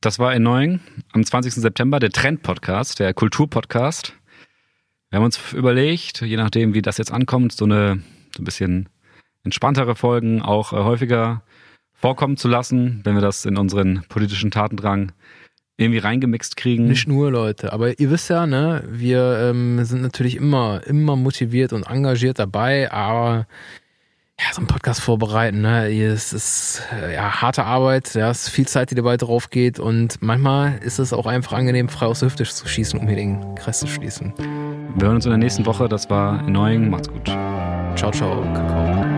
Das 0.00 0.18
war 0.18 0.34
in 0.34 0.42
Neuing 0.42 0.80
am 1.12 1.24
20. 1.24 1.54
September, 1.54 1.98
der 1.98 2.10
Trend-Podcast, 2.10 3.00
der 3.00 3.14
Kultur-Podcast. 3.14 4.12
Wir 5.14 5.18
haben 5.18 5.26
uns 5.26 5.52
überlegt, 5.52 6.22
je 6.22 6.36
nachdem, 6.36 6.74
wie 6.74 6.82
das 6.82 6.98
jetzt 6.98 7.12
ankommt, 7.12 7.52
so 7.52 7.66
eine 7.66 8.00
so 8.34 8.42
ein 8.42 8.44
bisschen 8.44 8.88
entspanntere 9.44 9.94
Folgen 9.94 10.42
auch 10.42 10.72
äh, 10.72 10.76
häufiger 10.78 11.44
vorkommen 11.92 12.36
zu 12.36 12.48
lassen, 12.48 13.00
wenn 13.04 13.14
wir 13.14 13.20
das 13.22 13.44
in 13.44 13.56
unseren 13.56 14.02
politischen 14.08 14.50
Tatendrang 14.50 15.12
irgendwie 15.76 16.00
reingemixt 16.00 16.56
kriegen. 16.56 16.86
Nicht 16.86 17.06
nur 17.06 17.30
Leute, 17.30 17.72
aber 17.72 18.00
ihr 18.00 18.10
wisst 18.10 18.28
ja, 18.28 18.48
ne, 18.48 18.82
wir 18.90 19.38
ähm, 19.38 19.84
sind 19.84 20.02
natürlich 20.02 20.34
immer, 20.34 20.84
immer 20.84 21.14
motiviert 21.14 21.72
und 21.72 21.86
engagiert 21.86 22.40
dabei, 22.40 22.90
aber 22.90 23.46
ja, 24.40 24.46
so 24.52 24.60
ein 24.60 24.66
Podcast 24.66 25.00
vorbereiten, 25.00 25.62
ne, 25.62 25.88
es 25.88 26.32
ist 26.32 26.82
äh, 26.92 27.14
ja 27.14 27.40
harte 27.40 27.64
Arbeit, 27.64 28.14
ja, 28.14 28.30
es 28.30 28.44
ist 28.44 28.48
viel 28.50 28.66
Zeit, 28.66 28.90
die 28.90 28.94
dabei 28.94 29.16
drauf 29.16 29.50
geht 29.50 29.78
und 29.78 30.20
manchmal 30.20 30.78
ist 30.78 30.98
es 30.98 31.12
auch 31.12 31.26
einfach 31.26 31.52
angenehm, 31.52 31.88
frei 31.88 32.06
aus 32.06 32.20
der 32.20 32.26
Hüfte 32.26 32.44
zu 32.44 32.66
schießen, 32.66 32.98
um 32.98 33.06
hier 33.06 33.16
den 33.16 33.54
Kreis 33.54 33.80
zu 33.80 33.86
schließen. 33.86 34.32
Wir 34.96 35.06
hören 35.06 35.16
uns 35.16 35.24
in 35.24 35.30
der 35.30 35.38
nächsten 35.38 35.66
Woche. 35.66 35.88
Das 35.88 36.08
war 36.08 36.46
in 36.46 36.52
Neuing. 36.52 36.88
Macht's 36.88 37.08
gut. 37.08 37.26
Ciao, 37.96 38.10
ciao, 38.12 38.42
Kakao. 38.54 39.13